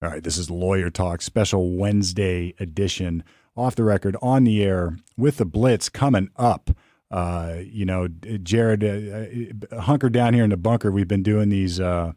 All 0.00 0.08
right, 0.08 0.22
this 0.22 0.38
is 0.38 0.48
Lawyer 0.48 0.90
Talk, 0.90 1.22
special 1.22 1.72
Wednesday 1.72 2.54
edition, 2.60 3.24
off 3.56 3.74
the 3.74 3.82
record, 3.82 4.16
on 4.22 4.44
the 4.44 4.62
air 4.62 4.96
with 5.16 5.38
the 5.38 5.44
Blitz 5.44 5.88
coming 5.88 6.30
up. 6.36 6.70
Uh, 7.10 7.56
you 7.64 7.84
know, 7.84 8.06
Jared, 8.06 8.84
uh, 8.84 9.74
uh, 9.76 9.80
hunker 9.80 10.08
down 10.08 10.34
here 10.34 10.44
in 10.44 10.50
the 10.50 10.56
bunker. 10.56 10.92
We've 10.92 11.08
been 11.08 11.24
doing 11.24 11.48
these 11.48 11.80
uh, 11.80 12.12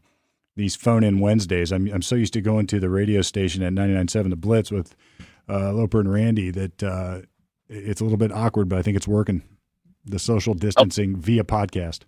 these 0.55 0.75
phone 0.75 1.03
in 1.03 1.19
Wednesdays. 1.19 1.71
I'm 1.71 1.87
I'm 1.91 2.03
so 2.03 2.15
used 2.15 2.33
to 2.33 2.41
going 2.41 2.67
to 2.67 2.79
the 2.79 2.89
radio 2.89 3.23
station 3.23 3.63
at 3.63 3.73
99.7 3.73 4.29
The 4.29 4.35
Blitz 4.35 4.69
with 4.69 4.95
uh, 5.49 5.73
Loper 5.73 6.01
and 6.01 6.13
Randy 6.13 6.51
that 6.51 6.83
uh, 6.83 7.21
it's 7.67 7.99
a 7.99 8.03
little 8.03 8.19
bit 8.19 8.31
awkward, 8.31 8.69
but 8.69 8.77
I 8.77 8.83
think 8.83 8.95
it's 8.95 9.07
working. 9.07 9.41
The 10.05 10.19
social 10.19 10.53
distancing 10.53 11.15
via 11.15 11.43
podcast. 11.43 12.01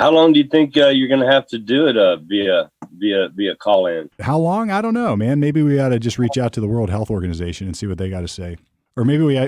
How 0.00 0.10
long 0.10 0.32
do 0.32 0.38
you 0.40 0.46
think 0.46 0.78
uh, 0.78 0.88
you're 0.88 1.08
going 1.08 1.20
to 1.20 1.30
have 1.30 1.46
to 1.48 1.58
do 1.58 1.86
it 1.86 1.98
uh, 1.98 2.16
via 2.16 2.70
via 2.96 3.28
via 3.34 3.54
call 3.54 3.86
in? 3.86 4.08
How 4.18 4.38
long? 4.38 4.70
I 4.70 4.80
don't 4.80 4.94
know, 4.94 5.14
man. 5.14 5.40
Maybe 5.40 5.62
we 5.62 5.78
ought 5.78 5.90
to 5.90 5.98
just 5.98 6.18
reach 6.18 6.38
out 6.38 6.54
to 6.54 6.60
the 6.62 6.66
World 6.66 6.88
Health 6.88 7.10
Organization 7.10 7.66
and 7.66 7.76
see 7.76 7.86
what 7.86 7.98
they 7.98 8.08
got 8.08 8.22
to 8.22 8.28
say, 8.28 8.56
or 8.96 9.04
maybe 9.04 9.24
we 9.24 9.38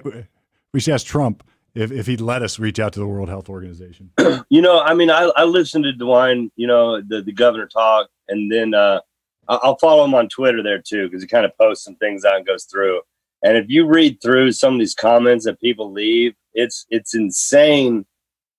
we 0.74 0.80
should 0.80 0.92
ask 0.92 1.06
Trump 1.06 1.42
if 1.74 1.90
if 1.90 2.06
he'd 2.06 2.20
let 2.20 2.42
us 2.42 2.58
reach 2.58 2.78
out 2.78 2.92
to 2.92 3.00
the 3.00 3.06
World 3.06 3.30
Health 3.30 3.48
Organization. 3.48 4.10
you 4.50 4.60
know, 4.60 4.78
I 4.78 4.92
mean, 4.92 5.10
I, 5.10 5.32
I 5.36 5.44
listened 5.44 5.84
to 5.84 5.92
DeWine, 5.94 6.50
you 6.56 6.66
know, 6.66 7.00
the 7.00 7.22
the 7.22 7.32
governor 7.32 7.66
talk, 7.66 8.10
and 8.28 8.52
then 8.52 8.74
uh, 8.74 9.00
I'll 9.48 9.78
follow 9.78 10.04
him 10.04 10.14
on 10.14 10.28
Twitter 10.28 10.62
there 10.62 10.82
too 10.82 11.08
because 11.08 11.22
he 11.22 11.28
kind 11.28 11.46
of 11.46 11.56
posts 11.56 11.82
some 11.82 11.96
things 11.96 12.26
out 12.26 12.36
and 12.36 12.46
goes 12.46 12.64
through. 12.64 13.00
And 13.42 13.56
if 13.56 13.70
you 13.70 13.86
read 13.86 14.20
through 14.20 14.52
some 14.52 14.74
of 14.74 14.80
these 14.80 14.94
comments 14.94 15.46
that 15.46 15.62
people 15.62 15.90
leave, 15.92 16.34
it's 16.52 16.84
it's 16.90 17.14
insane 17.14 18.04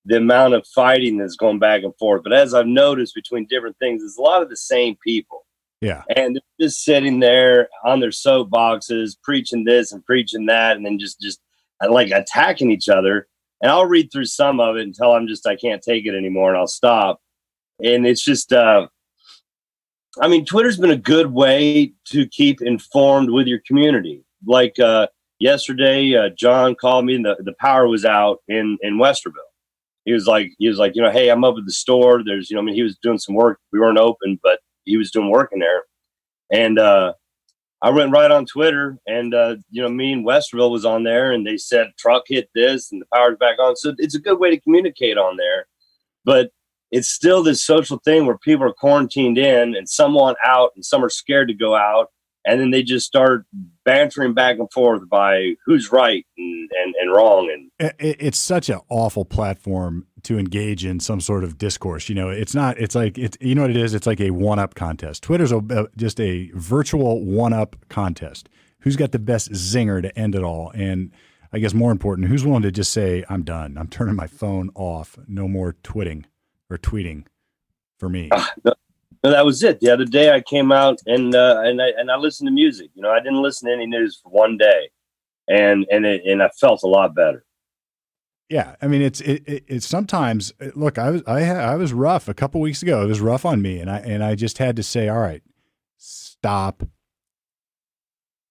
the 0.05 0.17
amount 0.17 0.53
of 0.53 0.67
fighting 0.67 1.17
that's 1.17 1.35
going 1.35 1.59
back 1.59 1.83
and 1.83 1.95
forth. 1.97 2.23
But 2.23 2.33
as 2.33 2.53
I've 2.53 2.67
noticed 2.67 3.15
between 3.15 3.47
different 3.47 3.77
things, 3.79 4.03
it's 4.03 4.17
a 4.17 4.21
lot 4.21 4.41
of 4.41 4.49
the 4.49 4.57
same 4.57 4.97
people. 5.03 5.45
Yeah. 5.81 6.03
And 6.15 6.35
they're 6.35 6.67
just 6.67 6.83
sitting 6.83 7.19
there 7.19 7.69
on 7.85 7.99
their 7.99 8.09
soapboxes, 8.09 9.17
preaching 9.21 9.65
this 9.65 9.91
and 9.91 10.05
preaching 10.05 10.45
that, 10.47 10.77
and 10.77 10.85
then 10.85 10.99
just 10.99 11.19
just 11.19 11.41
uh, 11.83 11.91
like 11.91 12.11
attacking 12.11 12.71
each 12.71 12.89
other. 12.89 13.27
And 13.61 13.71
I'll 13.71 13.85
read 13.85 14.11
through 14.11 14.25
some 14.25 14.59
of 14.59 14.75
it 14.77 14.83
until 14.87 15.11
I'm 15.11 15.27
just 15.27 15.47
I 15.47 15.55
can't 15.55 15.81
take 15.81 16.05
it 16.05 16.15
anymore 16.15 16.49
and 16.49 16.57
I'll 16.57 16.67
stop. 16.67 17.21
And 17.83 18.05
it's 18.05 18.23
just 18.23 18.53
uh 18.53 18.87
I 20.21 20.27
mean, 20.27 20.45
Twitter's 20.45 20.77
been 20.77 20.91
a 20.91 20.97
good 20.97 21.33
way 21.33 21.93
to 22.05 22.27
keep 22.27 22.61
informed 22.61 23.29
with 23.29 23.47
your 23.47 23.59
community. 23.65 24.23
Like 24.45 24.79
uh 24.79 25.07
yesterday, 25.39 26.15
uh, 26.15 26.29
John 26.37 26.75
called 26.75 27.05
me 27.05 27.15
and 27.15 27.25
the, 27.25 27.35
the 27.39 27.55
power 27.59 27.87
was 27.87 28.05
out 28.05 28.39
in 28.47 28.77
in 28.81 28.97
Westerville 28.97 29.52
he 30.05 30.13
was 30.13 30.27
like, 30.27 30.51
he 30.57 30.67
was 30.67 30.77
like, 30.77 30.95
you 30.95 31.01
know, 31.01 31.11
hey, 31.11 31.29
I'm 31.29 31.43
up 31.43 31.55
at 31.57 31.65
the 31.65 31.71
store. 31.71 32.23
There's, 32.23 32.49
you 32.49 32.55
know, 32.55 32.61
I 32.61 32.65
mean, 32.65 32.75
he 32.75 32.83
was 32.83 32.97
doing 33.01 33.19
some 33.19 33.35
work. 33.35 33.59
We 33.71 33.79
weren't 33.79 33.97
open, 33.97 34.39
but 34.43 34.59
he 34.85 34.97
was 34.97 35.11
doing 35.11 35.29
work 35.29 35.51
in 35.53 35.59
there. 35.59 35.83
And 36.51 36.77
uh, 36.77 37.13
I 37.83 37.89
went 37.89 38.11
right 38.11 38.31
on 38.31 38.45
Twitter, 38.45 38.97
and 39.07 39.33
uh, 39.33 39.57
you 39.69 39.81
know, 39.81 39.89
me 39.89 40.13
and 40.13 40.25
Westerville 40.25 40.71
was 40.71 40.85
on 40.85 41.03
there, 41.03 41.31
and 41.31 41.45
they 41.45 41.57
said 41.57 41.91
truck 41.97 42.23
hit 42.27 42.49
this, 42.55 42.91
and 42.91 43.01
the 43.01 43.05
power's 43.13 43.37
back 43.37 43.59
on. 43.59 43.75
So 43.75 43.93
it's 43.97 44.15
a 44.15 44.21
good 44.21 44.39
way 44.39 44.49
to 44.49 44.59
communicate 44.59 45.17
on 45.17 45.35
there, 45.35 45.67
but 46.23 46.51
it's 46.91 47.09
still 47.09 47.43
this 47.43 47.61
social 47.61 47.97
thing 47.97 48.25
where 48.25 48.37
people 48.37 48.65
are 48.65 48.73
quarantined 48.73 49.37
in, 49.37 49.75
and 49.75 49.89
some 49.89 50.13
want 50.13 50.37
out, 50.45 50.71
and 50.75 50.85
some 50.85 51.03
are 51.03 51.09
scared 51.09 51.49
to 51.49 51.53
go 51.53 51.75
out, 51.75 52.07
and 52.45 52.59
then 52.59 52.71
they 52.71 52.83
just 52.83 53.05
start 53.05 53.45
bantering 53.85 54.33
back 54.33 54.59
and 54.59 54.71
forth 54.71 55.07
by 55.09 55.55
who's 55.65 55.91
right 55.91 56.25
and, 56.37 56.69
and, 56.83 56.95
and 57.01 57.13
wrong 57.13 57.49
and 57.79 57.93
it's 57.99 58.39
such 58.39 58.69
an 58.69 58.79
awful 58.89 59.25
platform 59.25 60.07
to 60.23 60.37
engage 60.37 60.85
in 60.85 60.99
some 60.99 61.19
sort 61.19 61.43
of 61.43 61.57
discourse 61.57 62.07
you 62.07 62.15
know 62.15 62.29
it's 62.29 62.55
not 62.55 62.77
it's 62.77 62.95
like 62.95 63.17
it's 63.17 63.37
you 63.41 63.55
know 63.55 63.61
what 63.61 63.71
it 63.71 63.77
is? 63.77 63.93
It's 63.93 64.07
like 64.07 64.21
a 64.21 64.31
one-up 64.31 64.75
contest. 64.75 65.23
Twitter's 65.23 65.51
a, 65.51 65.87
just 65.95 66.19
a 66.19 66.51
virtual 66.53 67.23
one-up 67.23 67.75
contest. 67.89 68.49
Who's 68.79 68.95
got 68.95 69.11
the 69.11 69.19
best 69.19 69.51
zinger 69.51 70.01
to 70.01 70.17
end 70.17 70.35
it 70.35 70.43
all? 70.43 70.71
And 70.75 71.11
i 71.51 71.59
guess 71.59 71.73
more 71.73 71.91
important 71.91 72.27
who's 72.29 72.43
willing 72.43 72.63
to 72.63 72.71
just 72.71 72.91
say 72.91 73.23
i'm 73.29 73.43
done. 73.43 73.77
I'm 73.77 73.87
turning 73.87 74.15
my 74.15 74.27
phone 74.27 74.69
off. 74.75 75.17
No 75.27 75.47
more 75.47 75.75
twitting 75.83 76.25
or 76.69 76.77
tweeting 76.77 77.25
for 77.97 78.09
me. 78.09 78.29
Uh, 78.31 78.45
no, 78.65 78.73
that 79.31 79.45
was 79.45 79.63
it. 79.63 79.79
The 79.79 79.89
other 79.89 80.05
day 80.05 80.31
I 80.31 80.41
came 80.41 80.71
out 80.71 80.99
and 81.05 81.33
uh, 81.33 81.61
and 81.63 81.81
I 81.81 81.89
and 81.97 82.11
I 82.11 82.17
listened 82.17 82.47
to 82.47 82.51
music. 82.51 82.91
You 82.93 83.01
know, 83.01 83.11
I 83.11 83.19
didn't 83.19 83.41
listen 83.41 83.69
to 83.69 83.73
any 83.73 83.85
news 83.85 84.19
for 84.21 84.29
one 84.29 84.57
day, 84.57 84.89
and 85.47 85.85
and 85.89 86.05
it, 86.05 86.23
and 86.25 86.43
I 86.43 86.49
felt 86.59 86.83
a 86.83 86.87
lot 86.87 87.15
better. 87.15 87.45
Yeah, 88.49 88.75
I 88.81 88.87
mean, 88.87 89.01
it's 89.01 89.21
it, 89.21 89.43
it, 89.47 89.63
it's 89.67 89.87
sometimes 89.87 90.51
look. 90.75 90.97
I 90.97 91.09
was 91.09 91.23
I 91.25 91.43
I 91.49 91.75
was 91.75 91.93
rough 91.93 92.27
a 92.27 92.33
couple 92.33 92.59
weeks 92.59 92.83
ago. 92.83 93.01
It 93.01 93.07
was 93.07 93.21
rough 93.21 93.45
on 93.45 93.61
me, 93.61 93.79
and 93.79 93.89
I 93.89 93.99
and 93.99 94.23
I 94.23 94.35
just 94.35 94.57
had 94.57 94.75
to 94.75 94.83
say, 94.83 95.07
all 95.07 95.19
right, 95.19 95.41
stop 95.97 96.83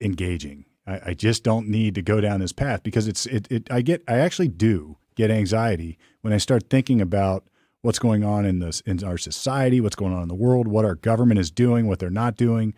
engaging. 0.01 0.65
I, 0.87 1.01
I 1.07 1.15
just 1.15 1.45
don't 1.45 1.69
need 1.69 1.95
to 1.95 2.03
go 2.03 2.21
down 2.21 2.41
this 2.41 2.53
path 2.53 2.83
because 2.83 3.07
it's 3.07 3.27
it, 3.27 3.47
it. 3.51 3.71
I 3.71 3.83
get 3.83 4.03
I 4.09 4.17
actually 4.17 4.49
do 4.49 4.97
get 5.15 5.31
anxiety 5.31 5.99
when 6.23 6.33
I 6.33 6.39
start 6.39 6.71
thinking 6.71 7.01
about 7.01 7.45
what's 7.83 7.99
going 7.99 8.25
on 8.25 8.47
in 8.47 8.61
this 8.61 8.81
in 8.83 9.05
our 9.05 9.19
society, 9.19 9.81
what's 9.81 9.97
going 9.97 10.15
on 10.15 10.23
in 10.23 10.29
the 10.29 10.35
world, 10.35 10.67
what 10.67 10.85
our 10.85 10.95
government 10.95 11.39
is 11.39 11.51
doing, 11.51 11.87
what 11.87 11.99
they're 11.99 12.11
not 12.11 12.37
doing. 12.37 12.75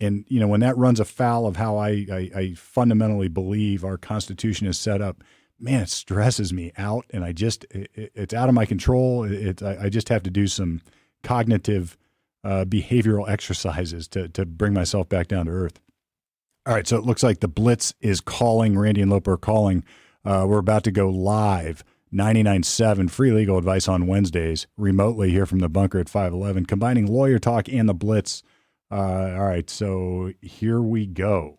And 0.00 0.24
you 0.28 0.40
know, 0.40 0.48
when 0.48 0.60
that 0.60 0.76
runs 0.76 1.00
afoul 1.00 1.46
of 1.46 1.56
how 1.56 1.76
I, 1.76 2.06
I, 2.10 2.30
I 2.34 2.54
fundamentally 2.56 3.28
believe 3.28 3.84
our 3.84 3.98
Constitution 3.98 4.66
is 4.66 4.78
set 4.78 5.02
up, 5.02 5.22
man, 5.58 5.82
it 5.82 5.88
stresses 5.88 6.52
me 6.52 6.72
out, 6.78 7.04
and 7.10 7.24
I 7.24 7.32
just 7.32 7.64
it, 7.70 7.90
it's 7.94 8.34
out 8.34 8.48
of 8.48 8.54
my 8.54 8.66
control. 8.66 9.24
It, 9.24 9.62
I, 9.62 9.84
I, 9.84 9.88
just 9.88 10.08
have 10.08 10.22
to 10.24 10.30
do 10.30 10.46
some 10.46 10.82
cognitive 11.22 11.96
uh, 12.44 12.64
behavioral 12.66 13.28
exercises 13.28 14.06
to 14.08 14.28
to 14.28 14.46
bring 14.46 14.72
myself 14.72 15.08
back 15.08 15.28
down 15.28 15.46
to 15.46 15.52
earth. 15.52 15.80
All 16.66 16.74
right, 16.74 16.86
so 16.86 16.96
it 16.96 17.04
looks 17.04 17.22
like 17.22 17.40
the 17.40 17.48
Blitz 17.48 17.94
is 18.00 18.20
calling. 18.20 18.78
Randy 18.78 19.00
and 19.00 19.10
Loper 19.10 19.32
are 19.32 19.38
calling. 19.38 19.84
Uh, 20.24 20.44
we're 20.48 20.58
about 20.58 20.82
to 20.84 20.90
go 20.90 21.08
live 21.08 21.84
99.7 22.16 23.10
free 23.10 23.30
legal 23.30 23.58
advice 23.58 23.88
on 23.88 24.06
Wednesdays 24.06 24.66
remotely 24.78 25.30
here 25.30 25.44
from 25.44 25.58
the 25.58 25.68
bunker 25.68 25.98
at 25.98 26.08
511, 26.08 26.64
combining 26.64 27.06
lawyer 27.06 27.38
talk 27.38 27.68
and 27.68 27.86
the 27.86 27.94
blitz. 27.94 28.42
Uh, 28.90 29.34
all 29.36 29.44
right, 29.44 29.68
so 29.68 30.32
here 30.40 30.80
we 30.80 31.06
go. 31.06 31.58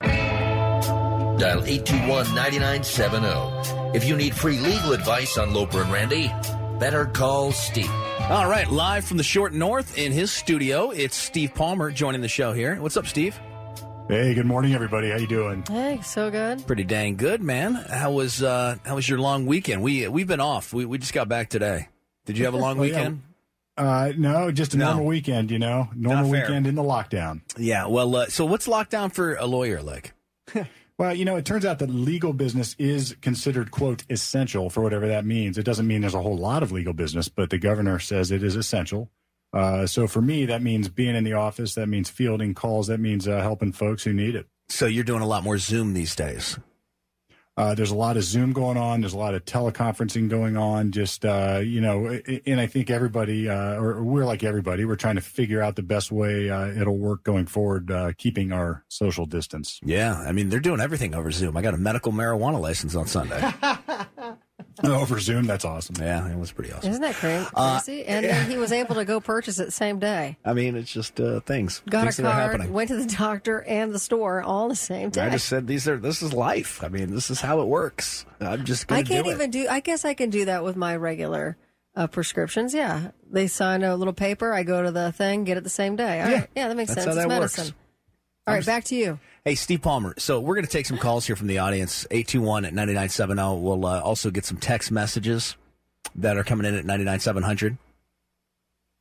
Dial 0.00 1.64
821 1.64 2.34
9970. 2.34 3.96
If 3.96 4.04
you 4.04 4.16
need 4.16 4.34
free 4.34 4.58
legal 4.58 4.92
advice 4.92 5.36
on 5.36 5.52
Loper 5.52 5.82
and 5.82 5.92
Randy, 5.92 6.32
better 6.78 7.06
call 7.06 7.50
Steve. 7.50 7.90
All 8.30 8.48
right, 8.48 8.70
live 8.70 9.04
from 9.04 9.16
the 9.16 9.24
short 9.24 9.52
north 9.52 9.98
in 9.98 10.12
his 10.12 10.30
studio, 10.30 10.90
it's 10.90 11.16
Steve 11.16 11.52
Palmer 11.52 11.90
joining 11.90 12.20
the 12.20 12.28
show 12.28 12.52
here. 12.52 12.76
What's 12.76 12.96
up, 12.96 13.08
Steve? 13.08 13.36
Hey, 14.08 14.34
good 14.34 14.46
morning, 14.46 14.74
everybody. 14.74 15.10
How 15.10 15.16
you 15.16 15.26
doing? 15.26 15.64
Hey, 15.66 16.00
so 16.02 16.30
good. 16.30 16.66
Pretty 16.66 16.84
dang 16.84 17.16
good, 17.16 17.42
man. 17.42 17.74
How 17.74 18.12
was 18.12 18.42
uh, 18.42 18.76
how 18.84 18.96
was 18.96 19.08
your 19.08 19.18
long 19.18 19.46
weekend? 19.46 19.82
We 19.82 20.06
we've 20.08 20.26
been 20.26 20.40
off. 20.40 20.72
We 20.74 20.84
we 20.84 20.98
just 20.98 21.14
got 21.14 21.28
back 21.28 21.48
today. 21.48 21.88
Did 22.26 22.36
you 22.36 22.44
have 22.44 22.52
a 22.52 22.58
long 22.58 22.76
well, 22.78 22.88
weekend? 22.88 23.22
Yeah. 23.78 23.84
Uh, 23.84 24.12
no, 24.18 24.52
just 24.52 24.74
a 24.74 24.76
no. 24.76 24.86
normal 24.86 25.06
weekend. 25.06 25.50
You 25.50 25.58
know, 25.58 25.88
normal 25.94 26.30
weekend 26.30 26.66
in 26.66 26.74
the 26.74 26.82
lockdown. 26.82 27.40
Yeah. 27.56 27.86
Well, 27.86 28.14
uh, 28.14 28.26
so 28.26 28.44
what's 28.44 28.68
lockdown 28.68 29.14
for 29.14 29.34
a 29.36 29.46
lawyer 29.46 29.80
like? 29.80 30.12
well, 30.98 31.14
you 31.14 31.24
know, 31.24 31.36
it 31.36 31.46
turns 31.46 31.64
out 31.64 31.78
that 31.78 31.88
legal 31.88 32.34
business 32.34 32.76
is 32.78 33.16
considered 33.22 33.70
quote 33.70 34.04
essential 34.10 34.68
for 34.68 34.82
whatever 34.82 35.06
that 35.08 35.24
means. 35.24 35.56
It 35.56 35.64
doesn't 35.64 35.86
mean 35.86 36.02
there's 36.02 36.14
a 36.14 36.22
whole 36.22 36.36
lot 36.36 36.62
of 36.62 36.70
legal 36.70 36.92
business, 36.92 37.28
but 37.28 37.48
the 37.48 37.58
governor 37.58 37.98
says 37.98 38.30
it 38.30 38.42
is 38.42 38.56
essential. 38.56 39.10
Uh, 39.52 39.86
so 39.86 40.06
for 40.06 40.22
me, 40.22 40.46
that 40.46 40.62
means 40.62 40.88
being 40.88 41.14
in 41.14 41.24
the 41.24 41.34
office. 41.34 41.74
That 41.74 41.88
means 41.88 42.08
fielding 42.08 42.54
calls. 42.54 42.86
That 42.86 43.00
means 43.00 43.28
uh, 43.28 43.40
helping 43.40 43.72
folks 43.72 44.04
who 44.04 44.12
need 44.12 44.34
it. 44.34 44.46
So 44.68 44.86
you're 44.86 45.04
doing 45.04 45.22
a 45.22 45.26
lot 45.26 45.44
more 45.44 45.58
Zoom 45.58 45.92
these 45.92 46.16
days. 46.16 46.58
Uh, 47.54 47.74
there's 47.74 47.90
a 47.90 47.94
lot 47.94 48.16
of 48.16 48.22
Zoom 48.22 48.54
going 48.54 48.78
on. 48.78 49.02
There's 49.02 49.12
a 49.12 49.18
lot 49.18 49.34
of 49.34 49.44
teleconferencing 49.44 50.30
going 50.30 50.56
on. 50.56 50.90
Just 50.90 51.26
uh, 51.26 51.60
you 51.62 51.82
know, 51.82 52.18
and 52.46 52.58
I 52.58 52.66
think 52.66 52.88
everybody, 52.88 53.46
uh, 53.46 53.74
or 53.74 54.02
we're 54.02 54.24
like 54.24 54.42
everybody, 54.42 54.86
we're 54.86 54.96
trying 54.96 55.16
to 55.16 55.20
figure 55.20 55.60
out 55.60 55.76
the 55.76 55.82
best 55.82 56.10
way 56.10 56.48
uh, 56.48 56.68
it'll 56.68 56.96
work 56.96 57.24
going 57.24 57.44
forward, 57.44 57.90
uh, 57.90 58.12
keeping 58.16 58.52
our 58.52 58.84
social 58.88 59.26
distance. 59.26 59.80
Yeah, 59.84 60.16
I 60.16 60.32
mean 60.32 60.48
they're 60.48 60.60
doing 60.60 60.80
everything 60.80 61.14
over 61.14 61.30
Zoom. 61.30 61.58
I 61.58 61.62
got 61.62 61.74
a 61.74 61.78
medical 61.78 62.10
marijuana 62.10 62.58
license 62.58 62.94
on 62.94 63.06
Sunday. 63.06 63.38
over 64.84 65.20
Zoom. 65.20 65.46
That's 65.46 65.64
awesome. 65.64 65.96
Yeah, 65.98 66.30
it 66.30 66.38
was 66.38 66.52
pretty 66.52 66.72
awesome. 66.72 66.90
Isn't 66.90 67.02
that 67.02 67.14
crazy? 67.14 67.46
Uh, 67.54 67.80
and 68.06 68.26
then 68.26 68.50
he 68.50 68.56
was 68.56 68.72
able 68.72 68.94
to 68.96 69.04
go 69.04 69.20
purchase 69.20 69.58
it 69.58 69.66
the 69.66 69.70
same 69.70 69.98
day. 69.98 70.36
I 70.44 70.52
mean, 70.52 70.76
it's 70.76 70.92
just 70.92 71.20
uh, 71.20 71.40
things. 71.40 71.82
Got 71.88 72.02
things 72.02 72.18
a 72.18 72.22
card, 72.22 72.70
went 72.70 72.88
to 72.88 72.96
the 72.96 73.06
doctor 73.06 73.62
and 73.62 73.92
the 73.92 73.98
store 73.98 74.42
all 74.42 74.68
the 74.68 74.76
same 74.76 75.10
day. 75.10 75.22
I 75.22 75.30
just 75.30 75.48
said 75.48 75.66
these 75.66 75.88
are 75.88 75.96
this 75.96 76.22
is 76.22 76.32
life. 76.32 76.82
I 76.82 76.88
mean, 76.88 77.10
this 77.14 77.30
is 77.30 77.40
how 77.40 77.60
it 77.60 77.66
works. 77.66 78.26
I'm 78.40 78.64
just. 78.64 78.90
I 78.90 79.02
can't 79.02 79.24
do 79.24 79.32
even 79.32 79.50
do. 79.50 79.66
I 79.68 79.80
guess 79.80 80.04
I 80.04 80.14
can 80.14 80.30
do 80.30 80.44
that 80.46 80.64
with 80.64 80.76
my 80.76 80.96
regular. 80.96 81.56
Uh, 81.94 82.06
prescriptions, 82.06 82.72
yeah. 82.72 83.10
They 83.30 83.46
sign 83.46 83.82
a 83.82 83.94
little 83.96 84.14
paper. 84.14 84.54
I 84.54 84.62
go 84.62 84.82
to 84.82 84.90
the 84.90 85.12
thing, 85.12 85.44
get 85.44 85.58
it 85.58 85.62
the 85.62 85.68
same 85.68 85.94
day. 85.94 86.22
All 86.22 86.30
yeah, 86.30 86.38
right. 86.38 86.50
yeah, 86.56 86.68
that 86.68 86.74
makes 86.74 86.94
That's 86.94 87.04
sense. 87.04 87.16
How 87.18 87.20
that 87.20 87.26
it's 87.26 87.28
medicine. 87.28 87.64
Works. 87.64 87.74
All 88.46 88.54
right, 88.54 88.64
back 88.66 88.84
to 88.84 88.96
you. 88.96 89.20
Hey, 89.44 89.56
Steve 89.56 89.82
Palmer. 89.82 90.14
So 90.18 90.38
we're 90.38 90.54
going 90.54 90.66
to 90.66 90.70
take 90.70 90.86
some 90.86 90.98
calls 90.98 91.26
here 91.26 91.34
from 91.34 91.48
the 91.48 91.58
audience, 91.58 92.06
821 92.12 92.64
at 92.64 92.74
9970. 92.74 93.60
We'll 93.60 93.84
uh, 93.84 94.00
also 94.00 94.30
get 94.30 94.44
some 94.44 94.56
text 94.56 94.92
messages 94.92 95.56
that 96.14 96.36
are 96.36 96.44
coming 96.44 96.64
in 96.64 96.76
at 96.76 96.84
99700. 96.84 97.76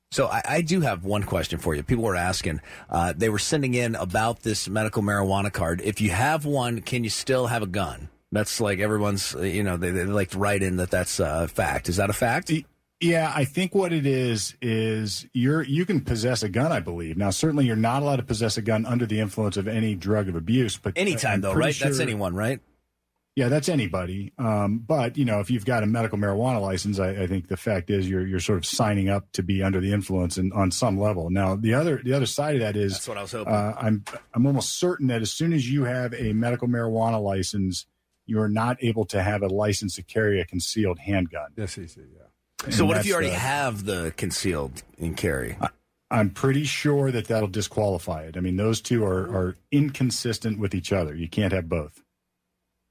So 0.10 0.26
I, 0.26 0.42
I 0.44 0.62
do 0.62 0.82
have 0.82 1.06
one 1.06 1.22
question 1.22 1.60
for 1.60 1.76
you. 1.76 1.84
People 1.84 2.06
were 2.06 2.16
asking, 2.16 2.60
uh, 2.90 3.14
they 3.16 3.30
were 3.30 3.38
sending 3.38 3.76
in 3.76 3.94
about 3.94 4.42
this 4.42 4.68
medical 4.68 5.04
marijuana 5.04 5.54
card. 5.54 5.80
If 5.84 6.02
you 6.02 6.10
have 6.10 6.44
one, 6.44 6.82
can 6.82 7.04
you 7.04 7.12
still 7.12 7.46
have 7.46 7.62
a 7.62 7.68
gun? 7.68 8.10
That's 8.32 8.60
like 8.60 8.80
everyone's, 8.80 9.36
you 9.36 9.62
know, 9.62 9.78
they, 9.78 9.92
they 9.92 10.06
like 10.06 10.32
to 10.32 10.40
write 10.40 10.64
in 10.64 10.78
that 10.78 10.90
that's 10.90 11.20
a 11.20 11.50
fact. 11.50 11.88
Is 11.88 11.98
that 11.98 12.10
a 12.10 12.14
fact? 12.14 12.52
Yeah, 13.01 13.33
I 13.36 13.45
think 13.45 13.74
what 13.74 13.92
it 13.92 14.06
is 14.06 14.56
is 14.62 15.25
you're 15.33 15.63
you 15.63 15.86
can 15.86 16.01
possess 16.01 16.44
a 16.44 16.50
gun. 16.50 16.71
I 16.71 16.80
believe 16.80 17.18
now. 17.18 17.31
Certainly, 17.31 17.65
you're 17.65 17.75
not 17.75 18.03
allowed 18.03 18.18
to 18.18 18.24
possess 18.24 18.57
a 18.57 18.62
gun 18.62 18.86
under 18.86 19.07
the 19.07 19.19
influence 19.19 19.57
of 19.57 19.68
any 19.68 19.95
drug 19.95 20.30
of 20.30 20.36
abuse. 20.36 20.77
But 20.77 20.94
Anytime 20.95 21.33
I'm 21.33 21.42
though, 21.42 21.53
pretty 21.53 21.68
right? 21.68 21.80
That's 21.80 22.00
anyone, 22.00 22.36
right? 22.36 22.59
Yeah, 23.36 23.48
that's 23.48 23.69
anybody. 23.69 24.33
Um, 24.38 24.80
but 24.80 25.18
you 25.18 25.25
know, 25.25 25.39
if 25.39 25.50
you've 25.50 25.65
got 25.65 25.81
a 25.83 25.86
medical 25.88 26.18
marijuana 26.18 26.62
license, 26.62 27.00
I, 27.00 27.12
I 27.12 27.27
think 27.27 27.48
the 27.48 27.57
fact 27.57 27.89
is 27.89 28.07
you're 28.07 28.27
you're 28.27 28.39
sort 28.39 28.57
of 28.59 28.65
signing 28.65 29.09
up 29.09 29.31
to 29.31 29.42
be 29.42 29.63
under 29.63 29.80
the 29.80 29.94
influence 29.94 30.38
and 30.38 30.53
on 30.53 30.69
some 30.69 31.00
level. 31.00 31.30
Now, 31.31 31.56
the 31.56 31.74
other 31.74 32.01
the 32.03 32.13
other 32.13 32.25
side 32.27 32.56
of 32.56 32.62
that 32.62 32.75
is 32.75 32.94
That's 32.94 33.07
what 33.07 33.18
I 33.18 33.21
was 33.24 33.31
hoping. 33.31 33.53
uh, 33.53 33.74
I'm 33.80 34.03
I'm 34.33 34.45
almost 34.45 34.77
certain 34.77 35.07
that 35.07 35.21
as 35.21 35.31
soon 35.31 35.53
as 35.53 35.68
you 35.71 35.86
have 35.86 36.13
a 36.13 36.33
medical 36.33 36.68
marijuana 36.68 37.19
license, 37.24 37.88
you 38.27 38.39
are 38.42 38.50
not 38.50 38.77
able 38.81 39.06
to 39.06 39.24
have 39.24 39.42
a 39.42 39.48
license 39.48 39.95
to 39.95 40.03
carry 40.03 40.39
a 40.39 40.45
concealed 40.45 41.00
handgun. 41.00 41.51
Yes, 41.56 41.75
he 41.75 41.88
said, 41.88 42.07
yeah. 42.13 42.21
So 42.69 42.80
And 42.81 42.88
what 42.90 42.98
if 42.98 43.06
you 43.06 43.13
already 43.13 43.30
the- 43.30 43.36
have 43.36 43.86
the 43.86 44.13
concealed 44.18 44.84
and 45.00 45.16
carry? 45.18 45.58
I'm 46.10 46.30
pretty 46.30 46.66
sure 46.66 47.10
that 47.12 47.28
that'll 47.28 47.48
disqualify 47.48 48.24
it. 48.24 48.36
I 48.38 48.42
mean, 48.42 48.58
those 48.58 48.81
two 48.81 49.06
are, 49.06 49.22
are 49.36 49.56
inconsistent 49.72 50.60
with 50.60 50.75
each 50.75 50.92
other. 50.92 51.16
You 51.16 51.30
can't 51.30 51.54
have 51.54 51.69
both. 51.69 52.02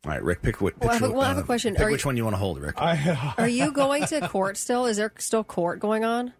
All 0.07 0.13
right, 0.13 0.23
Rick, 0.23 0.41
pick, 0.41 0.57
whi- 0.63 0.71
pick 0.71 0.81
Well, 0.81 0.91
I 0.91 0.95
have 0.95 1.03
a- 1.03 1.09
wh- 1.09 1.13
well, 1.13 1.21
I 1.23 1.29
have 1.29 1.37
a 1.37 1.41
uh, 1.41 1.45
question. 1.45 1.75
Pick 1.75 1.87
Are 1.87 1.91
which 1.91 2.05
you- 2.05 2.09
one 2.09 2.17
you 2.17 2.25
want 2.25 2.33
to 2.35 2.39
hold, 2.39 2.59
Rick. 2.59 2.81
I, 2.81 3.35
Are 3.39 3.49
you 3.49 3.73
going 3.73 4.07
to 4.07 4.27
court 4.29 4.57
still? 4.57 4.87
Is 4.87 4.97
there 4.97 5.13
still 5.19 5.45
court 5.45 5.79
going 5.81 6.05
on? 6.05 6.33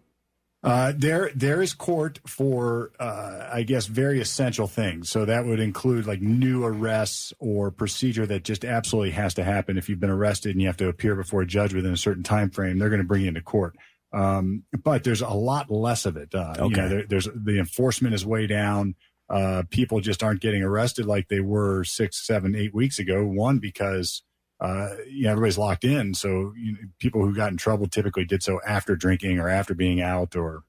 Uh, 0.63 0.93
there, 0.95 1.31
there 1.35 1.63
is 1.63 1.73
court 1.73 2.21
for, 2.27 2.91
uh, 3.01 3.49
I 3.51 3.63
guess, 3.63 3.87
very 3.87 4.21
essential 4.21 4.67
things. 4.67 5.09
So 5.09 5.25
that 5.25 5.47
would 5.47 5.59
include 5.59 6.07
like 6.07 6.21
new 6.21 6.65
arrests 6.65 7.33
or 7.39 7.71
procedure 7.71 8.27
that 8.27 8.45
just 8.45 8.65
absolutely 8.65 9.13
has 9.13 9.33
to 9.35 9.45
happen. 9.45 9.79
If 9.79 9.89
you've 9.89 10.01
been 10.01 10.11
arrested 10.11 10.51
and 10.53 10.61
you 10.61 10.67
have 10.67 10.77
to 10.79 10.89
appear 10.89 11.17
before 11.17 11.41
a 11.41 11.47
judge 11.47 11.73
within 11.73 11.93
a 11.95 11.97
certain 11.97 12.23
time 12.23 12.51
frame, 12.51 12.79
they're 12.79 12.91
going 12.91 13.01
to 13.01 13.07
bring 13.07 13.23
you 13.23 13.29
into 13.29 13.41
court. 13.41 13.75
Um, 14.13 14.65
but 14.85 15.03
there's 15.05 15.23
a 15.23 15.31
lot 15.31 15.71
less 15.71 16.05
of 16.05 16.17
it. 16.19 16.35
Uh, 16.35 16.55
you 16.59 16.65
Okay. 16.65 16.77
know, 16.77 16.89
there, 16.89 17.05
there's 17.09 17.29
the 17.35 17.59
enforcement 17.59 18.15
is 18.15 18.27
way 18.27 18.47
down. 18.47 18.97
Uh, 19.31 19.63
people 19.71 20.01
just 20.01 20.23
aren't 20.23 20.41
getting 20.41 20.63
arrested 20.63 21.07
like 21.07 21.29
they 21.29 21.41
were 21.41 21.85
six, 21.85 22.27
seven, 22.27 22.55
eight 22.55 22.75
weeks 22.75 22.99
ago. 22.99 23.25
One 23.25 23.61
because 23.61 24.23
uh, 24.61 24.91
you 25.09 25.25
know, 25.25 25.33
everybody's 25.33 25.59
locked 25.59 25.85
in. 25.85 26.15
So 26.15 26.53
you 26.57 26.73
know, 26.73 26.79
people 26.99 27.25
who 27.25 27.35
got 27.35 27.51
in 27.51 27.57
trouble 27.57 27.87
typically 27.87 28.25
did 28.25 28.43
so 28.43 28.61
after 28.67 28.95
drinking 28.95 29.39
or 29.39 29.49
after 29.49 29.75
being 29.75 30.01
out 30.01 30.37
or 30.37 30.65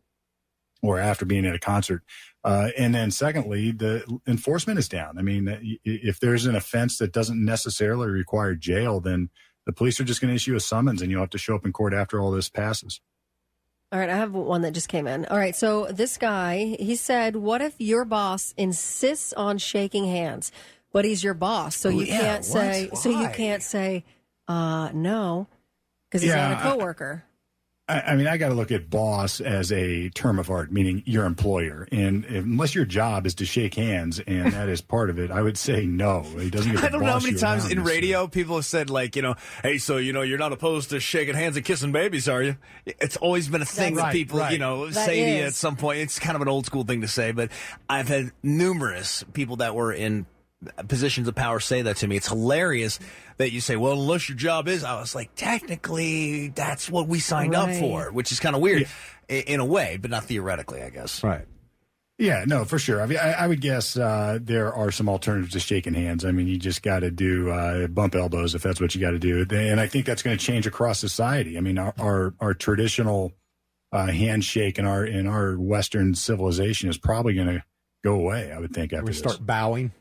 or 0.82 1.00
after 1.00 1.26
being 1.26 1.46
at 1.46 1.56
a 1.56 1.60
concert. 1.60 2.02
Uh, 2.44 2.70
and 2.78 2.96
then 2.96 3.12
secondly, 3.12 3.72
the 3.72 4.04
enforcement 4.26 4.80
is 4.80 4.90
down. 4.90 5.18
I 5.18 5.22
mean, 5.22 5.80
if 5.84 6.20
there's 6.20 6.48
an 6.48 6.56
offense 6.56 6.98
that 6.98 7.14
doesn't 7.14 7.44
necessarily 7.44 8.08
require 8.08 8.56
jail, 8.56 9.00
then 9.00 9.30
the 9.66 9.74
police 9.74 10.00
are 10.00 10.04
just 10.04 10.22
going 10.22 10.30
to 10.30 10.36
issue 10.36 10.56
a 10.56 10.60
summons 10.60 11.02
and 11.02 11.12
you'll 11.12 11.22
have 11.22 11.30
to 11.32 11.38
show 11.38 11.56
up 11.56 11.66
in 11.66 11.72
court 11.72 11.94
after 11.94 12.20
all 12.20 12.32
this 12.32 12.50
passes. 12.50 13.00
All 13.92 14.00
right, 14.00 14.10
I 14.10 14.16
have 14.16 14.34
one 14.34 14.62
that 14.62 14.72
just 14.72 14.88
came 14.88 15.06
in. 15.06 15.26
All 15.26 15.38
right, 15.38 15.56
so 15.56 15.88
this 15.88 16.18
guy, 16.18 16.78
he 16.80 16.96
said, 16.96 17.36
"What 17.36 17.62
if 17.62 17.76
your 17.78 18.06
boss 18.06 18.54
insists 18.56 19.34
on 19.34 19.58
shaking 19.58 20.06
hands, 20.06 20.50
but 20.92 21.06
he's 21.06 21.24
your 21.24 21.34
boss, 21.34 21.76
so 21.76 21.90
Oh, 21.90 21.92
you 21.92 22.06
yeah, 22.06 22.20
can't 22.20 22.46
what? 22.46 22.46
say, 22.46 22.90
so 22.96 23.10
you 23.10 23.30
can't 23.30 23.64
say, 23.64 24.04
uh, 24.48 24.90
no, 24.94 25.48
because 26.10 26.22
he's 26.22 26.32
Yeah, 26.32 26.50
not 26.50 26.60
a 26.60 26.64
coworker." 26.64 27.24
I, 27.90 28.02
I 28.02 28.16
mean, 28.16 28.28
I 28.28 28.38
got 28.38 28.50
to 28.50 28.54
look 28.56 28.72
at 28.72 28.90
boss 28.90 29.42
as 29.42 29.70
a 29.72 30.08
term 30.10 30.40
of 30.40 30.50
art, 30.50 30.72
meaning 30.72 31.04
your 31.06 31.26
employer. 31.26 31.88
And 31.92 32.24
if, 32.26 32.46
unless 32.46 32.74
your 32.74 32.86
job 32.86 33.26
is 33.26 33.36
to 33.36 33.46
shake 33.46 33.74
hands 33.74 34.20
and 34.20 34.54
that 34.54 34.70
is 34.70 34.80
part 34.82 35.10
of 35.10 35.20
it, 35.20 35.30
I 35.30 35.42
would 35.42 35.58
say 35.58 35.86
no. 35.86 36.22
He 36.22 36.50
doesn't 36.50 36.72
get 36.72 36.80
to 36.80 36.86
I 36.88 36.90
don't 36.90 37.02
know 37.02 37.08
how 37.12 37.20
many 37.20 37.36
times 37.38 37.70
in 37.70 37.80
this. 37.80 37.88
radio 37.88 38.28
people 38.28 38.56
have 38.56 38.66
said 38.66 38.90
like, 38.90 39.16
you 39.18 39.22
know, 39.24 39.36
hey, 39.62 39.78
so 39.78 39.98
you 39.98 40.14
know, 40.14 40.22
you're 40.22 40.38
not 40.38 40.54
opposed 40.54 40.92
to 40.92 41.00
shaking 41.02 41.36
hands 41.36 41.58
and 41.58 41.66
kissing 41.66 41.92
babies, 41.92 42.30
are 42.30 42.42
you? 42.44 42.56
It's 42.86 43.18
always 43.18 43.50
been 43.50 43.62
a 43.62 43.66
thing 43.66 43.96
that 43.96 44.04
Right, 44.04 44.14
people, 44.14 44.50
you 44.52 44.60
know, 44.60 44.86
That 44.88 44.94
say 44.94 45.26
to 45.26 45.30
you 45.30 45.44
at 45.44 45.54
some 45.54 45.76
point. 45.76 46.00
It's 46.00 46.18
kind 46.20 46.36
of 46.36 46.42
an 46.42 46.48
old 46.48 46.66
school 46.68 46.84
thing 46.86 47.02
to 47.02 47.08
say, 47.10 47.32
but 47.34 47.52
I've 47.90 48.08
had 48.08 48.32
numerous 48.42 49.26
people 49.34 49.58
that 49.58 49.76
were 49.76 49.92
in 49.92 50.28
positions 50.88 51.28
of 51.28 51.36
power 51.36 51.60
say 51.60 51.82
that 51.82 51.98
to 51.98 52.08
me. 52.08 52.18
It's 52.18 52.28
hilarious 52.28 53.00
that 53.38 53.52
you 53.52 53.62
say, 53.62 53.76
well, 53.76 53.94
unless 53.94 54.30
your 54.30 54.38
job 54.38 54.68
is, 54.68 54.84
I 54.84 55.00
was 55.00 55.16
like, 55.16 55.34
technically, 55.36 56.50
that's 56.50 56.90
what 56.90 57.08
we 57.08 57.20
signed 57.20 57.56
up 57.56 57.72
for, 57.72 58.12
which 58.12 58.32
is 58.32 58.40
kind 58.40 58.56
of 58.56 58.62
weird 58.62 58.88
i 59.30 59.34
in 59.34 59.60
a 59.60 59.66
way, 59.66 59.98
but 59.98 60.12
not 60.12 60.26
theoretically, 60.26 60.82
I 60.84 60.90
guess. 60.90 61.24
right. 61.24 61.46
Yeah, 62.18 62.44
no, 62.46 62.66
for 62.66 62.78
sure. 62.78 63.02
I 63.02 63.08
mean, 63.08 63.18
I, 63.18 63.32
I 63.32 63.48
would 63.48 63.62
guess 63.62 63.98
uh, 63.98 64.38
there 64.40 64.72
are 64.72 64.92
some 64.92 65.10
alternatives 65.10 65.54
to 65.54 65.60
shaking 65.60 65.96
hands. 65.96 66.24
I 66.24 66.30
mean, 66.32 66.46
you 66.46 66.58
just 66.58 66.84
got 66.84 67.00
to 67.00 67.10
do 67.10 67.50
uh, 67.50 67.88
bump 67.88 68.14
elbows 68.14 68.54
if 68.54 68.62
that's 68.62 68.80
what 68.80 68.94
you 68.94 69.02
got 69.02 69.12
to 69.12 69.18
do, 69.18 69.44
and 69.50 69.80
I 69.80 69.88
think 69.88 70.06
that's 70.06 70.22
going 70.22 70.38
to 70.38 70.46
change 70.46 70.68
across 70.68 71.00
society. 71.00 71.58
I 71.58 71.62
mean, 71.62 71.80
our 71.80 71.96
our, 71.98 72.36
our 72.40 72.54
traditional 72.54 73.32
uh, 73.92 74.06
handshake 74.08 74.78
in 74.78 74.86
our 74.86 75.04
in 75.04 75.26
our 75.26 75.56
Western 75.56 76.14
civilization 76.14 76.90
is 76.92 76.98
probably 77.00 77.34
going 77.34 77.48
to 77.48 77.64
go 78.04 78.14
away. 78.14 78.52
I 78.52 78.60
would 78.60 78.72
think 78.74 78.94
after 78.94 79.06
We 79.06 79.12
this. 79.14 79.18
start 79.18 79.44
bowing. 79.44 79.92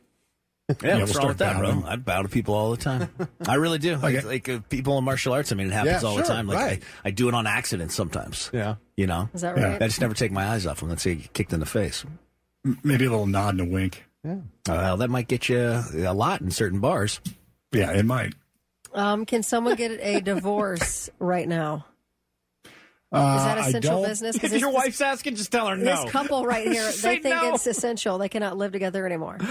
Yeah, 0.83 0.97
we'll 0.97 1.01
what's 1.01 1.17
wrong 1.17 1.29
with 1.29 1.39
that, 1.39 1.59
bro? 1.59 1.83
I 1.87 1.97
bow 1.97 2.23
to 2.23 2.29
people 2.29 2.55
all 2.55 2.71
the 2.71 2.77
time. 2.77 3.09
I 3.49 3.55
really 3.55 3.79
do. 3.79 3.97
Like, 3.97 4.17
Okay. 4.17 4.27
like 4.27 4.49
uh, 4.49 4.59
people 4.69 4.97
in 4.99 5.05
martial 5.05 5.33
arts. 5.33 5.53
I 5.53 5.55
mean, 5.57 5.69
it 5.69 5.73
happens 5.73 6.03
Yeah, 6.03 6.09
all 6.09 6.17
the 6.17 6.25
sure, 6.25 6.35
time. 6.35 6.47
Like 6.47 6.59
right. 6.59 6.83
I, 7.05 7.09
I 7.09 7.11
do 7.11 7.29
it 7.29 7.35
on 7.35 7.47
accident 7.47 7.93
sometimes. 7.93 8.51
Yeah. 8.53 8.77
You 8.97 9.07
know, 9.07 9.29
Is 9.35 9.41
that 9.43 9.57
Yeah. 9.57 9.65
right? 9.73 9.83
I 9.83 9.87
just 9.87 10.01
never 10.01 10.15
take 10.15 10.33
my 10.33 10.47
eyes 10.49 10.67
off 10.67 10.81
them. 10.81 10.89
Let's 10.91 11.03
say 11.03 11.15
get 11.17 11.33
kicked 11.33 11.53
in 11.53 11.61
the 11.61 11.67
face. 11.67 12.05
Maybe 12.83 13.07
a 13.07 13.11
little 13.11 13.27
nod 13.27 13.55
and 13.59 13.61
a 13.63 13.65
wink. 13.65 14.05
Yeah. 14.25 14.37
Well, 14.69 14.97
that 14.99 15.09
might 15.09 15.29
get 15.29 15.49
you 15.49 15.59
a 15.59 16.13
lot 16.15 16.41
in 16.43 16.51
certain 16.51 16.81
bars. 16.81 17.21
Yeah, 17.73 17.93
it 17.93 18.05
might. 18.05 18.35
Um, 18.93 19.25
can 19.25 19.43
someone 19.43 19.77
get 19.77 19.93
a 20.03 20.21
divorce 20.21 21.09
right 21.19 21.49
now? 21.49 21.87
Uh, 23.13 23.37
Is 23.39 23.45
that 23.45 23.59
essential 23.59 24.03
don't- 24.03 24.45
If 24.45 24.61
your 24.61 24.71
wife's 24.71 25.01
asking, 25.01 25.35
just 25.35 25.51
tell 25.51 25.67
her 25.67 25.77
no. 25.77 26.03
This 26.05 26.13
couple 26.13 26.45
right 26.47 26.69
here, 26.69 26.85
they 27.03 27.19
think 27.19 27.25
no. 27.25 27.55
it's 27.55 27.67
essential. 27.67 28.19
They 28.19 28.29
cannot 28.29 28.57
live 28.57 28.73
together 28.73 29.07
anymore. 29.07 29.39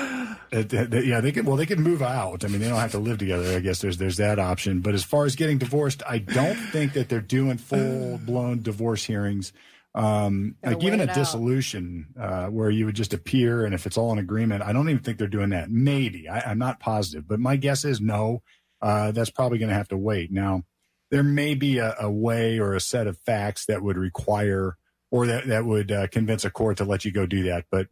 Uh, 0.51 0.63
yeah, 0.71 1.21
they 1.21 1.31
can. 1.31 1.45
Well, 1.45 1.56
they 1.57 1.67
can 1.67 1.79
move 1.79 2.01
out. 2.01 2.44
I 2.44 2.47
mean, 2.47 2.59
they 2.59 2.67
don't 2.67 2.79
have 2.79 2.94
to 2.94 2.97
live 2.97 3.19
together. 3.19 3.56
I 3.56 3.59
guess 3.59 3.81
there's 3.81 3.97
there's 3.97 4.17
that 4.17 4.39
option. 4.39 4.79
But 4.79 4.95
as 4.95 5.03
far 5.03 5.25
as 5.25 5.35
getting 5.35 5.59
divorced, 5.59 6.01
I 6.09 6.17
don't 6.17 6.56
think 6.56 6.94
that 6.94 7.07
they're 7.07 7.21
doing 7.21 7.59
full 7.59 8.17
blown 8.17 8.63
divorce 8.63 9.03
hearings. 9.03 9.53
Um, 9.94 10.56
like 10.63 10.83
even 10.83 11.01
a 11.01 11.13
dissolution, 11.13 12.07
uh, 12.19 12.47
where 12.47 12.71
you 12.71 12.88
would 12.88 12.95
just 12.95 13.13
appear, 13.13 13.63
and 13.63 13.75
if 13.75 13.85
it's 13.85 13.95
all 13.95 14.11
in 14.11 14.17
agreement, 14.17 14.63
I 14.63 14.73
don't 14.73 14.89
even 14.89 15.04
think 15.04 15.19
they're 15.19 15.28
doing 15.28 15.49
that. 15.49 15.69
Maybe 15.69 16.28
I, 16.28 16.39
I'm 16.49 16.57
not 16.57 16.80
positive, 16.80 17.28
but 17.28 17.39
my 17.39 17.56
guess 17.56 17.85
is 17.85 18.01
no. 18.01 18.42
Uh, 18.81 19.11
that's 19.11 19.30
probably 19.30 19.59
going 19.59 19.69
to 19.69 19.75
have 19.75 19.89
to 19.89 19.97
wait. 19.97 20.31
Now, 20.31 20.63
there 21.11 21.23
may 21.23 21.56
be 21.56 21.78
a, 21.78 21.95
a 21.99 22.09
way 22.11 22.59
or 22.59 22.73
a 22.73 22.81
set 22.81 23.07
of 23.07 23.18
facts 23.19 23.66
that 23.66 23.81
would 23.81 23.97
require 23.97 24.78
or 25.11 25.25
that 25.28 25.47
that 25.47 25.66
would 25.66 25.92
uh, 25.92 26.07
convince 26.07 26.45
a 26.45 26.51
court 26.51 26.78
to 26.78 26.85
let 26.85 27.04
you 27.04 27.11
go 27.11 27.25
do 27.25 27.44
that, 27.44 27.66
but 27.71 27.87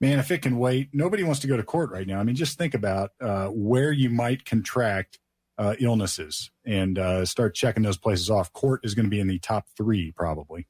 man, 0.00 0.18
if 0.18 0.30
it 0.30 0.42
can 0.42 0.58
wait, 0.58 0.88
nobody 0.92 1.22
wants 1.22 1.40
to 1.40 1.46
go 1.46 1.56
to 1.56 1.62
court 1.62 1.90
right 1.90 2.06
now. 2.06 2.20
I 2.20 2.22
mean, 2.22 2.34
just 2.34 2.58
think 2.58 2.74
about 2.74 3.10
uh, 3.20 3.48
where 3.48 3.92
you 3.92 4.10
might 4.10 4.44
contract 4.44 5.18
uh, 5.58 5.74
illnesses 5.78 6.50
and 6.64 6.98
uh, 6.98 7.24
start 7.26 7.54
checking 7.54 7.82
those 7.82 7.98
places 7.98 8.30
off. 8.30 8.52
Court 8.52 8.80
is 8.82 8.94
going 8.94 9.04
to 9.04 9.10
be 9.10 9.20
in 9.20 9.28
the 9.28 9.38
top 9.38 9.66
three, 9.76 10.12
probably. 10.12 10.66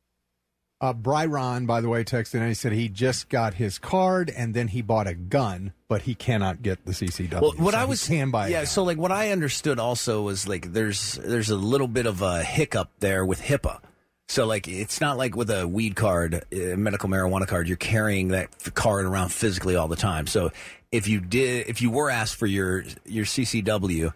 Uh, 0.80 0.94
Byron, 0.94 1.66
by 1.66 1.82
the 1.82 1.88
way, 1.90 2.04
texted 2.04 2.34
and 2.36 2.48
he 2.48 2.54
said 2.54 2.72
he 2.72 2.88
just 2.88 3.28
got 3.28 3.52
his 3.54 3.78
card 3.78 4.30
and 4.34 4.54
then 4.54 4.68
he 4.68 4.80
bought 4.80 5.06
a 5.06 5.12
gun, 5.14 5.74
but 5.88 6.02
he 6.02 6.14
cannot 6.14 6.62
get 6.62 6.86
the 6.86 6.92
CCW. 6.92 7.40
Well, 7.40 7.52
what 7.58 7.74
So 7.74 7.80
I 7.80 7.84
was 7.84 8.06
can 8.08 8.30
buy. 8.30 8.48
a 8.48 8.50
yeah. 8.50 8.64
So 8.64 8.82
like 8.82 8.96
what 8.96 9.12
I 9.12 9.30
understood 9.30 9.78
also 9.78 10.22
was 10.22 10.48
like 10.48 10.72
there's 10.72 11.16
there's 11.22 11.50
a 11.50 11.56
little 11.56 11.88
bit 11.88 12.06
of 12.06 12.22
a 12.22 12.42
hiccup 12.42 12.90
there 13.00 13.26
with 13.26 13.42
HIPAA. 13.42 13.80
So 14.28 14.46
like 14.46 14.68
it's 14.68 15.02
not 15.02 15.18
like 15.18 15.36
with 15.36 15.50
a 15.50 15.68
weed 15.68 15.96
card, 15.96 16.44
a 16.50 16.76
medical 16.76 17.10
marijuana 17.10 17.46
card, 17.46 17.68
you're 17.68 17.76
carrying 17.76 18.28
that 18.28 18.48
card 18.74 19.04
around 19.04 19.32
physically 19.32 19.76
all 19.76 19.88
the 19.88 19.96
time. 19.96 20.26
So 20.28 20.50
if 20.90 21.08
you 21.08 21.20
did, 21.20 21.68
if 21.68 21.82
you 21.82 21.90
were 21.90 22.08
asked 22.08 22.36
for 22.36 22.46
your 22.46 22.84
your 23.04 23.26
CCW 23.26 24.14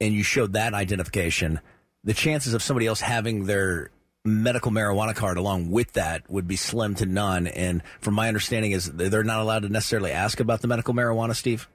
and 0.00 0.14
you 0.14 0.22
showed 0.22 0.54
that 0.54 0.72
identification, 0.72 1.60
the 2.02 2.14
chances 2.14 2.54
of 2.54 2.62
somebody 2.62 2.86
else 2.86 3.00
having 3.02 3.44
their 3.44 3.90
medical 4.26 4.70
marijuana 4.72 5.14
card 5.14 5.36
along 5.38 5.70
with 5.70 5.92
that 5.94 6.28
would 6.30 6.46
be 6.48 6.56
slim 6.56 6.94
to 6.96 7.06
none. 7.06 7.46
And 7.46 7.82
from 8.00 8.14
my 8.14 8.28
understanding, 8.28 8.72
is 8.72 8.90
they're 8.92 9.24
not 9.24 9.40
allowed 9.40 9.62
to 9.62 9.68
necessarily 9.68 10.12
ask 10.12 10.40
about 10.40 10.60
the 10.62 10.68
medical 10.68 10.94
marijuana, 10.94 11.34
Steve. 11.34 11.68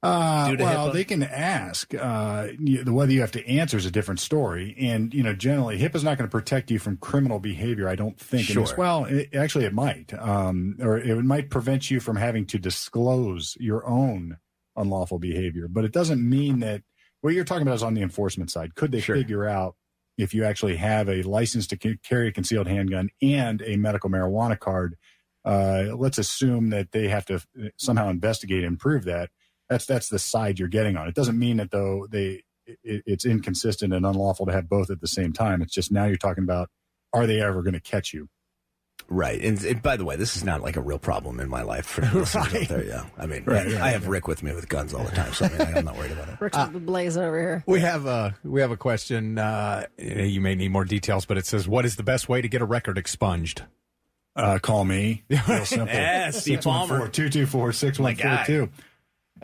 Uh, 0.00 0.54
well, 0.60 0.90
HIPAA? 0.90 0.92
they 0.92 1.02
can 1.04 1.24
ask. 1.24 1.92
Uh, 1.92 2.46
whether 2.86 3.10
you 3.10 3.20
have 3.20 3.32
to 3.32 3.44
answer 3.48 3.76
is 3.76 3.84
a 3.84 3.90
different 3.90 4.20
story. 4.20 4.76
And 4.78 5.12
you 5.12 5.24
know, 5.24 5.32
generally, 5.34 5.76
HIPAA's 5.76 6.04
not 6.04 6.16
going 6.18 6.28
to 6.28 6.30
protect 6.30 6.70
you 6.70 6.78
from 6.78 6.98
criminal 6.98 7.40
behavior. 7.40 7.88
I 7.88 7.96
don't 7.96 8.16
think. 8.18 8.46
this- 8.46 8.54
Sure. 8.68 8.76
well, 8.78 9.06
it, 9.06 9.34
actually, 9.34 9.64
it 9.64 9.72
might, 9.72 10.14
um, 10.14 10.76
or 10.80 10.98
it 10.98 11.16
might 11.24 11.50
prevent 11.50 11.90
you 11.90 11.98
from 11.98 12.14
having 12.14 12.46
to 12.46 12.58
disclose 12.60 13.56
your 13.58 13.84
own 13.88 14.36
unlawful 14.76 15.18
behavior. 15.18 15.66
But 15.68 15.84
it 15.84 15.90
doesn't 15.92 16.22
mean 16.26 16.60
that 16.60 16.82
what 17.20 17.34
you're 17.34 17.44
talking 17.44 17.62
about 17.62 17.74
is 17.74 17.82
on 17.82 17.94
the 17.94 18.02
enforcement 18.02 18.52
side. 18.52 18.76
Could 18.76 18.92
they 18.92 19.00
Sure. 19.00 19.16
figure 19.16 19.46
out 19.48 19.74
if 20.18 20.34
you 20.34 20.44
actually 20.44 20.76
have 20.76 21.08
a 21.08 21.22
license 21.22 21.66
to 21.68 21.76
ca- 21.76 21.98
carry 22.02 22.28
a 22.28 22.32
concealed 22.32 22.66
handgun 22.66 23.08
and 23.22 23.62
a 23.62 23.76
medical 23.76 24.10
marijuana 24.10 24.58
card. 24.58 24.96
Uh, 25.44 25.94
let's 25.96 26.18
assume 26.18 26.70
that 26.70 26.92
they 26.92 27.08
have 27.08 27.24
to 27.24 27.36
uh, 27.36 27.68
somehow 27.76 28.10
investigate 28.10 28.64
and 28.64 28.78
prove 28.78 29.04
that. 29.04 29.30
That's 29.70 29.86
that's 29.86 30.08
the 30.08 30.18
side 30.18 30.58
you're 30.58 30.68
getting 30.68 30.96
on. 30.96 31.08
It 31.08 31.14
doesn't 31.14 31.38
mean 31.38 31.58
that 31.58 31.70
though 31.70 32.06
they 32.10 32.42
it, 32.66 33.02
it's 33.06 33.24
inconsistent 33.24 33.94
and 33.94 34.04
unlawful 34.04 34.46
to 34.46 34.52
have 34.52 34.68
both 34.68 34.90
at 34.90 35.00
the 35.00 35.08
same 35.08 35.32
time. 35.32 35.62
It's 35.62 35.72
just 35.72 35.92
now 35.92 36.04
you're 36.04 36.16
talking 36.16 36.44
about 36.44 36.68
are 37.12 37.26
they 37.26 37.40
ever 37.40 37.62
going 37.62 37.74
to 37.74 37.80
catch 37.80 38.12
you? 38.12 38.28
Right. 39.10 39.40
And, 39.42 39.62
and 39.64 39.82
by 39.82 39.96
the 39.96 40.04
way, 40.04 40.16
this 40.16 40.36
is 40.36 40.44
not 40.44 40.60
like 40.62 40.76
a 40.76 40.80
real 40.82 40.98
problem 40.98 41.40
in 41.40 41.48
my 41.48 41.62
life 41.62 41.86
for 41.86 42.02
the 42.02 42.06
listeners 42.18 42.46
out 42.54 42.68
there. 42.68 42.84
Yeah. 42.84 43.04
I 43.16 43.26
mean, 43.26 43.44
Right, 43.44 43.66
I, 43.66 43.72
right, 43.72 43.80
I 43.80 43.90
have 43.90 44.06
Rick 44.08 44.28
with 44.28 44.42
me 44.42 44.54
with 44.54 44.68
guns 44.68 44.92
all 44.92 45.02
the 45.04 45.10
time, 45.12 45.32
so 45.32 45.46
I 45.46 45.48
mean, 45.64 45.76
I'm 45.78 45.84
not 45.86 45.96
worried 45.96 46.12
about 46.12 46.28
it. 46.28 46.40
Rick's 46.40 46.58
blazing 46.74 47.22
over 47.22 47.38
here. 47.40 47.64
We 47.66 47.80
have 47.80 48.04
a 48.06 48.36
we 48.44 48.60
have 48.60 48.70
a 48.70 48.76
question. 48.76 49.38
Uh, 49.38 49.86
you 49.96 50.40
may 50.42 50.54
need 50.54 50.70
more 50.72 50.84
details, 50.84 51.24
but 51.24 51.38
it 51.38 51.46
says, 51.46 51.66
"What 51.66 51.86
is 51.86 51.96
the 51.96 52.02
best 52.02 52.28
way 52.28 52.42
to 52.42 52.48
get 52.48 52.60
a 52.60 52.66
record 52.66 52.98
expunged?" 52.98 53.62
Uh, 54.36 54.58
call 54.60 54.84
me. 54.84 55.24
Real 55.30 55.42
simple. 55.64 55.88
Yeah, 55.88 56.30
Steve 56.30 56.60
Palmer. 56.60 57.08
224 57.08 57.72
6142. 57.72 58.70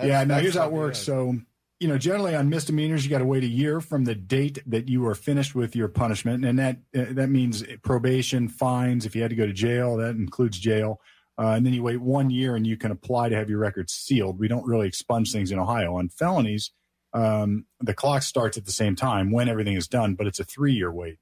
Yeah, 0.07 0.25
now 0.25 0.39
here's 0.41 0.57
how 0.57 0.67
it 0.67 0.73
works. 0.73 0.99
So, 0.99 1.37
you 1.85 1.91
know, 1.91 1.99
generally 1.99 2.35
on 2.35 2.49
misdemeanors, 2.49 3.05
you 3.05 3.11
got 3.11 3.19
to 3.19 3.27
wait 3.27 3.45
a 3.45 3.47
year 3.47 3.79
from 3.79 4.07
the 4.07 4.15
date 4.15 4.59
that 4.65 4.89
you 4.89 5.07
are 5.07 5.15
finished 5.15 5.55
with 5.55 5.77
your 5.77 5.87
punishment, 5.87 6.43
and 6.43 6.59
that 6.59 6.79
uh, 6.97 7.05
that 7.11 7.29
means 7.29 7.63
probation, 7.83 8.49
fines. 8.49 9.05
If 9.05 9.15
you 9.15 9.21
had 9.21 9.29
to 9.29 9.37
go 9.37 9.45
to 9.45 9.53
jail, 9.53 9.99
that 9.99 10.17
includes 10.17 10.59
jail. 10.59 10.99
Uh, 11.37 11.49
and 11.49 11.67
then 11.67 11.75
you 11.75 11.83
wait 11.83 12.01
one 12.01 12.31
year, 12.31 12.57
and 12.57 12.67
you 12.67 12.79
can 12.79 12.91
apply 12.91 13.29
to 13.29 13.37
have 13.37 13.51
your 13.51 13.59
record 13.59 13.91
sealed. 13.91 14.39
We 14.39 14.49
don't 14.49 14.67
really 14.67 14.89
expunge 14.89 15.31
things 15.31 15.51
in 15.51 15.59
Ohio 15.59 15.97
on 15.97 16.09
felonies. 16.09 16.71
Um, 17.13 17.67
the 17.81 17.93
clock 17.93 18.23
starts 18.23 18.57
at 18.57 18.65
the 18.65 18.73
same 18.73 18.97
time 18.97 19.31
when 19.31 19.51
everything 19.51 19.77
is 19.77 19.87
done, 19.87 20.15
but 20.15 20.27
it's 20.27 20.41
a 20.41 20.45
three 20.45 20.73
year 20.73 20.91
wait. 20.91 21.19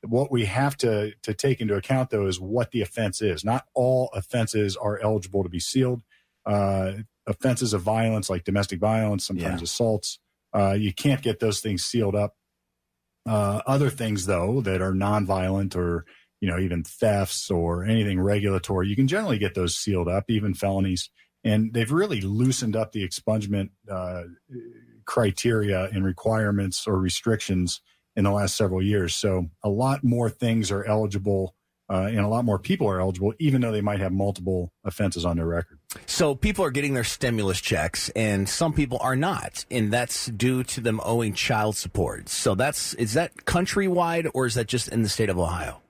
What 0.00 0.32
we 0.32 0.46
have 0.46 0.78
to 0.78 1.12
to 1.24 1.34
take 1.34 1.60
into 1.60 1.74
account 1.74 2.08
though 2.08 2.26
is 2.26 2.40
what 2.40 2.70
the 2.70 2.80
offense 2.80 3.20
is. 3.20 3.44
Not 3.44 3.66
all 3.74 4.08
offenses 4.14 4.78
are 4.78 4.98
eligible 4.98 5.42
to 5.42 5.50
be 5.50 5.60
sealed. 5.60 6.00
Uh, 6.46 7.02
offenses 7.26 7.72
of 7.72 7.82
violence 7.82 8.30
like 8.30 8.44
domestic 8.44 8.78
violence, 8.80 9.26
sometimes 9.26 9.60
Yeah. 9.60 9.64
assaults, 9.64 10.18
uh, 10.54 10.72
you 10.78 10.92
can't 10.92 11.22
get 11.22 11.40
those 11.40 11.60
things 11.60 11.84
sealed 11.84 12.14
up. 12.14 12.34
Uh, 13.26 13.60
other 13.66 13.90
things 13.90 14.26
though 14.26 14.60
that 14.60 14.80
are 14.80 14.92
nonviolent 14.92 15.74
or 15.74 16.04
you 16.40 16.48
know 16.48 16.58
even 16.58 16.84
thefts 16.84 17.50
or 17.50 17.84
anything 17.84 18.20
regulatory, 18.20 18.88
you 18.88 18.94
can 18.96 19.08
generally 19.08 19.38
get 19.38 19.54
those 19.54 19.76
sealed 19.76 20.08
up, 20.08 20.24
even 20.28 20.54
felonies. 20.54 21.10
And 21.42 21.72
they've 21.72 21.90
really 21.92 22.20
loosened 22.20 22.76
up 22.76 22.92
the 22.92 23.06
expungement 23.08 23.70
uh, 23.90 24.22
criteria 25.04 25.84
and 25.92 26.04
requirements 26.04 26.86
or 26.86 26.98
restrictions 26.98 27.80
in 28.16 28.24
the 28.24 28.30
last 28.32 28.56
several 28.56 28.82
years. 28.82 29.14
So 29.14 29.46
a 29.62 29.68
lot 29.68 30.02
more 30.02 30.28
things 30.30 30.70
are 30.70 30.84
eligible, 30.84 31.54
uh, 31.90 32.06
and 32.08 32.20
a 32.20 32.28
lot 32.28 32.44
more 32.44 32.58
people 32.58 32.88
are 32.88 33.00
eligible, 33.00 33.32
even 33.38 33.60
though 33.60 33.72
they 33.72 33.80
might 33.80 34.00
have 34.00 34.12
multiple 34.12 34.72
offenses 34.84 35.24
on 35.24 35.36
their 35.36 35.46
record. 35.46 35.75
So 36.06 36.34
people 36.34 36.64
are 36.64 36.70
getting 36.70 36.94
their 36.94 37.04
stimulus 37.04 37.60
checks, 37.60 38.10
and 38.10 38.48
some 38.48 38.72
people 38.72 38.98
are 39.00 39.16
not, 39.16 39.64
and 39.70 39.92
that's 39.92 40.26
due 40.26 40.62
to 40.64 40.80
them 40.80 41.00
owing 41.04 41.34
child 41.34 41.76
support. 41.76 42.28
So 42.28 42.54
that's 42.54 42.94
is 42.94 43.14
that 43.14 43.34
countrywide 43.46 44.30
or 44.34 44.46
is 44.46 44.54
that 44.54 44.66
just 44.66 44.88
in 44.88 45.02
the 45.02 45.08
state 45.08 45.30
of 45.30 45.38
Ohio? 45.38 45.80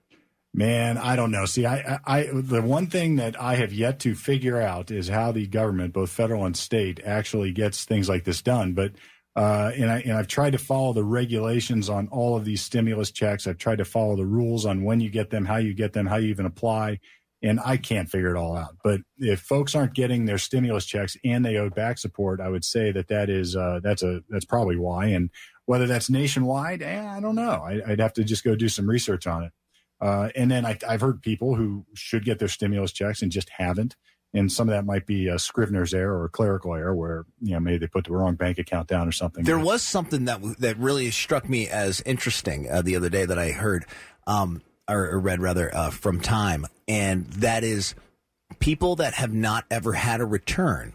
Man, 0.55 0.97
I 0.97 1.17
don't 1.17 1.31
know. 1.31 1.45
See, 1.45 1.67
I, 1.67 1.99
I, 2.07 2.31
the 2.33 2.63
one 2.63 2.87
thing 2.87 3.17
that 3.17 3.39
I 3.39 3.57
have 3.57 3.75
yet 3.75 4.01
to 4.01 4.15
figure 4.15 4.59
out 4.59 4.91
is 4.91 5.07
how 5.07 5.31
the 5.31 5.47
government, 5.47 5.93
both 5.93 6.09
federal 6.09 6.47
and 6.47 6.57
state, 6.57 6.99
actually 7.05 7.53
gets 7.53 7.85
things 7.85 8.09
like 8.09 8.25
this 8.25 8.41
done. 8.41 8.73
But 8.73 8.93
uh, 9.37 9.71
and 9.77 9.91
I 9.91 9.99
and 10.01 10.15
I've 10.15 10.29
tried 10.29 10.53
to 10.53 10.59
follow 10.59 10.95
the 10.95 11.05
regulations 11.05 11.91
on 11.91 12.09
all 12.09 12.37
of 12.37 12.47
these 12.47 12.63
stimulus 12.63 13.11
checks. 13.11 13.47
I've 13.47 13.59
tried 13.59 13.79
to 13.79 13.85
follow 13.85 14.17
the 14.17 14.25
rules 14.25 14.65
on 14.65 14.83
when 14.83 14.99
you 15.01 15.11
get 15.11 15.29
them, 15.29 15.45
how 15.45 15.59
you 15.59 15.75
get 15.75 15.93
them, 15.93 16.07
how 16.07 16.17
you 16.17 16.29
even 16.29 16.47
apply, 16.47 17.01
and 17.47 17.61
I 17.65 17.76
can't 17.76 18.11
figure 18.11 18.35
it 18.35 18.38
all 18.38 18.57
out. 18.57 18.76
But 18.83 19.03
if 19.19 19.41
folks 19.41 19.75
aren't 19.76 19.95
getting 19.95 20.25
their 20.25 20.38
stimulus 20.38 20.85
checks 20.85 21.17
and 21.25 21.45
they 21.45 21.57
owe 21.57 21.71
back 21.71 21.99
support, 21.99 22.41
I 22.41 22.49
would 22.49 22.65
say 22.65 22.91
that 22.91 23.07
that 23.09 23.31
is 23.31 23.55
uh, 23.55 23.81
that's 23.83 24.03
a 24.03 24.23
that's 24.29 24.45
probably 24.45 24.76
why. 24.76 25.07
And 25.07 25.31
whether 25.67 25.87
that's 25.87 26.11
nationwide, 26.11 26.83
eh, 26.83 27.07
I 27.07 27.21
don't 27.21 27.37
know. 27.37 27.62
I, 27.65 27.81
I'd 27.87 28.00
have 28.00 28.15
to 28.15 28.25
just 28.25 28.43
go 28.43 28.57
do 28.57 28.69
some 28.69 28.88
research 28.88 29.26
on 29.26 29.45
it. 29.45 29.53
Uh, 30.00 30.29
and 30.35 30.50
then 30.50 30.67
I, 30.67 30.76
I've 30.87 31.00
heard 31.00 31.23
people 31.23 31.55
who 31.55 31.87
should 31.95 32.25
get 32.25 32.38
their 32.38 32.49
stimulus 32.49 32.93
checks 32.93 33.23
and 33.23 33.31
just 33.31 33.49
haven't. 33.50 33.97
And 34.35 34.50
some 34.50 34.69
of 34.69 34.75
that 34.75 34.85
might 34.85 35.07
be 35.07 35.29
a 35.29 35.38
Scrivener's 35.38 35.95
error 35.95 36.19
or 36.19 36.25
a 36.26 36.29
clerical 36.29 36.75
error 36.75 36.95
where, 36.95 37.25
you 37.41 37.53
know, 37.53 37.61
maybe 37.61 37.79
they 37.79 37.87
put 37.87 38.05
the 38.05 38.12
wrong 38.12 38.35
bank 38.35 38.59
account 38.59 38.88
down 38.88 39.09
or 39.09 39.12
something. 39.12 39.45
There 39.45 39.59
was 39.59 39.83
something 39.83 40.25
that 40.26 40.43
that 40.59 40.76
really 40.79 41.11
struck 41.12 41.49
me 41.49 41.69
as 41.69 42.03
interesting 42.03 42.69
uh, 42.69 42.83
the 42.83 42.97
other 42.97 43.09
day 43.09 43.25
that 43.25 43.38
I 43.38 43.53
heard, 43.53 43.87
um, 44.26 44.62
or, 44.88 45.19
read 45.19 45.40
rather 45.40 45.75
uh, 45.75 45.90
from 45.90 46.21
Time, 46.21 46.66
and 46.87 47.26
that 47.26 47.64
is 47.64 47.95
people 48.59 48.97
that 48.97 49.14
have 49.14 49.33
not 49.33 49.64
ever 49.71 49.93
had 49.95 50.21
a 50.21 50.26
return, 50.26 50.93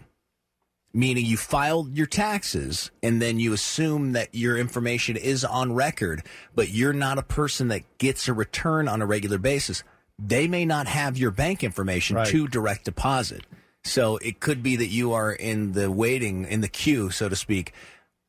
meaning 0.94 1.26
you 1.26 1.38
filed 1.38 1.96
your 1.96 2.08
taxes 2.08 2.92
and 3.04 3.22
then 3.22 3.40
you 3.40 3.54
assume 3.54 4.14
that 4.14 4.34
your 4.34 4.58
information 4.58 5.16
is 5.18 5.44
on 5.44 5.74
record, 5.74 6.24
but 6.56 6.70
you're 6.70 6.94
not 6.94 7.18
a 7.18 7.24
person 7.24 7.68
that 7.70 7.84
gets 7.98 8.28
a 8.28 8.34
return 8.34 8.88
on 8.88 9.02
a 9.02 9.06
regular 9.06 9.38
basis. 9.38 9.84
They 10.18 10.48
may 10.48 10.66
not 10.66 10.88
have 10.88 11.18
your 11.18 11.32
bank 11.32 11.64
information 11.64 12.16
Right. 12.16 12.28
to 12.28 12.48
direct 12.48 12.86
deposit. 12.86 13.44
So 13.84 14.18
it 14.18 14.40
could 14.40 14.62
be 14.62 14.76
that 14.76 14.88
you 14.88 15.14
are 15.14 15.32
in 15.32 15.72
the 15.72 15.90
waiting, 15.92 16.46
in 16.46 16.62
the 16.62 16.68
queue, 16.68 17.10
so 17.10 17.28
to 17.30 17.36
speak, 17.36 17.74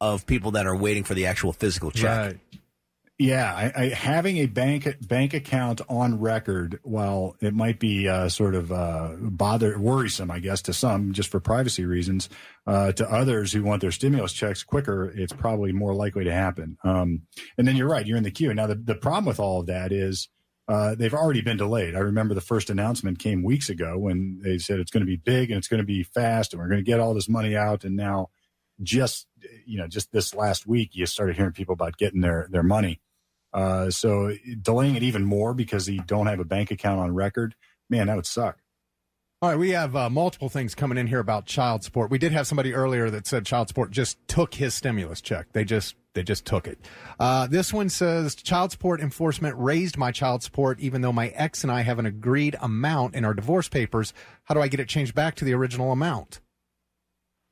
of 0.00 0.26
people 0.26 0.52
that 0.52 0.66
are 0.66 0.74
waiting 0.74 1.04
for 1.04 1.14
the 1.14 1.26
actual 1.26 1.52
physical 1.52 1.90
check. 1.90 2.18
Right. 2.18 2.61
Yeah, 3.22 3.54
I, 3.54 3.84
I, 3.84 3.88
having 3.90 4.38
a 4.38 4.46
bank 4.46 4.96
bank 5.06 5.32
account 5.32 5.80
on 5.88 6.18
record, 6.18 6.80
while 6.82 7.36
it 7.40 7.54
might 7.54 7.78
be 7.78 8.08
uh, 8.08 8.28
sort 8.28 8.56
of 8.56 8.72
uh, 8.72 9.12
bother 9.16 9.78
worrisome, 9.78 10.28
I 10.28 10.40
guess 10.40 10.60
to 10.62 10.72
some, 10.72 11.12
just 11.12 11.28
for 11.28 11.38
privacy 11.38 11.84
reasons, 11.84 12.28
uh, 12.66 12.90
to 12.90 13.08
others 13.08 13.52
who 13.52 13.62
want 13.62 13.80
their 13.80 13.92
stimulus 13.92 14.32
checks 14.32 14.64
quicker, 14.64 15.04
it's 15.14 15.32
probably 15.32 15.70
more 15.70 15.94
likely 15.94 16.24
to 16.24 16.32
happen. 16.32 16.76
Um, 16.82 17.22
and 17.56 17.68
then 17.68 17.76
you're 17.76 17.88
right, 17.88 18.04
you're 18.04 18.16
in 18.16 18.24
the 18.24 18.32
queue. 18.32 18.52
Now 18.54 18.66
the 18.66 18.74
the 18.74 18.96
problem 18.96 19.26
with 19.26 19.38
all 19.38 19.60
of 19.60 19.66
that 19.66 19.92
is. 19.92 20.28
Uh, 20.68 20.94
they've 20.94 21.12
already 21.12 21.40
been 21.42 21.56
delayed. 21.56 21.96
I 21.96 21.98
remember 21.98 22.34
the 22.34 22.40
first 22.40 22.70
announcement 22.70 23.18
came 23.18 23.42
weeks 23.42 23.68
ago 23.68 23.98
when 23.98 24.40
they 24.42 24.58
said 24.58 24.78
it's 24.78 24.92
going 24.92 25.00
to 25.00 25.06
be 25.06 25.16
big 25.16 25.50
and 25.50 25.58
it's 25.58 25.66
going 25.66 25.82
to 25.82 25.86
be 25.86 26.04
fast 26.04 26.52
and 26.52 26.62
we're 26.62 26.68
going 26.68 26.78
to 26.78 26.88
get 26.88 27.00
all 27.00 27.14
this 27.14 27.28
money 27.28 27.56
out. 27.56 27.82
And 27.82 27.96
now, 27.96 28.30
just 28.80 29.26
you 29.66 29.76
know, 29.78 29.88
just 29.88 30.12
this 30.12 30.34
last 30.34 30.66
week, 30.66 30.90
you 30.92 31.04
started 31.06 31.36
hearing 31.36 31.52
people 31.52 31.72
about 31.72 31.96
getting 31.96 32.20
their 32.20 32.46
their 32.50 32.62
money. 32.62 33.00
Uh, 33.52 33.90
so 33.90 34.34
delaying 34.60 34.94
it 34.96 35.02
even 35.02 35.24
more 35.24 35.54
because 35.54 35.88
you 35.88 36.02
don't 36.06 36.26
have 36.26 36.40
a 36.40 36.44
bank 36.44 36.70
account 36.70 37.00
on 37.00 37.14
record, 37.14 37.54
man, 37.90 38.06
that 38.06 38.16
would 38.16 38.26
suck. 38.26 38.58
All 39.42 39.48
right, 39.48 39.58
we 39.58 39.70
have 39.70 39.96
uh, 39.96 40.08
multiple 40.08 40.48
things 40.48 40.72
coming 40.72 40.96
in 40.96 41.08
here 41.08 41.18
about 41.18 41.46
child 41.46 41.82
support. 41.82 42.12
We 42.12 42.18
did 42.18 42.30
have 42.30 42.46
somebody 42.46 42.74
earlier 42.74 43.10
that 43.10 43.26
said 43.26 43.44
child 43.44 43.66
support 43.66 43.90
just 43.90 44.16
took 44.28 44.54
his 44.54 44.72
stimulus 44.72 45.20
check. 45.20 45.48
They 45.52 45.64
just 45.64 45.96
they 46.14 46.22
just 46.22 46.44
took 46.44 46.68
it. 46.68 46.78
Uh, 47.18 47.48
this 47.48 47.72
one 47.72 47.88
says 47.88 48.36
child 48.36 48.70
support 48.70 49.00
enforcement 49.00 49.56
raised 49.58 49.96
my 49.96 50.12
child 50.12 50.44
support 50.44 50.78
even 50.78 51.00
though 51.00 51.12
my 51.12 51.28
ex 51.28 51.64
and 51.64 51.72
I 51.72 51.80
have 51.80 51.98
an 51.98 52.06
agreed 52.06 52.54
amount 52.60 53.16
in 53.16 53.24
our 53.24 53.34
divorce 53.34 53.68
papers. 53.68 54.14
How 54.44 54.54
do 54.54 54.60
I 54.60 54.68
get 54.68 54.78
it 54.78 54.88
changed 54.88 55.14
back 55.14 55.34
to 55.36 55.44
the 55.44 55.54
original 55.54 55.90
amount? 55.90 56.40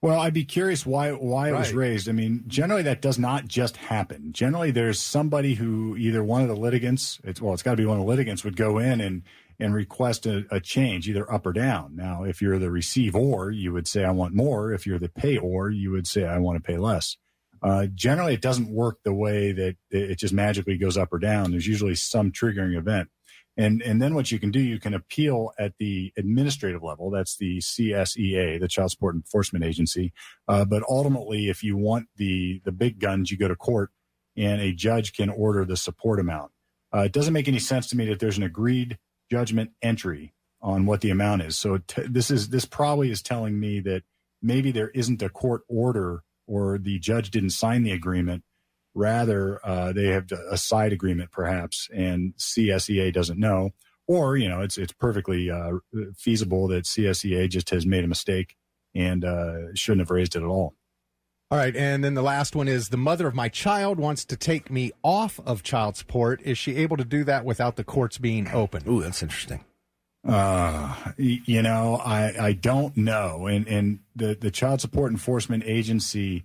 Well, 0.03 0.19
I'd 0.19 0.33
be 0.33 0.45
curious 0.45 0.87
why 0.87 1.13
why 1.13 1.51
it 1.51 1.55
was 1.55 1.75
raised. 1.75 2.09
I 2.09 2.13
mean, 2.13 2.45
generally 2.47 2.83
that 2.85 3.03
does 3.03 3.19
not 3.19 3.47
just 3.47 3.77
happen. 3.77 4.33
Generally, 4.33 4.71
there's 4.71 4.99
somebody 4.99 5.55
who 5.55 5.95
either 5.97 6.25
one 6.25 6.41
of 6.41 6.49
the 6.49 6.57
litigants, 6.57 7.21
it's 7.23 7.41
well, 7.41 7.53
it's 7.53 7.63
got 7.63 7.73
to 7.73 7.77
be 7.77 7.85
one 7.85 7.99
of 7.99 8.07
the 8.07 8.11
litigants 8.11 8.43
would 8.43 8.57
go 8.57 8.79
in 8.79 9.01
and 9.01 9.23
and 9.59 9.75
request 9.75 10.25
a, 10.25 10.47
a 10.51 10.59
change, 10.59 11.07
either 11.07 11.31
up 11.31 11.45
or 11.45 11.53
down. 11.53 11.95
Now, 11.95 12.25
if 12.25 12.41
you're 12.41 12.59
the 12.59 12.71
receiver, 12.71 13.51
you 13.51 13.75
would 13.75 13.87
say 13.87 14.05
I 14.05 14.11
want 14.11 14.35
more. 14.35 14.73
If 14.73 14.87
you're 14.87 14.99
the 14.99 15.11
payor, 15.11 15.77
you 15.77 15.91
would 15.91 16.07
say 16.07 16.25
I 16.25 16.39
want 16.39 16.57
to 16.57 16.67
pay 16.67 16.79
less. 16.79 17.19
Uh, 17.63 17.87
generally, 17.95 18.33
it 18.33 18.41
doesn't 18.41 18.71
work 18.71 19.01
the 19.05 19.13
way 19.13 19.53
that 19.53 19.77
it 19.91 20.19
just 20.19 20.33
magically 20.33 20.79
goes 20.79 20.97
up 20.97 21.13
or 21.13 21.19
down. 21.19 21.51
There's 21.51 21.67
usually 21.67 21.95
some 21.95 22.33
triggering 22.33 22.75
event. 22.75 23.11
And 23.61 23.83
and 23.83 24.01
then 24.01 24.15
what 24.15 24.33
you 24.33 24.39
can 24.39 24.51
do, 24.51 24.59
you 24.59 24.81
can 24.81 24.95
appeal 24.95 25.53
at 25.59 25.75
the 25.79 26.15
administrative 26.17 26.83
level. 26.83 27.11
That's 27.11 27.37
the 27.37 27.59
CSEA, 27.59 28.59
the 28.59 28.69
Child 28.69 28.91
Support 28.93 29.17
Enforcement 29.17 29.67
Agency. 29.67 30.15
Uh, 30.49 30.65
but 30.65 30.83
ultimately, 30.89 31.51
if 31.51 31.63
you 31.63 31.77
want 31.77 32.07
the 32.17 32.63
the 32.65 32.73
big 32.73 32.99
guns, 32.99 33.31
you 33.31 33.37
go 33.37 33.49
to 33.49 33.57
court, 33.57 33.91
and 34.35 34.63
a 34.63 34.73
judge 34.73 35.13
can 35.13 35.29
order 35.29 35.67
the 35.67 35.77
support 35.77 36.19
amount. 36.19 36.53
Uh, 36.95 37.01
it 37.01 37.13
doesn't 37.13 37.35
make 37.35 37.49
any 37.49 37.59
sense 37.59 37.87
to 37.89 37.97
me 37.99 38.07
that 38.07 38.19
there's 38.19 38.39
an 38.39 38.45
agreed 38.45 38.99
judgment 39.31 39.73
entry 39.83 40.33
on 40.63 40.87
what 40.87 41.03
the 41.03 41.11
amount 41.11 41.43
is. 41.43 41.59
So 41.59 41.79
t- 41.79 42.07
this 42.09 42.31
is 42.31 42.49
this 42.49 42.65
probably 42.65 43.11
is 43.11 43.21
telling 43.21 43.61
me 43.61 43.81
that 43.81 44.05
maybe 44.41 44.71
there 44.71 44.89
isn't 44.91 45.21
a 45.21 45.29
court 45.29 45.65
order 45.69 46.23
or 46.47 46.79
the 46.79 46.99
judge 46.99 47.31
didn't 47.31 47.51
sign 47.51 47.83
the 47.83 47.93
agreement. 47.93 48.43
Rather, 48.95 49.61
uh, 49.65 49.93
they 49.93 50.09
have 50.09 50.31
a 50.51 50.57
side 50.57 50.93
agreement, 50.93 51.31
perhaps, 51.31 51.89
and 51.95 52.35
CSEA 52.37 53.13
doesn't 53.13 53.39
know, 53.39 53.71
or 54.09 54.37
you 54.37 54.49
know, 54.49 54.61
it's 54.61 54.77
it's 54.77 54.93
perfectly 54.93 55.51
uh, 55.51 55.73
feasible 56.17 56.67
that 56.69 56.85
CSEA 56.85 57.49
just 57.49 57.71
has 57.71 57.87
made 57.87 58.05
a 58.05 58.09
mistake 58.09 58.57
and 58.95 59.25
uh, 59.25 59.75
shouldn't 59.75 60.01
have 60.01 60.11
raised 60.11 60.35
it 60.35 60.43
at 60.43 60.49
all. 60.49 60.75
All 61.53 61.59
right, 61.59 61.75
and 61.75 62.05
then 62.05 62.15
the 62.15 62.23
last 62.23 62.55
one 62.55 62.69
is 62.69 62.91
the 62.91 62.97
mother 62.97 63.27
of 63.27 63.35
my 63.35 63.49
child 63.49 63.99
wants 63.99 64.25
to 64.27 64.37
take 64.37 64.71
me 64.71 64.93
off 65.03 65.41
of 65.45 65.65
child 65.65 65.97
support. 65.97 66.41
Is 66.43 66.57
she 66.57 66.77
able 66.77 66.97
to 66.97 67.05
do 67.05 67.25
that 67.25 67.45
without 67.45 67.75
the 67.75 67.83
courts 67.83 68.19
being 68.19 68.49
open? 68.49 68.85
Ooh, 68.89 69.03
that's 69.03 69.21
interesting. 69.21 69.65
Uh, 70.27 70.95
you 71.17 71.63
know, 71.63 71.97
I, 71.97 72.49
I 72.49 72.53
don't 72.53 72.97
know. 72.97 73.47
And, 73.47 73.67
and 73.67 74.01
the, 74.15 74.37
the 74.39 74.51
child 74.51 74.81
support 74.81 75.11
enforcement 75.11 75.65
agency, 75.67 76.45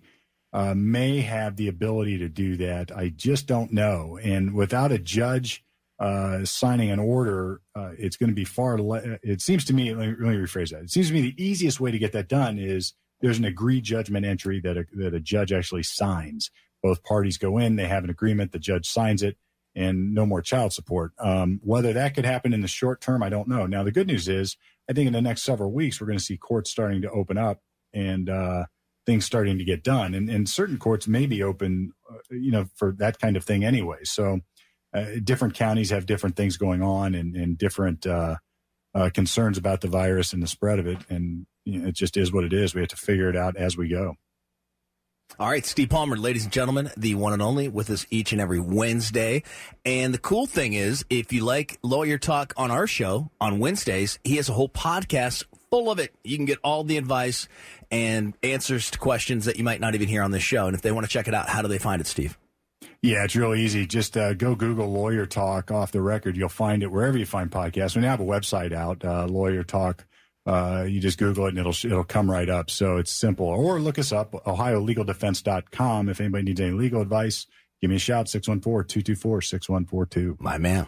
uh, 0.56 0.74
may 0.74 1.20
have 1.20 1.58
the 1.58 1.68
ability 1.68 2.18
to 2.18 2.30
do 2.30 2.56
that. 2.56 2.90
I 2.96 3.10
just 3.10 3.46
don't 3.46 3.74
know. 3.74 4.18
And 4.24 4.54
without 4.54 4.94
a 4.94 4.98
judge, 4.98 5.66
uh, 6.00 6.46
signing 6.46 6.92
an 6.92 7.00
order, 7.00 7.60
uh, 7.76 7.92
it's 7.98 8.16
going 8.16 8.30
to 8.30 8.36
be 8.36 8.46
far. 8.46 8.80
Le- 8.80 9.20
it 9.22 9.42
seems 9.42 9.66
to 9.66 9.74
me. 9.74 9.94
Let 9.94 10.08
me, 10.08 10.16
let 10.18 10.30
me 10.32 10.38
rephrase 10.38 10.72
that. 10.72 10.84
It 10.84 10.92
seems 10.92 11.10
to 11.10 11.14
me 11.14 11.22
the 11.22 11.44
easiest 11.44 11.82
way 11.82 11.92
to 11.92 12.00
get 12.00 12.14
that 12.14 12.30
done 12.30 12.58
is 12.58 12.94
there's 13.20 13.38
an 13.38 13.44
agreed 13.44 13.84
judgment 13.84 14.26
entry 14.26 14.62
that 14.62 14.78
a, 14.78 14.86
that 14.94 15.14
a 15.14 15.20
judge 15.20 15.52
actually 15.52 15.84
signs. 15.84 16.50
Both 16.82 17.04
parties 17.04 17.38
go 17.38 17.58
in, 17.58 17.76
they 17.76 17.88
have 17.88 18.06
an 18.06 18.10
agreement, 18.10 18.54
the 18.54 18.60
judge 18.60 18.88
signs 18.88 19.24
it, 19.24 19.36
and 19.76 20.14
no 20.14 20.26
more 20.26 20.42
child 20.42 20.72
support. 20.72 21.12
Um, 21.20 21.60
whether 21.64 21.92
that 21.92 22.16
could 22.16 22.26
happen 22.26 22.54
in 22.54 22.62
the 22.62 22.70
short 22.70 23.02
term, 23.02 23.22
I 23.22 23.30
don't 23.30 23.50
know. 23.50 23.66
Now, 23.66 23.84
the 23.84 23.92
good 23.92 24.08
news 24.08 24.30
is, 24.30 24.56
I 24.90 24.94
think 24.94 25.08
in 25.08 25.14
the 25.14 25.22
next 25.22 25.44
several 25.44 25.74
weeks, 25.74 26.00
we're 26.00 26.08
going 26.08 26.20
to 26.20 26.24
see 26.24 26.38
courts 26.38 26.72
starting 26.72 27.02
to 27.02 27.12
open 27.12 27.38
up 27.38 27.60
and 27.94 28.30
uh, 28.30 28.66
things 29.06 29.26
starting 29.26 29.58
to 29.58 29.64
get 29.64 29.84
done. 29.84 30.14
And, 30.14 30.30
and 30.30 30.50
certain 30.50 30.78
courts 30.78 31.08
may 31.08 31.26
be 31.26 31.44
open, 31.44 31.92
uh, 32.10 32.18
you 32.32 32.52
know, 32.52 32.66
for 32.76 32.94
that 33.00 33.20
kind 33.20 33.38
of 33.38 33.44
thing 33.44 33.64
anyway. 33.64 34.00
So, 34.04 34.40
uh, 34.94 35.06
different 35.24 35.56
counties 35.56 35.90
have 35.90 36.06
different 36.06 36.38
things 36.38 36.56
going 36.56 36.82
on 36.82 37.16
and, 37.16 37.36
and 37.36 37.58
different 37.58 38.08
uh, 38.08 38.38
uh, 38.94 39.10
concerns 39.14 39.58
about 39.58 39.82
the 39.82 39.90
virus 39.90 40.32
and 40.32 40.42
the 40.42 40.48
spread 40.48 40.80
of 40.80 40.88
it. 40.88 41.00
And 41.10 41.46
you 41.66 41.80
know, 41.80 41.88
it 41.90 41.96
just 41.96 42.16
is 42.16 42.32
what 42.32 42.46
it 42.46 42.54
is. 42.54 42.74
We 42.74 42.82
have 42.82 42.90
to 42.90 42.96
figure 42.96 43.30
it 43.30 43.36
out 43.36 43.58
as 43.58 43.76
we 43.76 43.90
go. 43.90 44.16
All 45.38 45.50
right, 45.50 45.66
Steve 45.66 45.90
Palmer, 45.90 46.16
ladies 46.16 46.46
and 46.46 46.54
gentlemen, 46.54 46.92
the 46.96 47.16
one 47.16 47.34
and 47.34 47.42
only 47.42 47.68
with 47.68 47.90
us 47.90 48.06
each 48.10 48.32
and 48.32 48.40
every 48.40 48.60
Wednesday. 48.60 49.44
And 49.84 50.14
the 50.14 50.20
cool 50.20 50.46
thing 50.46 50.74
is, 50.74 51.04
if 51.10 51.34
you 51.34 51.44
like 51.44 51.78
lawyer 51.84 52.18
talk 52.18 52.54
on 52.56 52.72
our 52.72 52.88
show 52.88 53.32
on 53.42 53.60
Wednesdays, 53.60 54.18
he 54.24 54.38
has 54.38 54.48
a 54.48 54.54
whole 54.54 54.70
podcast 54.70 55.44
full 55.76 55.92
of 55.92 56.00
it. 56.00 56.14
You 56.24 56.38
can 56.38 56.46
get 56.46 56.60
all 56.64 56.84
the 56.84 56.98
advice 56.98 57.48
and 57.92 58.34
answers 58.44 58.90
to 58.92 59.00
questions 59.00 59.46
that 59.46 59.58
you 59.58 59.64
might 59.64 59.82
not 59.82 59.96
even 59.96 60.08
hear 60.08 60.24
on 60.24 60.32
this 60.32 60.44
show. 60.44 60.68
And 60.68 60.76
if 60.76 60.82
they 60.82 60.92
want 60.92 61.06
to 61.06 61.12
check 61.12 61.28
it 61.28 61.34
out, 61.34 61.50
how 61.50 61.62
do 61.62 61.68
they 61.68 61.78
find 61.78 62.00
it, 62.00 62.08
Steve? 62.08 62.38
Yeah, 63.02 63.26
it's 63.26 63.36
real 63.36 63.54
easy. 63.54 63.86
Just 63.86 64.16
uh, 64.16 64.34
go 64.34 64.56
Google 64.56 64.92
Lawyer 64.92 65.26
Talk 65.26 65.72
off 65.72 65.92
the 65.92 66.02
record. 66.02 66.38
You'll 66.38 66.50
find 66.50 66.82
it 66.82 66.92
wherever 66.92 67.18
you 67.18 67.26
find 67.26 67.52
podcasts. 67.52 67.96
We 67.96 68.02
now 68.02 68.12
have 68.12 68.22
a 68.22 68.26
website 68.26 68.74
out, 68.74 69.04
uh, 69.04 69.28
Lawyer 69.28 69.64
Talk 69.64 70.06
uh, 70.46 70.86
you 70.88 71.00
just 71.00 71.18
Google 71.18 71.48
it 71.48 71.50
and 71.50 71.60
it'll 71.60 71.72
it'll 71.72 72.04
come 72.04 72.30
right 72.30 72.50
up. 72.50 72.70
So 72.70 72.98
it's 72.98 73.12
simple. 73.12 73.48
Or 73.48 73.80
look 73.80 73.98
us 73.98 74.12
up, 74.12 74.32
ohiolegaldefense.com. 74.32 76.10
If 76.10 76.22
anybody 76.22 76.44
needs 76.44 76.62
any 76.62 76.72
legal 76.72 77.02
advice, 77.02 77.48
give 77.82 77.90
me 77.90 77.96
a 77.96 78.00
shout, 78.00 78.28
614-224-6142. 78.28 80.40
My 80.40 80.58
man. 80.58 80.86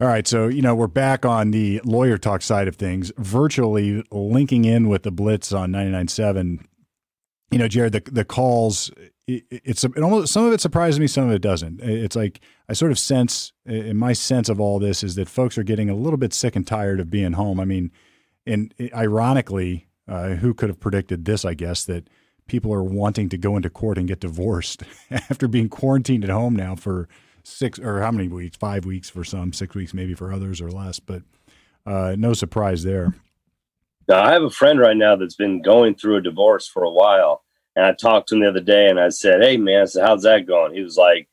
All 0.00 0.08
right, 0.08 0.26
so 0.26 0.48
you 0.48 0.62
know 0.62 0.74
we're 0.74 0.86
back 0.86 1.26
on 1.26 1.50
the 1.50 1.82
lawyer 1.84 2.16
talk 2.16 2.40
side 2.40 2.68
of 2.68 2.76
things, 2.76 3.12
virtually 3.18 4.02
linking 4.10 4.64
in 4.64 4.88
with 4.88 5.02
the 5.02 5.10
Blitz 5.10 5.52
on 5.52 5.72
99.7. 5.72 6.64
You 7.50 7.58
know, 7.58 7.68
Jared, 7.68 7.92
the 7.92 8.02
the 8.10 8.24
calls 8.24 8.90
it's 9.26 9.84
it 9.84 9.98
almost 9.98 10.32
some 10.32 10.46
of 10.46 10.54
it 10.54 10.60
surprises 10.62 10.98
me, 10.98 11.06
some 11.06 11.24
of 11.24 11.32
it 11.32 11.42
doesn't. 11.42 11.80
It's 11.82 12.16
like 12.16 12.40
I 12.68 12.72
sort 12.72 12.92
of 12.92 12.98
sense, 12.98 13.52
in 13.66 13.98
my 13.98 14.14
sense 14.14 14.48
of 14.48 14.58
all 14.58 14.78
this, 14.78 15.04
is 15.04 15.16
that 15.16 15.28
folks 15.28 15.58
are 15.58 15.62
getting 15.62 15.90
a 15.90 15.94
little 15.94 16.16
bit 16.16 16.32
sick 16.32 16.56
and 16.56 16.66
tired 16.66 16.98
of 16.98 17.10
being 17.10 17.32
home. 17.32 17.60
I 17.60 17.66
mean, 17.66 17.92
and 18.46 18.74
ironically, 18.94 19.86
uh, 20.08 20.30
who 20.30 20.54
could 20.54 20.70
have 20.70 20.80
predicted 20.80 21.26
this? 21.26 21.44
I 21.44 21.52
guess 21.52 21.84
that 21.84 22.08
people 22.46 22.72
are 22.72 22.82
wanting 22.82 23.28
to 23.28 23.36
go 23.36 23.54
into 23.54 23.68
court 23.68 23.98
and 23.98 24.08
get 24.08 24.20
divorced 24.20 24.82
after 25.10 25.46
being 25.46 25.68
quarantined 25.68 26.24
at 26.24 26.30
home 26.30 26.56
now 26.56 26.74
for 26.74 27.06
six 27.50 27.78
or 27.78 28.00
how 28.00 28.10
many 28.10 28.28
weeks? 28.28 28.56
Five 28.56 28.84
weeks 28.84 29.10
for 29.10 29.24
some, 29.24 29.52
six 29.52 29.74
weeks 29.74 29.94
maybe 29.94 30.14
for 30.14 30.32
others 30.32 30.60
or 30.60 30.70
less. 30.70 31.00
But 31.00 31.22
uh, 31.86 32.14
no 32.18 32.32
surprise 32.32 32.82
there. 32.82 33.14
Now, 34.08 34.22
I 34.22 34.32
have 34.32 34.42
a 34.42 34.50
friend 34.50 34.80
right 34.80 34.96
now 34.96 35.16
that's 35.16 35.36
been 35.36 35.62
going 35.62 35.94
through 35.94 36.16
a 36.16 36.22
divorce 36.22 36.66
for 36.66 36.82
a 36.82 36.90
while 36.90 37.44
and 37.76 37.84
I 37.84 37.92
talked 37.92 38.28
to 38.28 38.34
him 38.34 38.40
the 38.40 38.48
other 38.48 38.60
day 38.60 38.88
and 38.88 38.98
I 38.98 39.08
said, 39.10 39.42
Hey 39.42 39.56
man, 39.56 39.86
said, 39.86 40.06
how's 40.06 40.22
that 40.22 40.46
going? 40.46 40.74
He 40.74 40.82
was 40.82 40.96
like, 40.96 41.28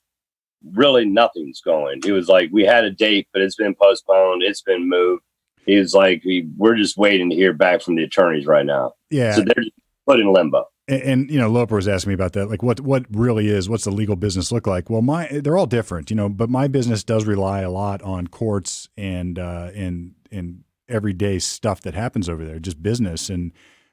Really 0.74 1.06
nothing's 1.06 1.62
going. 1.62 2.02
He 2.04 2.12
was 2.12 2.28
like, 2.28 2.50
We 2.52 2.64
had 2.64 2.86
a 2.86 2.92
date, 2.92 3.28
but 3.34 3.42
it's 3.42 3.56
been 3.56 3.76
postponed, 3.76 4.44
it's 4.44 4.62
been 4.62 4.88
moved. 4.88 5.24
He 5.66 5.78
was 5.78 5.94
like, 5.94 6.24
we, 6.24 6.48
We're 6.56 6.76
just 6.76 6.98
waiting 6.98 7.30
to 7.30 7.36
hear 7.36 7.54
back 7.54 7.82
from 7.82 7.96
the 7.96 8.04
attorneys 8.04 8.46
right 8.46 8.66
now. 8.66 8.94
Yeah. 9.10 9.36
So 9.36 9.42
they're 9.42 9.66
put 10.06 10.20
in 10.20 10.32
limbo. 10.32 10.66
And, 10.88 11.02
and, 11.02 11.32
you 11.32 11.40
know, 11.40 11.50
Loper 11.50 11.76
was 11.76 11.88
asking 11.88 12.12
me 12.12 12.14
about 12.14 12.34
that. 12.34 12.50
Like, 12.50 12.64
what 12.64 12.80
what 12.80 13.06
really 13.12 13.48
is? 13.48 13.70
What's 13.70 13.84
the 13.84 13.92
legal 13.92 14.16
business 14.16 14.52
look 14.52 14.68
like? 14.68 14.90
Well, 14.90 15.02
my 15.02 15.28
they're 15.28 15.58
all 15.58 15.66
different, 15.66 16.10
you 16.10 16.16
know. 16.16 16.30
But 16.30 16.50
my 16.50 16.68
business 16.68 17.04
does 17.04 17.26
rely 17.26 17.62
a 17.62 17.72
lot 17.72 18.02
on 18.02 18.28
courts 18.28 18.90
and 18.98 19.38
uh, 19.38 19.72
and 19.76 20.14
and 20.32 20.64
everyday 20.90 21.40
stuff 21.40 21.82
that 21.82 21.94
happens 21.94 22.30
over 22.30 22.46
there, 22.46 22.60
just 22.60 22.82
business. 22.82 23.30
And 23.30 23.52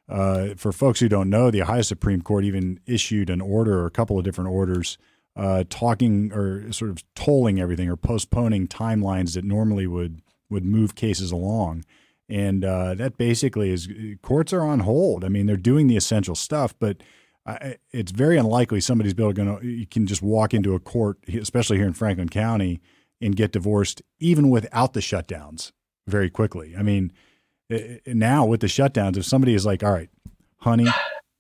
uh, 0.09 0.51
for 0.57 0.73
folks 0.73 1.01
who 1.01 1.09
don't 1.09 1.31
know, 1.31 1.51
the 1.51 1.63
Ohio 1.63 1.83
Supreme 1.83 2.23
Court 2.23 2.45
even 2.45 2.79
issued 2.87 3.31
an 3.31 3.41
order 3.41 3.81
or 3.81 3.87
a 3.87 3.91
couple 3.91 4.19
of 4.19 4.25
different 4.25 4.51
orders 4.51 4.99
uh, 5.37 5.65
talking 5.69 6.33
or 6.33 6.71
sort 6.73 6.91
of 6.91 7.03
tolling 7.15 7.61
everything 7.61 7.89
or 7.89 7.97
postponing 7.97 8.69
timelines 8.69 9.35
that 9.35 9.45
normally 9.45 9.87
would 9.87 10.23
would 10.51 10.65
move 10.65 10.95
cases 10.95 11.33
along. 11.33 11.85
And 12.29 12.65
uh, 12.65 12.95
that 12.95 13.19
basically 13.19 13.71
is 13.71 13.89
uh, 13.89 14.15
courts 14.23 14.53
are 14.53 14.63
on 14.63 14.81
hold. 14.81 15.25
I 15.25 15.29
mean, 15.29 15.47
they're 15.47 15.57
doing 15.57 15.89
the 15.89 15.97
essential 15.97 16.35
stuff, 16.35 16.75
but 16.79 17.03
I, 17.47 17.77
it's 17.93 18.13
very 18.13 18.39
unlikely 18.39 18.81
somebody's 18.81 19.15
bill 19.15 19.33
going 19.33 19.59
to 19.59 19.67
you 19.67 19.87
can 19.87 20.07
just 20.07 20.23
walk 20.23 20.55
into 20.55 20.75
a 20.75 20.81
court, 20.81 21.19
especially 21.29 21.77
here 21.77 21.87
in 21.87 21.93
Franklin 21.93 22.29
County, 22.29 22.81
and 23.21 23.37
get 23.37 23.53
divorced 23.53 24.03
even 24.19 24.49
without 24.49 24.95
the 24.95 25.01
shutdowns 25.01 25.73
very 26.07 26.31
quickly. 26.31 26.75
I 26.77 26.83
mean, 26.83 27.13
eh, 27.71 27.99
eh, 28.07 28.13
now 28.15 28.47
with 28.47 28.61
the 28.61 28.67
shutdowns, 28.67 29.17
if 29.17 29.27
somebody 29.27 29.55
is 29.55 29.67
like, 29.67 29.83
all 29.83 29.93
right, 29.93 30.11
honey, 30.59 30.89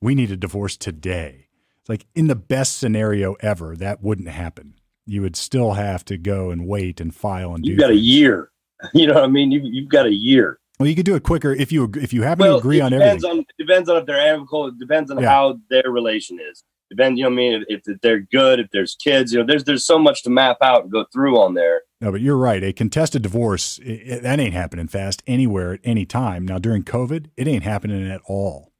we 0.03 0.15
need 0.15 0.31
a 0.31 0.37
divorce 0.37 0.77
today, 0.77 1.49
it's 1.81 1.89
like 1.89 2.07
in 2.15 2.27
the 2.27 2.37
best 2.37 2.79
scenario 2.79 3.35
ever, 3.41 3.77
that 3.77 4.03
wouldn't 4.03 4.29
happen. 4.29 4.75
You 5.07 5.23
would 5.23 5.37
still 5.37 5.73
have 5.73 6.05
to 6.07 6.17
go 6.17 6.51
and 6.51 6.67
wait 6.67 7.01
and 7.01 7.15
file 7.15 7.55
and 7.55 7.63
do 7.63 7.71
you've 7.71 7.81
got 7.81 7.89
things. 7.89 8.01
a 8.01 8.05
year. 8.05 8.51
You 8.93 9.07
know 9.07 9.15
what 9.15 9.25
I 9.25 9.29
mean? 9.29 9.51
You, 9.51 9.61
you've 9.63 9.89
got 9.89 10.05
a 10.05 10.13
year. 10.13 10.59
Well, 10.79 10.89
you 10.89 10.97
could 10.97 11.07
do 11.07 11.15
it 11.15 11.23
quicker 11.23 11.53
if 11.53 11.71
you 11.71 11.91
if 11.97 12.13
you 12.13 12.23
happen 12.23 12.47
well, 12.47 12.55
to 12.55 12.59
agree 12.59 12.81
on 12.81 12.91
depends 12.91 13.25
everything. 13.25 13.41
On, 13.41 13.47
it 13.49 13.63
depends 13.65 13.89
on 13.89 13.97
if 13.97 14.07
they're 14.07 14.19
amicable. 14.19 14.67
It 14.69 14.79
depends 14.79 15.11
on 15.11 15.21
yeah. 15.21 15.29
how 15.29 15.59
their 15.71 15.91
relation 15.91 16.41
is. 16.41 16.65
Depends, 16.91 17.19
you 17.19 17.25
know 17.25 17.31
what 17.31 17.35
I 17.35 17.37
mean? 17.37 17.65
If, 17.69 17.83
if, 17.89 18.01
they're 18.03 18.21
good, 18.21 18.61
if 18.61 18.71
there's 18.71 18.95
kids, 18.95 19.33
you 19.33 19.39
know, 19.39 19.47
there's 19.47 19.65
there's 19.65 19.87
so 19.87 19.99
much 19.99 20.23
to 20.25 20.31
map 20.31 20.59
out 20.63 20.83
and 20.83 20.93
go 20.93 21.05
through 21.13 21.41
on 21.41 21.55
there. 21.55 21.83
No, 22.01 22.13
but 22.13 22.21
you're 22.21 22.37
right. 22.37 22.63
A 22.63 22.73
contested 22.73 23.23
divorce 23.23 23.79
it, 23.79 23.85
it, 23.85 24.23
that 24.23 24.39
ain't 24.39 24.53
happening 24.53 24.89
fast 24.89 25.23
anywhere 25.27 25.75
at 25.75 25.81
any 25.85 26.05
time. 26.05 26.45
Now 26.45 26.59
during 26.59 26.83
COVID, 26.83 27.31
it 27.37 27.49
ain't 27.49 27.63
happening 27.63 28.09
at 28.11 28.21
all. 28.27 28.73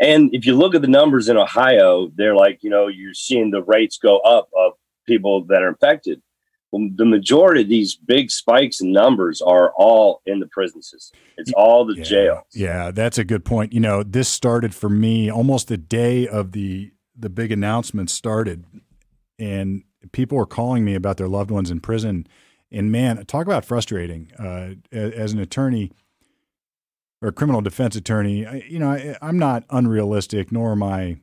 And 0.00 0.34
if 0.34 0.44
you 0.44 0.56
look 0.56 0.74
at 0.74 0.82
the 0.82 0.88
numbers 0.88 1.28
in 1.28 1.36
Ohio, 1.36 2.10
they're 2.16 2.34
like, 2.34 2.58
you 2.62 2.70
know, 2.70 2.88
you're 2.88 3.14
seeing 3.14 3.50
the 3.50 3.62
rates 3.62 3.96
go 3.96 4.18
up 4.18 4.48
of 4.56 4.72
people 5.06 5.44
that 5.44 5.62
are 5.62 5.68
infected. 5.68 6.20
The 6.96 7.04
majority 7.04 7.62
of 7.62 7.68
these 7.68 7.94
big 7.94 8.30
spikes 8.30 8.80
in 8.80 8.92
numbers 8.92 9.40
are 9.40 9.72
all 9.76 10.22
in 10.26 10.40
the 10.40 10.46
prison 10.46 10.82
system. 10.82 11.18
It's 11.36 11.52
all 11.52 11.84
the 11.84 11.96
yeah, 11.96 12.02
jails. 12.02 12.44
Yeah, 12.52 12.90
that's 12.90 13.18
a 13.18 13.24
good 13.24 13.44
point. 13.44 13.72
You 13.72 13.80
know, 13.80 14.02
this 14.02 14.28
started 14.28 14.74
for 14.74 14.88
me 14.88 15.30
almost 15.30 15.68
the 15.68 15.76
day 15.76 16.26
of 16.26 16.52
the 16.52 16.92
the 17.16 17.30
big 17.30 17.52
announcement 17.52 18.10
started, 18.10 18.64
and 19.38 19.84
people 20.12 20.36
were 20.36 20.46
calling 20.46 20.84
me 20.84 20.94
about 20.94 21.16
their 21.16 21.28
loved 21.28 21.50
ones 21.50 21.70
in 21.70 21.80
prison. 21.80 22.26
And 22.72 22.90
man, 22.90 23.24
talk 23.26 23.46
about 23.46 23.64
frustrating. 23.64 24.32
Uh, 24.36 24.74
as 24.90 25.32
an 25.32 25.38
attorney 25.38 25.92
or 27.22 27.30
criminal 27.30 27.60
defense 27.60 27.94
attorney, 27.94 28.46
I, 28.46 28.64
you 28.68 28.80
know, 28.80 28.90
I, 28.90 29.16
I'm 29.22 29.38
not 29.38 29.64
unrealistic, 29.70 30.50
nor 30.50 30.72
am 30.72 30.82
I 30.82 31.18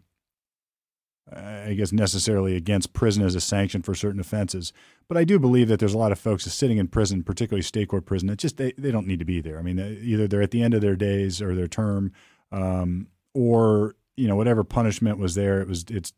I 1.33 1.73
guess 1.75 1.93
necessarily 1.93 2.57
against 2.57 2.93
prison 2.93 3.23
as 3.23 3.35
a 3.35 3.41
sanction 3.41 3.81
for 3.81 3.95
certain 3.95 4.19
offenses. 4.19 4.73
But 5.07 5.17
I 5.17 5.23
do 5.23 5.39
believe 5.39 5.69
that 5.69 5.79
there's 5.79 5.93
a 5.93 5.97
lot 5.97 6.11
of 6.11 6.19
folks 6.19 6.43
sitting 6.43 6.77
in 6.77 6.87
prison, 6.87 7.23
particularly 7.23 7.61
state 7.61 7.87
court 7.87 8.05
prison, 8.05 8.27
that 8.27 8.39
just 8.39 8.57
they, 8.57 8.73
they 8.77 8.91
don't 8.91 9.07
need 9.07 9.19
to 9.19 9.25
be 9.25 9.39
there. 9.39 9.57
I 9.57 9.61
mean, 9.61 9.79
either 9.79 10.27
they're 10.27 10.41
at 10.41 10.51
the 10.51 10.61
end 10.61 10.73
of 10.73 10.81
their 10.81 10.95
days 10.95 11.41
or 11.41 11.55
their 11.55 11.67
term, 11.67 12.11
um, 12.51 13.07
or 13.33 13.95
you 14.17 14.27
know 14.27 14.35
whatever 14.35 14.63
punishment 14.63 15.17
was 15.19 15.35
there, 15.35 15.61
it 15.61 15.67
was 15.69 15.85
it's 15.89 16.11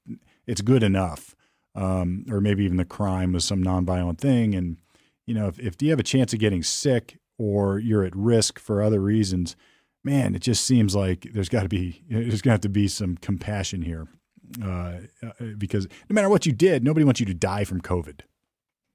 it's 0.48 0.62
good 0.62 0.82
enough, 0.82 1.36
um, 1.76 2.26
or 2.30 2.42
maybe 2.42 2.66
even 2.66 2.78
the 2.78 2.86
crime 2.86 3.34
was 3.34 3.46
some 3.46 3.64
nonviolent 3.64 4.18
thing. 4.18 4.56
And 4.56 4.78
you 5.28 5.36
know, 5.36 5.48
if 5.48 5.60
if 5.60 5.80
you 5.82 5.92
have 5.92 6.00
a 6.00 6.04
chance 6.04 6.34
of 6.34 6.40
getting 6.40 6.64
sick 6.64 7.20
or 7.38 7.78
you're 7.78 8.04
at 8.04 8.16
risk 8.16 8.58
for 8.58 8.82
other 8.82 9.00
reasons, 9.00 9.56
man, 10.04 10.34
it 10.34 10.42
just 10.42 10.66
seems 10.66 10.96
like 10.96 11.28
there's 11.34 11.50
got 11.50 11.64
to 11.64 11.70
be 11.70 12.02
there's 12.10 12.42
got 12.42 12.64
to 12.64 12.70
be 12.70 12.88
some 12.88 13.16
compassion 13.18 13.84
here 13.84 14.08
uh, 14.64 14.98
uh, 15.22 15.32
because 15.58 15.88
no 16.10 16.14
matter 16.14 16.30
what 16.30 16.46
you 16.46 16.52
did, 16.52 16.84
nobody 16.84 17.04
wants 17.04 17.20
you 17.20 17.26
to 17.26 17.34
die 17.34 17.64
from 17.64 17.82
COVID. 17.82 18.22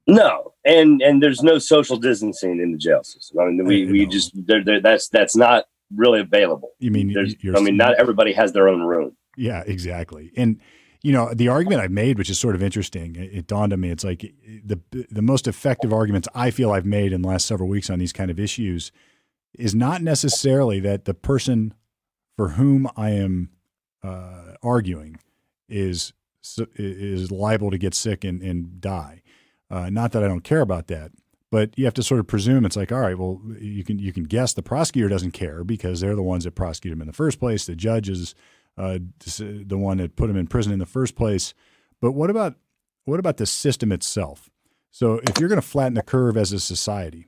No, 0.07 0.53
and 0.65 1.01
and 1.01 1.21
there's 1.21 1.43
no 1.43 1.59
social 1.59 1.97
distancing 1.97 2.59
in 2.59 2.71
the 2.71 2.77
jail 2.77 3.03
system. 3.03 3.39
I 3.39 3.45
mean, 3.45 3.65
we, 3.65 3.85
we 3.85 4.05
just 4.07 4.31
they're, 4.47 4.63
they're, 4.63 4.81
that's 4.81 5.07
that's 5.09 5.35
not 5.35 5.65
really 5.95 6.21
available. 6.21 6.71
You 6.79 6.91
mean 6.91 7.13
There's, 7.13 7.35
I 7.55 7.59
mean, 7.59 7.77
not 7.77 7.95
everybody 7.95 8.33
has 8.33 8.51
their 8.53 8.67
own 8.67 8.81
room. 8.81 9.15
Yeah, 9.37 9.63
exactly. 9.65 10.31
And 10.35 10.59
you 11.01 11.13
know, 11.13 11.33
the 11.33 11.47
argument 11.47 11.81
I've 11.81 11.91
made, 11.91 12.17
which 12.17 12.29
is 12.29 12.39
sort 12.39 12.55
of 12.55 12.63
interesting, 12.63 13.15
it, 13.15 13.33
it 13.33 13.47
dawned 13.47 13.71
on 13.71 13.79
me. 13.79 13.89
It's 13.89 14.03
like 14.03 14.33
the 14.65 14.79
the 14.91 15.21
most 15.21 15.47
effective 15.47 15.93
arguments 15.93 16.27
I 16.33 16.51
feel 16.51 16.71
I've 16.71 16.85
made 16.85 17.13
in 17.13 17.21
the 17.21 17.27
last 17.27 17.45
several 17.45 17.69
weeks 17.69 17.89
on 17.89 17.99
these 17.99 18.13
kind 18.13 18.31
of 18.31 18.39
issues 18.39 18.91
is 19.53 19.73
not 19.73 20.01
necessarily 20.01 20.79
that 20.79 21.05
the 21.05 21.13
person 21.13 21.73
for 22.35 22.49
whom 22.49 22.87
I 22.95 23.11
am 23.11 23.49
uh, 24.03 24.53
arguing 24.63 25.17
is 25.69 26.13
is 26.75 27.31
liable 27.31 27.69
to 27.69 27.77
get 27.77 27.93
sick 27.93 28.23
and, 28.23 28.41
and 28.41 28.81
die. 28.81 29.21
Uh, 29.69 29.89
not 29.89 30.11
that 30.11 30.23
I 30.23 30.27
don't 30.27 30.43
care 30.43 30.61
about 30.61 30.87
that, 30.87 31.11
but 31.51 31.77
you 31.77 31.85
have 31.85 31.93
to 31.95 32.03
sort 32.03 32.19
of 32.19 32.27
presume 32.27 32.65
it's 32.65 32.75
like, 32.75 32.91
all 32.91 33.01
right, 33.01 33.17
well, 33.17 33.41
you 33.59 33.83
can 33.83 33.99
you 33.99 34.13
can 34.13 34.23
guess 34.23 34.53
the 34.53 34.63
prosecutor 34.63 35.09
doesn't 35.09 35.31
care 35.31 35.63
because 35.63 35.99
they're 35.99 36.15
the 36.15 36.23
ones 36.23 36.43
that 36.43 36.55
prosecute 36.55 36.93
him 36.93 37.01
in 37.01 37.07
the 37.07 37.13
first 37.13 37.39
place. 37.39 37.65
The 37.65 37.75
judge 37.75 38.09
is 38.09 38.35
uh, 38.77 38.99
the 39.19 39.77
one 39.77 39.97
that 39.97 40.15
put 40.15 40.29
him 40.29 40.37
in 40.37 40.47
prison 40.47 40.71
in 40.73 40.79
the 40.79 40.85
first 40.85 41.15
place. 41.15 41.53
But 42.01 42.13
what 42.13 42.29
about 42.29 42.55
what 43.05 43.19
about 43.19 43.37
the 43.37 43.45
system 43.45 43.91
itself? 43.91 44.49
So 44.91 45.19
if 45.23 45.39
you're 45.39 45.49
going 45.49 45.61
to 45.61 45.67
flatten 45.67 45.93
the 45.93 46.01
curve 46.01 46.37
as 46.37 46.51
a 46.51 46.59
society, 46.59 47.27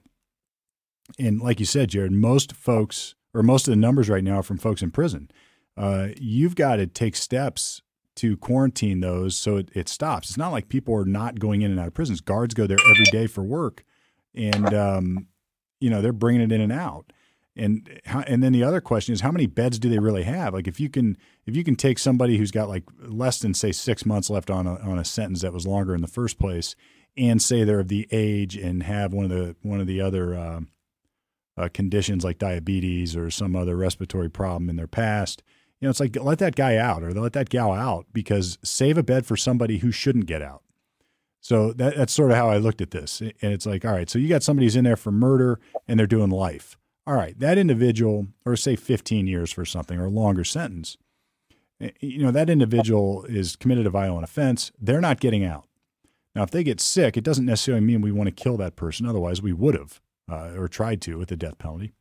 and 1.20 1.42
like 1.42 1.60
you 1.60 1.66
said, 1.66 1.90
Jared, 1.90 2.12
most 2.12 2.54
folks 2.54 3.16
or 3.34 3.44
most 3.44 3.68
of 3.68 3.72
the 3.72 3.78
numbers 3.78 4.10
right 4.10 4.24
now 4.24 4.40
are 4.40 4.44
from 4.44 4.58
folks 4.58 4.82
in 4.82 4.92
prison. 4.92 5.30
Uh, 5.78 6.10
you've 6.20 6.56
got 6.56 6.78
to 6.78 6.88
take 6.88 7.16
steps 7.16 7.82
to 8.16 8.38
quarantine 8.38 9.00
those 9.00 9.36
so 9.38 9.58
it, 9.58 9.70
it, 9.74 9.90
stops. 9.90 10.30
It's 10.30 10.38
not 10.38 10.52
like 10.52 10.70
people 10.70 10.96
are 10.96 11.06
not 11.06 11.40
going 11.40 11.62
in 11.62 11.72
and 11.72 11.80
out 11.80 11.88
of 11.88 11.94
prisons. 11.94 12.22
Guards 12.22 12.54
go 12.54 12.68
there 12.68 12.78
every 12.90 13.06
day 13.06 13.28
for 13.28 13.44
work, 13.44 13.84
and 14.36 14.74
um, 14.74 15.28
you 15.80 15.90
know 15.90 16.02
they're 16.02 16.14
bringing 16.14 16.42
it 16.42 16.52
in 16.52 16.62
and 16.62 16.72
out. 16.72 17.14
And 17.56 18.00
how, 18.06 18.22
and 18.22 18.42
then 18.42 18.54
the 18.54 18.64
other 18.64 18.80
question 18.80 19.14
is 19.14 19.22
how 19.22 19.32
many 19.32 19.46
beds 19.46 19.78
do 19.78 19.90
they 19.90 20.00
really 20.00 20.24
have? 20.24 20.54
Like 20.54 20.68
if 20.68 20.80
you 20.80 20.90
can 20.90 21.18
if 21.46 21.56
you 21.56 21.64
can 21.64 21.76
take 21.76 22.00
somebody 22.00 22.38
who's 22.38 22.52
got 22.52 22.70
like 22.70 22.84
less 23.00 23.40
than 23.40 23.54
say 23.54 23.72
six 23.72 24.06
months 24.06 24.30
left 24.30 24.50
on 24.50 24.68
a, 24.68 24.76
on 24.76 24.98
a 24.98 25.06
sentence 25.06 25.42
that 25.42 25.54
was 25.54 25.68
longer 25.68 25.94
in 25.94 26.02
the 26.02 26.08
first 26.08 26.40
place, 26.40 26.76
and 27.18 27.42
say 27.42 27.64
they're 27.64 27.82
of 27.82 27.90
the 27.90 28.08
age 28.12 28.56
and 28.56 28.84
have 28.84 29.14
one 29.14 29.26
of 29.26 29.32
the 29.32 29.56
one 29.62 29.82
of 29.82 29.88
the 29.88 30.00
other 30.02 30.36
uh, 30.36 30.62
uh, 31.58 31.70
conditions 31.74 32.24
like 32.24 32.38
diabetes 32.38 33.16
or 33.16 33.30
some 33.30 33.56
other 33.56 33.76
respiratory 33.76 34.30
problem 34.30 34.70
in 34.70 34.76
their 34.76 34.88
past, 34.88 35.44
you 35.82 35.88
know, 35.88 35.90
it's 35.90 36.00
like 36.00 36.16
let 36.16 36.38
that 36.40 36.56
guy 36.56 36.78
out 36.78 37.04
or 37.04 37.12
let 37.12 37.34
that 37.34 37.50
gal 37.50 37.72
out 37.72 38.06
because 38.14 38.60
save 38.64 38.98
a 38.98 39.04
bed 39.04 39.26
for 39.26 39.36
somebody 39.36 39.80
who 39.80 39.92
shouldn't 39.92 40.28
get 40.28 40.42
out. 40.42 40.62
So 41.42 41.74
that, 41.74 41.98
that's 41.98 42.14
sort 42.14 42.30
of 42.30 42.38
how 42.38 42.50
I 42.50 42.58
looked 42.58 42.82
at 42.82 42.92
this. 42.92 43.20
And 43.20 43.34
it's 43.42 43.66
like, 43.66 43.84
all 43.84 43.92
right, 43.92 44.10
so 44.10 44.20
you 44.20 44.30
got 44.30 44.44
somebody 44.44 44.68
who's 44.68 44.76
in 44.76 44.84
there 44.84 44.96
for 44.96 45.12
murder 45.12 45.60
and 45.88 46.00
they're 46.00 46.08
doing 46.08 46.30
life. 46.30 46.78
All 47.08 47.16
right, 47.16 47.38
that 47.40 47.58
individual, 47.58 48.28
or 48.46 48.56
say 48.56 48.76
15 48.76 49.26
years 49.26 49.52
for 49.52 49.66
something 49.66 50.00
or 50.00 50.06
a 50.06 50.10
longer 50.10 50.44
sentence, 50.44 50.98
eh, 51.82 51.90
you 52.00 52.22
know, 52.22 52.30
that 52.30 52.48
individual 52.48 53.26
is 53.26 53.56
committed 53.56 53.88
a 53.88 53.90
violent 53.90 54.24
offense. 54.24 54.72
They're 54.80 55.02
not 55.02 55.20
getting 55.20 55.44
out. 55.44 55.66
Now, 56.36 56.44
if 56.44 56.52
they 56.52 56.64
get 56.64 56.80
sick, 56.80 57.18
it 57.18 57.24
doesn't 57.24 57.46
necessarily 57.46 57.84
mean 57.84 58.02
we 58.02 58.12
want 58.12 58.28
to 58.28 58.44
kill 58.44 58.56
that 58.58 58.76
person. 58.76 59.08
Otherwise, 59.08 59.42
we 59.42 59.52
would 59.52 59.74
have 59.74 60.00
uh, 60.32 60.52
or 60.56 60.68
tried 60.68 61.02
to 61.02 61.18
with 61.18 61.30
the 61.30 61.36
death 61.36 61.58
penalty. 61.58 61.92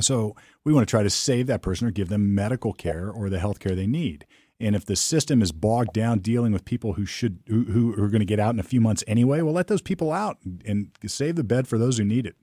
So 0.00 0.34
we 0.64 0.72
want 0.72 0.86
to 0.86 0.90
try 0.90 1.02
to 1.02 1.10
save 1.10 1.46
that 1.46 1.62
person 1.62 1.86
or 1.86 1.90
give 1.90 2.08
them 2.08 2.34
medical 2.34 2.72
care 2.72 3.10
or 3.10 3.30
the 3.30 3.38
health 3.38 3.60
care 3.60 3.74
they 3.74 3.86
need. 3.86 4.26
And 4.60 4.76
if 4.76 4.86
the 4.86 4.96
system 4.96 5.42
is 5.42 5.52
bogged 5.52 5.92
down 5.92 6.20
dealing 6.20 6.52
with 6.52 6.64
people 6.64 6.94
who 6.94 7.06
should 7.06 7.40
who, 7.48 7.64
who 7.64 7.92
are 8.02 8.08
going 8.08 8.20
to 8.20 8.26
get 8.26 8.40
out 8.40 8.54
in 8.54 8.60
a 8.60 8.64
few 8.64 8.80
months 8.80 9.02
anyway, 9.06 9.40
well, 9.40 9.52
let 9.52 9.66
those 9.66 9.82
people 9.82 10.12
out 10.12 10.38
and 10.64 10.90
save 11.06 11.36
the 11.36 11.44
bed 11.44 11.66
for 11.66 11.76
those 11.76 11.98
who 11.98 12.04
need 12.04 12.26
it. 12.26 12.36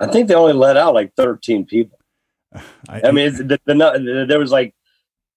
I 0.00 0.06
think 0.06 0.28
they 0.28 0.34
only 0.34 0.52
let 0.52 0.76
out 0.76 0.94
like 0.94 1.14
13 1.16 1.66
people. 1.66 1.98
I, 2.88 3.08
I 3.08 3.10
mean, 3.10 3.34
the, 3.34 3.60
the, 3.66 3.74
the, 3.74 4.26
there 4.28 4.38
was 4.38 4.52
like 4.52 4.74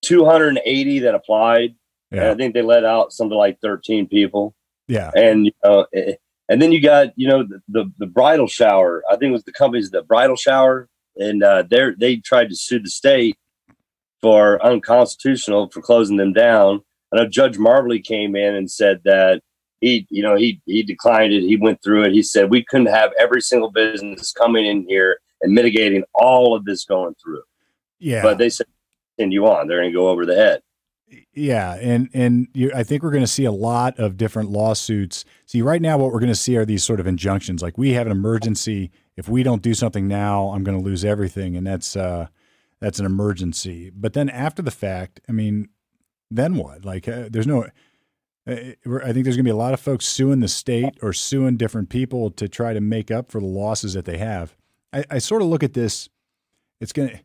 280 0.04 1.00
that 1.00 1.16
applied. 1.16 1.76
Yeah. 2.12 2.32
I 2.32 2.36
think 2.36 2.54
they 2.54 2.62
let 2.62 2.86
out 2.86 3.14
something 3.14 3.38
like 3.38 3.60
13 3.62 4.08
people. 4.08 4.56
Yeah. 4.88 5.12
And, 5.16 5.46
you 5.46 5.52
know, 5.64 5.86
eh, 5.94 6.00
eh, 6.00 6.16
and 6.50 6.62
then 6.62 6.72
you 6.72 6.82
got, 6.82 7.10
you 7.16 7.28
know, 7.28 7.44
the, 7.44 7.62
the, 7.68 7.92
the 8.00 8.08
bridal 8.08 8.48
shower. 8.48 9.04
I 9.10 9.16
think 9.16 9.30
it 9.30 9.34
was 9.34 9.44
the 9.44 9.52
company's 9.52 9.92
the 9.92 10.02
bridal 10.02 10.36
shower. 10.36 10.90
And 11.20 11.44
uh, 11.44 11.64
they 11.70 11.92
they 12.00 12.16
tried 12.18 12.50
to 12.50 12.56
sue 12.56 12.80
the 12.80 12.90
state 12.90 13.38
for 14.22 14.64
unconstitutional 14.66 15.70
for 15.70 15.82
closing 15.82 16.18
them 16.18 16.34
down. 16.34 16.82
I 17.14 17.18
know 17.18 17.28
Judge 17.28 17.58
Marbley 17.58 18.04
came 18.04 18.36
in 18.36 18.56
and 18.56 18.70
said 18.70 19.02
that 19.04 19.42
he, 19.82 20.08
you 20.10 20.24
know, 20.24 20.36
he 20.36 20.62
he 20.66 20.84
declined 20.84 21.34
it. 21.34 21.44
He 21.44 21.56
went 21.56 21.84
through 21.84 22.04
it. 22.04 22.14
He 22.14 22.24
said 22.24 22.50
we 22.50 22.64
couldn't 22.64 22.88
have 22.88 23.12
every 23.20 23.42
single 23.42 23.72
business 23.72 24.32
coming 24.32 24.66
in 24.66 24.86
here 24.88 25.20
and 25.42 25.54
mitigating 25.54 26.04
all 26.14 26.56
of 26.56 26.66
this 26.66 26.86
going 26.86 27.16
through. 27.24 27.44
Yeah. 28.00 28.22
But 28.22 28.38
they 28.38 28.50
said 28.50 28.68
continue 29.18 29.46
on. 29.46 29.68
They're 29.68 29.80
going 29.80 29.92
to 29.92 29.98
go 29.98 30.08
over 30.08 30.26
the 30.26 30.36
head. 30.36 30.62
Yeah, 31.34 31.76
and 31.76 32.10
and 32.14 32.48
you, 32.54 32.72
I 32.76 32.84
think 32.84 33.04
we're 33.04 33.12
going 33.12 33.24
to 33.24 33.28
see 33.28 33.46
a 33.46 33.52
lot 33.52 33.98
of 34.00 34.18
different 34.18 34.50
lawsuits. 34.50 35.26
See, 35.46 35.62
right 35.62 35.82
now, 35.82 35.98
what 35.98 36.12
we're 36.12 36.20
going 36.20 36.32
to 36.32 36.36
see 36.36 36.58
are 36.58 36.66
these 36.66 36.84
sort 36.84 37.00
of 37.00 37.08
injunctions, 37.08 37.62
like 37.62 37.78
we 37.78 37.94
have 37.94 38.06
an 38.06 38.12
emergency. 38.12 38.92
If 39.16 39.28
we 39.28 39.44
don't 39.44 39.62
do 39.62 39.74
something 39.74 40.08
now, 40.08 40.50
I'm 40.50 40.64
going 40.64 40.78
to 40.78 40.84
lose 40.84 41.04
everything, 41.04 41.56
and 41.56 41.66
that's 41.66 41.96
uh, 41.96 42.28
that's 42.80 43.00
an 43.00 43.06
emergency. 43.06 43.92
But 43.94 44.14
then 44.14 44.30
after 44.30 44.62
the 44.62 44.72
fact, 44.72 45.20
I 45.28 45.32
mean, 45.32 45.70
then 46.30 46.56
what? 46.56 46.86
Like, 46.86 47.08
uh, 47.08 47.30
there's 47.30 47.48
no. 47.48 47.66
Uh, 48.48 48.56
I 49.04 49.14
think 49.14 49.26
there's 49.26 49.36
going 49.36 49.38
to 49.38 49.44
be 49.44 49.50
a 49.50 49.56
lot 49.56 49.74
of 49.74 49.80
folks 49.80 50.06
suing 50.06 50.40
the 50.40 50.48
state 50.48 50.98
or 51.02 51.14
suing 51.14 51.58
different 51.58 51.90
people 51.90 52.32
to 52.32 52.48
try 52.48 52.74
to 52.74 52.82
make 52.82 53.12
up 53.12 53.32
for 53.32 53.40
the 53.40 53.48
losses 53.48 53.94
that 53.94 54.06
they 54.06 54.18
have. 54.18 54.56
I, 54.92 55.04
I 55.10 55.18
sort 55.20 55.42
of 55.42 55.48
look 55.48 55.64
at 55.64 55.74
this. 55.74 56.10
It's 56.80 56.94
going 56.94 57.10
to 57.10 57.20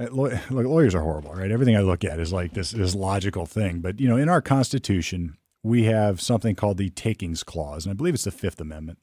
uh, 0.00 0.38
lawyers 0.50 0.94
are 0.94 1.02
horrible, 1.02 1.32
right? 1.32 1.50
Everything 1.50 1.76
I 1.76 1.80
look 1.80 2.04
at 2.04 2.18
is 2.18 2.32
like 2.32 2.54
this 2.54 2.70
this 2.70 2.94
logical 2.94 3.46
thing. 3.46 3.80
But 3.80 4.00
you 4.00 4.08
know, 4.08 4.16
in 4.16 4.28
our 4.28 4.40
Constitution, 4.40 5.36
we 5.62 5.84
have 5.84 6.20
something 6.20 6.54
called 6.54 6.78
the 6.78 6.90
Takings 6.90 7.42
Clause, 7.42 7.84
and 7.84 7.92
I 7.92 7.94
believe 7.94 8.14
it's 8.14 8.24
the 8.24 8.30
Fifth 8.30 8.60
Amendment. 8.60 8.98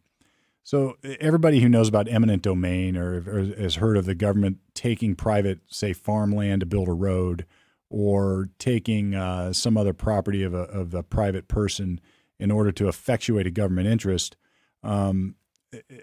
So 0.63 0.97
everybody 1.21 1.62
who 1.62 1.69
knows 1.69 1.88
about 1.88 2.10
eminent 2.10 2.41
domain 2.41 2.97
or, 2.97 3.23
or 3.25 3.45
has 3.57 3.75
heard 3.75 3.95
of 3.95 4.05
the 4.05 4.15
government 4.15 4.57
taking 4.73 5.15
private, 5.15 5.60
say, 5.67 5.93
farmland 5.93 6.60
to 6.60 6.65
build 6.65 6.89
a 6.89 6.93
road, 6.93 7.45
or 7.89 8.49
taking 8.60 9.15
uh, 9.15 9.53
some 9.53 9.77
other 9.77 9.93
property 9.93 10.43
of 10.43 10.53
a 10.53 10.63
of 10.63 10.93
a 10.93 11.03
private 11.03 11.47
person 11.47 12.01
in 12.39 12.51
order 12.51 12.71
to 12.71 12.88
effectuate 12.88 13.47
a 13.47 13.51
government 13.51 13.88
interest, 13.88 14.36
um, 14.83 15.36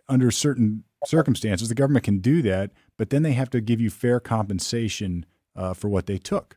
under 0.09 0.31
certain 0.31 0.85
circumstances, 1.07 1.69
the 1.69 1.75
government 1.75 2.05
can 2.05 2.19
do 2.19 2.43
that, 2.43 2.71
but 2.97 3.11
then 3.11 3.23
they 3.23 3.33
have 3.33 3.51
to 3.51 3.61
give 3.61 3.81
you 3.81 3.91
fair 3.91 4.21
compensation 4.21 5.27
uh, 5.57 5.75
for 5.75 5.89
what 5.89 6.07
they 6.07 6.19
took. 6.19 6.57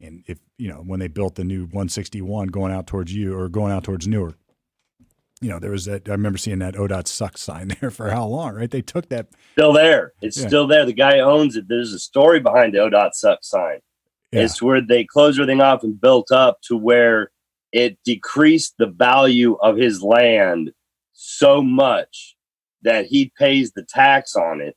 And 0.00 0.24
if 0.26 0.38
you 0.58 0.68
know 0.68 0.76
when 0.76 1.00
they 1.00 1.08
built 1.08 1.36
the 1.36 1.44
new 1.44 1.62
161 1.62 2.48
going 2.48 2.72
out 2.72 2.86
towards 2.86 3.14
you 3.14 3.36
or 3.36 3.48
going 3.48 3.72
out 3.72 3.84
towards 3.84 4.06
Newark, 4.06 4.36
you 5.40 5.48
know 5.48 5.58
there 5.58 5.70
was 5.70 5.86
that. 5.86 6.08
I 6.08 6.12
remember 6.12 6.38
seeing 6.38 6.58
that 6.58 6.74
ODOT 6.74 7.06
sucks 7.06 7.40
sign 7.40 7.68
there 7.80 7.90
for 7.90 8.10
how 8.10 8.26
long, 8.26 8.54
right? 8.54 8.70
They 8.70 8.82
took 8.82 9.08
that. 9.08 9.28
Still 9.52 9.72
there. 9.72 10.12
It's 10.20 10.36
yeah. 10.36 10.46
still 10.48 10.66
there. 10.66 10.84
The 10.84 10.92
guy 10.92 11.20
owns 11.20 11.56
it. 11.56 11.66
There's 11.68 11.92
a 11.92 11.98
story 11.98 12.40
behind 12.40 12.74
the 12.74 12.78
ODOT 12.78 13.14
sucks 13.14 13.48
sign. 13.48 13.80
Yeah. 14.32 14.42
It's 14.42 14.60
where 14.60 14.82
they 14.82 15.04
closed 15.04 15.38
everything 15.38 15.62
off 15.62 15.82
and 15.82 15.98
built 15.98 16.30
up 16.30 16.60
to 16.62 16.76
where 16.76 17.30
it 17.72 17.98
decreased 18.04 18.74
the 18.78 18.86
value 18.86 19.54
of 19.54 19.76
his 19.76 20.02
land 20.02 20.72
so 21.12 21.62
much 21.62 22.35
that 22.82 23.06
he 23.06 23.32
pays 23.38 23.72
the 23.72 23.82
tax 23.82 24.36
on 24.36 24.60
it 24.60 24.76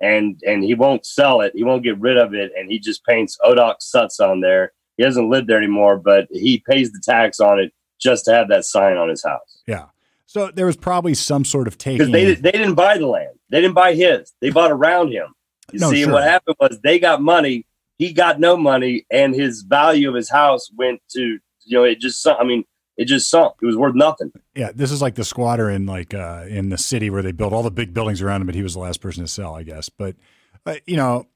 and 0.00 0.40
and 0.46 0.62
he 0.62 0.74
won't 0.74 1.06
sell 1.06 1.40
it. 1.40 1.52
He 1.54 1.64
won't 1.64 1.82
get 1.82 1.98
rid 1.98 2.18
of 2.18 2.34
it, 2.34 2.52
and 2.56 2.70
he 2.70 2.78
just 2.78 3.04
paints 3.04 3.38
ODOT 3.44 3.76
Suts 3.80 4.20
on 4.20 4.40
there. 4.40 4.72
He 4.96 5.04
doesn't 5.04 5.28
live 5.28 5.46
there 5.46 5.58
anymore, 5.58 5.98
but 5.98 6.26
he 6.30 6.62
pays 6.68 6.92
the 6.92 7.00
tax 7.02 7.40
on 7.40 7.60
it 7.60 7.72
just 7.98 8.24
to 8.26 8.32
have 8.32 8.48
that 8.48 8.64
sign 8.64 8.96
on 8.96 9.08
his 9.08 9.24
house. 9.24 9.62
Yeah. 9.66 9.86
So 10.26 10.50
there 10.50 10.66
was 10.66 10.76
probably 10.76 11.14
some 11.14 11.44
sort 11.44 11.66
of 11.66 11.78
taking. 11.78 12.12
They 12.12 12.34
they 12.34 12.52
didn't 12.52 12.74
buy 12.74 12.98
the 12.98 13.06
land. 13.06 13.38
They 13.50 13.60
didn't 13.60 13.74
buy 13.74 13.94
his. 13.94 14.32
They 14.40 14.50
bought 14.50 14.72
around 14.72 15.12
him. 15.12 15.34
You 15.72 15.80
no, 15.80 15.90
see, 15.90 16.02
sure. 16.02 16.12
what 16.12 16.24
happened 16.24 16.56
was 16.60 16.78
they 16.82 16.98
got 16.98 17.22
money. 17.22 17.66
He 17.98 18.12
got 18.12 18.38
no 18.38 18.56
money, 18.56 19.06
and 19.10 19.34
his 19.34 19.62
value 19.62 20.08
of 20.08 20.14
his 20.14 20.28
house 20.28 20.70
went 20.76 21.00
to 21.10 21.38
you 21.64 21.78
know 21.78 21.84
it 21.84 22.00
just. 22.00 22.26
I 22.26 22.44
mean, 22.44 22.64
it 22.96 23.04
just 23.06 23.28
sunk. 23.28 23.54
It 23.60 23.66
was 23.66 23.76
worth 23.76 23.94
nothing. 23.94 24.32
Yeah, 24.54 24.70
this 24.74 24.90
is 24.90 25.02
like 25.02 25.16
the 25.16 25.24
squatter 25.24 25.70
in 25.70 25.86
like 25.86 26.14
uh, 26.14 26.44
in 26.48 26.70
the 26.70 26.78
city 26.78 27.10
where 27.10 27.22
they 27.22 27.32
built 27.32 27.52
all 27.52 27.62
the 27.62 27.70
big 27.70 27.92
buildings 27.92 28.22
around 28.22 28.40
him, 28.40 28.46
but 28.46 28.54
he 28.54 28.62
was 28.62 28.74
the 28.74 28.80
last 28.80 29.00
person 29.00 29.22
to 29.22 29.28
sell, 29.28 29.54
I 29.54 29.62
guess. 29.62 29.88
But 29.88 30.16
uh, 30.64 30.76
you 30.86 30.96
know, 30.96 31.26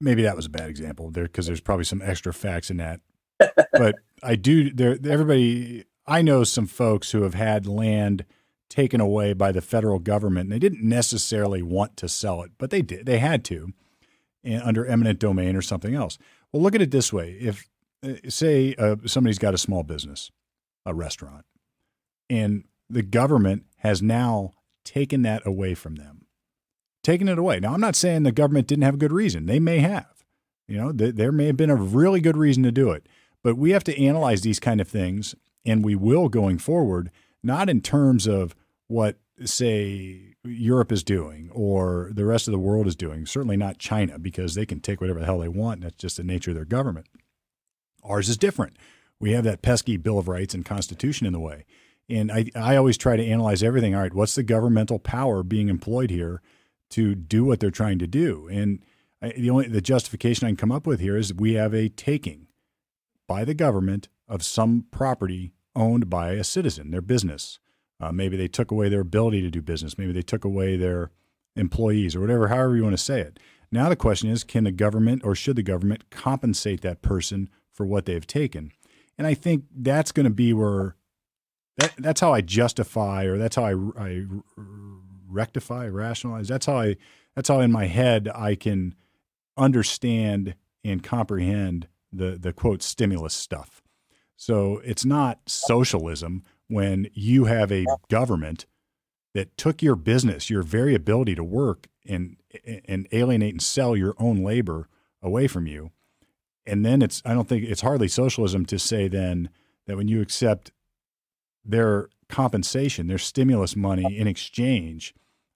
maybe 0.00 0.22
that 0.22 0.36
was 0.36 0.46
a 0.46 0.50
bad 0.50 0.68
example 0.68 1.10
there 1.10 1.24
because 1.24 1.46
there's 1.46 1.60
probably 1.60 1.84
some 1.84 2.02
extra 2.02 2.32
facts 2.32 2.70
in 2.70 2.76
that. 2.76 3.00
but 3.72 3.96
I 4.22 4.36
do 4.36 4.70
there. 4.70 4.96
Everybody, 5.04 5.84
I 6.06 6.22
know 6.22 6.44
some 6.44 6.66
folks 6.66 7.10
who 7.10 7.22
have 7.22 7.34
had 7.34 7.66
land 7.66 8.24
taken 8.68 9.00
away 9.00 9.32
by 9.32 9.52
the 9.52 9.60
federal 9.60 9.98
government, 9.98 10.44
and 10.44 10.52
they 10.52 10.58
didn't 10.58 10.82
necessarily 10.82 11.62
want 11.62 11.96
to 11.96 12.08
sell 12.08 12.42
it, 12.42 12.52
but 12.58 12.70
they 12.70 12.82
did. 12.82 13.06
They 13.06 13.18
had 13.18 13.44
to, 13.46 13.72
and 14.44 14.62
under 14.62 14.86
eminent 14.86 15.18
domain 15.18 15.56
or 15.56 15.62
something 15.62 15.94
else. 15.94 16.16
Well, 16.52 16.62
look 16.62 16.76
at 16.76 16.82
it 16.82 16.92
this 16.92 17.12
way: 17.12 17.32
if 17.32 17.68
uh, 18.04 18.14
say 18.28 18.76
uh, 18.78 18.96
somebody's 19.04 19.38
got 19.38 19.52
a 19.52 19.58
small 19.58 19.82
business 19.82 20.30
a 20.86 20.94
restaurant. 20.94 21.44
And 22.30 22.64
the 22.88 23.02
government 23.02 23.66
has 23.78 24.00
now 24.00 24.52
taken 24.84 25.20
that 25.22 25.46
away 25.46 25.74
from 25.74 25.96
them 25.96 26.26
taken 27.06 27.28
it 27.28 27.38
away. 27.38 27.60
Now, 27.60 27.72
I'm 27.72 27.80
not 27.80 27.94
saying 27.94 28.24
the 28.24 28.32
government 28.32 28.66
didn't 28.66 28.82
have 28.82 28.94
a 28.94 28.98
good 28.98 29.12
reason. 29.12 29.46
They 29.46 29.60
may 29.60 29.78
have. 29.78 30.24
You 30.66 30.76
know, 30.76 30.92
th- 30.92 31.14
there 31.14 31.30
may 31.30 31.46
have 31.46 31.56
been 31.56 31.70
a 31.70 31.76
really 31.76 32.20
good 32.20 32.36
reason 32.36 32.64
to 32.64 32.72
do 32.72 32.90
it. 32.90 33.06
But 33.44 33.56
we 33.56 33.70
have 33.70 33.84
to 33.84 34.04
analyze 34.04 34.40
these 34.40 34.58
kind 34.58 34.80
of 34.80 34.88
things, 34.88 35.36
and 35.64 35.84
we 35.84 35.94
will 35.94 36.28
going 36.28 36.58
forward, 36.58 37.12
not 37.44 37.70
in 37.70 37.80
terms 37.80 38.26
of 38.26 38.56
what, 38.88 39.18
say, 39.44 40.34
Europe 40.42 40.90
is 40.90 41.04
doing 41.04 41.48
or 41.52 42.10
the 42.12 42.24
rest 42.24 42.48
of 42.48 42.52
the 42.52 42.58
world 42.58 42.88
is 42.88 42.96
doing. 42.96 43.24
Certainly 43.24 43.56
not 43.56 43.78
China, 43.78 44.18
because 44.18 44.56
they 44.56 44.66
can 44.66 44.80
take 44.80 45.00
whatever 45.00 45.20
the 45.20 45.26
hell 45.26 45.38
they 45.38 45.48
want. 45.48 45.76
And 45.76 45.84
that's 45.84 45.96
just 46.02 46.16
the 46.16 46.24
nature 46.24 46.50
of 46.50 46.56
their 46.56 46.64
government. 46.64 47.06
Ours 48.02 48.28
is 48.28 48.36
different. 48.36 48.76
We 49.20 49.32
have 49.32 49.44
that 49.44 49.62
pesky 49.62 49.96
Bill 49.96 50.18
of 50.18 50.28
Rights 50.28 50.54
and 50.54 50.64
Constitution 50.64 51.26
in 51.26 51.32
the 51.32 51.40
way. 51.40 51.64
And 52.08 52.30
I, 52.30 52.46
I 52.54 52.76
always 52.76 52.96
try 52.96 53.16
to 53.16 53.26
analyze 53.26 53.62
everything. 53.62 53.94
All 53.94 54.02
right, 54.02 54.14
what's 54.14 54.34
the 54.34 54.42
governmental 54.42 54.98
power 54.98 55.42
being 55.42 55.68
employed 55.68 56.10
here 56.10 56.40
to 56.90 57.14
do 57.14 57.44
what 57.44 57.58
they're 57.58 57.70
trying 57.70 57.98
to 57.98 58.06
do? 58.06 58.48
And 58.48 58.84
I, 59.20 59.30
the 59.30 59.50
only 59.50 59.68
the 59.68 59.80
justification 59.80 60.46
I 60.46 60.50
can 60.50 60.56
come 60.56 60.72
up 60.72 60.86
with 60.86 61.00
here 61.00 61.16
is 61.16 61.34
we 61.34 61.54
have 61.54 61.74
a 61.74 61.88
taking 61.88 62.46
by 63.26 63.44
the 63.44 63.54
government 63.54 64.08
of 64.28 64.44
some 64.44 64.86
property 64.90 65.52
owned 65.74 66.08
by 66.08 66.32
a 66.32 66.44
citizen, 66.44 66.90
their 66.90 67.00
business. 67.00 67.58
Uh, 68.00 68.12
maybe 68.12 68.36
they 68.36 68.48
took 68.48 68.70
away 68.70 68.88
their 68.88 69.00
ability 69.00 69.40
to 69.42 69.50
do 69.50 69.62
business. 69.62 69.98
Maybe 69.98 70.12
they 70.12 70.22
took 70.22 70.44
away 70.44 70.76
their 70.76 71.10
employees 71.56 72.14
or 72.14 72.20
whatever, 72.20 72.48
however 72.48 72.76
you 72.76 72.82
want 72.82 72.96
to 72.96 73.02
say 73.02 73.20
it. 73.20 73.38
Now 73.72 73.88
the 73.88 73.96
question 73.96 74.30
is, 74.30 74.44
can 74.44 74.64
the 74.64 74.70
government 74.70 75.22
or 75.24 75.34
should 75.34 75.56
the 75.56 75.62
government 75.62 76.10
compensate 76.10 76.82
that 76.82 77.02
person 77.02 77.48
for 77.72 77.84
what 77.84 78.06
they've 78.06 78.26
taken? 78.26 78.72
And 79.18 79.26
I 79.26 79.34
think 79.34 79.64
that's 79.74 80.12
going 80.12 80.24
to 80.24 80.30
be 80.30 80.52
where 80.52 80.96
that, 81.78 81.94
that's 81.98 82.20
how 82.20 82.32
I 82.32 82.40
justify 82.40 83.24
or 83.24 83.38
that's 83.38 83.56
how 83.56 83.64
I, 83.64 83.74
I 83.98 84.24
rectify, 85.28 85.88
rationalize. 85.88 86.48
That's 86.48 86.66
how 86.66 86.78
I 86.78 86.96
that's 87.34 87.48
how 87.48 87.60
in 87.60 87.72
my 87.72 87.86
head 87.86 88.28
I 88.34 88.54
can 88.54 88.94
understand 89.56 90.54
and 90.84 91.02
comprehend 91.02 91.88
the 92.12 92.38
the 92.40 92.52
quote 92.52 92.82
stimulus 92.82 93.34
stuff. 93.34 93.82
So 94.36 94.80
it's 94.84 95.04
not 95.04 95.40
socialism 95.46 96.42
when 96.68 97.08
you 97.14 97.44
have 97.44 97.72
a 97.72 97.86
government 98.10 98.66
that 99.34 99.56
took 99.56 99.82
your 99.82 99.96
business, 99.96 100.50
your 100.50 100.62
very 100.62 100.94
ability 100.94 101.34
to 101.34 101.44
work 101.44 101.88
and 102.06 102.36
and 102.86 103.06
alienate 103.12 103.54
and 103.54 103.62
sell 103.62 103.96
your 103.96 104.14
own 104.18 104.42
labor 104.42 104.88
away 105.22 105.46
from 105.46 105.66
you. 105.66 105.90
And 106.66 106.84
then 106.84 107.02
it's 107.02 107.22
I 107.24 107.34
don't 107.34 107.48
think 107.48 107.64
it's 107.64 107.82
hardly 107.82 108.08
socialism 108.08 108.66
to 108.66 108.78
say 108.78 109.08
then 109.08 109.50
that 109.86 109.96
when 109.96 110.08
you 110.08 110.20
accept 110.20 110.72
their 111.64 112.08
compensation, 112.28 113.06
their 113.06 113.18
stimulus 113.18 113.76
money 113.76 114.16
in 114.16 114.26
exchange, 114.26 115.14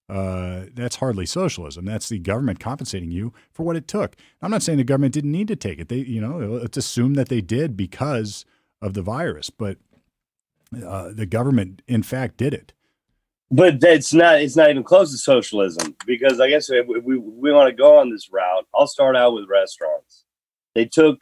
uh, 0.08 0.66
that's 0.74 0.96
hardly 0.96 1.26
socialism. 1.26 1.84
That's 1.84 2.08
the 2.08 2.18
government 2.18 2.58
compensating 2.58 3.10
you 3.10 3.32
for 3.52 3.62
what 3.62 3.76
it 3.76 3.86
took. 3.86 4.16
I'm 4.42 4.50
not 4.50 4.62
saying 4.62 4.78
the 4.78 4.84
government 4.84 5.14
didn't 5.14 5.32
need 5.32 5.48
to 5.48 5.56
take 5.56 5.78
it. 5.78 5.88
They, 5.88 5.98
you 5.98 6.20
know, 6.20 6.38
let's 6.38 6.76
assume 6.76 7.14
that 7.14 7.28
they 7.28 7.40
did 7.40 7.76
because 7.76 8.44
of 8.82 8.94
the 8.94 9.02
virus, 9.02 9.50
but 9.50 9.78
uh, 10.84 11.10
the 11.12 11.26
government, 11.26 11.82
in 11.86 12.02
fact, 12.02 12.36
did 12.36 12.54
it. 12.54 12.72
But 13.52 13.80
that's 13.80 14.14
not. 14.14 14.40
It's 14.40 14.56
not 14.56 14.70
even 14.70 14.84
close 14.84 15.10
to 15.10 15.18
socialism 15.18 15.96
because 16.06 16.40
I 16.40 16.48
guess 16.48 16.70
we, 16.70 16.82
we, 16.82 17.18
we 17.18 17.52
want 17.52 17.68
to 17.68 17.74
go 17.74 17.98
on 17.98 18.10
this 18.10 18.30
route. 18.32 18.66
I'll 18.74 18.86
start 18.86 19.16
out 19.16 19.34
with 19.34 19.48
restaurants. 19.48 20.24
They 20.74 20.84
took 20.84 21.20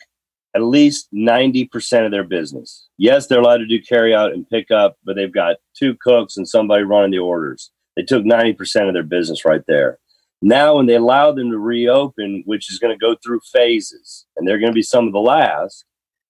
at 0.54 0.62
least 0.62 1.08
90% 1.14 2.04
of 2.04 2.10
their 2.10 2.24
business. 2.24 2.88
Yes, 2.96 3.26
they're 3.26 3.40
allowed 3.40 3.58
to 3.58 3.66
do 3.66 3.80
carry 3.80 4.14
out 4.14 4.32
and 4.32 4.48
pick 4.48 4.70
up, 4.70 4.96
but 5.04 5.16
they've 5.16 5.32
got 5.32 5.56
two 5.78 5.96
cooks 6.00 6.36
and 6.36 6.48
somebody 6.48 6.84
running 6.84 7.10
the 7.10 7.18
orders. 7.18 7.70
They 7.96 8.02
took 8.02 8.24
90% 8.24 8.88
of 8.88 8.94
their 8.94 9.02
business 9.02 9.44
right 9.44 9.62
there. 9.66 9.98
Now, 10.40 10.76
when 10.76 10.86
they 10.86 10.94
allow 10.94 11.32
them 11.32 11.50
to 11.50 11.58
reopen, 11.58 12.44
which 12.46 12.70
is 12.70 12.78
going 12.78 12.96
to 12.96 12.98
go 12.98 13.16
through 13.22 13.40
phases, 13.52 14.26
and 14.36 14.46
they're 14.46 14.58
going 14.58 14.70
to 14.70 14.74
be 14.74 14.82
some 14.82 15.06
of 15.06 15.12
the 15.12 15.18
last, 15.18 15.84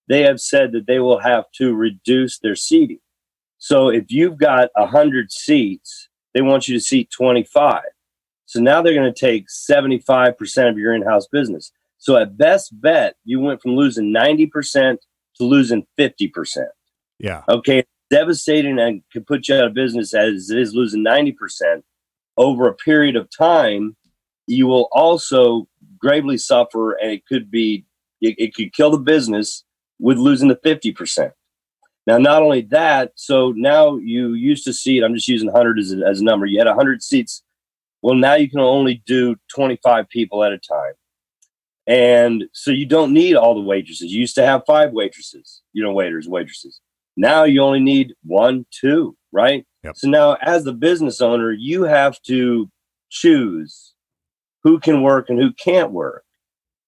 they 0.09 0.22
have 0.22 0.40
said 0.40 0.72
that 0.72 0.87
they 0.87 0.98
will 0.98 1.18
have 1.18 1.44
to 1.57 1.74
reduce 1.74 2.38
their 2.38 2.57
seating. 2.57 3.00
So 3.59 3.88
if 3.88 4.04
you've 4.09 4.38
got 4.38 4.70
100 4.76 5.31
seats, 5.31 6.09
they 6.33 6.40
want 6.40 6.68
you 6.68 6.74
to 6.74 6.81
seat 6.81 7.11
25. 7.11 7.83
So 8.46 8.61
now 8.61 8.81
they're 8.81 8.94
going 8.94 9.12
to 9.12 9.20
take 9.20 9.46
75% 9.48 10.70
of 10.70 10.78
your 10.78 10.94
in 10.94 11.02
house 11.02 11.26
business. 11.31 11.70
So 11.98 12.16
at 12.16 12.38
best 12.38 12.80
bet, 12.80 13.16
you 13.24 13.40
went 13.40 13.61
from 13.61 13.72
losing 13.72 14.12
90% 14.12 14.98
to 15.37 15.44
losing 15.44 15.87
50%. 15.98 16.66
Yeah. 17.18 17.42
Okay. 17.48 17.84
Devastating 18.11 18.78
and 18.78 19.02
could 19.12 19.26
put 19.26 19.48
you 19.48 19.56
out 19.56 19.64
of 19.64 19.74
business 19.74 20.14
as 20.14 20.50
it 20.50 20.58
is 20.58 20.74
losing 20.74 21.04
90%. 21.04 21.82
Over 22.37 22.68
a 22.68 22.74
period 22.74 23.16
of 23.16 23.28
time, 23.37 23.96
you 24.46 24.66
will 24.66 24.88
also 24.92 25.68
gravely 25.98 26.38
suffer 26.38 26.92
and 26.92 27.11
it 27.11 27.26
could 27.26 27.50
be, 27.50 27.84
it, 28.20 28.37
it 28.38 28.54
could 28.54 28.72
kill 28.72 28.92
the 28.92 28.98
business 28.98 29.64
with 29.98 30.16
losing 30.16 30.48
the 30.48 30.56
50%. 30.56 31.32
Now, 32.06 32.16
not 32.16 32.42
only 32.42 32.62
that, 32.70 33.12
so 33.16 33.52
now 33.54 33.96
you 33.96 34.32
used 34.32 34.64
to 34.64 34.72
seat, 34.72 35.02
I'm 35.02 35.14
just 35.14 35.28
using 35.28 35.52
100 35.52 35.78
as 35.78 35.92
a, 35.92 36.06
as 36.06 36.20
a 36.20 36.24
number. 36.24 36.46
You 36.46 36.58
had 36.58 36.66
100 36.66 37.02
seats. 37.02 37.42
Well, 38.00 38.14
now 38.14 38.34
you 38.34 38.48
can 38.48 38.61
only 38.61 39.02
do 39.04 39.37
25 39.54 40.08
people 40.08 40.42
at 40.44 40.52
a 40.52 40.58
time. 40.58 40.94
And 41.88 42.44
so 42.53 42.70
you 42.70 42.85
don't 42.85 43.14
need 43.14 43.35
all 43.35 43.55
the 43.55 43.62
waitresses. 43.62 44.12
You 44.12 44.20
used 44.20 44.35
to 44.35 44.44
have 44.44 44.62
five 44.66 44.92
waitresses, 44.92 45.62
you 45.72 45.83
know, 45.83 45.92
waiters, 45.92 46.29
waitresses. 46.29 46.83
Now 47.16 47.44
you 47.44 47.62
only 47.62 47.81
need 47.81 48.14
one, 48.24 48.66
two, 48.70 49.16
right? 49.33 49.66
Yep. 49.85 49.96
So 49.96 50.09
now, 50.09 50.37
as 50.42 50.64
the 50.64 50.74
business 50.74 51.22
owner, 51.22 51.51
you 51.51 51.85
have 51.85 52.20
to 52.22 52.70
choose 53.09 53.94
who 54.62 54.79
can 54.79 55.03
work 55.03 55.31
and 55.31 55.40
who 55.40 55.51
can't 55.55 55.90
work. 55.90 56.24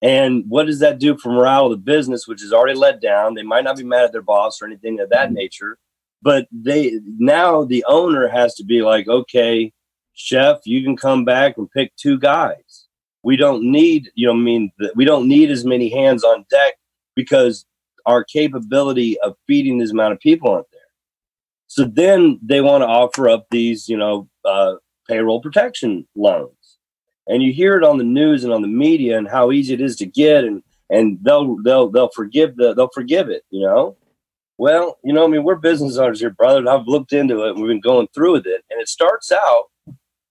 And 0.03 0.43
what 0.47 0.67
does 0.67 0.79
that 0.79 0.99
do 0.99 1.17
for 1.17 1.31
morale 1.31 1.65
of 1.65 1.71
the 1.71 1.77
business, 1.77 2.27
which 2.27 2.43
is 2.43 2.53
already 2.53 2.77
let 2.77 3.01
down? 3.01 3.33
They 3.33 3.43
might 3.43 3.63
not 3.63 3.77
be 3.77 3.83
mad 3.83 4.05
at 4.05 4.11
their 4.11 4.21
boss 4.21 4.61
or 4.61 4.65
anything 4.65 4.99
of 4.99 5.09
that 5.09 5.27
mm-hmm. 5.27 5.35
nature, 5.35 5.79
but 6.21 6.47
they 6.51 6.99
now 7.17 7.63
the 7.63 7.83
owner 7.87 8.27
has 8.27 8.53
to 8.55 8.63
be 8.63 8.83
like, 8.83 9.07
okay, 9.07 9.73
chef, 10.13 10.59
you 10.65 10.83
can 10.83 10.95
come 10.95 11.25
back 11.25 11.57
and 11.57 11.71
pick 11.71 11.95
two 11.95 12.19
guys 12.19 12.87
we 13.23 13.37
don't 13.37 13.63
need 13.63 14.11
you 14.15 14.27
know 14.27 14.33
I 14.33 14.37
mean 14.37 14.71
we 14.95 15.05
don't 15.05 15.27
need 15.27 15.51
as 15.51 15.65
many 15.65 15.89
hands 15.89 16.23
on 16.23 16.45
deck 16.49 16.75
because 17.15 17.65
our 18.05 18.23
capability 18.23 19.19
of 19.19 19.35
feeding 19.47 19.77
this 19.77 19.91
amount 19.91 20.13
of 20.13 20.19
people 20.19 20.49
aren't 20.49 20.71
there. 20.71 20.81
So 21.67 21.85
then 21.85 22.39
they 22.41 22.61
want 22.61 22.81
to 22.81 22.87
offer 22.87 23.29
up 23.29 23.47
these 23.51 23.87
you 23.87 23.97
know 23.97 24.27
uh, 24.45 24.75
payroll 25.07 25.41
protection 25.41 26.07
loans. 26.15 26.77
And 27.27 27.43
you 27.43 27.53
hear 27.53 27.77
it 27.77 27.83
on 27.83 27.97
the 27.97 28.03
news 28.03 28.43
and 28.43 28.51
on 28.51 28.61
the 28.61 28.67
media 28.67 29.17
and 29.17 29.27
how 29.27 29.51
easy 29.51 29.73
it 29.73 29.81
is 29.81 29.95
to 29.97 30.05
get 30.05 30.43
and 30.43 30.63
and 30.89 31.17
they'll 31.21 31.57
they'll 31.63 31.89
they'll 31.89 32.11
forgive 32.13 32.55
the 32.57 32.73
they'll 32.73 32.89
forgive 32.93 33.29
it 33.29 33.43
you 33.49 33.61
know? 33.61 33.97
Well 34.57 34.99
you 35.03 35.13
know 35.13 35.23
i 35.23 35.27
mean 35.27 35.43
we're 35.43 35.55
business 35.55 35.97
owners 35.97 36.19
here 36.19 36.29
brother 36.29 36.67
i've 36.69 36.87
looked 36.87 37.13
into 37.13 37.43
it 37.45 37.51
and 37.51 37.59
we've 37.59 37.69
been 37.69 37.79
going 37.79 38.07
through 38.13 38.33
with 38.33 38.45
it 38.45 38.63
and 38.69 38.79
it 38.79 38.87
starts 38.87 39.31
out 39.31 39.70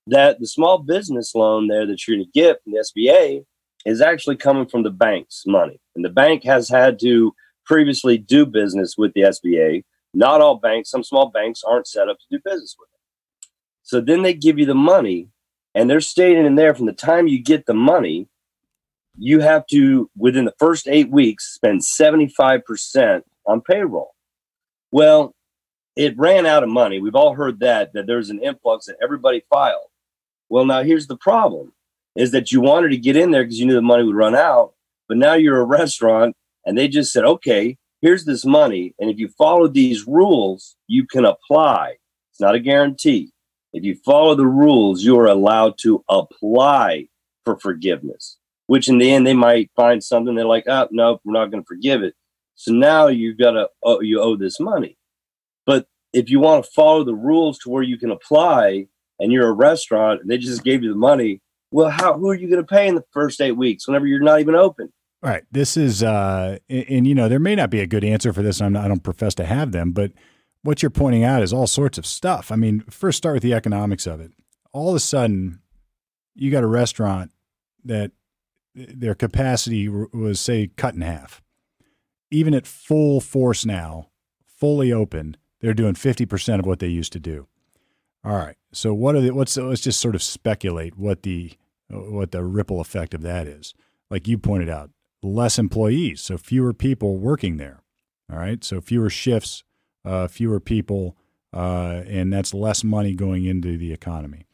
that 0.07 0.41
the 0.41 0.47
small 0.47 0.79
business 0.79 1.35
loan 1.35 1.69
there 1.69 1.87
that 1.87 2.07
you're 2.07 2.17
going 2.17 2.27
to 2.27 2.39
get 2.39 2.63
from 2.63 2.73
the 2.73 2.81
SBA 2.81 3.45
is 3.87 4.01
actually 4.01 4.37
coming 4.37 4.67
from 4.67 4.83
the 4.83 4.91
bank's 4.91 5.45
money. 5.47 5.81
And 5.95 6.05
the 6.05 6.11
bank 6.11 6.45
has 6.45 6.69
had 6.69 6.99
to 7.01 7.35
previously 7.65 8.19
do 8.19 8.45
business 8.45 8.97
with 8.99 9.13
the 9.15 9.23
SBA. 9.23 9.85
Not 10.13 10.41
all 10.41 10.57
banks, 10.57 10.91
some 10.91 11.05
small 11.05 11.31
banks 11.31 11.63
aren't 11.67 11.87
set 11.87 12.09
up 12.09 12.19
to 12.19 12.27
do 12.31 12.43
business 12.45 12.75
with 12.79 12.89
it. 12.93 13.49
So 13.83 14.01
then 14.01 14.23
they 14.23 14.35
give 14.35 14.59
you 14.59 14.67
the 14.67 14.75
money, 14.75 15.29
and 15.75 15.89
they're 15.89 16.01
stating 16.01 16.47
in 16.47 16.57
there 16.57 16.75
from 16.75 16.87
the 16.87 16.93
time 16.93 17.29
you 17.29 17.43
get 17.43 17.67
the 17.67 17.75
money, 17.75 18.29
you 19.17 19.41
have 19.41 19.67
to, 19.69 20.11
within 20.17 20.45
the 20.45 20.55
first 20.59 20.89
eight 20.89 21.11
weeks, 21.11 21.55
spend 21.55 21.83
75% 21.83 23.23
on 23.47 23.61
payroll. 23.61 24.15
Well, 24.91 25.35
it 25.97 26.17
ran 26.17 26.47
out 26.47 26.63
of 26.63 26.69
money. 26.69 27.01
We've 27.01 27.15
all 27.15 27.35
heard 27.35 27.61
that, 27.61 27.93
that 27.95 28.07
there's 28.07 28.31
an 28.31 28.43
influx 28.43 28.87
that 28.87 28.97
everybody 29.03 29.43
filed. 29.51 29.89
Well, 30.51 30.67
now 30.67 30.83
here's 30.83 31.07
the 31.07 31.17
problem 31.17 31.73
is 32.17 32.33
that 32.33 32.51
you 32.51 32.61
wanted 32.61 32.89
to 32.91 32.97
get 32.97 33.17
in 33.17 33.31
there 33.31 33.45
because 33.45 33.59
you 33.59 33.67
knew 33.67 33.75
the 33.75 33.81
money 33.81 34.03
would 34.03 34.17
run 34.17 34.35
out, 34.35 34.75
but 35.09 35.17
now 35.17 35.35
you're 35.35 35.61
a 35.61 35.65
restaurant 35.81 36.37
and 36.67 36.77
they 36.77 36.89
just 36.89 37.13
said, 37.13 37.25
okay, 37.25 37.79
here's 38.03 38.25
this 38.25 38.45
money. 38.45 38.95
And 38.99 39.09
if 39.11 39.19
you 39.19 39.29
follow 39.29 39.69
these 39.69 40.07
rules, 40.07 40.77
you 40.89 41.07
can 41.07 41.25
apply. 41.25 41.97
It's 42.33 42.41
not 42.41 42.57
a 42.57 42.61
guarantee. 42.61 43.33
If 43.73 43.85
you 43.85 43.95
follow 44.05 44.35
the 44.35 44.47
rules, 44.47 45.05
you 45.05 45.19
are 45.21 45.27
allowed 45.27 45.79
to 45.83 46.05
apply 46.09 47.07
for 47.45 47.59
forgiveness, 47.59 48.37
which 48.67 48.89
in 48.89 48.99
the 48.99 49.11
end, 49.11 49.27
they 49.27 49.35
might 49.35 49.71
find 49.77 50.03
something 50.03 50.35
they're 50.35 50.45
like, 50.45 50.65
oh, 50.67 50.89
no, 50.91 51.21
we're 51.25 51.33
not 51.33 51.53
going 51.53 51.63
to 51.63 51.69
forgive 51.69 52.03
it. 52.03 52.15
So 52.57 52.73
now 52.73 53.07
you've 53.07 53.39
got 53.39 53.53
to, 53.53 53.69
oh, 53.83 54.01
you 54.01 54.21
owe 54.21 54.37
this 54.37 54.59
money. 54.59 54.99
But 55.65 55.87
if 56.13 56.29
you 56.29 56.41
want 56.41 56.65
to 56.65 56.71
follow 56.73 57.05
the 57.05 57.15
rules 57.15 57.59
to 57.61 57.71
where 57.71 57.85
you 57.85 57.97
can 57.97 58.11
apply, 58.11 58.89
and 59.21 59.31
you're 59.31 59.49
a 59.49 59.53
restaurant 59.53 60.21
and 60.21 60.31
they 60.31 60.39
just 60.39 60.65
gave 60.65 60.83
you 60.83 60.91
the 60.91 60.99
money, 60.99 61.41
well, 61.71 61.91
how 61.91 62.19
who 62.19 62.29
are 62.31 62.35
you 62.35 62.49
going 62.49 62.63
to 62.63 62.67
pay 62.67 62.89
in 62.89 62.97
the 62.97 63.05
first 63.13 63.41
eight 63.41 63.53
weeks 63.53 63.87
whenever 63.87 64.07
you're 64.07 64.21
not 64.21 64.41
even 64.41 64.55
open? 64.57 64.93
Right. 65.23 65.45
This 65.53 65.77
is, 65.77 66.03
uh, 66.03 66.59
and, 66.69 66.87
and, 66.89 67.07
you 67.07 67.15
know, 67.15 67.29
there 67.29 67.39
may 67.39 67.55
not 67.55 67.71
be 67.71 67.81
a 67.81 67.87
good 67.87 68.05
answer 68.05 68.33
for 68.33 68.43
this. 68.43 68.61
I'm 68.61 68.73
not, 68.73 68.87
I 68.87 68.89
don't 68.89 69.03
profess 69.03 69.35
to 69.37 69.45
have 69.45 69.71
them, 69.71 69.93
but 69.93 70.13
what 70.63 70.83
you're 70.83 70.91
pointing 70.91 71.25
out 71.25 71.43
is 71.43 71.53
all 71.53 71.67
sorts 71.67 71.99
of 71.99 72.07
stuff. 72.07 72.51
I 72.51 72.57
mean, 72.57 72.81
first 72.89 73.19
start 73.19 73.35
with 73.35 73.43
the 73.43 73.55
economics 73.55 74.07
of 74.07 74.21
it. 74.21 74.33
All 74.73 74.91
of 74.91 74.97
a 74.97 75.01
sudden, 75.01 75.61
you 76.35 76.51
got 76.51 76.65
a 76.65 76.69
restaurant 76.69 77.33
that 77.85 78.13
their 78.75 79.15
capacity 79.15 79.89
was 79.89 80.41
say 80.41 80.71
cut 80.77 80.95
in 80.95 81.03
half. 81.03 81.43
Even 82.31 82.55
at 82.55 82.67
full 82.67 83.21
force 83.21 83.67
now, 83.67 84.09
fully 84.47 84.93
open, 84.93 85.37
they're 85.61 85.75
doing 85.75 85.95
50% 85.95 86.61
of 86.61 86.67
what 86.67 86.79
they 86.79 86.87
used 86.87 87.13
to 87.13 87.21
do. 87.21 87.47
All 88.25 88.37
right. 88.37 88.57
So 88.73 88.95
what 88.95 89.17
are 89.17 89.21
the 89.21 89.31
what's 89.31 89.57
let's 89.57 89.81
just 89.81 90.01
sort 90.01 90.15
of 90.15 90.23
speculate 90.23 90.97
what 90.97 91.23
the 91.23 91.53
what 91.91 92.31
the 92.31 92.45
ripple 92.45 92.81
effect 92.81 93.15
of 93.15 93.23
that 93.23 93.47
is. 93.47 93.75
Like 94.11 94.29
you 94.29 94.39
pointed 94.39 94.69
out, 94.69 94.91
less 95.23 95.59
employees, 95.59 96.21
so 96.21 96.39
fewer 96.39 96.73
people 96.73 97.19
working 97.19 97.57
there. 97.57 97.83
All 98.33 98.39
right. 98.39 98.63
So 98.63 98.81
fewer 98.81 99.11
shifts, 99.11 99.65
uh, 100.05 100.29
fewer 100.29 100.61
people, 100.61 101.17
uh, 101.53 102.03
and 102.07 102.33
that's 102.33 102.55
less 102.55 102.85
money 102.85 103.15
going 103.15 103.45
into 103.45 103.77
the 103.77 103.93
economy. 103.93 104.47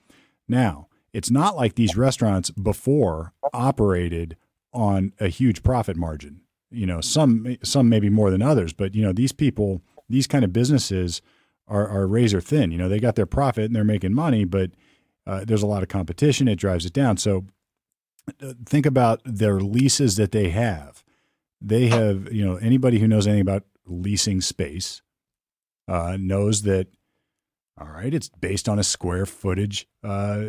Now, 0.48 0.88
it's 1.12 1.30
not 1.30 1.56
like 1.56 1.74
these 1.74 1.96
restaurants 1.96 2.50
before 2.50 3.32
operated 3.52 4.36
on 4.72 5.12
a 5.20 5.28
huge 5.28 5.62
profit 5.62 5.96
margin. 5.96 6.40
You 6.70 6.86
know, 6.86 7.00
some 7.00 7.56
some 7.62 7.88
maybe 7.88 8.10
more 8.10 8.30
than 8.30 8.42
others, 8.42 8.72
but 8.72 8.94
you 8.94 9.02
know, 9.02 9.12
these 9.12 9.32
people, 9.32 9.82
these 10.08 10.26
kind 10.26 10.44
of 10.44 10.52
businesses 10.52 11.22
are, 11.68 11.88
are 11.88 12.06
razor 12.06 12.40
thin. 12.40 12.70
You 12.70 12.78
know, 12.78 12.88
they 12.88 13.00
got 13.00 13.16
their 13.16 13.26
profit 13.26 13.64
and 13.66 13.76
they're 13.76 13.84
making 13.84 14.14
money, 14.14 14.44
but 14.44 14.70
uh, 15.26 15.44
there's 15.44 15.62
a 15.62 15.66
lot 15.66 15.82
of 15.82 15.88
competition. 15.88 16.48
It 16.48 16.56
drives 16.56 16.86
it 16.86 16.92
down. 16.92 17.16
So 17.16 17.46
uh, 18.42 18.54
think 18.64 18.86
about 18.86 19.20
their 19.24 19.60
leases 19.60 20.16
that 20.16 20.32
they 20.32 20.50
have. 20.50 21.04
They 21.60 21.88
have, 21.88 22.32
you 22.32 22.44
know, 22.44 22.56
anybody 22.56 22.98
who 22.98 23.08
knows 23.08 23.26
anything 23.26 23.42
about 23.42 23.64
leasing 23.86 24.40
space 24.40 25.02
uh, 25.88 26.16
knows 26.18 26.62
that 26.62 26.88
all 27.78 27.88
right, 27.88 28.14
it's 28.14 28.30
based 28.30 28.70
on 28.70 28.78
a 28.78 28.84
square 28.84 29.26
footage 29.26 29.86
uh, 30.02 30.46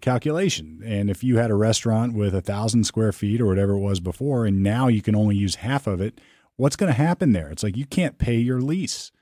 calculation. 0.00 0.82
And 0.84 1.08
if 1.08 1.22
you 1.22 1.36
had 1.38 1.52
a 1.52 1.54
restaurant 1.54 2.14
with 2.14 2.34
a 2.34 2.40
thousand 2.40 2.84
square 2.84 3.12
feet 3.12 3.40
or 3.40 3.46
whatever 3.46 3.74
it 3.74 3.78
was 3.78 4.00
before, 4.00 4.44
and 4.44 4.60
now 4.60 4.88
you 4.88 5.00
can 5.00 5.14
only 5.14 5.36
use 5.36 5.56
half 5.56 5.86
of 5.86 6.00
it, 6.00 6.20
what's 6.56 6.74
going 6.74 6.92
to 6.92 6.98
happen 6.98 7.32
there? 7.32 7.48
It's 7.48 7.62
like 7.62 7.76
you 7.76 7.86
can't 7.86 8.18
pay 8.18 8.38
your 8.38 8.60
lease, 8.60 9.12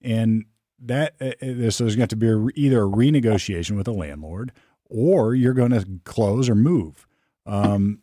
and 0.00 0.46
that 0.86 1.14
uh, 1.20 1.32
uh 1.42 1.70
so 1.70 1.84
there's 1.84 1.96
going 1.96 2.08
to 2.08 2.16
be 2.16 2.28
a, 2.28 2.46
either 2.54 2.82
a 2.82 2.88
renegotiation 2.88 3.76
with 3.76 3.88
a 3.88 3.92
landlord, 3.92 4.52
or 4.88 5.34
you're 5.34 5.54
going 5.54 5.72
to 5.72 5.86
close 6.04 6.48
or 6.48 6.54
move. 6.54 7.06
Um, 7.46 8.00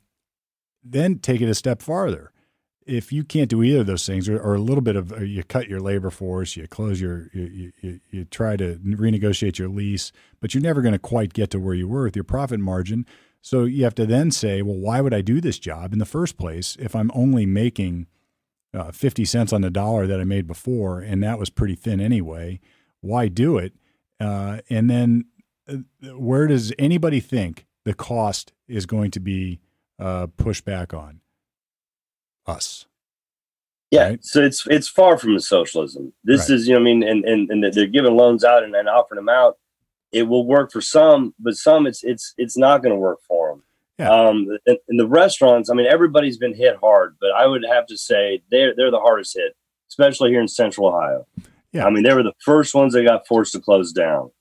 then 0.84 1.20
take 1.20 1.42
it 1.42 1.50
a 1.50 1.56
step 1.56 1.82
farther 1.82 2.32
if 2.86 3.12
you 3.12 3.24
can't 3.24 3.50
do 3.50 3.62
either 3.64 3.82
of 3.82 3.86
those 3.86 4.06
things, 4.06 4.28
or, 4.28 4.40
or 4.40 4.56
a 4.56 4.60
little 4.60 4.82
bit 4.82 4.96
of 4.96 5.22
you 5.22 5.44
cut 5.44 5.70
your 5.70 5.80
labor 5.80 6.10
force, 6.10 6.56
you 6.56 6.68
close 6.68 7.00
your, 7.00 7.30
you, 7.34 7.72
you, 7.82 8.00
you 8.10 8.26
try 8.26 8.56
to 8.58 8.76
renegotiate 8.76 9.58
your 9.58 9.70
lease, 9.70 10.12
but 10.40 10.54
you're 10.54 10.64
never 10.64 10.82
going 10.82 10.94
to 10.94 11.00
quite 11.00 11.34
get 11.34 11.52
to 11.52 11.60
where 11.60 11.76
you 11.76 11.88
were 11.88 12.04
with 12.04 12.16
your 12.16 12.24
profit 12.24 12.60
margin. 12.60 13.06
So 13.42 13.64
you 13.64 13.84
have 13.84 13.96
to 13.96 14.06
then 14.06 14.32
say, 14.32 14.62
well, 14.62 14.76
why 14.76 15.02
would 15.02 15.14
I 15.14 15.22
do 15.22 15.42
this 15.42 15.60
job 15.60 15.94
in 15.94 16.00
the 16.00 16.06
first 16.06 16.38
place 16.38 16.76
if 16.80 16.96
I'm 16.96 17.12
only 17.14 17.46
making 17.46 18.08
uh, 18.74 18.92
50 18.92 19.26
cents 19.26 19.54
on 19.54 19.62
the 19.62 19.70
dollar 19.70 20.08
that 20.08 20.20
I 20.20 20.24
made 20.24 20.48
before, 20.48 21.00
and 21.00 21.22
that 21.24 21.40
was 21.40 21.50
pretty 21.50 21.76
thin 21.76 22.00
anyway? 22.00 22.60
Why 23.02 23.28
do 23.28 23.58
it? 23.58 23.74
Uh, 24.20 24.60
and 24.70 24.90
then 24.90 25.26
uh, 25.68 25.78
where 26.16 26.48
does 26.48 26.72
anybody 26.78 27.20
think 27.20 27.66
the 27.86 27.94
cost 27.94 28.54
is 28.68 28.86
going 28.86 29.12
to 29.12 29.20
be 29.20 29.60
uh, 30.00 30.28
pushed 30.38 30.66
back 30.66 30.94
on? 30.94 31.22
us. 32.48 32.86
Yeah, 33.90 34.10
right? 34.10 34.24
so 34.26 34.42
it's 34.42 34.66
it's 34.68 34.88
far 34.88 35.18
from 35.18 35.34
the 35.34 35.42
socialism. 35.42 36.14
This 36.24 36.50
right. 36.50 36.56
is, 36.56 36.68
you 36.68 36.74
know, 36.74 36.80
I 36.80 36.84
mean, 36.84 37.04
and, 37.04 37.26
and 37.26 37.50
and 37.50 37.74
they're 37.74 37.88
giving 37.88 38.16
loans 38.16 38.44
out 38.44 38.64
and, 38.64 38.74
and 38.76 38.88
offering 38.88 39.18
them 39.18 39.30
out. 39.30 39.58
It 40.14 40.24
will 40.24 40.46
work 40.46 40.72
for 40.72 40.82
some, 40.82 41.34
but 41.40 41.56
some 41.56 41.86
it's 41.88 42.04
it's 42.04 42.34
it's 42.38 42.58
not 42.58 42.82
going 42.82 42.94
to 42.94 43.00
work 43.00 43.20
for 43.28 43.50
them. 43.50 43.64
Yeah. 44.02 44.12
Um, 44.12 44.48
and, 44.66 44.78
and 44.88 45.00
the 45.00 45.08
restaurants, 45.08 45.70
I 45.70 45.74
mean, 45.74 45.88
everybody's 45.88 46.38
been 46.38 46.54
hit 46.54 46.78
hard, 46.82 47.16
but 47.20 47.32
I 47.32 47.48
would 47.48 47.64
have 47.70 47.86
to 47.88 47.98
say 47.98 48.42
they're 48.52 48.74
they're 48.76 48.92
the 48.92 49.00
hardest 49.00 49.36
hit, 49.36 49.56
especially 49.90 50.32
here 50.32 50.42
in 50.42 50.48
Central 50.48 50.88
Ohio. 50.88 51.26
Yeah. 51.72 51.86
I 51.86 51.90
mean, 51.90 52.04
they 52.04 52.14
were 52.14 52.24
the 52.24 52.34
first 52.44 52.76
ones 52.76 52.94
that 52.94 53.04
got 53.04 53.28
forced 53.28 53.54
to 53.54 53.60
close 53.60 53.94
down 53.94 54.32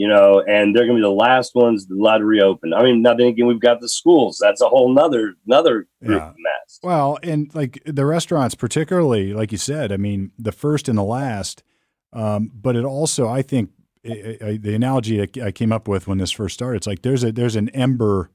you 0.00 0.08
know, 0.08 0.42
and 0.48 0.74
they're 0.74 0.86
going 0.86 0.96
to 0.96 1.02
be 1.02 1.02
the 1.02 1.10
last 1.10 1.54
ones 1.54 1.86
allowed 1.90 2.18
to 2.18 2.24
reopen. 2.24 2.72
I 2.72 2.82
mean, 2.82 3.02
now 3.02 3.12
then 3.12 3.26
again, 3.26 3.46
we've 3.46 3.60
got 3.60 3.80
the 3.80 3.88
schools. 3.88 4.38
That's 4.40 4.62
a 4.62 4.68
whole 4.68 4.92
nother 4.94 5.34
another 5.46 5.88
group 6.02 6.22
yeah. 6.22 6.32
mess. 6.38 6.78
Well, 6.82 7.18
and 7.22 7.54
like 7.54 7.82
the 7.84 8.06
restaurants, 8.06 8.54
particularly, 8.54 9.34
like 9.34 9.52
you 9.52 9.58
said, 9.58 9.92
I 9.92 9.98
mean, 9.98 10.32
the 10.38 10.52
first 10.52 10.88
and 10.88 10.96
the 10.96 11.04
last. 11.04 11.62
Um, 12.14 12.50
but 12.54 12.76
it 12.76 12.84
also, 12.86 13.28
I 13.28 13.42
think, 13.42 13.72
it, 14.02 14.40
it, 14.40 14.62
the 14.62 14.74
analogy 14.74 15.20
I 15.20 15.52
came 15.52 15.70
up 15.70 15.86
with 15.86 16.08
when 16.08 16.16
this 16.16 16.30
first 16.30 16.54
started, 16.54 16.78
it's 16.78 16.86
like 16.86 17.02
there's 17.02 17.22
a 17.22 17.30
there's 17.30 17.56
an 17.56 17.68
ember. 17.70 18.30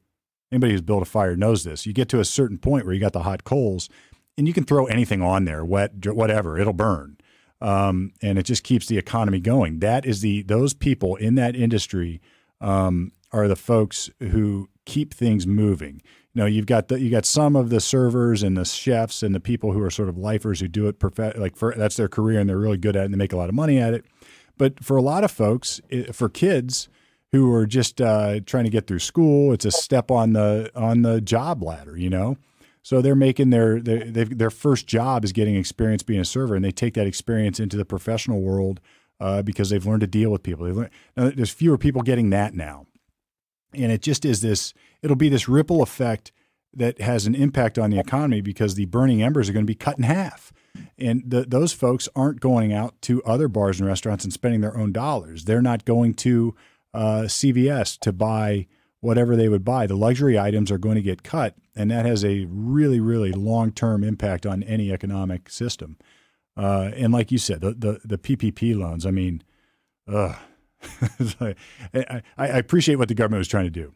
Anybody 0.55 0.73
who's 0.73 0.81
built 0.81 1.03
a 1.03 1.05
fire 1.05 1.35
knows 1.35 1.63
this. 1.63 1.85
You 1.85 1.93
get 1.93 2.09
to 2.09 2.19
a 2.19 2.25
certain 2.25 2.57
point 2.57 2.85
where 2.85 2.93
you 2.93 2.99
got 2.99 3.13
the 3.13 3.23
hot 3.23 3.43
coals, 3.43 3.89
and 4.37 4.47
you 4.47 4.53
can 4.53 4.63
throw 4.63 4.85
anything 4.85 5.21
on 5.21 5.45
there, 5.45 5.63
wet, 5.63 6.05
whatever, 6.05 6.57
it'll 6.57 6.73
burn 6.73 7.17
um, 7.61 8.11
and 8.21 8.37
it 8.37 8.43
just 8.43 8.63
keeps 8.63 8.87
the 8.87 8.97
economy 8.97 9.39
going. 9.39 9.79
That 9.79 10.05
is 10.05 10.21
the 10.21 10.43
those 10.43 10.73
people 10.73 11.15
in 11.15 11.35
that 11.35 11.55
industry 11.55 12.21
um, 12.61 13.11
are 13.31 13.47
the 13.47 13.55
folks 13.55 14.09
who 14.19 14.69
keep 14.85 15.13
things 15.13 15.47
moving. 15.47 16.01
You 16.33 16.41
know, 16.41 16.45
you've 16.45 16.65
got 16.65 16.89
the, 16.89 16.99
you 16.99 17.09
got 17.09 17.25
some 17.25 17.55
of 17.55 17.69
the 17.69 17.79
servers 17.79 18.43
and 18.43 18.57
the 18.57 18.65
chefs 18.65 19.23
and 19.23 19.33
the 19.33 19.39
people 19.39 19.71
who 19.71 19.81
are 19.81 19.89
sort 19.89 20.09
of 20.09 20.17
lifers 20.17 20.59
who 20.59 20.67
do 20.67 20.87
it 20.87 20.99
perfect, 20.99 21.37
like 21.37 21.55
for, 21.55 21.73
that's 21.75 21.95
their 21.95 22.09
career 22.09 22.39
and 22.39 22.49
they're 22.49 22.57
really 22.57 22.77
good 22.77 22.95
at 22.95 23.03
it 23.03 23.05
and 23.05 23.13
they 23.13 23.17
make 23.17 23.33
a 23.33 23.37
lot 23.37 23.49
of 23.49 23.55
money 23.55 23.79
at 23.79 23.93
it. 23.93 24.05
But 24.57 24.83
for 24.83 24.97
a 24.97 25.01
lot 25.01 25.23
of 25.23 25.31
folks, 25.31 25.81
for 26.11 26.29
kids 26.29 26.89
who 27.31 27.51
are 27.53 27.65
just 27.65 27.99
uh, 28.01 28.39
trying 28.45 28.63
to 28.65 28.69
get 28.69 28.87
through 28.87 28.99
school, 28.99 29.53
it's 29.53 29.65
a 29.65 29.71
step 29.71 30.11
on 30.11 30.33
the 30.33 30.71
on 30.75 31.01
the 31.01 31.21
job 31.21 31.63
ladder. 31.63 31.97
You 31.97 32.09
know, 32.09 32.37
so 32.81 33.01
they're 33.01 33.15
making 33.15 33.49
their 33.49 33.79
their, 33.79 34.25
their 34.25 34.51
first 34.51 34.87
job 34.87 35.23
is 35.23 35.31
getting 35.31 35.55
experience 35.55 36.03
being 36.03 36.21
a 36.21 36.25
server, 36.25 36.55
and 36.55 36.63
they 36.63 36.71
take 36.71 36.93
that 36.95 37.07
experience 37.07 37.59
into 37.59 37.77
the 37.77 37.85
professional 37.85 38.41
world 38.41 38.79
uh, 39.19 39.41
because 39.41 39.69
they've 39.69 39.85
learned 39.85 40.01
to 40.01 40.07
deal 40.07 40.29
with 40.29 40.43
people. 40.43 40.67
Learned, 40.67 40.91
there's 41.15 41.51
fewer 41.51 41.77
people 41.77 42.01
getting 42.01 42.29
that 42.29 42.53
now, 42.53 42.85
and 43.73 43.91
it 43.91 44.01
just 44.01 44.25
is 44.25 44.41
this. 44.41 44.73
It'll 45.01 45.15
be 45.15 45.29
this 45.29 45.47
ripple 45.47 45.81
effect 45.81 46.31
that 46.75 46.99
has 46.99 47.25
an 47.25 47.35
impact 47.35 47.79
on 47.79 47.89
the 47.89 47.99
economy 47.99 48.41
because 48.41 48.75
the 48.75 48.85
burning 48.85 49.23
embers 49.23 49.49
are 49.49 49.53
going 49.53 49.65
to 49.65 49.71
be 49.71 49.75
cut 49.75 49.97
in 49.97 50.03
half. 50.03 50.51
And 50.97 51.23
the, 51.25 51.43
those 51.43 51.71
folks 51.71 52.09
aren't 52.15 52.41
going 52.41 52.73
out 52.73 53.01
to 53.03 53.23
other 53.23 53.47
bars 53.47 53.79
and 53.79 53.87
restaurants 53.87 54.25
and 54.25 54.33
spending 54.33 54.61
their 54.61 54.77
own 54.77 54.91
dollars. 54.91 55.45
They're 55.45 55.61
not 55.61 55.85
going 55.85 56.15
to 56.15 56.53
uh, 56.95 57.23
CVS 57.23 57.99
to 57.99 58.13
buy 58.13 58.67
whatever 59.01 59.35
they 59.35 59.49
would 59.49 59.63
buy. 59.63 59.85
The 59.85 59.95
luxury 59.95 60.39
items 60.39 60.71
are 60.71 60.77
going 60.77 60.95
to 60.95 61.01
get 61.01 61.23
cut, 61.23 61.55
and 61.75 61.91
that 61.91 62.05
has 62.05 62.23
a 62.23 62.45
really, 62.49 62.99
really 62.99 63.31
long 63.31 63.71
term 63.71 64.03
impact 64.03 64.45
on 64.45 64.63
any 64.63 64.91
economic 64.91 65.49
system. 65.49 65.97
Uh, 66.57 66.91
and 66.95 67.11
like 67.11 67.31
you 67.31 67.37
said, 67.37 67.61
the, 67.61 67.73
the, 67.73 67.99
the 68.05 68.17
PPP 68.17 68.77
loans, 68.77 69.05
I 69.05 69.11
mean, 69.11 69.43
I, 70.07 70.35
I, 72.37 72.47
appreciate 72.47 72.95
what 72.95 73.09
the 73.09 73.13
government 73.15 73.39
was 73.39 73.47
trying 73.47 73.65
to 73.65 73.71
do. 73.71 73.93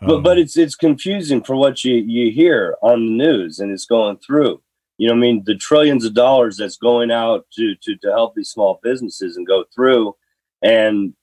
Um, 0.00 0.08
but, 0.08 0.20
but 0.20 0.38
it's 0.38 0.56
it's 0.56 0.74
confusing 0.74 1.42
for 1.42 1.56
what 1.56 1.84
you, 1.84 1.94
you 1.94 2.32
hear 2.32 2.76
on 2.82 3.06
the 3.06 3.12
news 3.12 3.60
and 3.60 3.70
it's 3.70 3.86
going 3.86 4.18
through. 4.18 4.60
You 4.98 5.08
know, 5.08 5.14
I 5.14 5.16
mean, 5.16 5.42
the 5.46 5.54
trillions 5.54 6.04
of 6.04 6.14
dollars 6.14 6.56
that's 6.58 6.76
going 6.76 7.10
out 7.10 7.46
to, 7.54 7.74
to, 7.82 7.96
to 7.96 8.10
help 8.10 8.34
these 8.34 8.50
small 8.50 8.80
businesses 8.82 9.36
and 9.36 9.46
go 9.46 9.64
through. 9.74 10.14
And 10.62 11.14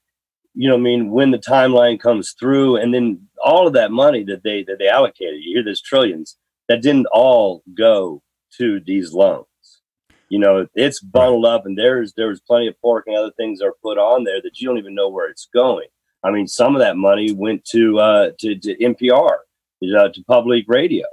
you 0.60 0.67
know, 0.67 0.76
I 0.76 0.80
mean, 0.80 1.10
when 1.12 1.32
the 1.32 1.38
timeline 1.38 2.02
comes 2.02 2.36
through, 2.38 2.76
and 2.76 2.93
then 2.93 3.30
all 3.41 3.65
of 3.65 3.72
that 3.76 3.91
money 3.91 4.26
that 4.26 4.43
they 4.43 4.62
that 4.63 4.78
they 4.78 4.89
allocated, 4.89 5.41
you 5.41 5.54
hear 5.54 5.63
there's 5.63 5.82
trillions 5.82 6.36
that 6.67 6.82
didn't 6.82 7.06
all 7.13 7.63
go 7.74 8.22
to 8.58 8.82
these 8.86 9.13
loans. 9.13 9.45
You 10.28 10.38
know, 10.38 10.67
it's 10.76 11.00
bundled 11.00 11.45
up, 11.45 11.65
and 11.65 11.78
there's 11.78 12.12
there's 12.17 12.41
plenty 12.41 12.67
of 12.67 12.76
pork 12.82 13.06
and 13.08 13.15
other 13.15 13.32
things 13.38 13.62
are 13.62 13.74
put 13.82 13.98
on 13.98 14.26
there 14.26 14.41
that 14.41 14.60
you 14.60 14.67
don't 14.67 14.78
even 14.78 14.93
know 14.93 15.08
where 15.08 15.30
it's 15.30 15.48
going. 15.54 15.88
I 16.26 16.32
mean, 16.32 16.45
some 16.45 16.76
of 16.76 16.82
that 16.82 16.98
money 16.98 17.32
went 17.32 17.63
to 17.72 17.98
uh, 17.98 18.32
to, 18.39 18.60
to 18.60 18.76
NPR, 18.80 19.38
uh, 19.98 20.10
to 20.10 20.24
public 20.28 20.65
radio. 20.67 21.06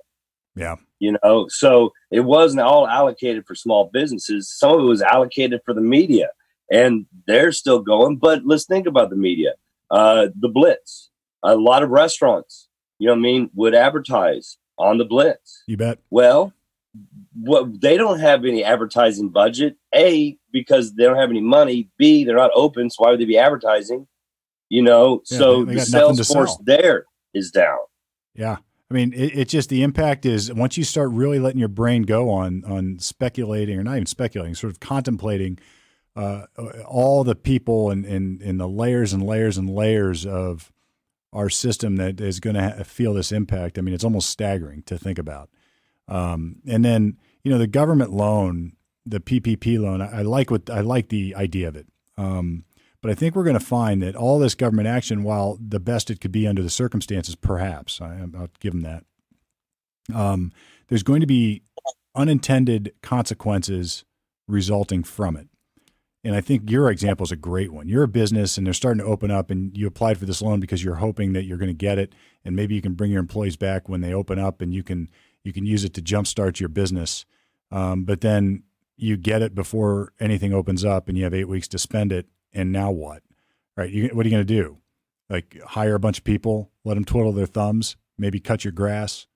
Yeah. 0.56 0.74
You 0.98 1.18
know, 1.22 1.46
so 1.50 1.92
it 2.10 2.20
wasn't 2.20 2.62
all 2.62 2.88
allocated 2.88 3.46
for 3.46 3.54
small 3.54 3.90
businesses. 3.92 4.52
Some 4.52 4.72
of 4.72 4.80
it 4.80 4.88
was 4.88 5.02
allocated 5.02 5.60
for 5.64 5.72
the 5.72 5.80
media 5.80 6.30
and 6.70 7.06
they're 7.26 7.52
still 7.52 7.80
going. 7.80 8.16
But 8.16 8.42
let's 8.44 8.64
think 8.64 8.86
about 8.86 9.10
the 9.10 9.16
media. 9.16 9.54
Uh, 9.90 10.28
the 10.38 10.48
Blitz, 10.48 11.10
a 11.42 11.56
lot 11.56 11.82
of 11.82 11.90
restaurants, 11.90 12.68
you 12.98 13.06
know 13.06 13.12
what 13.12 13.18
I 13.18 13.22
mean, 13.22 13.50
would 13.54 13.74
advertise 13.74 14.58
on 14.78 14.98
the 14.98 15.04
Blitz. 15.04 15.62
You 15.66 15.76
bet. 15.76 15.98
Well, 16.10 16.52
what 17.34 17.80
they 17.80 17.96
don't 17.96 18.20
have 18.20 18.44
any 18.44 18.64
advertising 18.64 19.28
budget. 19.28 19.76
A 19.94 20.38
because 20.52 20.94
they 20.94 21.04
don't 21.04 21.18
have 21.18 21.30
any 21.30 21.40
money. 21.40 21.90
B 21.98 22.24
they're 22.24 22.36
not 22.36 22.50
open, 22.54 22.90
so 22.90 23.04
why 23.04 23.10
would 23.10 23.20
they 23.20 23.26
be 23.26 23.38
advertising? 23.38 24.06
You 24.68 24.82
know, 24.82 25.22
yeah, 25.30 25.38
so 25.38 25.64
they, 25.64 25.74
they 25.74 25.80
the 25.80 25.86
sales 25.86 26.32
force 26.32 26.54
sell. 26.54 26.62
there 26.64 27.04
is 27.34 27.50
down. 27.50 27.78
Yeah. 28.34 28.56
I 28.90 28.94
mean, 28.94 29.12
it, 29.14 29.36
it, 29.36 29.48
just 29.48 29.68
the 29.68 29.82
impact 29.82 30.24
is 30.24 30.52
once 30.52 30.76
you 30.76 30.84
start 30.84 31.10
really 31.10 31.40
letting 31.40 31.58
your 31.58 31.68
brain 31.68 32.02
go 32.02 32.30
on 32.30 32.62
on 32.64 32.98
speculating 33.00 33.78
or 33.78 33.82
not 33.82 33.96
even 33.96 34.06
speculating, 34.06 34.54
sort 34.54 34.72
of 34.72 34.78
contemplating 34.78 35.58
uh, 36.16 36.46
all 36.86 37.24
the 37.24 37.34
people 37.34 37.90
and, 37.90 38.04
and, 38.04 38.40
and 38.40 38.58
the 38.58 38.68
layers 38.68 39.12
and 39.12 39.22
layers 39.22 39.58
and 39.58 39.68
layers 39.68 40.24
of 40.24 40.72
our 41.32 41.50
system 41.50 41.96
that 41.96 42.20
is 42.20 42.40
going 42.40 42.56
to 42.56 42.62
ha- 42.62 42.82
feel 42.82 43.12
this 43.12 43.32
impact. 43.32 43.78
I 43.78 43.82
mean, 43.82 43.94
it's 43.94 44.04
almost 44.04 44.30
staggering 44.30 44.82
to 44.84 44.98
think 44.98 45.18
about. 45.18 45.50
Um, 46.08 46.56
and 46.66 46.84
then 46.84 47.18
you 47.42 47.50
know 47.50 47.58
the 47.58 47.66
government 47.66 48.12
loan, 48.12 48.72
the 49.04 49.20
PPP 49.20 49.78
loan. 49.78 50.00
I, 50.00 50.20
I 50.20 50.22
like 50.22 50.50
what 50.50 50.70
I 50.70 50.80
like 50.80 51.08
the 51.08 51.34
idea 51.34 51.68
of 51.68 51.76
it. 51.76 51.86
Um, 52.16 52.64
but 53.02 53.10
I 53.10 53.14
think 53.14 53.36
we're 53.36 53.44
going 53.44 53.58
to 53.58 53.64
find 53.64 54.02
that 54.02 54.16
all 54.16 54.38
this 54.38 54.54
government 54.54 54.88
action, 54.88 55.22
while 55.22 55.58
the 55.60 55.78
best 55.78 56.10
it 56.10 56.20
could 56.20 56.32
be 56.32 56.46
under 56.46 56.62
the 56.62 56.70
circumstances, 56.70 57.34
perhaps 57.34 58.00
I, 58.00 58.24
will 58.32 58.48
give 58.58 58.72
them 58.72 58.82
that. 58.82 59.04
Um, 60.14 60.52
there's 60.88 61.02
going 61.02 61.20
to 61.20 61.26
be 61.26 61.62
unintended 62.14 62.94
consequences 63.02 64.04
resulting 64.48 65.04
from 65.04 65.36
it. 65.36 65.48
And 66.26 66.34
I 66.34 66.40
think 66.40 66.68
your 66.68 66.90
example 66.90 67.22
is 67.22 67.30
a 67.30 67.36
great 67.36 67.72
one. 67.72 67.86
You're 67.86 68.02
a 68.02 68.08
business 68.08 68.58
and 68.58 68.66
they're 68.66 68.74
starting 68.74 68.98
to 68.98 69.08
open 69.08 69.30
up, 69.30 69.48
and 69.48 69.76
you 69.78 69.86
applied 69.86 70.18
for 70.18 70.24
this 70.24 70.42
loan 70.42 70.58
because 70.58 70.82
you're 70.82 70.96
hoping 70.96 71.34
that 71.34 71.44
you're 71.44 71.56
going 71.56 71.68
to 71.68 71.72
get 71.72 72.00
it, 72.00 72.16
and 72.44 72.56
maybe 72.56 72.74
you 72.74 72.82
can 72.82 72.94
bring 72.94 73.12
your 73.12 73.20
employees 73.20 73.56
back 73.56 73.88
when 73.88 74.00
they 74.00 74.12
open 74.12 74.36
up, 74.36 74.60
and 74.60 74.74
you 74.74 74.82
can 74.82 75.08
you 75.44 75.52
can 75.52 75.64
use 75.64 75.84
it 75.84 75.94
to 75.94 76.02
jumpstart 76.02 76.58
your 76.58 76.68
business. 76.68 77.24
Um, 77.70 78.02
but 78.02 78.22
then 78.22 78.64
you 78.96 79.16
get 79.16 79.40
it 79.40 79.54
before 79.54 80.12
anything 80.18 80.52
opens 80.52 80.84
up, 80.84 81.08
and 81.08 81.16
you 81.16 81.22
have 81.22 81.32
eight 81.32 81.48
weeks 81.48 81.68
to 81.68 81.78
spend 81.78 82.10
it, 82.10 82.26
and 82.52 82.72
now 82.72 82.90
what? 82.90 83.22
Right? 83.76 83.90
You, 83.90 84.08
what 84.08 84.26
are 84.26 84.28
you 84.28 84.34
going 84.34 84.46
to 84.46 84.52
do? 84.52 84.78
Like 85.30 85.62
hire 85.64 85.94
a 85.94 86.00
bunch 86.00 86.18
of 86.18 86.24
people, 86.24 86.72
let 86.84 86.94
them 86.94 87.04
twiddle 87.04 87.30
their 87.30 87.46
thumbs, 87.46 87.96
maybe 88.18 88.40
cut 88.40 88.64
your 88.64 88.72
grass, 88.72 89.28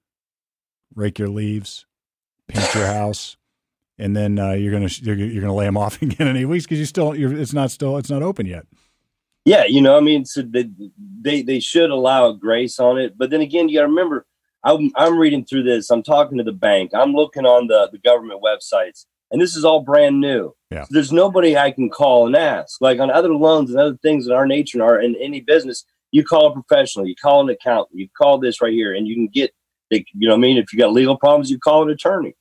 rake 0.96 1.20
your 1.20 1.28
leaves, 1.28 1.86
paint 2.48 2.74
your 2.74 2.86
house, 2.92 3.36
and 4.00 4.16
then 4.16 4.38
uh, 4.38 4.52
you're 4.52 4.72
gonna 4.72 4.88
you're, 5.02 5.14
you're, 5.14 5.42
gonna 5.42 5.54
lay 5.54 5.66
them 5.66 5.76
off 5.76 6.00
again 6.02 6.26
in 6.26 6.36
eight 6.36 6.46
weeks 6.46 6.64
because 6.64 6.78
you 6.78 6.86
still 6.86 7.14
you're, 7.14 7.36
it's 7.36 7.52
not 7.52 7.70
still 7.70 7.96
it's 7.96 8.10
not 8.10 8.22
open 8.22 8.46
yet. 8.46 8.66
Yeah, 9.44 9.64
you 9.64 9.80
know, 9.80 9.96
I 9.96 10.00
mean, 10.00 10.24
so 10.24 10.42
they 10.42 10.70
they, 11.20 11.42
they 11.42 11.60
should 11.60 11.90
allow 11.90 12.32
grace 12.32 12.78
on 12.78 12.98
it, 12.98 13.16
but 13.16 13.30
then 13.30 13.40
again, 13.40 13.68
you 13.68 13.78
got 13.78 13.82
to 13.82 13.88
remember, 13.88 14.26
I'm 14.64 14.90
I'm 14.96 15.18
reading 15.18 15.44
through 15.44 15.62
this, 15.64 15.90
I'm 15.90 16.02
talking 16.02 16.38
to 16.38 16.44
the 16.44 16.52
bank, 16.52 16.90
I'm 16.94 17.12
looking 17.12 17.46
on 17.46 17.66
the 17.66 17.88
the 17.90 17.98
government 17.98 18.42
websites, 18.42 19.06
and 19.30 19.40
this 19.40 19.56
is 19.56 19.64
all 19.64 19.80
brand 19.80 20.20
new. 20.20 20.54
Yeah. 20.70 20.82
So 20.82 20.88
there's 20.90 21.12
nobody 21.12 21.56
I 21.56 21.70
can 21.70 21.90
call 21.90 22.26
and 22.26 22.36
ask. 22.36 22.80
Like 22.80 23.00
on 23.00 23.10
other 23.10 23.34
loans 23.34 23.70
and 23.70 23.78
other 23.78 23.98
things 24.02 24.26
in 24.26 24.32
our 24.32 24.46
nature 24.46 24.78
and 24.78 24.82
our 24.82 25.00
in 25.00 25.16
any 25.16 25.40
business, 25.40 25.84
you 26.10 26.24
call 26.24 26.48
a 26.48 26.52
professional, 26.52 27.06
you 27.06 27.16
call 27.16 27.40
an 27.40 27.48
accountant, 27.48 27.98
you 27.98 28.08
call 28.16 28.38
this 28.38 28.60
right 28.60 28.72
here, 28.72 28.94
and 28.94 29.08
you 29.08 29.14
can 29.14 29.28
get 29.28 29.52
you 29.90 30.28
know, 30.28 30.34
I 30.34 30.38
mean, 30.38 30.56
if 30.56 30.72
you 30.72 30.78
got 30.78 30.92
legal 30.92 31.16
problems, 31.16 31.50
you 31.50 31.58
call 31.58 31.82
an 31.82 31.90
attorney. 31.90 32.34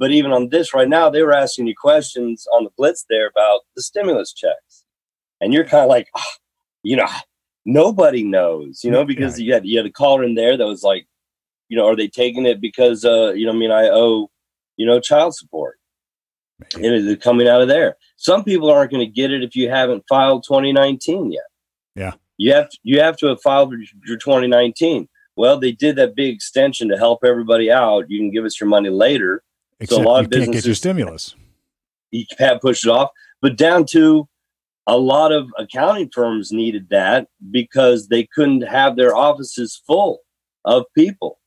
But 0.00 0.12
even 0.12 0.32
on 0.32 0.48
this 0.48 0.72
right 0.72 0.88
now, 0.88 1.10
they 1.10 1.22
were 1.22 1.34
asking 1.34 1.66
you 1.66 1.74
questions 1.76 2.46
on 2.54 2.64
the 2.64 2.70
blitz 2.78 3.04
there 3.10 3.28
about 3.28 3.60
the 3.76 3.82
stimulus 3.82 4.32
checks, 4.32 4.84
and 5.42 5.52
you're 5.52 5.66
kind 5.66 5.82
of 5.82 5.90
like, 5.90 6.08
oh, 6.16 6.32
you 6.82 6.96
know, 6.96 7.06
nobody 7.66 8.24
knows, 8.24 8.82
you 8.82 8.90
know, 8.90 9.04
because 9.12 9.38
yeah. 9.38 9.44
you 9.44 9.52
had 9.52 9.66
you 9.66 9.76
had 9.76 9.86
a 9.86 9.92
caller 9.92 10.24
in 10.24 10.36
there 10.36 10.56
that 10.56 10.66
was 10.66 10.82
like, 10.82 11.06
you 11.68 11.76
know, 11.76 11.86
are 11.86 11.94
they 11.94 12.08
taking 12.08 12.46
it 12.46 12.62
because, 12.62 13.04
uh, 13.04 13.32
you 13.34 13.44
know, 13.44 13.52
I 13.52 13.56
mean, 13.56 13.70
I 13.70 13.90
owe, 13.92 14.30
you 14.78 14.86
know, 14.86 15.00
child 15.00 15.34
support, 15.34 15.78
and 16.74 16.86
is 16.86 17.06
it 17.06 17.20
coming 17.20 17.46
out 17.46 17.60
of 17.60 17.68
there? 17.68 17.98
Some 18.16 18.42
people 18.42 18.70
aren't 18.70 18.92
going 18.92 19.06
to 19.06 19.12
get 19.12 19.30
it 19.30 19.44
if 19.44 19.54
you 19.54 19.68
haven't 19.68 20.04
filed 20.08 20.44
2019 20.44 21.30
yet. 21.30 21.42
Yeah, 21.94 22.14
you 22.38 22.54
have 22.54 22.70
to, 22.70 22.78
you 22.84 23.00
have 23.00 23.18
to 23.18 23.26
have 23.26 23.42
filed 23.42 23.74
your 24.06 24.16
2019. 24.16 25.10
Well, 25.36 25.60
they 25.60 25.72
did 25.72 25.96
that 25.96 26.14
big 26.14 26.34
extension 26.34 26.88
to 26.88 26.96
help 26.96 27.22
everybody 27.22 27.70
out. 27.70 28.08
You 28.08 28.18
can 28.18 28.30
give 28.30 28.46
us 28.46 28.58
your 28.58 28.68
money 28.68 28.88
later 28.88 29.42
Except 29.80 30.02
so 30.02 30.02
a 30.02 30.08
lot 30.08 30.24
of 30.24 30.30
businesses 30.30 30.46
can't 30.46 30.62
get 30.62 30.66
your 30.66 30.74
stimulus. 30.74 31.34
You 32.10 32.24
have 32.38 32.60
pushed 32.60 32.84
it 32.84 32.90
off, 32.90 33.10
but 33.40 33.56
down 33.56 33.86
to 33.86 34.28
a 34.86 34.96
lot 34.96 35.32
of 35.32 35.48
accounting 35.58 36.10
firms 36.12 36.52
needed 36.52 36.88
that 36.90 37.28
because 37.50 38.08
they 38.08 38.26
couldn't 38.34 38.62
have 38.62 38.96
their 38.96 39.14
offices 39.16 39.80
full 39.86 40.20
of 40.64 40.84
people. 40.96 41.38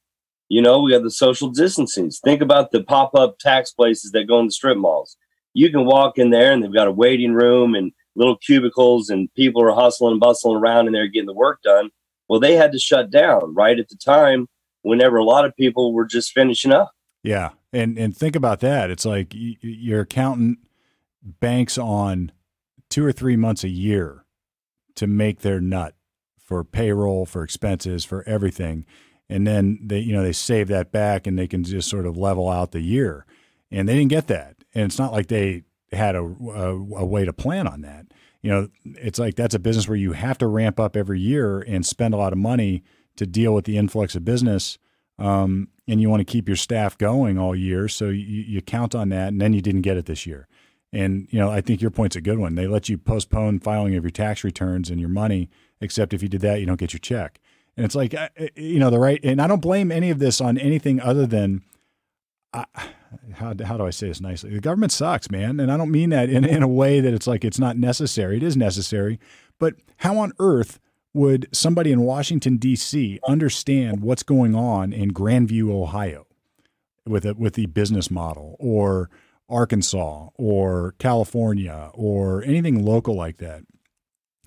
You 0.49 0.61
know, 0.61 0.79
we 0.79 0.91
got 0.91 1.03
the 1.03 1.11
social 1.11 1.49
distancing. 1.49 2.09
Think 2.09 2.41
about 2.41 2.71
the 2.71 2.83
pop 2.83 3.15
up 3.15 3.37
tax 3.39 3.71
places 3.71 4.11
that 4.11 4.27
go 4.27 4.39
in 4.39 4.45
the 4.45 4.51
strip 4.51 4.77
malls. 4.77 5.17
You 5.53 5.69
can 5.71 5.85
walk 5.85 6.17
in 6.17 6.29
there 6.29 6.51
and 6.51 6.63
they've 6.63 6.73
got 6.73 6.87
a 6.87 6.91
waiting 6.91 7.33
room 7.33 7.75
and 7.75 7.91
little 8.15 8.37
cubicles, 8.37 9.09
and 9.09 9.33
people 9.33 9.63
are 9.63 9.73
hustling 9.73 10.11
and 10.11 10.19
bustling 10.19 10.57
around 10.57 10.85
and 10.85 10.95
they're 10.95 11.07
getting 11.07 11.27
the 11.27 11.33
work 11.33 11.61
done. 11.63 11.89
Well, 12.27 12.39
they 12.39 12.55
had 12.55 12.71
to 12.71 12.79
shut 12.79 13.09
down 13.11 13.53
right 13.53 13.79
at 13.79 13.89
the 13.89 13.97
time 13.97 14.47
whenever 14.83 15.17
a 15.17 15.23
lot 15.23 15.45
of 15.45 15.55
people 15.55 15.93
were 15.93 16.05
just 16.05 16.31
finishing 16.31 16.71
up. 16.71 16.91
Yeah, 17.23 17.51
and 17.71 17.97
and 17.97 18.15
think 18.15 18.35
about 18.35 18.59
that. 18.59 18.91
It's 18.91 19.05
like 19.05 19.33
y- 19.33 19.57
your 19.61 20.01
accountant 20.01 20.59
banks 21.23 21.77
on 21.77 22.31
two 22.89 23.05
or 23.05 23.11
three 23.13 23.37
months 23.37 23.63
a 23.63 23.69
year 23.69 24.25
to 24.95 25.07
make 25.07 25.39
their 25.39 25.61
nut 25.61 25.95
for 26.37 26.63
payroll, 26.63 27.25
for 27.25 27.43
expenses, 27.43 28.03
for 28.03 28.23
everything, 28.27 28.85
and 29.29 29.47
then 29.47 29.79
they 29.81 29.99
you 29.99 30.13
know 30.13 30.21
they 30.21 30.33
save 30.33 30.67
that 30.67 30.91
back 30.91 31.25
and 31.25 31.39
they 31.39 31.47
can 31.47 31.63
just 31.63 31.89
sort 31.89 32.05
of 32.05 32.17
level 32.17 32.49
out 32.49 32.71
the 32.71 32.81
year. 32.81 33.25
And 33.71 33.89
they 33.89 33.95
didn't 33.95 34.09
get 34.11 34.27
that, 34.27 34.57
and 34.75 34.83
it's 34.85 34.99
not 34.99 35.13
like 35.13 35.27
they 35.27 35.63
had 35.91 36.15
a, 36.15 36.21
a, 36.21 36.75
a 36.75 37.05
way 37.05 37.25
to 37.25 37.33
plan 37.33 37.67
on 37.67 37.81
that. 37.81 38.07
You 38.41 38.51
know, 38.51 38.67
it's 38.83 39.17
like 39.17 39.35
that's 39.35 39.55
a 39.55 39.59
business 39.59 39.87
where 39.87 39.97
you 39.97 40.11
have 40.11 40.37
to 40.39 40.47
ramp 40.47 40.79
up 40.79 40.97
every 40.97 41.19
year 41.19 41.61
and 41.61 41.85
spend 41.85 42.13
a 42.13 42.17
lot 42.17 42.33
of 42.33 42.39
money 42.39 42.83
to 43.15 43.25
deal 43.25 43.53
with 43.53 43.65
the 43.65 43.77
influx 43.77 44.15
of 44.15 44.25
business. 44.25 44.77
Um, 45.23 45.69
and 45.87 46.01
you 46.01 46.09
want 46.09 46.19
to 46.19 46.31
keep 46.31 46.47
your 46.47 46.57
staff 46.57 46.97
going 46.97 47.37
all 47.37 47.55
year. 47.55 47.87
So 47.87 48.09
you, 48.09 48.43
you 48.43 48.61
count 48.61 48.93
on 48.93 49.09
that, 49.09 49.29
and 49.29 49.39
then 49.39 49.53
you 49.53 49.61
didn't 49.61 49.81
get 49.81 49.97
it 49.97 50.05
this 50.05 50.25
year. 50.25 50.47
And 50.91 51.27
you 51.31 51.39
know, 51.39 51.49
I 51.49 51.61
think 51.61 51.81
your 51.81 51.91
point's 51.91 52.15
a 52.15 52.21
good 52.21 52.37
one. 52.37 52.55
They 52.55 52.67
let 52.67 52.89
you 52.89 52.97
postpone 52.97 53.59
filing 53.59 53.95
of 53.95 54.03
your 54.03 54.11
tax 54.11 54.43
returns 54.43 54.89
and 54.89 54.99
your 54.99 55.09
money, 55.09 55.49
except 55.81 56.13
if 56.13 56.21
you 56.21 56.29
did 56.29 56.41
that, 56.41 56.59
you 56.59 56.65
don't 56.65 56.79
get 56.79 56.93
your 56.93 56.99
check. 56.99 57.39
And 57.75 57.85
it's 57.85 57.95
like, 57.95 58.13
you 58.55 58.79
know, 58.79 58.89
the 58.89 58.99
right. 58.99 59.19
And 59.23 59.41
I 59.41 59.47
don't 59.47 59.61
blame 59.61 59.91
any 59.91 60.11
of 60.11 60.19
this 60.19 60.39
on 60.39 60.57
anything 60.57 61.01
other 61.01 61.25
than, 61.25 61.63
how 62.53 63.53
how 63.65 63.77
do 63.77 63.85
I 63.85 63.89
say 63.89 64.09
this 64.09 64.21
nicely? 64.21 64.51
The 64.51 64.59
government 64.59 64.91
sucks, 64.91 65.31
man. 65.31 65.59
And 65.59 65.71
I 65.71 65.77
don't 65.77 65.91
mean 65.91 66.11
that 66.11 66.29
in 66.29 66.45
in 66.45 66.61
a 66.61 66.67
way 66.67 66.99
that 66.99 67.13
it's 67.13 67.27
like 67.27 67.43
it's 67.43 67.59
not 67.59 67.77
necessary. 67.77 68.37
It 68.37 68.43
is 68.43 68.55
necessary, 68.55 69.19
but 69.57 69.75
how 69.97 70.17
on 70.19 70.33
earth 70.37 70.79
would 71.13 71.47
somebody 71.51 71.91
in 71.91 72.01
Washington 72.01 72.57
D.C. 72.57 73.19
understand 73.27 74.01
what's 74.01 74.23
going 74.23 74.55
on 74.55 74.91
in 74.91 75.11
Grandview, 75.11 75.69
Ohio, 75.71 76.25
with 77.07 77.25
it 77.25 77.37
with 77.37 77.53
the 77.53 77.67
business 77.67 78.09
model, 78.09 78.55
or 78.59 79.09
Arkansas, 79.49 80.29
or 80.35 80.95
California, 80.97 81.91
or 81.93 82.43
anything 82.43 82.83
local 82.83 83.15
like 83.15 83.37
that? 83.37 83.63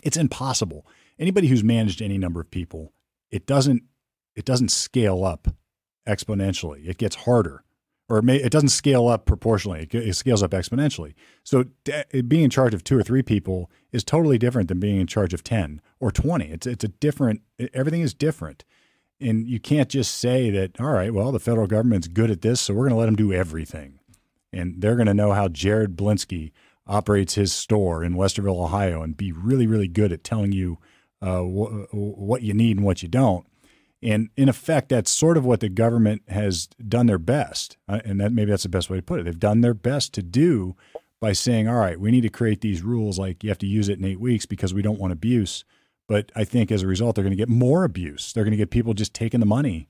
It's 0.03 0.17
impossible. 0.17 0.87
Anybody 1.19 1.49
who's 1.49 1.64
managed 1.64 2.03
any 2.03 2.19
number 2.19 2.41
of 2.41 2.51
people, 2.51 2.93
it 3.31 3.47
doesn't 3.47 3.85
it 4.35 4.45
doesn't 4.45 4.71
scale 4.71 5.25
up 5.25 5.49
exponentially. 6.07 6.87
It 6.89 6.99
gets 6.99 7.17
harder 7.17 7.64
or 8.09 8.19
it, 8.19 8.25
may, 8.25 8.37
it 8.37 8.51
doesn't 8.51 8.69
scale 8.69 9.09
up 9.09 9.27
proportionally. 9.27 9.89
It, 9.91 10.15
scales 10.15 10.43
up 10.43 10.53
exponentially. 10.53 11.15
So 11.43 11.65
d- 11.85 12.23
being 12.23 12.45
in 12.45 12.51
charge 12.51 12.75
of 12.75 12.85
two 12.85 12.99
or 12.99 13.03
three 13.03 13.23
people 13.23 13.71
is 13.93 14.05
totally 14.05 14.39
different 14.39 14.69
than 14.69 14.79
being 14.79 15.01
in 15.01 15.07
charge 15.07 15.35
of 15.35 15.43
10 15.43 15.81
or 15.99 16.11
20. 16.11 16.47
It's, 16.47 16.67
it's 16.67 16.85
a 16.85 16.89
different, 16.89 17.43
everything 17.75 18.03
is 18.03 18.15
different. 18.15 18.65
And 19.21 19.47
you 19.49 19.59
can't 19.59 19.89
just 19.89 20.17
say 20.19 20.51
that, 20.51 20.81
all 20.81 20.93
right, 20.93 21.13
well, 21.13 21.33
the 21.33 21.41
federal 21.41 21.67
government's 21.67 22.07
good 22.07 22.31
at 22.31 22.43
this, 22.43 22.61
so 22.61 22.75
we're 22.75 22.89
going 22.89 22.91
to 22.91 22.97
let 22.97 23.07
them 23.07 23.17
do 23.17 23.33
everything. 23.33 23.99
And 24.53 24.81
they're 24.81 24.97
going 24.97 25.07
to 25.07 25.15
know 25.15 25.33
how 25.33 25.49
Jared 25.49 25.97
Blinsky 25.97 26.53
operates 26.87 27.35
his 27.35 27.53
store 27.53 28.05
in 28.05 28.15
Westerville, 28.15 28.63
Ohio, 28.63 29.03
and 29.03 29.17
be 29.17 29.33
really, 29.33 29.67
really 29.67 29.89
good 29.89 30.13
at 30.13 30.23
telling 30.23 30.53
you 30.53 30.79
uh, 31.21 31.41
wh- 31.41 31.93
what 31.93 32.43
you 32.43 32.55
need 32.55 32.77
and 32.77 32.87
what 32.87 33.03
you 33.03 33.09
don't. 33.09 33.47
And 34.03 34.28
in 34.36 34.49
effect, 34.49 34.90
that's 34.90 35.11
sort 35.11 35.36
of 35.36 35.44
what 35.44 35.61
the 35.61 35.68
government 35.68 36.22
has 36.28 36.66
done 36.66 37.07
their 37.07 37.18
best. 37.18 37.76
Uh, 37.88 38.01
and 38.05 38.20
that 38.20 38.32
maybe 38.32 38.51
that's 38.51 38.62
the 38.62 38.68
best 38.68 38.90
way 38.90 38.99
to 38.99 39.03
put 39.03 39.20
it. 39.20 39.24
They've 39.24 39.38
done 39.38 39.62
their 39.62 39.74
best 39.74 40.12
to 40.14 40.22
do 40.22 40.76
by 41.20 41.32
saying, 41.32 41.66
all 41.66 41.76
right, 41.76 41.99
we 41.99 42.11
need 42.11 42.20
to 42.20 42.28
create 42.28 42.61
these 42.61 42.82
rules 42.82 43.18
like 43.18 43.42
you 43.42 43.51
have 43.51 43.59
to 43.59 43.66
use 43.66 43.88
it 43.88 43.99
in 43.99 44.05
eight 44.05 44.20
weeks 44.20 44.47
because 44.47 44.74
we 44.74 44.82
don't 44.82 45.01
want 45.01 45.12
abuse. 45.12 45.64
But 46.09 46.30
I 46.36 46.44
think 46.44 46.70
as 46.70 46.82
a 46.82 46.86
result, 46.86 47.16
they're 47.16 47.24
going 47.24 47.30
to 47.30 47.36
get 47.36 47.49
more 47.49 47.84
abuse. 47.84 48.32
They're 48.32 48.44
going 48.44 48.53
to 48.53 48.59
get 48.59 48.70
people 48.70 48.94
just 48.94 49.14
taking 49.14 49.40
the 49.40 49.47
money 49.47 49.88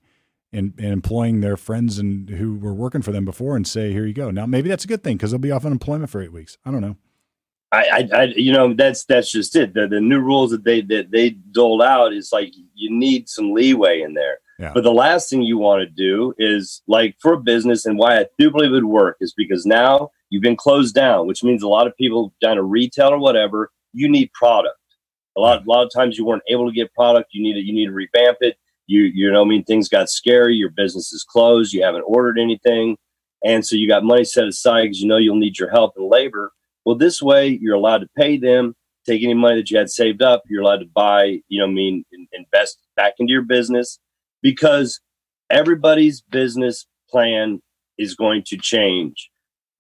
and, 0.53 0.73
and 0.79 0.93
employing 0.93 1.41
their 1.41 1.57
friends 1.57 1.99
and 1.99 2.31
who 2.31 2.57
were 2.57 2.73
working 2.73 3.03
for 3.03 3.13
them 3.13 3.25
before 3.25 3.57
and 3.57 3.67
say, 3.67 3.93
here 3.93 4.07
you 4.07 4.15
go. 4.15 4.31
Now, 4.31 4.47
maybe 4.47 4.69
that's 4.69 4.85
a 4.85 4.89
good 4.89 5.03
thing 5.03 5.17
because 5.17 5.33
they'll 5.33 5.39
be 5.39 5.51
off 5.51 5.67
unemployment 5.67 6.11
for 6.11 6.23
eight 6.23 6.33
weeks. 6.33 6.57
I 6.65 6.71
don't 6.71 6.81
know. 6.81 6.97
I, 7.73 8.09
I, 8.13 8.23
you 8.37 8.53
know, 8.53 8.75
that's 8.75 9.05
that's 9.05 9.31
just 9.31 9.57
it. 9.57 9.75
The, 9.75 9.89
the 9.89 10.01
new 10.01 10.21
rules 10.21 10.51
that 10.53 10.65
they 10.65 10.83
that 10.83 11.11
they 11.11 11.31
doled 11.31 11.83
out 11.83 12.13
is 12.13 12.31
like 12.33 12.55
you 12.75 12.91
need 12.91 13.29
some 13.29 13.53
leeway 13.53 14.03
in 14.03 14.15
there. 14.15 14.39
Yeah. 14.59 14.73
But 14.73 14.85
the 14.85 14.93
last 14.93 15.29
thing 15.29 15.43
you 15.43 15.59
want 15.59 15.83
to 15.83 15.87
do 15.87 16.33
is 16.39 16.83
like 16.87 17.17
for 17.21 17.35
a 17.35 17.41
business, 17.41 17.85
and 17.85 17.99
why 17.99 18.21
I 18.21 18.27
do 18.39 18.51
believe 18.51 18.71
it 18.71 18.75
would 18.75 18.85
work 18.85 19.17
is 19.21 19.35
because 19.37 19.67
now 19.67 20.11
you've 20.31 20.43
been 20.43 20.57
closed 20.57 20.95
down, 20.95 21.27
which 21.27 21.45
means 21.45 21.63
a 21.63 21.69
lot 21.69 21.87
of 21.87 21.97
people 21.97 22.33
down 22.41 22.57
to 22.57 22.63
retail 22.63 23.11
or 23.11 23.19
whatever, 23.19 23.71
you 23.93 24.09
need 24.09 24.33
product. 24.33 24.79
A 25.37 25.41
lot, 25.41 25.67
a 25.67 25.71
lot 25.71 25.85
of 25.85 25.93
times 25.93 26.17
you 26.17 26.25
weren't 26.25 26.43
able 26.49 26.67
to 26.67 26.75
get 26.75 26.95
product. 26.95 27.31
You 27.33 27.43
need 27.43 27.57
it. 27.57 27.65
You 27.65 27.75
need 27.75 27.87
to 27.87 27.93
revamp 27.93 28.39
it. 28.41 28.57
You, 28.87 29.03
you 29.03 29.31
know, 29.31 29.43
I 29.43 29.45
mean, 29.45 29.65
things 29.65 29.89
got 29.89 30.09
scary. 30.09 30.55
Your 30.55 30.71
business 30.71 31.13
is 31.13 31.25
closed. 31.25 31.75
You 31.75 31.83
haven't 31.83 32.05
ordered 32.07 32.39
anything, 32.39 32.97
and 33.45 33.67
so 33.67 33.77
you 33.77 33.89
got 33.89 34.05
money 34.05 34.25
set 34.25 34.47
aside 34.47 34.85
because 34.85 35.01
you 35.01 35.09
know 35.09 35.17
you'll 35.17 35.37
need 35.37 35.59
your 35.59 35.71
help 35.71 35.95
and 35.97 36.09
labor. 36.09 36.53
Well, 36.87 36.97
this 36.97 37.21
way 37.21 37.59
you're 37.61 37.75
allowed 37.75 37.99
to 37.99 38.09
pay 38.17 38.39
them. 38.39 38.75
take 39.07 39.23
any 39.23 39.35
money 39.35 39.57
that 39.57 39.71
you 39.71 39.79
had 39.79 39.91
saved 39.91 40.23
up. 40.23 40.43
You're 40.49 40.63
allowed 40.63 40.79
to 40.79 40.87
buy, 40.87 41.41
you 41.49 41.61
know, 41.61 41.67
I 41.67 41.71
mean, 41.71 42.05
invest 42.33 42.79
back 42.97 43.15
into 43.19 43.33
your 43.33 43.43
business 43.43 43.99
because 44.43 45.01
everybody's 45.51 46.23
business 46.23 46.87
plan 47.11 47.61
is 47.99 48.15
going 48.15 48.45
to 48.47 48.57
change 48.57 49.31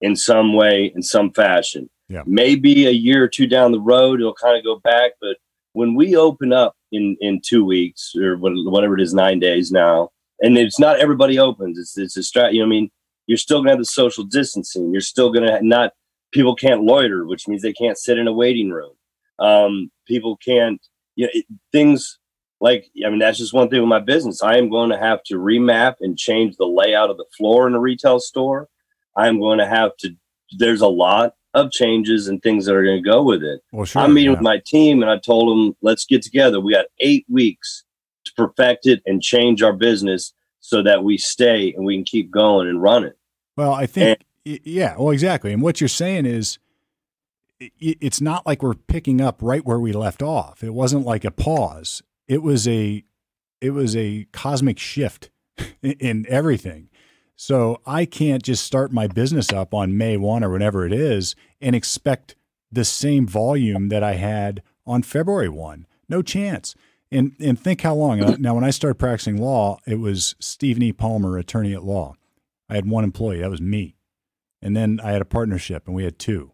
in 0.00 0.16
some 0.16 0.54
way, 0.54 0.92
in 0.94 1.02
some 1.02 1.32
fashion. 1.32 1.88
Yeah. 2.08 2.22
Maybe 2.26 2.86
a 2.86 2.90
year 2.92 3.24
or 3.24 3.28
two 3.28 3.46
down 3.46 3.72
the 3.72 3.80
road, 3.80 4.20
it'll 4.20 4.34
kind 4.34 4.58
of 4.58 4.64
go 4.64 4.78
back. 4.80 5.12
But 5.20 5.38
when 5.72 5.94
we 5.94 6.16
open 6.16 6.52
up 6.52 6.76
in 6.92 7.16
in 7.20 7.40
two 7.44 7.64
weeks 7.64 8.12
or 8.16 8.36
whatever 8.36 8.94
it 8.94 9.02
is, 9.02 9.12
nine 9.14 9.40
days 9.40 9.72
now, 9.72 10.10
and 10.40 10.56
it's 10.58 10.78
not 10.78 11.00
everybody 11.00 11.38
opens. 11.38 11.78
It's 11.78 11.98
it's 11.98 12.16
a 12.16 12.20
strat. 12.20 12.52
You 12.52 12.60
know, 12.60 12.66
I 12.66 12.68
mean, 12.68 12.90
you're 13.26 13.38
still 13.38 13.58
gonna 13.60 13.70
have 13.70 13.78
the 13.78 13.84
social 13.84 14.24
distancing. 14.24 14.92
You're 14.92 15.00
still 15.00 15.32
gonna 15.32 15.60
not 15.62 15.92
people 16.32 16.54
can't 16.54 16.82
loiter, 16.82 17.26
which 17.26 17.48
means 17.48 17.62
they 17.62 17.72
can't 17.72 17.98
sit 17.98 18.18
in 18.18 18.28
a 18.28 18.32
waiting 18.32 18.70
room. 18.70 18.92
Um, 19.38 19.90
people 20.06 20.36
can't. 20.36 20.80
You 21.14 21.26
know, 21.26 21.30
it, 21.32 21.46
things 21.72 22.18
like 22.60 22.86
I 23.04 23.10
mean, 23.10 23.18
that's 23.18 23.38
just 23.38 23.54
one 23.54 23.68
thing 23.68 23.80
with 23.80 23.88
my 23.88 24.00
business. 24.00 24.42
I 24.42 24.56
am 24.56 24.70
going 24.70 24.90
to 24.90 24.98
have 24.98 25.22
to 25.24 25.36
remap 25.36 25.96
and 26.00 26.18
change 26.18 26.56
the 26.56 26.66
layout 26.66 27.10
of 27.10 27.16
the 27.16 27.26
floor 27.36 27.66
in 27.66 27.74
a 27.74 27.80
retail 27.80 28.20
store. 28.20 28.68
I'm 29.16 29.40
going 29.40 29.58
to 29.58 29.66
have 29.66 29.96
to. 29.98 30.10
There's 30.58 30.80
a 30.80 30.88
lot 30.88 31.34
of 31.54 31.70
changes 31.70 32.28
and 32.28 32.42
things 32.42 32.66
that 32.66 32.74
are 32.74 32.84
going 32.84 33.02
to 33.02 33.08
go 33.08 33.22
with 33.22 33.42
it. 33.42 33.60
Well, 33.72 33.86
sure, 33.86 34.02
I'm 34.02 34.14
meeting 34.14 34.32
yeah. 34.32 34.38
with 34.38 34.42
my 34.42 34.58
team, 34.64 35.02
and 35.02 35.10
I 35.10 35.18
told 35.18 35.50
them, 35.50 35.76
let's 35.82 36.04
get 36.04 36.22
together. 36.22 36.60
We 36.60 36.72
got 36.72 36.86
eight 37.00 37.24
weeks 37.28 37.84
to 38.26 38.32
perfect 38.36 38.86
it 38.86 39.02
and 39.06 39.22
change 39.22 39.62
our 39.62 39.72
business 39.72 40.32
so 40.60 40.82
that 40.82 41.04
we 41.04 41.16
stay 41.16 41.72
and 41.72 41.84
we 41.84 41.96
can 41.96 42.04
keep 42.04 42.30
going 42.30 42.68
and 42.68 42.82
run 42.82 43.04
it. 43.04 43.16
Well, 43.56 43.72
I 43.72 43.86
think, 43.86 44.20
yeah, 44.64 44.94
well, 44.96 45.10
exactly. 45.10 45.52
And 45.52 45.60
what 45.62 45.80
you're 45.80 45.88
saying 45.88 46.26
is, 46.26 46.58
it's 47.58 48.20
not 48.20 48.44
like 48.46 48.62
we're 48.62 48.74
picking 48.74 49.20
up 49.20 49.38
right 49.42 49.64
where 49.64 49.80
we 49.80 49.92
left 49.92 50.22
off. 50.22 50.62
It 50.62 50.74
wasn't 50.74 51.06
like 51.06 51.24
a 51.24 51.30
pause. 51.30 52.02
It 52.28 52.42
was 52.42 52.68
a, 52.68 53.02
it 53.62 53.70
was 53.70 53.96
a 53.96 54.26
cosmic 54.32 54.78
shift 54.78 55.30
in- 55.82 55.92
in 55.92 56.26
everything. 56.28 56.90
So 57.34 57.80
I 57.86 58.04
can't 58.04 58.42
just 58.42 58.64
start 58.64 58.92
my 58.92 59.06
business 59.06 59.52
up 59.52 59.72
on 59.74 59.96
May 59.96 60.16
1 60.16 60.44
or 60.44 60.50
whenever 60.50 60.86
it 60.86 60.92
is 60.92 61.34
and 61.60 61.74
expect 61.74 62.34
the 62.70 62.84
same 62.84 63.26
volume 63.26 63.88
that 63.88 64.02
I 64.02 64.14
had 64.14 64.62
on 64.86 65.02
February 65.02 65.48
1. 65.48 65.86
No 66.08 66.22
chance. 66.22 66.74
And 67.10 67.32
and 67.40 67.58
think 67.58 67.82
how 67.82 67.94
long. 67.94 68.20
uh, 68.22 68.36
Now 68.38 68.54
when 68.54 68.64
I 68.64 68.70
started 68.70 68.96
practicing 68.96 69.36
law, 69.40 69.78
it 69.86 69.98
was 70.00 70.34
Stephen 70.40 70.82
E. 70.82 70.92
Palmer, 70.92 71.38
attorney 71.38 71.72
at 71.72 71.84
law. 71.84 72.14
I 72.68 72.74
had 72.74 72.88
one 72.88 73.04
employee, 73.04 73.40
that 73.40 73.50
was 73.50 73.60
me. 73.60 73.95
And 74.66 74.76
then 74.76 74.98
I 75.00 75.12
had 75.12 75.22
a 75.22 75.26
partnership 75.26 75.86
and 75.86 75.94
we 75.94 76.02
had 76.02 76.18
two. 76.18 76.50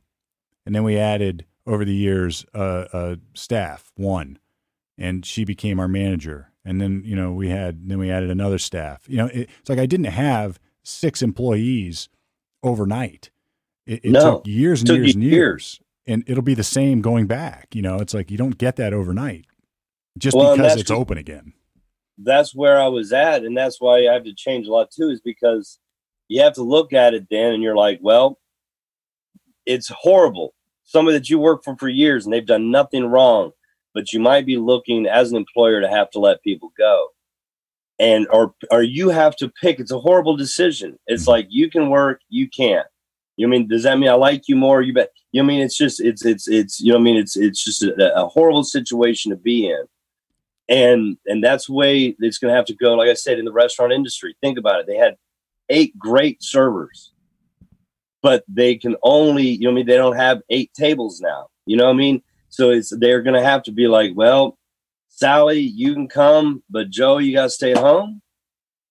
And 0.66 0.74
then 0.74 0.84
we 0.84 0.98
added 0.98 1.46
over 1.66 1.82
the 1.82 1.94
years 1.94 2.44
uh, 2.54 2.84
uh, 2.92 3.16
staff, 3.32 3.90
one, 3.96 4.38
and 4.98 5.24
she 5.24 5.46
became 5.46 5.80
our 5.80 5.88
manager. 5.88 6.52
And 6.62 6.78
then 6.78 7.02
you 7.06 7.16
know 7.16 7.32
we 7.32 7.48
had 7.48 7.88
then 7.88 7.98
we 7.98 8.10
added 8.10 8.28
another 8.30 8.58
staff. 8.58 9.04
You 9.08 9.16
know 9.16 9.26
it, 9.28 9.48
it's 9.60 9.70
like 9.70 9.78
I 9.78 9.86
didn't 9.86 10.06
have 10.12 10.60
six 10.82 11.22
employees 11.22 12.10
overnight. 12.62 13.30
It, 13.86 14.04
it 14.04 14.10
No. 14.10 14.34
took 14.36 14.46
years 14.46 14.82
and 14.82 14.88
Took 14.88 14.98
years 14.98 15.14
and 15.14 15.24
years. 15.24 15.80
and 16.06 16.22
it'll 16.26 16.42
be 16.42 16.54
the 16.54 16.62
same 16.62 17.00
going 17.00 17.26
back. 17.26 17.74
You 17.74 17.80
know, 17.80 17.96
it's 17.96 18.12
like 18.12 18.30
you 18.30 18.36
don't 18.36 18.58
get 18.58 18.76
that 18.76 18.92
overnight 18.92 19.46
just 20.18 20.36
Well, 20.36 20.54
because 20.54 20.76
it's 20.76 20.90
open 20.90 21.16
again. 21.16 21.54
That's 22.18 22.54
where 22.54 22.78
I 22.78 22.88
was 22.88 23.10
at, 23.14 23.42
and 23.42 23.56
that's 23.56 23.80
why 23.80 24.06
I 24.06 24.12
have 24.12 24.24
to 24.24 24.34
change 24.34 24.66
a 24.66 24.70
lot 24.70 24.90
too. 24.90 25.08
Is 25.08 25.22
because 25.22 25.78
you 26.28 26.42
have 26.42 26.54
to 26.54 26.62
look 26.62 26.92
at 26.92 27.14
it 27.14 27.26
then, 27.30 27.54
and 27.54 27.62
you're 27.62 27.76
like, 27.76 28.00
well, 28.02 28.38
it's 29.66 29.88
horrible. 29.88 30.54
Somebody 30.84 31.18
that 31.18 31.30
you 31.30 31.38
work 31.38 31.64
for 31.64 31.76
for 31.76 31.88
years, 31.88 32.24
and 32.24 32.32
they've 32.32 32.46
done 32.46 32.70
nothing 32.70 33.06
wrong, 33.06 33.52
but 33.94 34.12
you 34.12 34.20
might 34.20 34.46
be 34.46 34.56
looking 34.56 35.06
as 35.06 35.30
an 35.30 35.36
employer 35.36 35.80
to 35.80 35.88
have 35.88 36.10
to 36.10 36.18
let 36.20 36.42
people 36.42 36.72
go. 36.78 37.08
and 37.98 38.26
or 38.30 38.54
or 38.70 38.82
you 38.82 39.10
have 39.10 39.36
to 39.36 39.48
pick. 39.62 39.78
It's 39.80 39.92
a 39.92 39.98
horrible 40.00 40.36
decision. 40.36 40.98
It's 41.06 41.22
mm-hmm. 41.22 41.30
like 41.30 41.46
you 41.50 41.70
can 41.70 41.90
work, 41.90 42.20
you 42.28 42.48
can't. 42.48 42.86
You 43.36 43.46
know 43.46 43.54
I 43.56 43.58
mean? 43.58 43.68
Does 43.68 43.84
that 43.84 43.98
mean 43.98 44.10
I 44.10 44.14
like 44.14 44.48
you 44.48 44.56
more? 44.56 44.82
You 44.82 44.92
bet. 44.92 45.10
You 45.32 45.42
know 45.42 45.46
I 45.46 45.48
mean? 45.48 45.60
It's 45.60 45.76
just 45.76 46.00
it's 46.00 46.24
it's 46.24 46.48
it's 46.48 46.80
you 46.80 46.92
know 46.92 46.98
I 46.98 47.02
mean? 47.02 47.16
It's 47.16 47.36
it's 47.36 47.64
just 47.64 47.82
a, 47.82 48.20
a 48.20 48.26
horrible 48.28 48.64
situation 48.64 49.30
to 49.30 49.36
be 49.36 49.68
in, 49.68 49.84
and 50.68 51.16
and 51.26 51.42
that's 51.42 51.66
the 51.66 51.74
way 51.74 52.16
it's 52.18 52.38
going 52.38 52.50
to 52.50 52.56
have 52.56 52.66
to 52.66 52.74
go. 52.74 52.94
Like 52.94 53.08
I 53.10 53.14
said, 53.14 53.38
in 53.38 53.44
the 53.44 53.52
restaurant 53.52 53.92
industry, 53.92 54.36
think 54.40 54.58
about 54.58 54.80
it. 54.80 54.86
They 54.86 54.96
had 54.96 55.16
eight 55.72 55.98
great 55.98 56.42
servers, 56.42 57.12
but 58.22 58.44
they 58.48 58.76
can 58.76 58.94
only 59.02 59.46
you 59.48 59.60
know 59.64 59.70
what 59.70 59.72
I 59.72 59.76
mean? 59.76 59.86
They 59.86 59.96
don't 59.96 60.16
have 60.16 60.40
eight 60.50 60.70
tables 60.74 61.20
now. 61.20 61.48
You 61.66 61.76
know 61.76 61.84
what 61.86 61.94
I 61.94 61.96
mean? 61.96 62.22
So 62.48 62.70
it's 62.70 62.92
they're 62.96 63.22
going 63.22 63.40
to 63.40 63.44
have 63.48 63.62
to 63.64 63.72
be 63.72 63.88
like, 63.88 64.12
well, 64.14 64.58
Sally, 65.08 65.60
you 65.60 65.94
can 65.94 66.08
come, 66.08 66.62
but 66.68 66.90
Joe, 66.90 67.18
you 67.18 67.32
got 67.34 67.44
to 67.44 67.50
stay 67.50 67.72
at 67.72 67.78
home. 67.78 68.20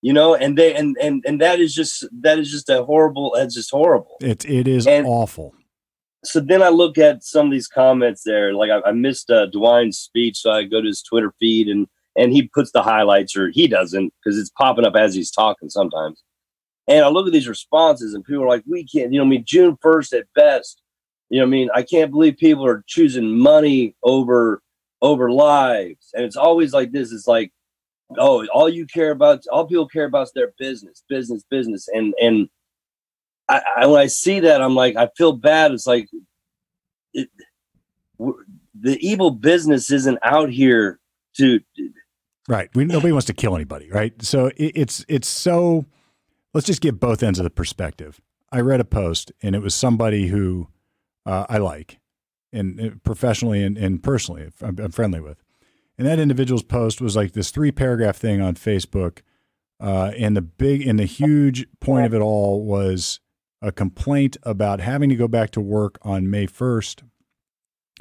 You 0.01 0.13
know, 0.13 0.33
and 0.35 0.57
they 0.57 0.73
and 0.73 0.97
and 0.99 1.23
and 1.27 1.39
that 1.41 1.59
is 1.59 1.75
just 1.75 2.05
that 2.21 2.39
is 2.39 2.49
just 2.51 2.69
a 2.69 2.83
horrible. 2.83 3.33
That's 3.35 3.53
just 3.53 3.69
horrible. 3.71 4.17
It 4.19 4.43
it 4.45 4.67
is 4.67 4.87
And- 4.87 5.05
awful. 5.05 5.53
So 6.23 6.39
then 6.39 6.61
I 6.61 6.69
look 6.69 6.99
at 6.99 7.23
some 7.23 7.47
of 7.47 7.51
these 7.51 7.67
comments 7.67 8.21
there. 8.23 8.53
Like 8.53 8.69
I, 8.69 8.89
I 8.89 8.91
missed 8.91 9.31
uh, 9.31 9.47
DeWine's 9.47 9.97
speech, 9.97 10.37
so 10.37 10.51
I 10.51 10.63
go 10.65 10.79
to 10.79 10.87
his 10.87 11.01
Twitter 11.01 11.33
feed 11.39 11.67
and 11.67 11.87
and 12.15 12.31
he 12.31 12.47
puts 12.47 12.71
the 12.71 12.83
highlights, 12.83 13.35
or 13.37 13.49
he 13.49 13.67
doesn't, 13.67 14.13
because 14.23 14.37
it's 14.37 14.49
popping 14.51 14.85
up 14.85 14.95
as 14.95 15.15
he's 15.15 15.31
talking 15.31 15.69
sometimes. 15.69 16.21
And 16.87 17.05
I 17.05 17.09
look 17.09 17.27
at 17.27 17.33
these 17.33 17.47
responses, 17.47 18.13
and 18.13 18.23
people 18.23 18.43
are 18.43 18.47
like, 18.47 18.63
"We 18.67 18.85
can't," 18.85 19.13
you 19.13 19.19
know, 19.19 19.25
I 19.25 19.29
mean, 19.29 19.43
June 19.45 19.77
first 19.81 20.13
at 20.13 20.25
best. 20.35 20.81
You 21.29 21.39
know, 21.39 21.45
I 21.45 21.49
mean, 21.49 21.69
I 21.73 21.83
can't 21.83 22.11
believe 22.11 22.37
people 22.37 22.65
are 22.65 22.83
choosing 22.87 23.37
money 23.37 23.95
over 24.03 24.61
over 25.01 25.31
lives, 25.31 26.09
and 26.13 26.25
it's 26.25 26.35
always 26.35 26.73
like 26.73 26.91
this. 26.91 27.11
It's 27.11 27.27
like, 27.27 27.51
oh, 28.17 28.45
all 28.47 28.69
you 28.69 28.85
care 28.85 29.11
about, 29.11 29.43
all 29.51 29.67
people 29.67 29.87
care 29.87 30.05
about 30.05 30.23
is 30.23 30.31
their 30.33 30.53
business, 30.57 31.03
business, 31.07 31.43
business, 31.49 31.87
and 31.87 32.13
and 32.21 32.49
I, 33.47 33.61
I 33.77 33.85
when 33.87 34.01
I 34.01 34.07
see 34.07 34.39
that, 34.41 34.61
I'm 34.61 34.75
like, 34.75 34.95
I 34.95 35.09
feel 35.17 35.33
bad. 35.33 35.71
It's 35.71 35.87
like 35.87 36.09
it, 37.13 37.29
the 38.17 38.97
evil 38.99 39.31
business 39.31 39.91
isn't 39.91 40.19
out 40.23 40.49
here 40.49 40.99
to 41.37 41.59
Right. 42.47 42.69
We 42.75 42.85
nobody 42.85 43.11
wants 43.11 43.27
to 43.27 43.33
kill 43.33 43.55
anybody, 43.55 43.89
right? 43.89 44.19
So 44.21 44.47
it, 44.47 44.71
it's 44.75 45.05
it's 45.07 45.27
so. 45.27 45.85
Let's 46.53 46.67
just 46.67 46.81
get 46.81 46.99
both 46.99 47.23
ends 47.23 47.39
of 47.39 47.43
the 47.43 47.49
perspective. 47.49 48.19
I 48.51 48.59
read 48.59 48.81
a 48.81 48.85
post, 48.85 49.31
and 49.41 49.55
it 49.55 49.61
was 49.61 49.73
somebody 49.73 50.27
who 50.27 50.67
uh, 51.25 51.45
I 51.47 51.57
like, 51.57 51.99
and 52.51 52.79
uh, 52.79 52.89
professionally 53.03 53.63
and, 53.63 53.77
and 53.77 54.03
personally, 54.03 54.49
I'm, 54.61 54.77
I'm 54.79 54.91
friendly 54.91 55.21
with. 55.21 55.41
And 55.97 56.07
that 56.07 56.19
individual's 56.19 56.63
post 56.63 56.99
was 56.99 57.15
like 57.15 57.33
this 57.33 57.51
three 57.51 57.71
paragraph 57.71 58.17
thing 58.17 58.41
on 58.41 58.55
Facebook, 58.55 59.19
uh, 59.79 60.11
and 60.17 60.35
the 60.35 60.41
big 60.41 60.85
and 60.85 60.99
the 60.99 61.05
huge 61.05 61.65
point 61.79 62.05
of 62.05 62.13
it 62.13 62.21
all 62.21 62.63
was 62.63 63.19
a 63.61 63.71
complaint 63.71 64.37
about 64.43 64.79
having 64.79 65.09
to 65.09 65.15
go 65.15 65.27
back 65.27 65.51
to 65.51 65.61
work 65.61 65.97
on 66.01 66.29
May 66.29 66.47
first 66.47 67.03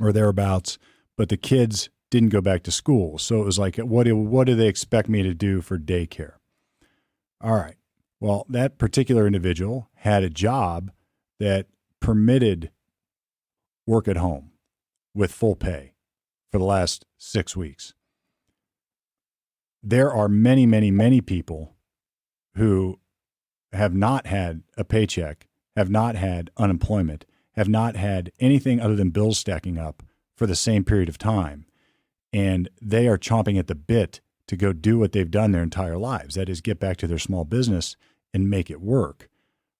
or 0.00 0.12
thereabouts, 0.12 0.78
but 1.16 1.28
the 1.28 1.36
kids 1.36 1.90
didn't 2.10 2.30
go 2.30 2.40
back 2.40 2.62
to 2.64 2.70
school. 2.70 3.18
So 3.18 3.40
it 3.40 3.44
was 3.44 3.58
like, 3.58 3.76
what 3.76 4.10
what 4.12 4.46
do 4.46 4.54
they 4.54 4.66
expect 4.66 5.08
me 5.08 5.22
to 5.22 5.34
do 5.34 5.60
for 5.60 5.78
daycare? 5.78 6.34
All 7.40 7.54
right. 7.54 7.76
Well, 8.20 8.44
that 8.50 8.76
particular 8.76 9.26
individual 9.26 9.88
had 9.94 10.22
a 10.22 10.30
job 10.30 10.90
that 11.38 11.66
permitted 12.00 12.70
work 13.86 14.06
at 14.06 14.18
home 14.18 14.52
with 15.14 15.32
full 15.32 15.56
pay 15.56 15.94
for 16.52 16.58
the 16.58 16.64
last 16.64 17.06
six 17.16 17.56
weeks. 17.56 17.94
There 19.82 20.12
are 20.12 20.28
many, 20.28 20.66
many, 20.66 20.90
many 20.90 21.22
people 21.22 21.74
who 22.56 23.00
have 23.72 23.94
not 23.94 24.26
had 24.26 24.62
a 24.76 24.84
paycheck, 24.84 25.46
have 25.74 25.88
not 25.88 26.14
had 26.16 26.50
unemployment, 26.58 27.24
have 27.54 27.68
not 27.68 27.96
had 27.96 28.32
anything 28.38 28.80
other 28.80 28.96
than 28.96 29.10
bills 29.10 29.38
stacking 29.38 29.78
up 29.78 30.02
for 30.36 30.46
the 30.46 30.54
same 30.54 30.84
period 30.84 31.08
of 31.08 31.16
time. 31.16 31.64
And 32.32 32.68
they 32.82 33.08
are 33.08 33.18
chomping 33.18 33.58
at 33.58 33.66
the 33.66 33.74
bit 33.74 34.20
to 34.46 34.56
go 34.56 34.72
do 34.72 34.98
what 34.98 35.12
they've 35.12 35.30
done 35.30 35.52
their 35.52 35.62
entire 35.62 35.96
lives 35.96 36.34
that 36.34 36.48
is, 36.48 36.60
get 36.60 36.78
back 36.78 36.96
to 36.98 37.06
their 37.06 37.18
small 37.18 37.44
business 37.44 37.96
and 38.32 38.50
make 38.50 38.70
it 38.70 38.80
work. 38.80 39.28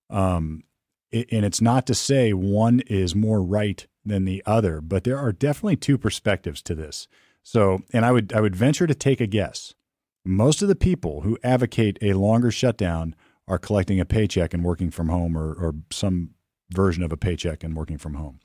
Um, 0.09 0.65
it, 1.11 1.29
and 1.31 1.45
it's 1.45 1.61
not 1.61 1.87
to 1.87 1.95
say 1.95 2.33
one 2.33 2.81
is 2.87 3.15
more 3.15 3.43
right 3.43 3.87
than 4.05 4.25
the 4.25 4.43
other, 4.47 4.81
but 4.81 5.05
there 5.05 5.19
are 5.19 5.33
definitely 5.33 5.77
two 5.77 5.99
perspectives 5.99 6.63
to 6.63 6.75
this. 6.75 7.09
So, 7.43 7.81
and 7.93 8.05
I 8.05 8.13
would 8.13 8.33
I 8.33 8.41
would 8.41 8.57
venture 8.57 8.87
to 8.87 8.95
take 8.95 9.21
a 9.21 9.27
guess. 9.27 9.75
Most 10.25 10.63
of 10.63 10.69
the 10.69 10.77
people 10.77 11.23
who 11.23 11.39
advocate 11.43 11.99
a 12.03 12.13
longer 12.13 12.51
shutdown 12.51 13.15
are 13.49 13.59
collecting 13.59 13.99
a 13.99 14.05
paycheck 14.05 14.55
and 14.55 14.63
working 14.63 14.91
from 14.91 15.09
home 15.09 15.37
or, 15.37 15.53
or 15.55 15.75
some 15.91 16.31
version 16.71 17.03
of 17.03 17.13
a 17.13 17.17
paycheck 17.17 17.65
and 17.65 17.75
working 17.75 17.99
from 17.99 18.15
home. 18.15 18.39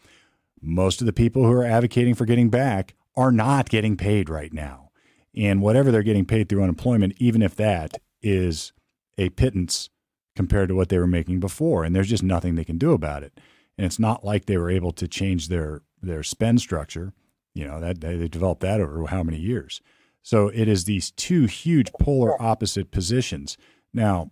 Most 0.62 1.02
of 1.02 1.06
the 1.06 1.14
people 1.14 1.44
who 1.44 1.52
are 1.52 1.66
advocating 1.66 2.16
for 2.16 2.26
getting 2.26 2.50
back 2.50 2.96
are 3.16 3.32
not 3.32 3.70
getting 3.70 3.98
paid 3.98 4.30
right 4.30 4.52
now. 4.52 4.90
And 5.36 5.62
whatever 5.62 5.92
they're 5.92 6.02
getting 6.02 6.26
paid 6.26 6.48
through 6.48 6.64
unemployment, 6.64 7.14
even 7.18 7.42
if 7.42 7.56
that 7.56 8.00
is 8.22 8.72
a 9.18 9.30
pittance 9.30 9.90
compared 10.36 10.70
to 10.70 10.76
what 10.76 10.90
they 10.90 10.98
were 10.98 11.08
making 11.08 11.40
before, 11.40 11.84
and 11.84 11.96
there's 11.96 12.10
just 12.10 12.24
nothing 12.24 12.56
they 12.56 12.64
can 12.64 12.78
do 12.78 12.92
about 12.92 13.24
it. 13.24 13.40
And 13.78 13.86
it's 13.86 14.00
not 14.00 14.24
like 14.24 14.46
they 14.46 14.58
were 14.58 14.70
able 14.70 14.92
to 14.94 15.08
change 15.08 15.48
their 15.48 15.82
their 16.02 16.24
spend 16.24 16.62
structure. 16.62 17.14
You 17.54 17.66
know 17.66 17.80
that 17.80 18.02
they, 18.02 18.28
developed 18.28 18.62
that 18.62 18.82
over 18.82 19.06
how 19.08 19.24
many 19.24 19.40
years? 19.40 19.82
So 20.22 20.48
it 20.48 20.68
is 20.68 20.86
these 20.86 21.12
two 21.12 21.46
huge 21.46 21.92
polar 21.94 22.42
opposite 22.42 22.92
positions. 22.92 23.58
Now, 23.94 24.32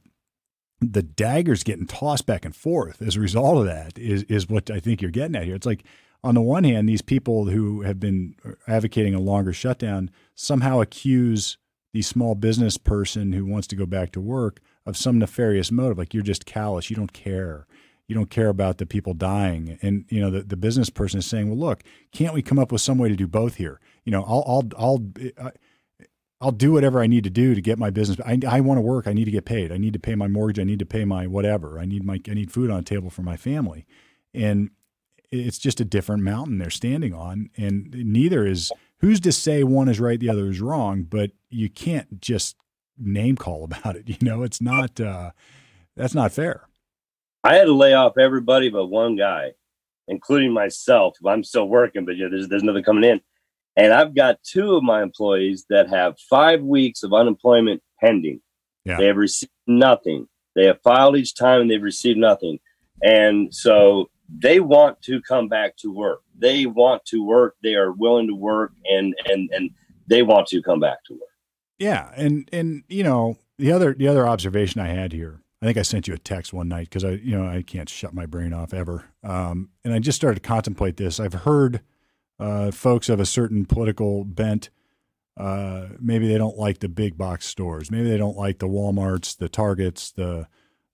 the 0.82 1.04
daggers 1.04 1.64
getting 1.64 1.88
tossed 1.88 2.26
back 2.26 2.46
and 2.46 2.56
forth 2.56 3.02
as 3.02 3.16
a 3.16 3.22
result 3.22 3.60
of 3.60 3.66
that 3.66 3.98
is 3.98 4.24
is 4.24 4.50
what 4.50 4.70
I 4.70 4.80
think 4.80 5.02
you're 5.02 5.12
getting 5.12 5.36
at 5.36 5.46
here. 5.46 5.56
It's 5.56 5.66
like 5.66 5.84
on 6.24 6.36
the 6.36 6.42
one 6.42 6.64
hand, 6.64 6.88
these 6.88 7.02
people 7.02 7.46
who 7.46 7.82
have 7.82 8.00
been 8.00 8.36
advocating 8.68 9.14
a 9.14 9.20
longer 9.20 9.54
shutdown 9.54 10.10
somehow 10.36 10.80
accuse 10.80 11.58
the 11.94 12.02
small 12.02 12.34
business 12.34 12.78
person 12.78 13.34
who 13.34 13.46
wants 13.46 13.68
to 13.68 13.76
go 13.76 13.86
back 13.86 14.12
to 14.14 14.22
work 14.22 14.62
of 14.86 14.98
some 14.98 15.20
nefarious 15.20 15.72
motive, 15.72 15.98
like 15.98 16.14
you're 16.14 16.24
just 16.24 16.46
callous, 16.46 16.90
you 16.90 16.96
don't 16.96 17.14
care, 17.14 17.68
you 18.08 18.16
don't 18.16 18.30
care 18.30 18.50
about 18.50 18.78
the 18.78 18.86
people 18.86 19.14
dying, 19.14 19.78
and 19.82 20.06
you 20.10 20.20
know 20.20 20.30
the, 20.30 20.42
the 20.42 20.58
business 20.58 20.90
person 20.90 21.20
is 21.20 21.26
saying, 21.26 21.48
well, 21.50 21.58
look, 21.58 21.84
can't 22.12 22.34
we 22.34 22.42
come 22.42 22.60
up 22.60 22.72
with 22.72 22.82
some 22.82 22.98
way 22.98 23.10
to 23.10 23.16
do 23.16 23.28
both 23.28 23.56
here? 23.56 23.80
You 24.04 24.12
know, 24.12 24.24
I'll 24.24 24.44
I'll 24.48 24.70
I'll. 24.78 25.52
I'll 26.42 26.52
do 26.52 26.74
whatever 26.74 27.00
I 27.00 27.08
need 27.08 27.24
to 27.24 27.30
do 27.30 27.56
to 27.56 27.62
get 27.62 27.80
my 27.80 27.90
business. 27.90 28.20
I, 28.26 28.38
I 28.46 28.60
want 28.60 28.78
to 28.78 28.82
work. 28.82 29.08
I 29.08 29.14
need 29.14 29.24
to 29.24 29.32
get 29.32 29.46
paid. 29.46 29.72
I 29.72 29.78
need 29.78 29.94
to 29.94 30.00
pay 30.00 30.14
my 30.14 30.28
mortgage. 30.28 30.60
I 30.60 30.66
need 30.66 30.80
to 30.80 30.86
pay 30.86 31.06
my 31.06 31.26
whatever. 31.26 31.80
I 31.80 31.86
need 31.86 32.04
my 32.04 32.20
I 32.28 32.34
need 32.34 32.52
food 32.52 32.70
on 32.70 32.76
the 32.76 32.84
table 32.84 33.10
for 33.10 33.22
my 33.22 33.38
family, 33.38 33.86
and 34.34 34.70
it's 35.32 35.58
just 35.58 35.80
a 35.80 35.86
different 35.86 36.22
mountain 36.22 36.58
they're 36.58 36.70
standing 36.70 37.14
on, 37.14 37.50
and 37.56 37.92
neither 37.94 38.46
is 38.46 38.74
who's 38.98 39.22
to 39.22 39.32
say 39.32 39.64
one 39.64 39.88
is 39.88 40.02
right, 40.02 40.20
the 40.20 40.30
other 40.30 40.50
is 40.50 40.60
wrong. 40.60 41.04
But 41.04 41.32
you 41.50 41.70
can't 41.70 42.20
just 42.20 42.58
name 42.98 43.36
call 43.36 43.64
about 43.64 43.96
it. 43.96 44.06
You 44.08 44.18
know, 44.22 44.44
it's 44.44 44.62
not 44.62 45.00
uh, 45.00 45.32
that's 45.96 46.14
not 46.14 46.32
fair. 46.32 46.68
I 47.44 47.56
had 47.56 47.66
to 47.66 47.74
lay 47.74 47.94
off 47.94 48.18
everybody 48.18 48.70
but 48.70 48.88
one 48.88 49.16
guy, 49.16 49.54
including 50.08 50.54
myself. 50.54 51.18
I'm 51.26 51.44
still 51.44 51.68
working, 51.68 52.06
but 52.06 52.18
yeah, 52.18 52.28
there's 52.30 52.48
there's 52.48 52.64
nothing 52.64 52.84
coming 52.84 53.04
in. 53.04 53.22
And 53.76 53.92
I've 53.92 54.14
got 54.14 54.44
two 54.44 54.76
of 54.76 54.84
my 54.84 55.02
employees 55.02 55.66
that 55.70 55.90
have 55.90 56.20
five 56.30 56.62
weeks 56.62 57.04
of 57.04 57.14
unemployment 57.14 57.82
pending. 58.00 58.42
Yeah. 58.86 58.98
They 58.98 59.08
have 59.08 59.18
received 59.18 59.52
nothing. 59.66 60.28
They 60.56 60.66
have 60.66 60.82
filed 60.84 61.18
each 61.18 61.36
time 61.36 61.62
and 61.62 61.72
they've 61.72 61.82
received 61.82 62.20
nothing. 62.20 62.60
And 63.02 63.54
so 63.54 64.12
they 64.30 64.60
want 64.60 65.02
to 65.04 65.22
come 65.22 65.48
back 65.48 65.76
to 65.78 65.92
work. 65.92 66.22
They 66.38 66.66
want 66.66 67.04
to 67.06 67.24
work. 67.24 67.56
They 67.64 67.76
are 67.76 67.92
willing 67.92 68.28
to 68.28 68.36
work 68.36 68.74
and 68.90 69.16
and 69.26 69.50
and 69.52 69.72
they 70.08 70.22
want 70.22 70.48
to 70.48 70.62
come 70.62 70.80
back 70.80 71.04
to 71.06 71.14
work. 71.14 71.33
Yeah, 71.80 72.12
and 72.16 72.50
and 72.54 72.84
you 72.88 73.04
know 73.04 73.38
the 73.58 73.72
other 73.72 73.94
the 73.94 74.08
other 74.08 74.28
observation 74.28 74.82
I 74.82 74.88
had 74.88 75.14
here. 75.14 75.42
I 75.62 75.66
think 75.66 75.78
I 75.78 75.82
sent 75.84 76.08
you 76.08 76.14
a 76.14 76.18
text 76.18 76.54
one 76.54 76.68
night 76.68 76.90
because 76.90 77.04
I 77.04 77.12
you 77.12 77.38
know 77.38 77.48
I 77.48 77.62
can't 77.62 77.90
shut 77.90 78.14
my 78.14 78.26
brain 78.26 78.54
off 78.54 78.74
ever. 78.74 79.06
Um, 79.24 79.70
and 79.84 79.94
I 79.94 80.00
just 80.00 80.16
started 80.16 80.42
to 80.42 80.48
contemplate 80.48 80.98
this. 80.98 81.20
I've 81.20 81.34
heard 81.34 81.82
uh, 82.40 82.72
folks 82.72 83.10
of 83.10 83.20
a 83.20 83.26
certain 83.26 83.66
political 83.66 84.24
bent. 84.26 84.70
Uh, 85.36 85.88
maybe 86.00 86.28
they 86.28 86.38
don't 86.38 86.58
like 86.58 86.80
the 86.80 86.90
big 86.90 87.18
box 87.18 87.48
stores. 87.48 87.90
Maybe 87.90 88.10
they 88.10 88.18
don't 88.18 88.38
like 88.38 88.60
the 88.60 88.68
WalMarts, 88.68 89.38
the 89.38 89.50
Targets, 89.50 90.12
the 90.12 90.48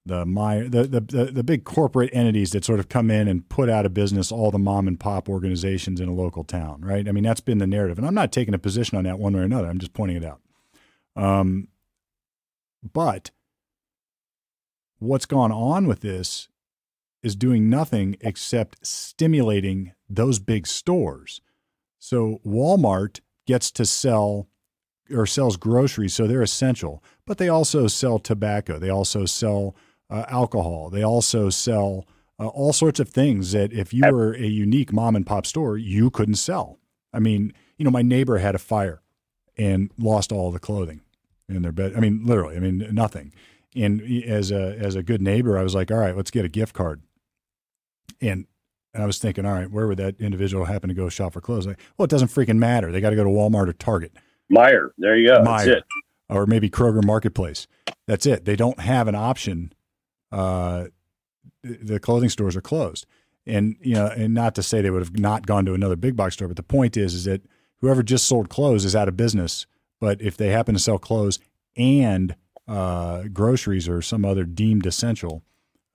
the 0.05 0.25
my 0.25 0.61
the, 0.61 0.83
the 0.83 1.01
the 1.01 1.25
the 1.25 1.43
big 1.43 1.65
corporate 1.65 2.09
entities 2.13 2.51
that 2.51 2.63
sort 2.63 2.79
of 2.79 2.89
come 2.89 3.11
in 3.11 3.27
and 3.27 3.47
put 3.49 3.69
out 3.69 3.85
of 3.85 3.93
business 3.93 4.31
all 4.31 4.49
the 4.49 4.57
mom 4.57 4.87
and 4.87 4.99
pop 4.99 5.27
organizations 5.27 5.99
in 5.99 6.07
a 6.07 6.13
local 6.13 6.43
town, 6.43 6.81
right? 6.81 7.07
I 7.07 7.11
mean, 7.11 7.23
that's 7.23 7.41
been 7.41 7.57
the 7.57 7.67
narrative, 7.67 7.97
and 7.97 8.07
I'm 8.07 8.15
not 8.15 8.31
taking 8.31 8.53
a 8.53 8.59
position 8.59 8.97
on 8.97 9.03
that 9.03 9.19
one 9.19 9.33
way 9.33 9.41
or 9.41 9.43
another. 9.43 9.67
I'm 9.67 9.79
just 9.79 9.93
pointing 9.93 10.17
it 10.17 10.25
out. 10.25 10.41
Um, 11.15 11.67
but 12.81 13.31
what's 14.99 15.25
gone 15.25 15.51
on 15.51 15.87
with 15.87 16.01
this 16.01 16.47
is 17.21 17.35
doing 17.35 17.69
nothing 17.69 18.15
except 18.21 18.85
stimulating 18.85 19.93
those 20.09 20.39
big 20.39 20.67
stores. 20.67 21.41
So 21.97 22.39
Walmart 22.45 23.19
gets 23.45 23.71
to 23.71 23.85
sell 23.85 24.47
or 25.11 25.25
sells 25.25 25.57
groceries, 25.57 26.13
so 26.13 26.27
they're 26.27 26.41
essential, 26.41 27.03
but 27.25 27.37
they 27.37 27.49
also 27.49 27.87
sell 27.87 28.19
tobacco. 28.19 28.77
They 28.77 28.89
also 28.89 29.25
sell 29.25 29.75
uh, 30.09 30.25
alcohol. 30.27 30.89
They 30.89 31.03
also 31.03 31.49
sell 31.49 32.07
uh, 32.39 32.47
all 32.47 32.73
sorts 32.73 32.99
of 32.99 33.09
things 33.09 33.51
that 33.51 33.73
if 33.73 33.93
you 33.93 34.03
were 34.11 34.33
a 34.33 34.45
unique 34.45 34.93
mom 34.93 35.15
and 35.15 35.25
pop 35.25 35.45
store, 35.45 35.77
you 35.77 36.09
couldn't 36.09 36.35
sell. 36.35 36.79
I 37.11 37.19
mean, 37.19 37.53
you 37.77 37.85
know, 37.85 37.91
my 37.91 38.03
neighbor 38.03 38.37
had 38.37 38.55
a 38.55 38.59
fire 38.59 39.01
and 39.59 39.91
lost 39.97 40.31
all 40.31 40.51
the 40.51 40.59
clothing 40.59 41.01
in 41.47 41.61
their 41.61 41.71
bed. 41.71 41.93
I 41.95 41.99
mean, 41.99 42.25
literally, 42.25 42.55
I 42.55 42.59
mean, 42.59 42.87
nothing. 42.91 43.33
And 43.75 44.01
as 44.23 44.51
a 44.51 44.75
as 44.79 44.95
a 44.95 45.03
good 45.03 45.21
neighbor, 45.21 45.57
I 45.57 45.63
was 45.63 45.75
like, 45.75 45.91
all 45.91 45.97
right, 45.97 46.15
let's 46.15 46.31
get 46.31 46.45
a 46.45 46.49
gift 46.49 46.73
card. 46.73 47.03
And 48.21 48.47
and 48.93 49.03
I 49.03 49.05
was 49.05 49.19
thinking, 49.19 49.45
all 49.45 49.53
right, 49.53 49.69
where 49.69 49.87
would 49.87 49.97
that 49.97 50.19
individual 50.19 50.65
happen 50.65 50.89
to 50.89 50.95
go 50.95 51.09
shop 51.09 51.33
for 51.33 51.41
clothes? 51.41 51.67
Like, 51.67 51.79
well, 51.97 52.05
it 52.05 52.09
doesn't 52.09 52.29
freaking 52.29 52.57
matter. 52.57 52.91
They 52.91 53.01
got 53.01 53.11
to 53.11 53.15
go 53.15 53.23
to 53.23 53.29
Walmart 53.29 53.67
or 53.67 53.73
Target. 53.73 54.13
Meijer, 54.51 54.89
there 54.97 55.15
you 55.15 55.27
go. 55.27 55.43
It. 55.57 55.83
Or 56.29 56.47
maybe 56.47 56.69
Kroger 56.69 57.03
Marketplace. 57.03 57.67
That's 58.07 58.25
it. 58.25 58.45
They 58.45 58.55
don't 58.55 58.79
have 58.79 59.07
an 59.07 59.13
option 59.13 59.73
uh, 60.31 60.85
the 61.63 61.99
clothing 61.99 62.29
stores 62.29 62.55
are 62.55 62.61
closed. 62.61 63.05
And 63.45 63.77
you 63.81 63.95
know, 63.95 64.07
and 64.07 64.33
not 64.33 64.55
to 64.55 64.63
say 64.63 64.81
they 64.81 64.89
would 64.89 65.01
have 65.01 65.19
not 65.19 65.45
gone 65.45 65.65
to 65.65 65.73
another 65.73 65.95
big 65.95 66.15
box 66.15 66.35
store, 66.35 66.47
but 66.47 66.57
the 66.57 66.63
point 66.63 66.97
is, 66.97 67.13
is 67.13 67.25
that 67.25 67.41
whoever 67.81 68.03
just 68.03 68.27
sold 68.27 68.49
clothes 68.49 68.85
is 68.85 68.95
out 68.95 69.07
of 69.07 69.17
business. 69.17 69.65
But 69.99 70.21
if 70.21 70.37
they 70.37 70.49
happen 70.49 70.75
to 70.75 70.79
sell 70.79 70.97
clothes 70.97 71.39
and 71.75 72.35
uh, 72.67 73.23
groceries 73.33 73.89
or 73.89 74.01
some 74.01 74.23
other 74.23 74.43
deemed 74.43 74.85
essential, 74.85 75.43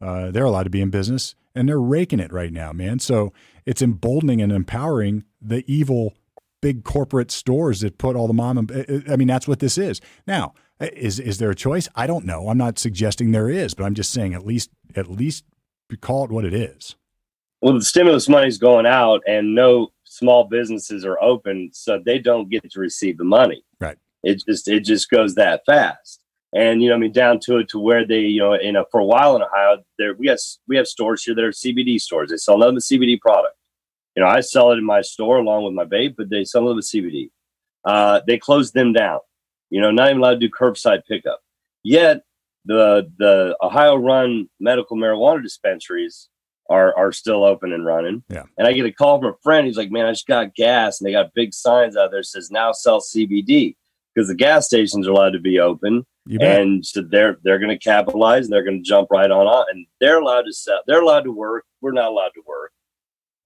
uh, 0.01 0.31
they're 0.31 0.45
allowed 0.45 0.65
to 0.65 0.71
be 0.71 0.83
in 0.83 0.91
business, 0.91 1.35
and 1.55 1.69
they're 1.69 1.81
raking 1.81 2.21
it 2.21 2.33
right 2.33 2.53
now, 2.53 2.73
man. 2.73 2.99
So 2.99 3.33
it's 3.65 3.81
emboldening 3.81 4.43
and 4.43 4.53
empowering 4.53 5.25
the 5.41 5.65
evil 5.73 6.15
big 6.61 6.85
corporate 6.85 7.31
stores 7.31 7.81
that 7.81 7.99
put 7.99 8.17
all 8.17 8.27
the 8.27 8.35
mom. 8.35 8.59
And, 8.59 9.05
I 9.09 9.17
mean, 9.17 9.29
that's 9.29 9.49
what 9.49 9.61
this 9.61 9.79
is 9.79 10.01
now. 10.27 10.55
Is 10.81 11.21
is 11.21 11.39
there 11.39 11.51
a 11.51 11.55
choice? 11.55 11.89
I 11.95 12.07
don't 12.07 12.25
know. 12.25 12.49
I'm 12.49 12.59
not 12.59 12.79
suggesting 12.79 13.31
there 13.31 13.49
is, 13.49 13.75
but 13.75 13.85
I'm 13.85 13.95
just 13.95 14.13
saying 14.13 14.35
at 14.35 14.45
least 14.45 14.71
at 14.97 15.09
least 15.09 15.45
call 16.01 16.25
it 16.25 16.33
what 16.33 16.45
it 16.45 16.53
is. 16.53 16.97
Well, 17.61 17.75
the 17.75 17.85
stimulus 17.85 18.29
money's 18.29 18.59
going 18.59 18.85
out, 18.85 19.23
and 19.27 19.55
no 19.55 19.93
small 20.15 20.45
businesses 20.45 21.05
are 21.05 21.21
open, 21.23 21.71
so 21.73 22.01
they 22.05 22.19
don't 22.19 22.51
get 22.51 22.71
to 22.71 22.81
receive 22.81 23.19
the 23.19 23.25
money. 23.25 23.65
Right. 23.81 23.99
It 24.23 24.43
just 24.47 24.69
it 24.69 24.81
just 24.81 25.11
goes 25.11 25.35
that 25.35 25.63
fast. 25.67 26.21
And 26.55 26.83
you 26.83 26.89
know, 26.89 26.95
I 26.95 26.99
mean, 26.99 27.13
down 27.13 27.41
to 27.45 27.59
it 27.59 27.69
to 27.71 27.79
where 27.79 28.07
they, 28.07 28.21
you 28.21 28.41
know, 28.41 28.55
in 28.55 28.77
a, 28.77 28.85
for 28.91 29.01
a 29.01 29.05
while 29.05 29.37
in 29.37 29.43
Ohio, 29.43 29.79
there 29.99 30.15
we 30.15 30.29
have 30.29 30.39
we 30.69 30.77
have 30.77 30.87
stores 30.87 31.23
here 31.25 31.35
that 31.35 31.45
are 31.45 31.51
CBD 31.51 32.01
stores. 32.01 32.31
They 32.31 32.37
sell 32.37 32.59
nothing 32.59 32.77
but 32.77 32.83
CBD 32.83 33.21
product. 33.21 33.57
You 34.17 34.23
know, 34.23 34.29
I 34.29 34.41
sell 34.41 34.71
it 34.71 34.79
in 34.79 34.85
my 34.85 35.03
store 35.03 35.39
along 35.39 35.65
with 35.65 35.75
my 35.75 35.85
vape, 35.85 36.15
but 36.17 36.31
they 36.31 36.45
sell 36.45 36.63
nothing 36.63 36.77
but 36.77 36.85
CBD. 36.85 37.31
Uh, 37.85 38.21
they 38.27 38.39
closed 38.39 38.73
them 38.73 38.93
down 38.93 39.19
you 39.75 39.81
know, 39.81 39.91
not 39.91 40.09
even 40.09 40.21
allowed 40.21 40.41
to 40.41 40.49
do 40.49 40.51
curbside 40.51 41.05
pickup. 41.05 41.41
Yet 41.83 42.23
the 42.65 43.11
the 43.19 43.57
Ohio 43.61 43.97
run 43.97 44.49
medical 44.61 44.97
marijuana 44.97 45.43
dispensaries 45.43 46.29
are 46.69 46.97
are 46.97 47.13
still 47.13 47.45
open 47.45 47.73
and 47.73 47.85
running. 47.85 48.23
Yeah. 48.29 48.45
And 48.59 48.67
I 48.67 48.73
get 48.73 48.87
a 48.87 48.93
call 48.93 49.21
from 49.21 49.33
a 49.33 49.37
friend. 49.43 49.67
He's 49.67 49.77
like, 49.77 49.91
"Man, 49.91 50.07
I 50.07 50.13
just 50.13 50.27
got 50.27 50.55
gas, 50.55 51.01
and 51.01 51.07
they 51.07 51.13
got 51.13 51.35
big 51.35 51.55
signs 51.55 51.97
out 51.97 52.11
there 52.11 52.21
that 52.21 52.27
says 52.27 52.51
now 52.51 52.73
sell 52.73 53.01
CBD 53.01 53.77
because 54.15 54.29
the 54.29 54.35
gas 54.35 54.67
stations 54.67 55.07
are 55.07 55.11
allowed 55.11 55.31
to 55.31 55.41
be 55.41 55.59
open, 55.59 56.05
and 56.41 56.85
so 56.85 57.03
they're 57.03 57.39
they're 57.45 57.59
going 57.59 57.77
to 57.77 57.79
capitalize 57.79 58.45
and 58.45 58.53
they're 58.53 58.65
going 58.65 58.83
to 58.83 58.89
jump 58.89 59.09
right 59.11 59.31
on 59.31 59.47
on, 59.47 59.67
and 59.71 59.87
they're 60.01 60.21
allowed 60.21 60.43
to 60.43 60.53
sell. 60.53 60.81
They're 60.87 61.03
allowed 61.03 61.25
to 61.25 61.33
work. 61.33 61.65
We're 61.81 61.93
not 61.93 62.09
allowed 62.09 62.31
to 62.35 62.43
work. 62.47 62.73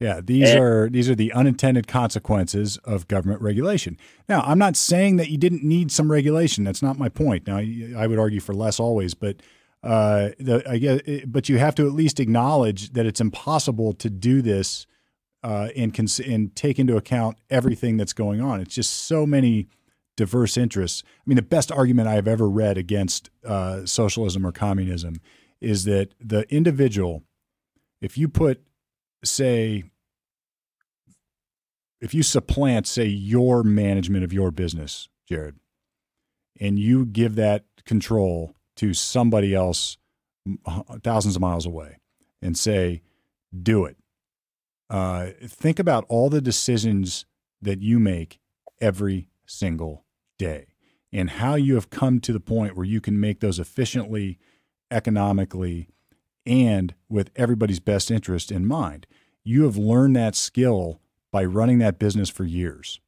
Yeah, 0.01 0.21
these 0.23 0.51
and, 0.51 0.61
are 0.61 0.89
these 0.89 1.11
are 1.11 1.16
the 1.16 1.33
unintended 1.33 1.89
consequences 1.89 2.77
of 2.79 3.09
government 3.09 3.43
regulation. 3.43 3.99
Now, 4.29 4.43
I'm 4.43 4.59
not 4.59 4.77
saying 4.77 5.16
that 5.16 5.29
you 5.29 5.39
didn't 5.39 5.64
need 5.64 5.91
some 5.91 6.11
regulation. 6.11 6.62
That's 6.62 6.83
not 6.83 6.99
my 6.99 7.09
point. 7.09 7.49
Now, 7.49 7.57
I 7.57 8.07
would 8.07 8.19
argue 8.19 8.39
for 8.39 8.55
less 8.55 8.79
always, 8.79 9.14
but 9.14 9.37
uh, 9.83 10.31
the, 10.39 10.62
I 10.68 10.79
guess, 10.79 11.01
but 11.26 11.49
you 11.49 11.59
have 11.59 11.74
to 11.76 11.87
at 11.87 11.93
least 11.93 12.20
acknowledge 12.20 12.93
that 12.93 13.07
it's 13.07 13.20
impossible 13.20 13.93
to 13.95 14.11
do 14.11 14.43
this 14.43 14.87
uh, 15.43 15.68
and 15.76 15.95
cons- 15.95 16.20
and 16.20 16.55
take 16.57 16.79
into 16.79 16.97
account 16.97 17.39
everything 17.49 17.97
that's 17.97 18.12
going 18.12 18.41
on. 18.41 18.61
It's 18.61 18.74
just 18.74 18.93
so 18.93 19.24
many 19.24 19.68
diverse 20.16 20.57
interests. 20.57 21.05
I 21.07 21.22
mean, 21.26 21.37
the 21.37 21.43
best 21.43 21.70
argument 21.70 22.09
I've 22.09 22.26
ever 22.26 22.49
read 22.49 22.76
against 22.76 23.31
uh, 23.47 23.87
socialism 23.87 24.45
or 24.45 24.51
communism 24.51 25.20
is 25.61 25.85
that 25.85 26.12
the 26.20 26.43
individual, 26.53 27.22
if 28.01 28.18
you 28.18 28.29
put 28.29 28.62
say 29.24 29.85
if 32.01 32.14
you 32.14 32.22
supplant 32.22 32.87
say 32.87 33.07
your 33.07 33.62
management 33.62 34.24
of 34.24 34.33
your 34.33 34.51
business 34.51 35.09
jared 35.29 35.57
and 36.61 36.79
you 36.79 37.05
give 37.05 37.35
that 37.35 37.64
control 37.85 38.55
to 38.79 38.95
somebody 38.95 39.55
else 39.55 39.99
thousands 41.03 41.37
of 41.37 41.43
miles 41.43 41.66
away 41.66 41.99
and 42.41 42.57
say 42.57 43.03
do 43.62 43.85
it 43.85 43.97
uh, 44.91 45.29
think 45.45 45.79
about 45.79 46.05
all 46.09 46.31
the 46.31 46.41
decisions 46.41 47.26
that 47.61 47.83
you 47.83 47.99
make 47.99 48.39
every 48.81 49.29
single 49.47 50.05
day 50.39 50.66
and 51.12 51.31
how 51.31 51.55
you 51.55 51.74
have 51.74 51.91
come 51.91 52.20
to 52.20 52.33
the 52.33 52.41
point 52.41 52.76
where 52.76 52.87
you 52.87 53.01
can 53.01 53.18
make 53.18 53.41
those 53.41 53.59
efficiently 53.59 54.39
economically 54.91 55.89
and 56.47 56.95
with 57.09 57.31
everybody's 57.37 57.81
best 57.81 58.11
interest 58.11 58.51
in 58.51 58.66
mind. 58.66 59.07
You 59.45 59.64
have 59.64 59.76
learned 59.76 60.16
that 60.16 60.35
skill 60.35 61.01
by 61.31 61.45
running 61.45 61.79
that 61.79 61.99
business 61.99 62.31
for 62.31 62.45
years. 62.45 63.01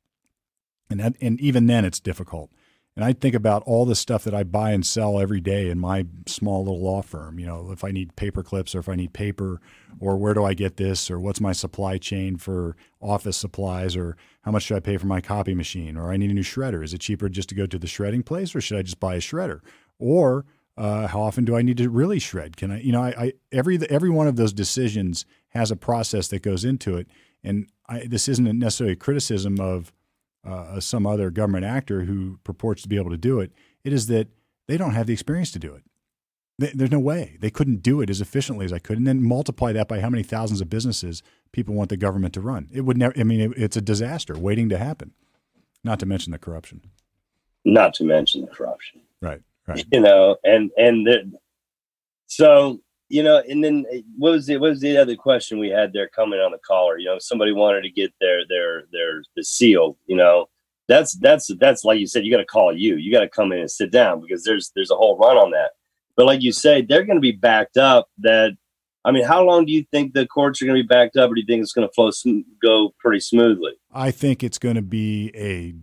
And 0.90 1.00
that, 1.00 1.16
and 1.20 1.40
even 1.40 1.66
then 1.66 1.84
it's 1.84 2.00
difficult. 2.00 2.50
And 2.96 3.04
I 3.04 3.12
think 3.12 3.34
about 3.34 3.62
all 3.66 3.86
the 3.86 3.94
stuff 3.94 4.24
that 4.24 4.34
I 4.34 4.42
buy 4.42 4.72
and 4.72 4.84
sell 4.84 5.20
every 5.20 5.40
day 5.40 5.70
in 5.70 5.78
my 5.78 6.06
small 6.26 6.64
little 6.64 6.82
law 6.82 7.02
firm. 7.02 7.38
You 7.38 7.46
know, 7.46 7.70
if 7.70 7.84
I 7.84 7.92
need 7.92 8.16
paper 8.16 8.42
clips 8.42 8.74
or 8.74 8.80
if 8.80 8.88
I 8.88 8.96
need 8.96 9.12
paper, 9.12 9.60
or 10.00 10.16
where 10.16 10.34
do 10.34 10.44
I 10.44 10.54
get 10.54 10.76
this, 10.76 11.10
or 11.10 11.18
what's 11.20 11.40
my 11.40 11.52
supply 11.52 11.98
chain 11.98 12.36
for 12.36 12.76
office 13.00 13.36
supplies, 13.36 13.96
or 13.96 14.16
how 14.42 14.50
much 14.50 14.64
should 14.64 14.76
I 14.76 14.80
pay 14.80 14.96
for 14.96 15.06
my 15.06 15.20
copy 15.20 15.54
machine, 15.54 15.96
or 15.96 16.12
I 16.12 16.16
need 16.16 16.30
a 16.30 16.34
new 16.34 16.42
shredder. 16.42 16.82
Is 16.84 16.92
it 16.92 17.00
cheaper 17.00 17.28
just 17.28 17.48
to 17.50 17.54
go 17.54 17.66
to 17.66 17.78
the 17.78 17.86
shredding 17.86 18.22
place, 18.22 18.54
or 18.54 18.60
should 18.60 18.78
I 18.78 18.82
just 18.82 19.00
buy 19.00 19.14
a 19.14 19.20
shredder? 19.20 19.60
Or 19.98 20.46
uh, 20.76 21.06
how 21.06 21.20
often 21.20 21.44
do 21.44 21.56
I 21.56 21.62
need 21.62 21.76
to 21.78 21.90
really 21.90 22.18
shred? 22.18 22.56
Can 22.56 22.70
I, 22.70 22.80
you 22.80 22.92
know, 22.92 23.02
I, 23.02 23.08
I 23.08 23.32
every 23.52 23.78
every 23.88 24.10
one 24.10 24.26
of 24.26 24.36
those 24.36 24.52
decisions 24.52 25.26
has 25.50 25.70
a 25.70 25.76
process 25.76 26.28
that 26.28 26.42
goes 26.42 26.64
into 26.64 26.96
it, 26.96 27.06
and 27.44 27.68
I, 27.88 28.06
this 28.06 28.28
isn't 28.28 28.58
necessarily 28.58 28.94
a 28.94 28.96
criticism 28.96 29.60
of 29.60 29.92
uh, 30.44 30.80
some 30.80 31.06
other 31.06 31.30
government 31.30 31.64
actor 31.64 32.02
who 32.02 32.38
purports 32.44 32.82
to 32.82 32.88
be 32.88 32.96
able 32.96 33.10
to 33.10 33.16
do 33.16 33.40
it. 33.40 33.52
It 33.84 33.92
is 33.92 34.06
that 34.06 34.28
they 34.68 34.76
don't 34.76 34.94
have 34.94 35.06
the 35.06 35.12
experience 35.12 35.50
to 35.52 35.58
do 35.58 35.74
it. 35.74 35.84
There's 36.58 36.90
no 36.90 37.00
way 37.00 37.38
they 37.40 37.50
couldn't 37.50 37.82
do 37.82 38.02
it 38.02 38.10
as 38.10 38.20
efficiently 38.20 38.66
as 38.66 38.72
I 38.72 38.78
could, 38.78 38.98
and 38.98 39.06
then 39.06 39.22
multiply 39.22 39.72
that 39.72 39.88
by 39.88 40.00
how 40.00 40.10
many 40.10 40.22
thousands 40.22 40.60
of 40.60 40.68
businesses 40.68 41.22
people 41.52 41.74
want 41.74 41.88
the 41.88 41.96
government 41.96 42.34
to 42.34 42.42
run. 42.42 42.68
It 42.70 42.82
would 42.82 42.98
never. 42.98 43.14
I 43.18 43.24
mean, 43.24 43.40
it, 43.40 43.52
it's 43.56 43.76
a 43.78 43.80
disaster 43.80 44.38
waiting 44.38 44.68
to 44.68 44.76
happen. 44.76 45.12
Not 45.82 45.98
to 46.00 46.06
mention 46.06 46.32
the 46.32 46.38
corruption. 46.38 46.82
Not 47.64 47.94
to 47.94 48.04
mention 48.04 48.42
the 48.42 48.48
corruption. 48.48 49.00
Right. 49.22 49.40
Right. 49.66 49.86
You 49.90 50.00
know, 50.00 50.36
and 50.44 50.70
and 50.76 51.06
the, 51.06 51.32
so 52.26 52.80
you 53.10 53.24
know, 53.24 53.42
and 53.48 53.62
then 53.62 53.84
uh, 53.92 53.98
what 54.16 54.30
was 54.30 54.46
the 54.46 54.56
what 54.56 54.70
was 54.70 54.80
the 54.80 54.96
other 54.96 55.16
question 55.16 55.58
we 55.58 55.68
had 55.68 55.92
there 55.92 56.08
coming 56.08 56.38
on 56.38 56.52
the 56.52 56.58
caller? 56.58 56.96
You 56.96 57.06
know, 57.06 57.18
somebody 57.18 57.52
wanted 57.52 57.82
to 57.82 57.90
get 57.90 58.14
their 58.20 58.46
their 58.48 58.84
their 58.92 59.22
the 59.36 59.42
seal. 59.42 59.98
You 60.06 60.16
know, 60.16 60.48
that's 60.88 61.14
that's 61.14 61.50
that's 61.58 61.84
like 61.84 61.98
you 61.98 62.06
said, 62.06 62.24
you 62.24 62.30
got 62.30 62.38
to 62.38 62.46
call 62.46 62.74
you. 62.74 62.94
You 62.96 63.12
got 63.12 63.20
to 63.20 63.28
come 63.28 63.50
in 63.50 63.58
and 63.58 63.70
sit 63.70 63.90
down 63.90 64.20
because 64.20 64.44
there's 64.44 64.70
there's 64.76 64.92
a 64.92 64.96
whole 64.96 65.18
run 65.18 65.36
on 65.36 65.50
that. 65.50 65.72
But 66.16 66.26
like 66.26 66.40
you 66.40 66.52
say, 66.52 66.82
they're 66.82 67.04
going 67.04 67.16
to 67.16 67.20
be 67.20 67.32
backed 67.32 67.76
up. 67.76 68.08
That 68.18 68.52
I 69.04 69.10
mean, 69.10 69.24
how 69.24 69.42
long 69.42 69.66
do 69.66 69.72
you 69.72 69.84
think 69.90 70.14
the 70.14 70.26
courts 70.26 70.62
are 70.62 70.66
going 70.66 70.78
to 70.78 70.84
be 70.84 70.88
backed 70.88 71.16
up, 71.16 71.32
or 71.32 71.34
do 71.34 71.40
you 71.40 71.46
think 71.46 71.62
it's 71.62 71.72
going 71.72 71.88
to 71.88 71.92
flow 71.92 72.10
go 72.62 72.94
pretty 73.00 73.20
smoothly? 73.20 73.72
I 73.92 74.12
think 74.12 74.44
it's 74.44 74.58
going 74.58 74.76
to 74.76 74.82
be 74.82 75.32
a. 75.34 75.74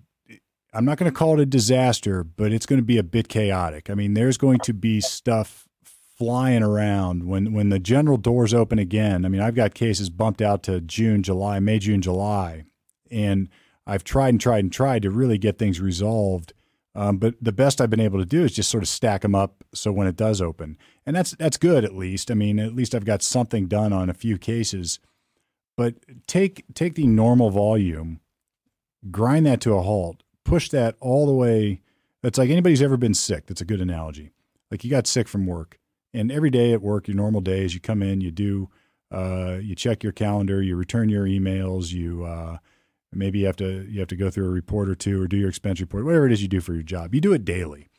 I'm 0.74 0.86
not 0.86 0.98
going 0.98 1.12
to 1.12 1.18
call 1.18 1.40
it 1.40 1.42
a 1.42 1.46
disaster, 1.46 2.24
but 2.24 2.54
it's 2.54 2.66
going 2.66 2.80
to 2.80 2.86
be 2.86 2.98
a 2.98 3.04
bit 3.04 3.28
chaotic. 3.28 3.90
I 3.90 3.96
mean, 3.96 4.14
there's 4.14 4.38
going 4.38 4.60
to 4.60 4.74
be 4.74 5.02
stuff 5.02 5.67
flying 6.18 6.64
around 6.64 7.26
when 7.26 7.54
when 7.54 7.70
the 7.70 7.80
general 7.80 8.18
doors 8.18 8.54
open 8.54 8.80
again. 8.80 9.26
I 9.26 9.30
mean, 9.30 9.42
I've 9.42 9.56
got 9.56 9.74
cases 9.74 10.10
bumped 10.10 10.42
out 10.42 10.64
to 10.64 10.82
June, 10.82 11.24
July, 11.24 11.60
May, 11.60 11.80
June, 11.80 12.02
July, 12.02 12.64
and 13.12 13.50
I've 13.86 14.04
tried 14.04 14.30
and 14.30 14.42
tried 14.42 14.64
and 14.64 14.74
tried 14.74 15.04
to 15.04 15.12
really 15.12 15.38
get 15.38 15.58
things 15.58 15.80
resolved. 15.80 16.54
Um, 16.96 17.18
but 17.18 17.36
the 17.40 17.52
best 17.52 17.80
I've 17.80 17.92
been 17.92 18.00
able 18.00 18.18
to 18.18 18.26
do 18.26 18.44
is 18.44 18.54
just 18.54 18.72
sort 18.72 18.82
of 18.82 18.90
stack 18.90 19.22
them 19.22 19.36
up 19.36 19.64
so 19.72 19.92
when 19.92 20.08
it 20.08 20.16
does 20.16 20.42
open, 20.42 20.78
and 21.06 21.16
that's 21.16 21.32
that's 21.36 21.58
good 21.58 21.86
at 21.86 21.96
least. 21.96 22.32
I 22.32 22.34
mean, 22.34 22.60
at 22.60 22.74
least 22.74 22.96
I've 22.96 23.06
got 23.06 23.22
something 23.22 23.68
done 23.68 23.94
on 23.94 24.10
a 24.10 24.16
few 24.16 24.38
cases. 24.38 25.00
But 25.76 25.94
take 26.26 26.66
take 26.74 26.96
the 26.96 27.06
normal 27.06 27.52
volume, 27.52 28.20
grind 29.12 29.46
that 29.46 29.62
to 29.62 29.76
a 29.76 29.84
halt, 29.84 30.24
push 30.44 30.70
that 30.70 30.96
all 31.00 31.28
the 31.28 31.34
way. 31.34 31.82
That's 32.24 32.40
like 32.40 32.50
anybody's 32.50 32.82
ever 32.82 32.98
been 32.98 33.14
sick. 33.14 33.46
That's 33.46 33.62
a 33.62 33.66
good 33.66 33.80
analogy. 33.80 34.32
Like 34.72 34.84
you 34.84 34.90
got 34.90 35.06
sick 35.06 35.28
from 35.28 35.46
work 35.46 35.80
and 36.14 36.32
every 36.32 36.50
day 36.50 36.74
at 36.74 36.82
work, 36.82 37.08
your 37.08 37.18
normal 37.18 37.42
days, 37.42 37.74
you 37.74 37.80
come 37.80 38.02
in, 38.02 38.22
you 38.22 38.32
do, 38.32 38.70
uh, 39.12 39.58
you 39.62 39.76
check 39.76 40.04
your 40.04 40.12
calendar, 40.12 40.62
you 40.62 40.76
return 40.76 41.10
your 41.10 41.26
emails, 41.26 41.92
you 41.92 42.24
uh, 42.24 42.58
maybe 43.14 43.40
you 43.40 43.46
have 43.46 43.56
to 43.58 43.86
you 43.90 44.00
have 44.00 44.10
to 44.10 44.16
go 44.16 44.30
through 44.30 44.48
a 44.48 44.52
report 44.52 44.90
or 44.90 44.96
two 44.96 45.22
or 45.22 45.28
do 45.28 45.38
your 45.38 45.50
expense 45.50 45.80
report, 45.80 46.06
whatever 46.06 46.26
it 46.26 46.32
is 46.32 46.42
you 46.42 46.48
do 46.48 46.62
for 46.62 46.74
your 46.74 46.84
job. 46.84 47.14
You 47.14 47.22
do 47.22 47.34
it 47.34 47.46
daily. 47.46 47.90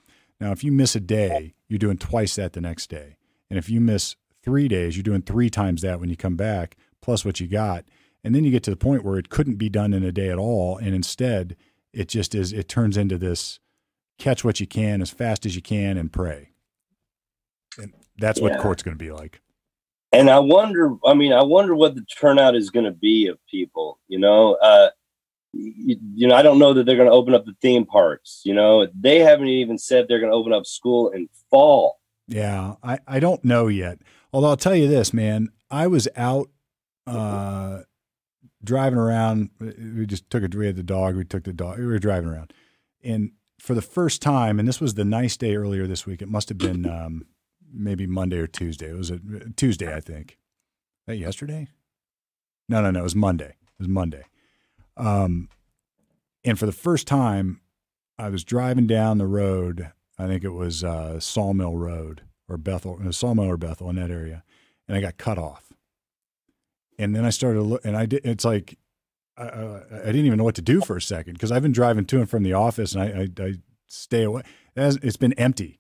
Now, 0.41 0.53
if 0.53 0.63
you 0.63 0.71
miss 0.71 0.95
a 0.95 1.01
day, 1.01 1.55
you're 1.69 1.79
doing 1.79 1.99
twice 1.99 2.37
that 2.37 2.53
the 2.53 2.61
next 2.61 2.89
day, 2.89 3.17
and 3.51 3.59
if 3.59 3.69
you 3.69 3.81
miss 3.81 4.17
three 4.43 4.69
days, 4.69 4.97
you're 4.97 5.03
doing 5.03 5.23
three 5.23 5.51
times 5.51 5.83
that 5.83 6.01
when 6.01 6.09
you 6.09 6.17
come 6.17 6.37
back, 6.37 6.77
plus 7.01 7.25
what 7.25 7.41
you 7.41 7.49
got. 7.49 7.85
And 8.25 8.35
then 8.35 8.45
you 8.45 8.51
get 8.51 8.65
to 8.65 8.71
the 8.71 8.77
point 8.77 9.05
where 9.05 9.17
it 9.17 9.29
couldn't 9.29 9.57
be 9.57 9.69
done 9.69 9.93
in 9.93 10.03
a 10.03 10.13
day 10.13 10.29
at 10.29 10.39
all, 10.39 10.77
and 10.77 10.95
instead, 10.95 11.57
it 11.93 12.09
just 12.09 12.35
is. 12.35 12.53
It 12.53 12.69
turns 12.69 12.97
into 12.97 13.17
this 13.17 13.61
catch 14.19 14.45
what 14.45 14.61
you 14.61 14.67
can 14.67 15.01
as 15.01 15.11
fast 15.11 15.47
as 15.47 15.55
you 15.55 15.63
can 15.63 15.97
and 15.97 16.13
pray. 16.13 16.51
That's 18.19 18.41
what 18.41 18.59
court's 18.61 18.83
going 18.83 18.97
to 18.97 19.03
be 19.05 19.13
like. 19.13 19.41
And 20.13 20.31
I 20.31 20.39
wonder, 20.39 20.97
I 21.05 21.15
mean, 21.15 21.33
I 21.33 21.43
wonder 21.43 21.75
what 21.75 21.95
the 21.95 22.03
turnout 22.03 22.57
is 22.57 22.71
going 22.71 22.87
to 22.87 22.91
be 22.91 23.27
of 23.27 23.39
people, 23.51 23.99
you 24.09 24.19
know, 24.19 24.55
uh, 24.55 24.89
you, 25.53 25.97
you 26.15 26.27
know, 26.27 26.35
I 26.35 26.43
don't 26.43 26.59
know 26.59 26.73
that 26.75 26.87
they're 26.87 26.97
going 26.97 27.09
to 27.09 27.15
open 27.15 27.35
up 27.35 27.45
the 27.45 27.57
theme 27.61 27.85
parks. 27.85 28.43
You 28.45 28.55
know, 28.55 28.87
they 28.99 29.19
haven't 29.19 29.49
even 29.49 29.79
said 29.79 30.07
they're 30.09 30.21
going 30.21 30.33
to 30.33 30.37
open 30.37 30.53
up 30.53 30.67
school 30.67 31.11
in 31.11 31.29
fall. 31.51 31.99
Yeah, 32.27 32.75
I, 32.83 32.99
I 33.07 33.21
don't 33.21 33.45
know 33.45 33.69
yet. 33.69 33.99
Although 34.33 34.49
I'll 34.49 34.57
tell 34.57 34.75
you 34.75 34.89
this, 34.89 35.13
man, 35.15 35.49
I 35.71 35.87
was 35.87 36.09
out 36.17 36.51
uh, 37.07 37.81
driving 38.63 38.99
around. 38.99 39.51
We 39.61 40.07
just 40.07 40.29
took 40.31 40.43
a 40.43 40.57
we 40.57 40.67
had 40.67 40.77
the 40.77 40.83
dog. 40.83 41.17
We 41.17 41.25
took 41.25 41.45
the 41.45 41.53
dog. 41.53 41.79
We 41.79 41.87
were 41.87 41.99
driving 41.99 42.29
around, 42.29 42.53
and 43.03 43.33
for 43.59 43.75
the 43.75 43.83
first 43.83 44.21
time, 44.21 44.59
and 44.59 44.69
this 44.69 44.81
was 44.81 44.95
the 44.95 45.05
nice 45.05 45.37
day 45.37 45.57
earlier 45.57 45.87
this 45.87 46.05
week. 46.05 46.21
It 46.21 46.29
must 46.29 46.51
have 46.51 46.59
been 46.59 46.87
um, 46.87 47.27
maybe 47.73 48.07
Monday 48.07 48.39
or 48.39 48.47
Tuesday. 48.47 48.91
It 48.91 48.97
was 48.97 49.11
a 49.11 49.21
Tuesday, 49.57 49.95
I 49.95 50.01
think. 50.01 50.39
That 51.07 51.17
yesterday? 51.17 51.69
No, 52.69 52.83
no, 52.83 52.91
no. 52.91 53.01
It 53.01 53.05
was 53.05 53.17
Monday. 53.17 53.57
It 53.61 53.79
was 53.79 53.89
Monday. 53.89 54.25
Um, 54.97 55.49
and 56.45 56.59
for 56.59 56.67
the 56.67 56.73
first 56.73 57.07
time, 57.07 57.61
I 58.19 58.29
was 58.29 58.45
driving 58.45 58.87
down 58.87 59.19
the 59.19 59.27
road. 59.27 59.93
I 60.19 60.27
think 60.27 60.45
it 60.45 60.53
was 60.53 60.83
uh, 60.83 61.21
Sawmill 61.21 61.77
Road 61.77 62.23
or 62.49 62.57
Bethel, 62.57 62.99
uh, 63.07 63.13
Sawmill 63.13 63.47
or 63.47 63.57
Bethel 63.57 63.89
in 63.91 63.97
that 63.97 64.11
area, 64.11 64.43
and 64.87 64.97
I 64.97 65.01
got 65.01 65.19
cut 65.19 65.39
off. 65.39 65.73
And 66.99 67.15
then 67.15 67.25
I 67.25 67.31
started 67.31 67.59
to 67.59 67.65
look, 67.65 67.85
and 67.85 67.97
I 67.97 68.07
did. 68.07 68.23
It's 68.25 68.45
like 68.45 68.77
I, 69.37 69.81
I 69.93 70.07
didn't 70.07 70.27
even 70.27 70.39
know 70.39 70.45
what 70.45 70.57
to 70.57 70.63
do 70.63 70.81
for 70.81 70.97
a 70.97 71.03
second 71.03 71.35
because 71.35 71.53
I've 71.53 71.63
been 71.63 71.73
driving 71.73 72.05
to 72.07 72.19
and 72.19 72.29
from 72.29 72.43
the 72.43 72.55
office, 72.55 72.95
and 72.95 73.03
I, 73.03 73.45
I, 73.45 73.47
I 73.47 73.55
stay 73.87 74.25
away. 74.25 74.43
It's 74.75 75.17
been 75.17 75.33
empty. 75.35 75.78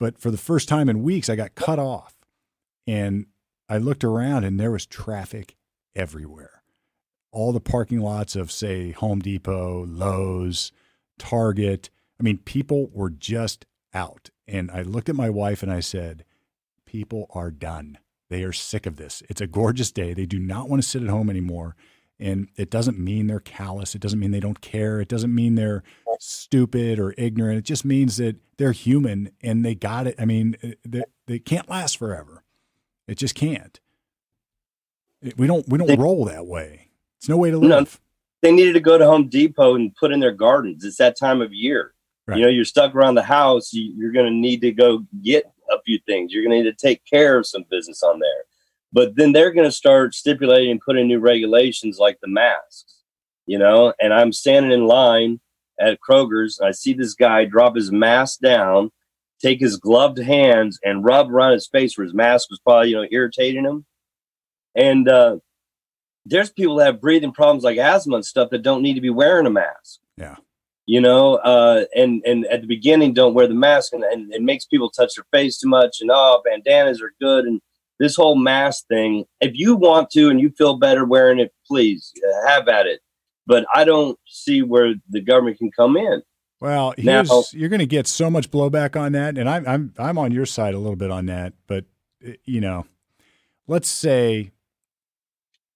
But 0.00 0.18
for 0.18 0.32
the 0.32 0.38
first 0.38 0.68
time 0.68 0.88
in 0.88 1.04
weeks, 1.04 1.28
I 1.28 1.36
got 1.36 1.54
cut 1.54 1.78
off. 1.78 2.16
And 2.86 3.26
I 3.68 3.78
looked 3.78 4.02
around 4.02 4.42
and 4.42 4.58
there 4.58 4.72
was 4.72 4.86
traffic 4.86 5.54
everywhere. 5.94 6.62
All 7.30 7.52
the 7.52 7.60
parking 7.60 8.00
lots 8.00 8.34
of, 8.34 8.50
say, 8.50 8.90
Home 8.90 9.20
Depot, 9.20 9.84
Lowe's, 9.86 10.72
Target. 11.18 11.90
I 12.18 12.24
mean, 12.24 12.38
people 12.38 12.90
were 12.92 13.10
just 13.10 13.66
out. 13.94 14.30
And 14.48 14.70
I 14.70 14.82
looked 14.82 15.08
at 15.08 15.14
my 15.14 15.30
wife 15.30 15.62
and 15.62 15.70
I 15.70 15.80
said, 15.80 16.24
People 16.86 17.28
are 17.30 17.52
done. 17.52 17.98
They 18.30 18.42
are 18.42 18.52
sick 18.52 18.86
of 18.86 18.96
this. 18.96 19.22
It's 19.28 19.40
a 19.40 19.46
gorgeous 19.46 19.92
day. 19.92 20.12
They 20.12 20.26
do 20.26 20.40
not 20.40 20.68
want 20.68 20.82
to 20.82 20.88
sit 20.88 21.02
at 21.02 21.08
home 21.08 21.30
anymore. 21.30 21.76
And 22.20 22.48
it 22.56 22.70
doesn't 22.70 22.98
mean 22.98 23.26
they're 23.26 23.40
callous. 23.40 23.94
It 23.94 24.00
doesn't 24.00 24.20
mean 24.20 24.30
they 24.30 24.40
don't 24.40 24.60
care. 24.60 25.00
It 25.00 25.08
doesn't 25.08 25.34
mean 25.34 25.54
they're 25.54 25.82
stupid 26.18 26.98
or 26.98 27.14
ignorant. 27.16 27.58
It 27.58 27.64
just 27.64 27.84
means 27.84 28.18
that 28.18 28.36
they're 28.58 28.72
human 28.72 29.32
and 29.42 29.64
they 29.64 29.74
got 29.74 30.06
it. 30.06 30.14
I 30.18 30.26
mean, 30.26 30.56
uh, 30.62 30.68
they, 30.84 31.02
they 31.26 31.38
can't 31.38 31.68
last 31.68 31.96
forever. 31.96 32.44
It 33.08 33.16
just 33.16 33.34
can't. 33.34 33.80
We 35.36 35.46
don't 35.46 35.68
we 35.68 35.78
don't 35.78 35.86
they, 35.86 35.96
roll 35.96 36.24
that 36.26 36.46
way. 36.46 36.88
It's 37.18 37.28
no 37.28 37.36
way 37.36 37.50
to 37.50 37.58
live. 37.58 37.68
No, 37.68 37.86
they 38.42 38.52
needed 38.52 38.72
to 38.74 38.80
go 38.80 38.96
to 38.96 39.06
Home 39.06 39.28
Depot 39.28 39.74
and 39.74 39.94
put 39.96 40.12
in 40.12 40.20
their 40.20 40.32
gardens. 40.32 40.84
It's 40.84 40.96
that 40.98 41.18
time 41.18 41.42
of 41.42 41.52
year. 41.52 41.92
Right. 42.26 42.38
You 42.38 42.44
know, 42.44 42.50
you're 42.50 42.64
stuck 42.64 42.94
around 42.94 43.16
the 43.16 43.22
house. 43.22 43.72
You, 43.72 44.08
are 44.08 44.12
going 44.12 44.26
to 44.26 44.32
need 44.32 44.60
to 44.62 44.72
go 44.72 45.04
get 45.22 45.44
a 45.70 45.82
few 45.82 45.98
things. 46.06 46.32
You're 46.32 46.44
going 46.44 46.56
to 46.56 46.64
need 46.64 46.76
to 46.76 46.86
take 46.86 47.04
care 47.04 47.38
of 47.38 47.46
some 47.46 47.64
business 47.70 48.02
on 48.02 48.18
there. 48.18 48.44
But 48.92 49.16
then 49.16 49.32
they're 49.32 49.52
going 49.52 49.68
to 49.68 49.72
start 49.72 50.14
stipulating 50.14 50.72
and 50.72 50.80
putting 50.80 51.06
new 51.06 51.20
regulations 51.20 51.98
like 51.98 52.18
the 52.20 52.28
masks. 52.28 52.96
You 53.46 53.58
know, 53.58 53.92
and 54.00 54.12
I'm 54.12 54.32
standing 54.32 54.72
in 54.72 54.86
line 54.86 55.40
at 55.80 55.98
Kroger's. 56.00 56.60
I 56.60 56.70
see 56.70 56.92
this 56.92 57.14
guy 57.14 57.44
drop 57.44 57.74
his 57.74 57.90
mask 57.90 58.40
down, 58.40 58.92
take 59.40 59.60
his 59.60 59.76
gloved 59.76 60.18
hands 60.18 60.78
and 60.84 61.04
rub 61.04 61.30
around 61.30 61.52
his 61.52 61.66
face 61.66 61.96
where 61.96 62.04
his 62.04 62.14
mask 62.14 62.50
was 62.50 62.60
probably, 62.60 62.90
you 62.90 62.96
know, 62.96 63.08
irritating 63.10 63.64
him. 63.64 63.86
And 64.76 65.08
uh, 65.08 65.38
there's 66.24 66.50
people 66.50 66.76
that 66.76 66.86
have 66.86 67.00
breathing 67.00 67.32
problems 67.32 67.64
like 67.64 67.78
asthma 67.78 68.16
and 68.16 68.24
stuff 68.24 68.50
that 68.50 68.62
don't 68.62 68.82
need 68.82 68.94
to 68.94 69.00
be 69.00 69.10
wearing 69.10 69.46
a 69.46 69.50
mask. 69.50 70.00
Yeah. 70.16 70.36
You 70.86 71.00
know, 71.00 71.36
uh, 71.36 71.84
and 71.94 72.22
and 72.26 72.46
at 72.46 72.62
the 72.62 72.66
beginning, 72.66 73.14
don't 73.14 73.34
wear 73.34 73.46
the 73.46 73.54
mask, 73.54 73.92
and, 73.92 74.02
and 74.02 74.32
it 74.32 74.42
makes 74.42 74.64
people 74.64 74.90
touch 74.90 75.14
their 75.14 75.26
face 75.30 75.58
too 75.58 75.68
much. 75.68 75.98
And 76.00 76.10
oh, 76.12 76.42
bandanas 76.44 77.00
are 77.00 77.14
good, 77.20 77.44
and 77.44 77.60
this 78.00 78.16
whole 78.16 78.34
mask 78.34 78.88
thing. 78.88 79.26
If 79.40 79.52
you 79.54 79.76
want 79.76 80.10
to 80.10 80.28
and 80.28 80.40
you 80.40 80.50
feel 80.50 80.78
better 80.78 81.04
wearing 81.04 81.38
it, 81.38 81.52
please 81.68 82.12
have 82.48 82.66
at 82.66 82.86
it 82.86 83.00
but 83.50 83.66
I 83.74 83.82
don't 83.82 84.16
see 84.26 84.62
where 84.62 84.94
the 85.08 85.20
government 85.20 85.58
can 85.58 85.72
come 85.72 85.96
in. 85.96 86.22
Well, 86.60 86.94
now, 86.98 87.24
you're 87.52 87.68
going 87.68 87.80
to 87.80 87.86
get 87.86 88.06
so 88.06 88.30
much 88.30 88.50
blowback 88.52 88.98
on 88.98 89.10
that, 89.12 89.36
and 89.36 89.48
I'm 89.48 89.66
I'm 89.66 89.94
I'm 89.98 90.18
on 90.18 90.30
your 90.30 90.46
side 90.46 90.74
a 90.74 90.78
little 90.78 90.94
bit 90.94 91.10
on 91.10 91.26
that. 91.26 91.54
But 91.66 91.86
you 92.44 92.60
know, 92.60 92.86
let's 93.66 93.88
say 93.88 94.52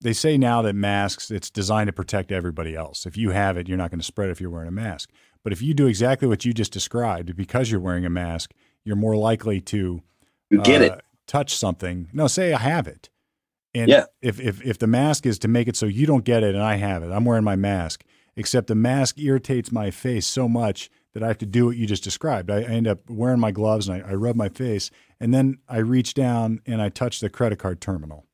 they 0.02 0.12
say 0.12 0.38
now 0.38 0.62
that 0.62 0.74
masks 0.74 1.32
it's 1.32 1.50
designed 1.50 1.88
to 1.88 1.92
protect 1.92 2.30
everybody 2.30 2.76
else. 2.76 3.06
If 3.06 3.16
you 3.16 3.30
have 3.30 3.56
it, 3.56 3.66
you're 3.66 3.78
not 3.78 3.90
going 3.90 4.00
to 4.00 4.06
spread 4.06 4.28
it 4.28 4.32
if 4.32 4.40
you're 4.40 4.50
wearing 4.50 4.68
a 4.68 4.72
mask. 4.72 5.10
But 5.42 5.52
if 5.52 5.60
you 5.60 5.74
do 5.74 5.88
exactly 5.88 6.28
what 6.28 6.44
you 6.44 6.52
just 6.52 6.72
described, 6.72 7.34
because 7.34 7.70
you're 7.72 7.80
wearing 7.80 8.04
a 8.04 8.10
mask, 8.10 8.52
you're 8.84 8.94
more 8.94 9.16
likely 9.16 9.60
to 9.62 10.00
get 10.62 10.80
uh, 10.80 10.84
it, 10.84 11.00
touch 11.26 11.56
something. 11.56 12.08
No, 12.12 12.26
say 12.26 12.52
I 12.52 12.58
have 12.58 12.86
it. 12.86 13.10
And 13.74 13.88
yeah. 13.88 14.04
if, 14.22 14.40
if 14.40 14.62
if 14.62 14.78
the 14.78 14.86
mask 14.86 15.26
is 15.26 15.38
to 15.40 15.48
make 15.48 15.66
it 15.66 15.76
so 15.76 15.86
you 15.86 16.06
don't 16.06 16.24
get 16.24 16.44
it 16.44 16.54
and 16.54 16.62
I 16.62 16.76
have 16.76 17.02
it, 17.02 17.10
I'm 17.10 17.24
wearing 17.24 17.44
my 17.44 17.56
mask. 17.56 18.04
Except 18.36 18.66
the 18.66 18.74
mask 18.74 19.18
irritates 19.18 19.70
my 19.70 19.90
face 19.90 20.26
so 20.26 20.48
much 20.48 20.90
that 21.12 21.22
I 21.22 21.28
have 21.28 21.38
to 21.38 21.46
do 21.46 21.66
what 21.66 21.76
you 21.76 21.86
just 21.86 22.02
described. 22.02 22.50
I, 22.50 22.58
I 22.58 22.64
end 22.64 22.88
up 22.88 23.08
wearing 23.08 23.38
my 23.38 23.52
gloves 23.52 23.88
and 23.88 24.02
I, 24.02 24.10
I 24.10 24.14
rub 24.14 24.34
my 24.34 24.48
face, 24.48 24.90
and 25.20 25.32
then 25.32 25.58
I 25.68 25.78
reach 25.78 26.14
down 26.14 26.60
and 26.66 26.82
I 26.82 26.88
touch 26.88 27.20
the 27.20 27.30
credit 27.30 27.60
card 27.60 27.80
terminal, 27.80 28.26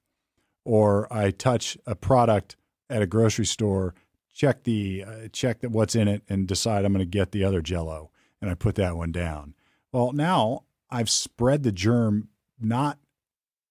or 0.64 1.06
I 1.12 1.30
touch 1.30 1.76
a 1.86 1.94
product 1.94 2.56
at 2.88 3.02
a 3.02 3.06
grocery 3.06 3.44
store, 3.44 3.94
check 4.34 4.64
the 4.64 5.04
uh, 5.06 5.28
check 5.32 5.60
that 5.60 5.70
what's 5.70 5.94
in 5.94 6.08
it, 6.08 6.22
and 6.28 6.48
decide 6.48 6.84
I'm 6.86 6.94
going 6.94 7.04
to 7.04 7.18
get 7.18 7.32
the 7.32 7.44
other 7.44 7.60
Jello, 7.60 8.10
and 8.40 8.50
I 8.50 8.54
put 8.54 8.76
that 8.76 8.96
one 8.96 9.12
down. 9.12 9.54
Well, 9.92 10.12
now 10.12 10.64
I've 10.90 11.10
spread 11.10 11.62
the 11.62 11.72
germ 11.72 12.29
not 12.62 12.98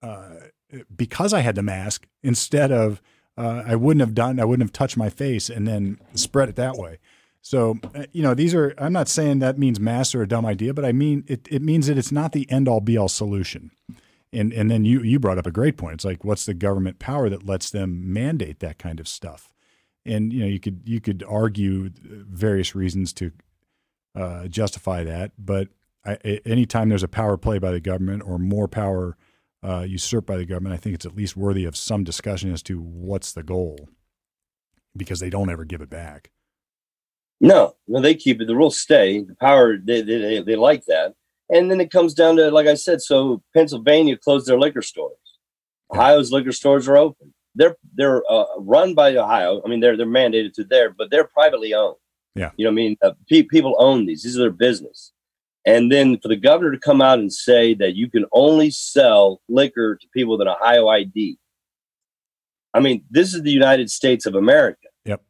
uh, 0.01 0.35
because 0.95 1.33
I 1.33 1.41
had 1.41 1.55
the 1.55 1.63
mask 1.63 2.07
instead 2.23 2.71
of 2.71 3.01
uh, 3.37 3.63
I 3.65 3.75
wouldn't 3.75 4.01
have 4.01 4.13
done 4.13 4.39
I 4.39 4.45
wouldn't 4.45 4.67
have 4.67 4.73
touched 4.73 4.97
my 4.97 5.09
face 5.09 5.49
and 5.49 5.67
then 5.67 5.99
spread 6.13 6.49
it 6.49 6.55
that 6.55 6.75
way. 6.75 6.99
So 7.41 7.79
uh, 7.95 8.05
you 8.11 8.21
know 8.21 8.33
these 8.33 8.53
are 8.53 8.73
I'm 8.77 8.93
not 8.93 9.07
saying 9.07 9.39
that 9.39 9.57
means 9.57 9.79
masks 9.79 10.15
are 10.15 10.21
a 10.21 10.27
dumb 10.27 10.45
idea, 10.45 10.73
but 10.73 10.85
I 10.85 10.91
mean 10.91 11.23
it, 11.27 11.47
it 11.49 11.61
means 11.61 11.87
that 11.87 11.97
it's 11.97 12.11
not 12.11 12.31
the 12.31 12.49
end 12.51 12.67
all 12.67 12.81
be 12.81 12.97
all 12.97 13.09
solution. 13.09 13.71
And 14.31 14.53
and 14.53 14.69
then 14.69 14.85
you 14.85 15.01
you 15.01 15.19
brought 15.19 15.37
up 15.37 15.47
a 15.47 15.51
great 15.51 15.77
point. 15.77 15.95
It's 15.95 16.05
like 16.05 16.23
what's 16.23 16.45
the 16.45 16.53
government 16.53 16.99
power 16.99 17.29
that 17.29 17.45
lets 17.45 17.69
them 17.69 18.13
mandate 18.13 18.59
that 18.59 18.77
kind 18.77 18.99
of 18.99 19.07
stuff? 19.07 19.53
And 20.05 20.31
you 20.31 20.41
know 20.41 20.47
you 20.47 20.59
could 20.59 20.81
you 20.85 21.01
could 21.01 21.23
argue 21.27 21.89
various 21.95 22.75
reasons 22.75 23.13
to 23.13 23.31
uh, 24.15 24.47
justify 24.47 25.03
that, 25.03 25.31
but 25.37 25.69
I, 26.05 26.39
anytime 26.45 26.89
there's 26.89 27.03
a 27.03 27.07
power 27.07 27.37
play 27.37 27.59
by 27.59 27.71
the 27.71 27.79
government 27.79 28.23
or 28.25 28.37
more 28.37 28.67
power 28.67 29.17
uh, 29.61 29.81
usurped 29.81 30.27
by 30.27 30.37
the 30.37 30.45
government, 30.45 30.73
I 30.73 30.77
think 30.77 30.95
it's 30.95 31.05
at 31.05 31.15
least 31.15 31.35
worthy 31.35 31.65
of 31.65 31.75
some 31.75 32.03
discussion 32.03 32.51
as 32.53 32.63
to 32.63 32.79
what's 32.79 33.33
the 33.33 33.43
goal, 33.43 33.89
because 34.95 35.19
they 35.19 35.29
don't 35.29 35.49
ever 35.49 35.65
give 35.65 35.81
it 35.81 35.89
back. 35.89 36.31
No, 37.41 37.75
no, 37.87 38.01
they 38.01 38.15
keep 38.15 38.41
it. 38.41 38.47
The 38.47 38.55
rules 38.55 38.79
stay. 38.79 39.23
The 39.23 39.35
power, 39.35 39.77
they, 39.77 40.01
they, 40.01 40.41
they 40.41 40.55
like 40.55 40.85
that. 40.85 41.13
And 41.49 41.71
then 41.71 41.81
it 41.81 41.91
comes 41.91 42.13
down 42.13 42.35
to, 42.35 42.51
like 42.51 42.67
I 42.67 42.75
said, 42.75 43.01
so 43.01 43.41
Pennsylvania 43.55 44.17
closed 44.17 44.47
their 44.47 44.59
liquor 44.59 44.81
stores. 44.81 45.15
Ohio's 45.91 46.31
liquor 46.31 46.51
stores 46.51 46.87
are 46.87 46.97
open. 46.97 47.33
They're 47.55 47.75
they're 47.95 48.21
uh, 48.31 48.45
run 48.59 48.93
by 48.93 49.15
Ohio. 49.15 49.59
I 49.65 49.67
mean, 49.67 49.79
they're 49.79 49.97
they're 49.97 50.05
mandated 50.05 50.53
to 50.53 50.63
there, 50.63 50.91
but 50.91 51.09
they're 51.09 51.23
privately 51.23 51.73
owned. 51.73 51.97
Yeah, 52.35 52.51
you 52.57 52.65
know, 52.65 52.69
I 52.69 52.73
mean, 52.73 52.95
uh, 53.01 53.13
pe- 53.27 53.41
people 53.41 53.75
own 53.79 54.05
these. 54.05 54.21
These 54.21 54.37
are 54.37 54.41
their 54.41 54.51
business. 54.51 55.11
And 55.65 55.91
then 55.91 56.17
for 56.19 56.29
the 56.29 56.35
governor 56.35 56.71
to 56.71 56.79
come 56.79 57.01
out 57.01 57.19
and 57.19 57.31
say 57.31 57.73
that 57.75 57.95
you 57.95 58.09
can 58.09 58.25
only 58.31 58.71
sell 58.71 59.41
liquor 59.49 59.95
to 59.95 60.07
people 60.13 60.37
with 60.37 60.47
an 60.47 60.53
Ohio 60.53 60.87
ID. 60.87 61.37
I 62.73 62.79
mean, 62.79 63.03
this 63.09 63.33
is 63.33 63.41
the 63.41 63.51
United 63.51 63.91
States 63.91 64.25
of 64.25 64.35
America. 64.35 64.87
Yep. 65.05 65.21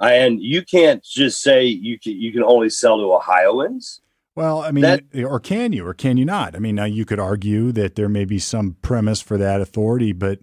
And 0.00 0.42
you 0.42 0.62
can't 0.62 1.02
just 1.02 1.40
say 1.40 1.64
you 1.64 1.98
can, 1.98 2.12
you 2.20 2.32
can 2.32 2.42
only 2.42 2.68
sell 2.68 2.98
to 2.98 3.12
Ohioans. 3.12 4.00
Well, 4.34 4.60
I 4.60 4.70
mean, 4.70 4.82
that, 4.82 5.04
or 5.14 5.40
can 5.40 5.72
you, 5.72 5.86
or 5.86 5.94
can 5.94 6.18
you 6.18 6.26
not? 6.26 6.54
I 6.54 6.58
mean, 6.58 6.74
now 6.74 6.84
you 6.84 7.06
could 7.06 7.18
argue 7.18 7.72
that 7.72 7.94
there 7.94 8.08
may 8.08 8.26
be 8.26 8.38
some 8.38 8.76
premise 8.82 9.22
for 9.22 9.38
that 9.38 9.62
authority, 9.62 10.12
but 10.12 10.40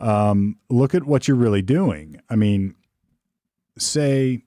um, 0.00 0.56
look 0.68 0.92
at 0.92 1.04
what 1.04 1.28
you're 1.28 1.36
really 1.36 1.62
doing. 1.62 2.20
I 2.28 2.34
mean, 2.34 2.74
say 3.76 4.42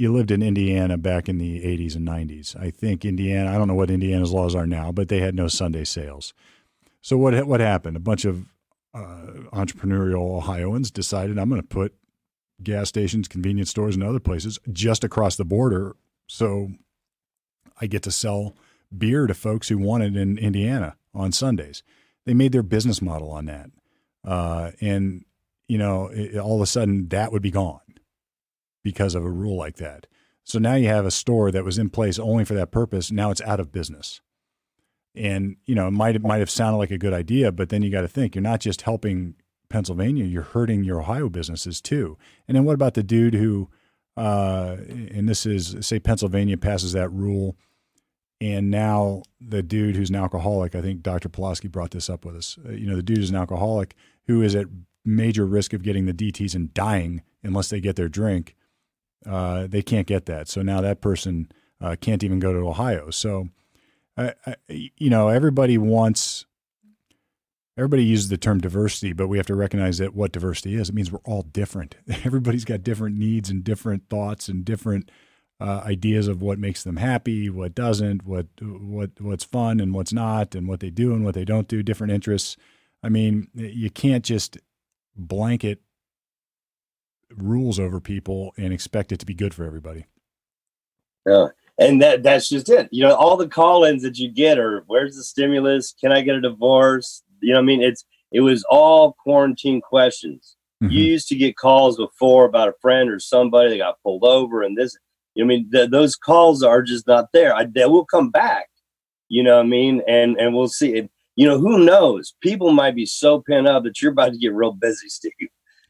you 0.00 0.10
lived 0.10 0.30
in 0.30 0.42
Indiana 0.42 0.96
back 0.96 1.28
in 1.28 1.36
the 1.36 1.60
80s 1.60 1.94
and 1.94 2.08
90s. 2.08 2.56
I 2.58 2.70
think 2.70 3.04
Indiana, 3.04 3.54
I 3.54 3.58
don't 3.58 3.68
know 3.68 3.74
what 3.74 3.90
Indiana's 3.90 4.32
laws 4.32 4.54
are 4.54 4.66
now, 4.66 4.90
but 4.92 5.08
they 5.08 5.20
had 5.20 5.34
no 5.34 5.46
Sunday 5.46 5.84
sales. 5.84 6.32
So 7.02 7.18
what 7.18 7.46
what 7.46 7.60
happened? 7.60 7.96
A 7.96 8.00
bunch 8.00 8.24
of 8.24 8.46
uh, 8.94 9.26
entrepreneurial 9.52 10.36
Ohioans 10.36 10.90
decided 10.90 11.38
I'm 11.38 11.50
going 11.50 11.60
to 11.60 11.66
put 11.66 11.94
gas 12.62 12.88
stations, 12.88 13.28
convenience 13.28 13.70
stores, 13.70 13.94
and 13.94 14.02
other 14.02 14.20
places 14.20 14.58
just 14.72 15.04
across 15.04 15.36
the 15.36 15.44
border, 15.44 15.96
so 16.26 16.70
I 17.80 17.86
get 17.86 18.02
to 18.04 18.10
sell 18.10 18.54
beer 18.96 19.26
to 19.26 19.34
folks 19.34 19.68
who 19.68 19.78
want 19.78 20.02
it 20.02 20.16
in 20.16 20.38
Indiana 20.38 20.96
on 21.14 21.30
Sundays. 21.32 21.82
They 22.24 22.34
made 22.34 22.52
their 22.52 22.62
business 22.62 23.00
model 23.00 23.30
on 23.30 23.46
that, 23.46 23.70
uh, 24.24 24.72
and 24.80 25.24
you 25.68 25.78
know, 25.78 26.08
it, 26.08 26.36
all 26.38 26.56
of 26.56 26.62
a 26.62 26.66
sudden 26.66 27.08
that 27.08 27.32
would 27.32 27.42
be 27.42 27.50
gone 27.50 27.80
because 28.82 29.14
of 29.14 29.24
a 29.24 29.30
rule 29.30 29.56
like 29.56 29.76
that. 29.76 30.06
So 30.44 30.58
now 30.58 30.74
you 30.74 30.88
have 30.88 31.06
a 31.06 31.10
store 31.10 31.50
that 31.50 31.64
was 31.64 31.78
in 31.78 31.90
place 31.90 32.18
only 32.18 32.44
for 32.44 32.54
that 32.54 32.70
purpose. 32.70 33.10
Now 33.10 33.30
it's 33.30 33.42
out 33.42 33.60
of 33.60 33.72
business. 33.72 34.20
And, 35.14 35.56
you 35.66 35.74
know, 35.74 35.88
it 35.88 35.92
might, 35.92 36.16
it 36.16 36.22
might 36.22 36.38
have 36.38 36.50
sounded 36.50 36.78
like 36.78 36.90
a 36.90 36.98
good 36.98 37.12
idea, 37.12 37.52
but 37.52 37.68
then 37.68 37.82
you 37.82 37.90
got 37.90 38.02
to 38.02 38.08
think 38.08 38.34
you're 38.34 38.42
not 38.42 38.60
just 38.60 38.82
helping 38.82 39.34
Pennsylvania, 39.68 40.24
you're 40.24 40.42
hurting 40.42 40.84
your 40.84 41.00
Ohio 41.00 41.28
businesses 41.28 41.80
too. 41.80 42.16
And 42.48 42.56
then 42.56 42.64
what 42.64 42.74
about 42.74 42.94
the 42.94 43.02
dude 43.02 43.34
who, 43.34 43.68
uh, 44.16 44.76
and 44.88 45.28
this 45.28 45.46
is, 45.46 45.76
say, 45.80 45.98
Pennsylvania 45.98 46.56
passes 46.56 46.92
that 46.92 47.08
rule. 47.10 47.56
And 48.40 48.70
now 48.70 49.22
the 49.40 49.62
dude 49.62 49.96
who's 49.96 50.10
an 50.10 50.16
alcoholic, 50.16 50.74
I 50.74 50.80
think 50.80 51.02
Dr. 51.02 51.28
Pawlowski 51.28 51.70
brought 51.70 51.90
this 51.90 52.08
up 52.08 52.24
with 52.24 52.36
us. 52.36 52.58
Uh, 52.66 52.72
you 52.72 52.86
know, 52.86 52.96
the 52.96 53.02
dude 53.02 53.18
is 53.18 53.30
an 53.30 53.36
alcoholic 53.36 53.94
who 54.26 54.42
is 54.42 54.54
at 54.54 54.66
major 55.04 55.46
risk 55.46 55.72
of 55.72 55.82
getting 55.82 56.06
the 56.06 56.12
DTs 56.12 56.54
and 56.54 56.72
dying 56.74 57.22
unless 57.42 57.68
they 57.68 57.80
get 57.80 57.96
their 57.96 58.08
drink 58.08 58.56
uh, 59.26 59.66
they 59.66 59.82
can't 59.82 60.06
get 60.06 60.26
that. 60.26 60.48
So 60.48 60.62
now 60.62 60.80
that 60.80 61.00
person 61.00 61.50
uh, 61.80 61.96
can't 62.00 62.24
even 62.24 62.38
go 62.38 62.52
to 62.52 62.68
Ohio. 62.68 63.10
So, 63.10 63.48
uh, 64.16 64.32
you 64.68 65.10
know, 65.10 65.28
everybody 65.28 65.78
wants, 65.78 66.46
everybody 67.76 68.04
uses 68.04 68.28
the 68.28 68.36
term 68.36 68.60
diversity, 68.60 69.12
but 69.12 69.28
we 69.28 69.36
have 69.36 69.46
to 69.46 69.54
recognize 69.54 69.98
that 69.98 70.14
what 70.14 70.32
diversity 70.32 70.74
is. 70.74 70.88
It 70.88 70.94
means 70.94 71.10
we're 71.10 71.18
all 71.24 71.42
different. 71.42 71.96
Everybody's 72.24 72.64
got 72.64 72.82
different 72.82 73.16
needs 73.16 73.50
and 73.50 73.64
different 73.64 74.08
thoughts 74.08 74.48
and 74.48 74.64
different 74.64 75.10
uh, 75.60 75.82
ideas 75.84 76.26
of 76.26 76.40
what 76.40 76.58
makes 76.58 76.82
them 76.82 76.96
happy, 76.96 77.50
what 77.50 77.74
doesn't, 77.74 78.24
what 78.24 78.46
what 78.62 79.10
what's 79.20 79.44
fun 79.44 79.78
and 79.78 79.92
what's 79.92 80.12
not, 80.12 80.54
and 80.54 80.66
what 80.66 80.80
they 80.80 80.88
do 80.88 81.12
and 81.12 81.22
what 81.22 81.34
they 81.34 81.44
don't 81.44 81.68
do. 81.68 81.82
Different 81.82 82.12
interests. 82.12 82.56
I 83.02 83.10
mean, 83.10 83.48
you 83.54 83.90
can't 83.90 84.24
just 84.24 84.56
blanket 85.14 85.82
rules 87.36 87.78
over 87.78 88.00
people 88.00 88.52
and 88.56 88.72
expect 88.72 89.12
it 89.12 89.18
to 89.20 89.26
be 89.26 89.34
good 89.34 89.54
for 89.54 89.64
everybody. 89.64 90.06
Yeah. 91.26 91.48
And 91.78 92.02
that 92.02 92.22
that's 92.22 92.48
just 92.48 92.68
it. 92.68 92.88
You 92.90 93.04
know, 93.04 93.14
all 93.14 93.36
the 93.36 93.48
call-ins 93.48 94.02
that 94.02 94.18
you 94.18 94.30
get 94.30 94.58
are 94.58 94.84
where's 94.86 95.16
the 95.16 95.24
stimulus? 95.24 95.94
Can 95.98 96.12
I 96.12 96.20
get 96.20 96.36
a 96.36 96.40
divorce? 96.40 97.22
You 97.40 97.54
know, 97.54 97.58
I 97.58 97.62
mean, 97.62 97.82
it's 97.82 98.04
it 98.32 98.40
was 98.40 98.64
all 98.68 99.14
quarantine 99.14 99.80
questions. 99.80 100.56
Mm-hmm. 100.82 100.92
You 100.92 101.04
used 101.04 101.28
to 101.28 101.36
get 101.36 101.56
calls 101.56 101.96
before 101.96 102.44
about 102.44 102.68
a 102.68 102.74
friend 102.80 103.10
or 103.10 103.18
somebody 103.18 103.70
that 103.70 103.78
got 103.78 104.02
pulled 104.02 104.24
over, 104.24 104.62
and 104.62 104.76
this. 104.76 104.96
You 105.34 105.44
know, 105.44 105.54
I 105.54 105.56
mean, 105.56 105.70
th- 105.70 105.90
those 105.90 106.16
calls 106.16 106.62
are 106.62 106.82
just 106.82 107.06
not 107.06 107.26
there. 107.32 107.54
I, 107.54 107.64
they 107.64 107.86
will 107.86 108.04
come 108.04 108.30
back. 108.30 108.68
You 109.28 109.42
know, 109.42 109.56
what 109.56 109.66
I 109.66 109.68
mean, 109.68 110.02
and 110.08 110.36
and 110.38 110.54
we'll 110.54 110.68
see. 110.68 110.94
it. 110.96 111.10
you 111.36 111.46
know, 111.46 111.58
who 111.58 111.84
knows? 111.84 112.34
People 112.42 112.72
might 112.72 112.96
be 112.96 113.06
so 113.06 113.42
pent 113.48 113.68
up 113.68 113.84
that 113.84 114.02
you're 114.02 114.12
about 114.12 114.32
to 114.32 114.38
get 114.38 114.52
real 114.52 114.72
busy, 114.72 115.08
Steve. 115.08 115.32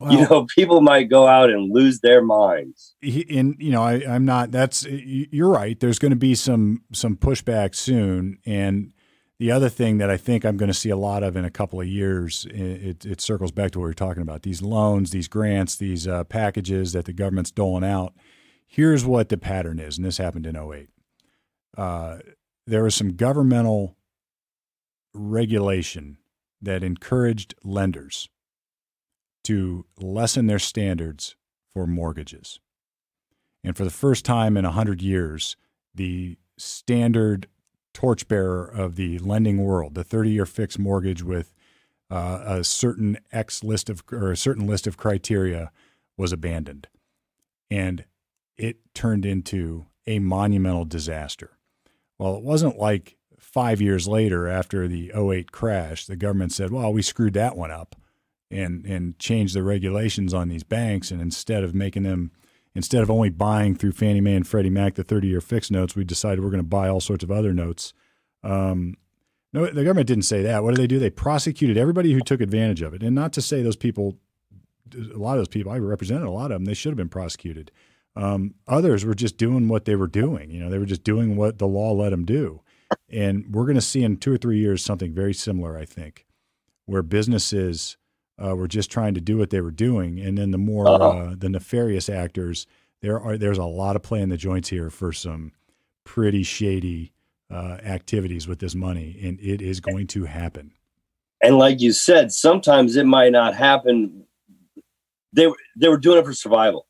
Well, 0.01 0.13
you 0.15 0.27
know, 0.29 0.47
people 0.57 0.81
might 0.81 1.11
go 1.11 1.27
out 1.27 1.51
and 1.51 1.71
lose 1.71 2.01
their 2.01 2.23
minds. 2.23 2.97
And 3.03 3.55
you 3.59 3.71
know, 3.71 3.83
I, 3.83 3.97
am 3.97 4.25
not. 4.25 4.51
That's 4.51 4.87
you're 4.87 5.51
right. 5.51 5.79
There's 5.79 5.99
going 5.99 6.11
to 6.11 6.17
be 6.17 6.35
some 6.35 6.83
some 6.93 7.17
pushback 7.17 7.75
soon, 7.75 8.39
and 8.47 8.95
the 9.39 9.51
other 9.51 9.69
thing 9.69 9.99
that 9.99 10.09
I 10.09 10.17
think 10.17 10.45
I'm 10.45 10.57
going 10.57 10.69
to 10.69 10.75
see 10.75 10.89
a 10.89 10.97
lot 10.97 11.23
of 11.23 11.37
in 11.37 11.45
a 11.45 11.51
couple 11.51 11.81
of 11.83 11.87
years, 11.87 12.47
it, 12.51 13.05
it 13.05 13.21
circles 13.21 13.53
back 13.53 13.73
to 13.73 13.79
what 13.79 13.85
we 13.85 13.91
are 13.91 13.95
talking 13.95 14.23
about: 14.23 14.43
these 14.43 14.63
loans, 14.63 15.11
these 15.11 15.29
grants, 15.29 15.77
these 15.77 16.09
uh, 16.09 16.25
packages 16.25 16.93
that 16.93 17.05
the 17.05 17.13
government's 17.13 17.51
doling 17.51 17.85
out. 17.85 18.15
Here's 18.67 19.05
what 19.05 19.29
the 19.29 19.37
pattern 19.37 19.79
is, 19.79 19.99
and 19.99 20.07
this 20.07 20.17
happened 20.17 20.47
in 20.47 20.57
08. 20.57 20.89
Uh, 21.77 22.19
there 22.67 22.85
was 22.85 22.95
some 22.95 23.17
governmental 23.17 23.97
regulation 25.13 26.17
that 26.63 26.83
encouraged 26.83 27.55
lenders 27.65 28.29
to 29.45 29.87
lessen 29.99 30.47
their 30.47 30.59
standards 30.59 31.37
for 31.73 31.87
mortgages. 31.87 32.61
And 33.63 33.77
for 33.77 33.85
the 33.85 33.91
first 33.91 34.25
time 34.25 34.57
in 34.57 34.65
100 34.65 35.03
years, 35.03 35.57
the 35.95 36.39
standard 36.57 37.49
torchbearer 37.93 38.65
of 38.67 38.97
the 38.97 39.19
lending 39.19 39.59
world, 39.59 39.95
the 39.95 40.05
30 40.05 40.31
year 40.31 40.47
fixed 40.47 40.79
mortgage 40.79 41.23
with 41.23 41.55
uh, 42.11 42.43
a 42.45 42.65
certain 42.65 43.19
X 43.33 43.63
list 43.63 43.91
of, 43.91 44.03
or 44.11 44.31
a 44.31 44.37
certain 44.37 44.67
list 44.67 44.87
of 44.87 44.97
criteria 44.97 45.71
was 46.17 46.33
abandoned. 46.33 46.89
And 47.71 48.05
it 48.57 48.79
turned 48.95 49.25
into 49.25 49.87
a 50.07 50.19
monumental 50.19 50.85
disaster. 50.85 51.57
Well, 52.19 52.37
it 52.37 52.43
wasn't 52.43 52.79
like 52.79 53.17
five 53.39 53.81
years 53.81 54.07
later 54.07 54.49
after 54.49 54.87
the 54.87 55.13
08 55.15 55.53
crash, 55.53 56.07
the 56.07 56.17
government 56.17 56.53
said, 56.53 56.71
well, 56.71 56.93
we 56.93 57.03
screwed 57.03 57.35
that 57.35 57.57
one 57.57 57.71
up 57.71 57.97
and 58.51 58.85
and 58.85 59.19
change 59.19 59.53
the 59.53 59.63
regulations 59.63 60.35
on 60.35 60.49
these 60.49 60.63
banks. 60.65 61.11
And 61.11 61.21
instead 61.21 61.63
of 61.63 61.75
making 61.75 62.03
them, 62.03 62.33
instead 62.75 63.03
of 63.03 63.11
only 63.11 63.31
buying 63.31 63.75
through 63.75 63.93
Fannie 63.93 64.21
Mae 64.21 64.35
and 64.35 64.47
Freddie 64.47 64.71
Mac 64.71 64.95
the 64.95 65.05
30 65.05 65.29
year 65.29 65.41
fixed 65.41 65.71
notes, 65.71 65.95
we 65.95 66.05
decided 66.05 66.43
we're 66.43 66.51
going 66.51 66.63
to 66.63 66.69
buy 66.69 66.89
all 66.89 67.01
sorts 67.01 67.25
of 67.25 67.31
other 67.31 67.53
notes. 67.53 67.93
Um, 68.43 68.97
no, 69.53 69.67
the 69.67 69.85
government 69.85 70.07
didn't 70.07 70.25
say 70.25 70.43
that. 70.43 70.63
What 70.63 70.75
did 70.75 70.81
they 70.81 70.87
do? 70.87 70.99
They 70.99 71.11
prosecuted 71.11 71.77
everybody 71.77 72.13
who 72.13 72.21
took 72.21 72.41
advantage 72.41 72.83
of 72.83 72.95
it. 72.95 73.03
And 73.03 73.15
not 73.15 73.33
to 73.33 73.43
say 73.43 73.63
those 73.63 73.77
people, 73.77 74.17
a 74.95 75.19
lot 75.19 75.33
of 75.33 75.39
those 75.39 75.49
people, 75.49 75.73
I 75.73 75.79
represented 75.79 76.27
a 76.27 76.31
lot 76.31 76.53
of 76.53 76.57
them, 76.57 76.67
they 76.67 76.75
should 76.75 76.91
have 76.91 76.97
been 76.97 77.09
prosecuted. 77.09 77.73
Um, 78.15 78.55
others 78.69 79.05
were 79.05 79.15
just 79.15 79.37
doing 79.37 79.69
what 79.69 79.87
they 79.87 79.97
were 79.97 80.07
doing. 80.07 80.51
You 80.51 80.61
know, 80.61 80.71
they 80.71 80.79
were 80.79 80.87
just 80.87 81.05
doing 81.05 81.37
what 81.37 81.59
the 81.59 81.67
law 81.67 81.93
let 81.93 82.11
them 82.11 82.25
do. 82.25 82.63
And 83.09 83.47
we're 83.53 83.65
going 83.65 83.77
to 83.77 83.81
see 83.81 84.03
in 84.03 84.17
two 84.17 84.33
or 84.33 84.39
three 84.39 84.59
years 84.59 84.85
something 84.85 85.13
very 85.13 85.35
similar, 85.35 85.77
I 85.77 85.85
think, 85.85 86.27
where 86.87 87.03
businesses 87.03 87.97
uh, 88.43 88.55
were 88.57 88.69
just 88.69 88.91
trying 88.91 89.15
to 89.15 89.21
do 89.21 89.37
what 89.37 89.51
they 89.51 89.61
were 89.61 89.71
doing, 89.71 90.21
and 90.21 90.37
then 90.39 90.51
the 90.51 90.59
more 90.59 90.89
uh, 90.89 91.35
the 91.37 91.49
nefarious 91.49 92.09
actors, 92.09 92.67
there 93.03 93.21
are 93.21 93.37
there's 93.37 93.59
a 93.59 93.65
lot 93.65 93.97
of 93.97 94.03
play 94.03 94.21
in 94.21 94.29
the 94.29 94.37
joints 94.37 94.69
here 94.69 94.91
for 94.91 95.13
some 95.13 95.53
pretty 96.05 96.43
shady 96.43 97.13
uh, 97.51 97.79
activities 97.83 98.49
with 98.49 98.59
this 98.59 98.75
money, 98.75 99.19
and 99.23 99.39
it 99.41 99.61
is 99.61 99.81
going 99.81 100.07
to 100.09 100.25
happen. 100.25 100.73
And 101.43 101.57
like 101.57 101.81
you 101.81 101.93
said, 101.93 102.33
sometimes 102.33 102.97
it 102.97 103.07
might 103.07 103.33
not 103.33 103.55
happen. 103.55 104.25
They 105.33 105.51
they 105.77 105.89
were 105.89 105.99
doing 105.99 106.19
it 106.19 106.25
for 106.25 106.35
survival. 106.35 106.87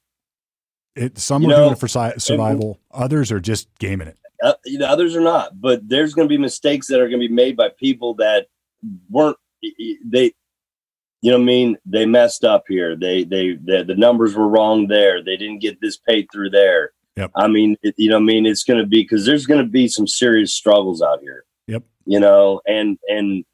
It, 0.97 1.19
some 1.19 1.43
you 1.43 1.49
are 1.49 1.51
know, 1.51 1.57
doing 1.59 1.73
it 1.73 1.79
for 1.79 1.89
survival. 1.89 2.81
And, 2.93 3.03
others 3.03 3.31
are 3.31 3.41
just 3.41 3.69
gaming 3.79 4.09
it. 4.09 4.19
Uh, 4.43 4.55
you 4.65 4.79
know, 4.79 4.87
others 4.87 5.15
are 5.15 5.21
not. 5.21 5.61
But 5.61 5.89
there's 5.89 6.15
going 6.15 6.27
to 6.27 6.33
be 6.33 6.39
mistakes 6.39 6.89
that 6.89 7.01
are 7.01 7.09
going 7.09 7.21
to 7.21 7.29
be 7.29 7.33
made 7.33 7.57
by 7.57 7.69
people 7.79 8.15
that 8.15 8.49
weren't. 9.09 9.37
They, 10.05 10.33
you 11.23 11.31
know, 11.31 11.37
what 11.37 11.43
I 11.43 11.47
mean, 11.47 11.77
they 11.85 12.07
messed 12.07 12.45
up 12.45 12.65
here. 12.69 12.97
They, 12.97 13.25
they, 13.25 13.59
they, 13.61 13.83
the 13.83 13.95
numbers 13.95 14.35
were 14.35 14.49
wrong 14.49 14.87
there. 14.89 15.23
They 15.23 15.37
didn't 15.37 15.61
get 15.61 15.81
this 15.81 15.97
paid 15.97 16.29
through 16.33 16.51
there. 16.51 16.93
Yep. 17.17 17.33
I 17.37 17.49
mean, 17.49 17.77
it, 17.83 17.95
you 17.99 18.09
know, 18.09 18.17
I 18.17 18.21
mean, 18.21 18.47
it's 18.47 18.65
going 18.65 18.81
to 18.81 18.87
be 18.87 19.03
because 19.03 19.27
there's 19.27 19.47
going 19.47 19.63
to 19.63 19.71
be 19.71 19.89
some 19.89 20.07
serious 20.07 20.55
struggles 20.55 21.03
out 21.03 21.21
here. 21.21 21.45
Yep. 21.67 21.83
You 22.07 22.21
know, 22.21 22.61
and 22.67 22.99
and 23.09 23.45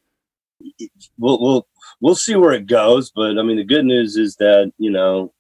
we'll 1.19 1.41
we'll 1.41 1.67
we'll 2.01 2.15
see 2.15 2.37
where 2.37 2.53
it 2.53 2.67
goes. 2.67 3.11
But 3.11 3.39
I 3.39 3.43
mean, 3.43 3.57
the 3.57 3.65
good 3.65 3.85
news 3.85 4.17
is 4.17 4.37
that 4.37 4.73
you 4.79 4.91
know 4.91 5.33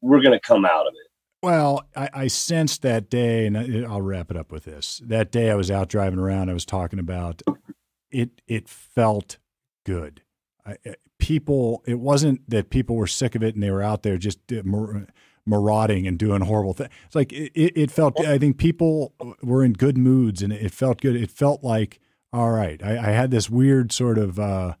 we're 0.00 0.20
going 0.20 0.38
to 0.38 0.40
come 0.40 0.64
out 0.64 0.86
of 0.86 0.92
it. 0.92 1.10
Well, 1.42 1.84
I, 1.94 2.08
I, 2.14 2.26
sensed 2.28 2.80
that 2.82 3.10
day, 3.10 3.44
and 3.44 3.84
I'll 3.86 4.00
wrap 4.00 4.30
it 4.30 4.36
up 4.36 4.50
with 4.50 4.64
this. 4.64 5.02
That 5.04 5.30
day, 5.30 5.50
I 5.50 5.54
was 5.56 5.70
out 5.70 5.90
driving 5.90 6.18
around. 6.18 6.48
I 6.48 6.54
was 6.54 6.64
talking 6.64 6.98
about 6.98 7.42
it. 8.10 8.40
It 8.46 8.66
felt 8.66 9.36
good. 9.84 10.22
People. 11.18 11.82
It 11.86 11.98
wasn't 11.98 12.48
that 12.48 12.70
people 12.70 12.96
were 12.96 13.06
sick 13.06 13.34
of 13.34 13.42
it 13.42 13.54
and 13.54 13.62
they 13.62 13.70
were 13.70 13.82
out 13.82 14.02
there 14.02 14.18
just 14.18 14.38
uh, 14.52 14.62
marauding 15.46 16.06
and 16.06 16.18
doing 16.18 16.42
horrible 16.42 16.72
things. 16.72 16.90
It's 17.06 17.14
like 17.14 17.32
it, 17.32 17.52
it 17.54 17.90
felt. 17.90 18.20
I 18.20 18.38
think 18.38 18.58
people 18.58 19.14
were 19.42 19.64
in 19.64 19.72
good 19.72 19.98
moods, 19.98 20.42
and 20.42 20.52
it 20.52 20.72
felt 20.72 21.00
good. 21.00 21.16
It 21.16 21.30
felt 21.30 21.62
like 21.62 22.00
all 22.32 22.50
right. 22.50 22.82
I, 22.82 22.98
I 22.98 23.10
had 23.10 23.30
this 23.30 23.48
weird 23.48 23.92
sort 23.92 24.18
of. 24.18 24.38
Uh, 24.38 24.74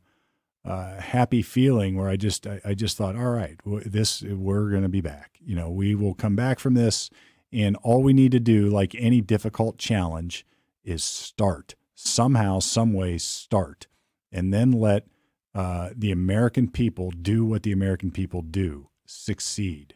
uh, 0.64 0.98
happy 0.98 1.42
feeling 1.42 1.94
where 1.94 2.08
I 2.08 2.16
just 2.16 2.46
I, 2.46 2.60
I 2.64 2.74
just 2.74 2.96
thought, 2.96 3.16
all 3.16 3.32
right, 3.32 3.60
this 3.64 4.22
we're 4.22 4.70
going 4.70 4.82
to 4.82 4.88
be 4.88 5.02
back. 5.02 5.38
You 5.44 5.54
know, 5.54 5.68
we 5.68 5.94
will 5.94 6.14
come 6.14 6.34
back 6.34 6.58
from 6.58 6.72
this, 6.72 7.10
and 7.52 7.76
all 7.82 8.02
we 8.02 8.14
need 8.14 8.32
to 8.32 8.40
do, 8.40 8.70
like 8.70 8.94
any 8.94 9.20
difficult 9.20 9.76
challenge, 9.76 10.46
is 10.82 11.04
start 11.04 11.74
somehow, 11.94 12.60
some 12.60 12.92
way, 12.92 13.18
start, 13.18 13.86
and 14.32 14.52
then 14.52 14.72
let 14.72 15.06
uh, 15.54 15.90
the 15.94 16.10
American 16.10 16.68
people 16.68 17.10
do 17.10 17.44
what 17.44 17.62
the 17.62 17.72
American 17.72 18.10
people 18.10 18.42
do, 18.42 18.88
succeed. 19.06 19.94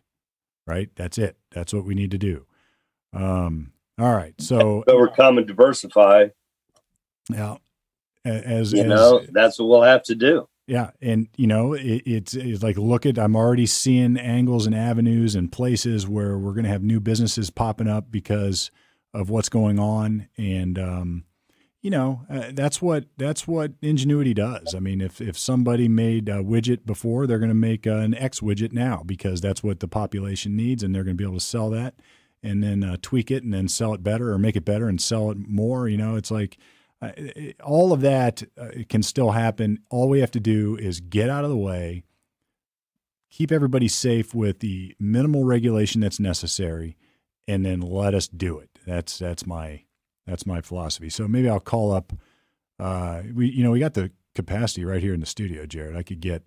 Right? 0.66 0.90
That's 0.96 1.18
it. 1.18 1.36
That's 1.50 1.72
what 1.72 1.84
we 1.84 1.94
need 1.94 2.10
to 2.10 2.18
do. 2.18 2.46
Um, 3.12 3.72
all 3.98 4.14
right. 4.14 4.34
So 4.38 4.84
overcome 4.88 5.38
and 5.38 5.46
diversify. 5.46 6.28
Yeah. 7.30 7.56
As 8.24 8.72
you 8.72 8.82
as, 8.82 8.86
know, 8.86 9.22
that's 9.30 9.58
what 9.58 9.68
we'll 9.68 9.82
have 9.82 10.02
to 10.04 10.14
do. 10.14 10.48
Yeah, 10.68 10.90
and 11.00 11.28
you 11.38 11.46
know, 11.46 11.72
it, 11.72 12.02
it's 12.04 12.34
it's 12.34 12.62
like 12.62 12.76
look 12.76 13.06
at 13.06 13.18
I'm 13.18 13.34
already 13.34 13.64
seeing 13.64 14.18
angles 14.18 14.66
and 14.66 14.74
avenues 14.74 15.34
and 15.34 15.50
places 15.50 16.06
where 16.06 16.36
we're 16.36 16.52
going 16.52 16.64
to 16.64 16.70
have 16.70 16.82
new 16.82 17.00
businesses 17.00 17.48
popping 17.48 17.88
up 17.88 18.10
because 18.10 18.70
of 19.14 19.30
what's 19.30 19.48
going 19.48 19.78
on, 19.78 20.28
and 20.36 20.78
um, 20.78 21.24
you 21.80 21.90
know, 21.90 22.22
uh, 22.28 22.50
that's 22.52 22.82
what 22.82 23.04
that's 23.16 23.46
what 23.46 23.72
ingenuity 23.80 24.34
does. 24.34 24.74
I 24.74 24.80
mean, 24.80 25.00
if 25.00 25.20
if 25.20 25.38
somebody 25.38 25.88
made 25.88 26.28
a 26.28 26.42
widget 26.42 26.84
before, 26.84 27.26
they're 27.26 27.38
going 27.38 27.50
to 27.50 27.54
make 27.54 27.86
uh, 27.86 27.96
an 27.96 28.14
X 28.14 28.40
widget 28.40 28.72
now 28.72 29.02
because 29.06 29.40
that's 29.40 29.62
what 29.62 29.80
the 29.80 29.88
population 29.88 30.56
needs, 30.56 30.82
and 30.82 30.94
they're 30.94 31.04
going 31.04 31.16
to 31.16 31.22
be 31.22 31.28
able 31.28 31.38
to 31.38 31.44
sell 31.44 31.70
that 31.70 31.94
and 32.42 32.62
then 32.62 32.84
uh, 32.84 32.96
tweak 33.02 33.30
it 33.30 33.42
and 33.42 33.52
then 33.52 33.68
sell 33.68 33.94
it 33.94 34.02
better 34.02 34.32
or 34.32 34.38
make 34.38 34.56
it 34.56 34.64
better 34.64 34.88
and 34.88 35.00
sell 35.00 35.30
it 35.30 35.38
more. 35.38 35.88
You 35.88 35.96
know, 35.96 36.16
it's 36.16 36.30
like 36.30 36.58
uh, 37.00 37.12
all 37.62 37.92
of 37.92 38.00
that 38.00 38.42
uh, 38.60 38.68
can 38.88 39.02
still 39.02 39.32
happen. 39.32 39.80
All 39.90 40.08
we 40.08 40.20
have 40.20 40.30
to 40.32 40.40
do 40.40 40.76
is 40.76 41.00
get 41.00 41.30
out 41.30 41.44
of 41.44 41.50
the 41.50 41.56
way, 41.56 42.04
keep 43.30 43.52
everybody 43.52 43.88
safe 43.88 44.34
with 44.34 44.60
the 44.60 44.94
minimal 44.98 45.44
regulation 45.44 46.00
that's 46.00 46.20
necessary, 46.20 46.96
and 47.46 47.64
then 47.64 47.80
let 47.80 48.14
us 48.14 48.28
do 48.28 48.58
it. 48.58 48.70
That's 48.86 49.18
that's 49.18 49.46
my 49.46 49.82
that's 50.28 50.46
my 50.46 50.60
philosophy. 50.60 51.10
So 51.10 51.26
maybe 51.26 51.48
I'll 51.48 51.60
call 51.60 51.92
up. 51.92 52.12
Uh, 52.78 53.22
we 53.34 53.48
you 53.48 53.64
know 53.64 53.70
we 53.70 53.80
got 53.80 53.94
the 53.94 54.10
capacity 54.34 54.84
right 54.84 55.02
here 55.02 55.14
in 55.14 55.20
the 55.20 55.26
studio, 55.26 55.66
Jared. 55.66 55.96
I 55.96 56.02
could 56.02 56.20
get 56.20 56.42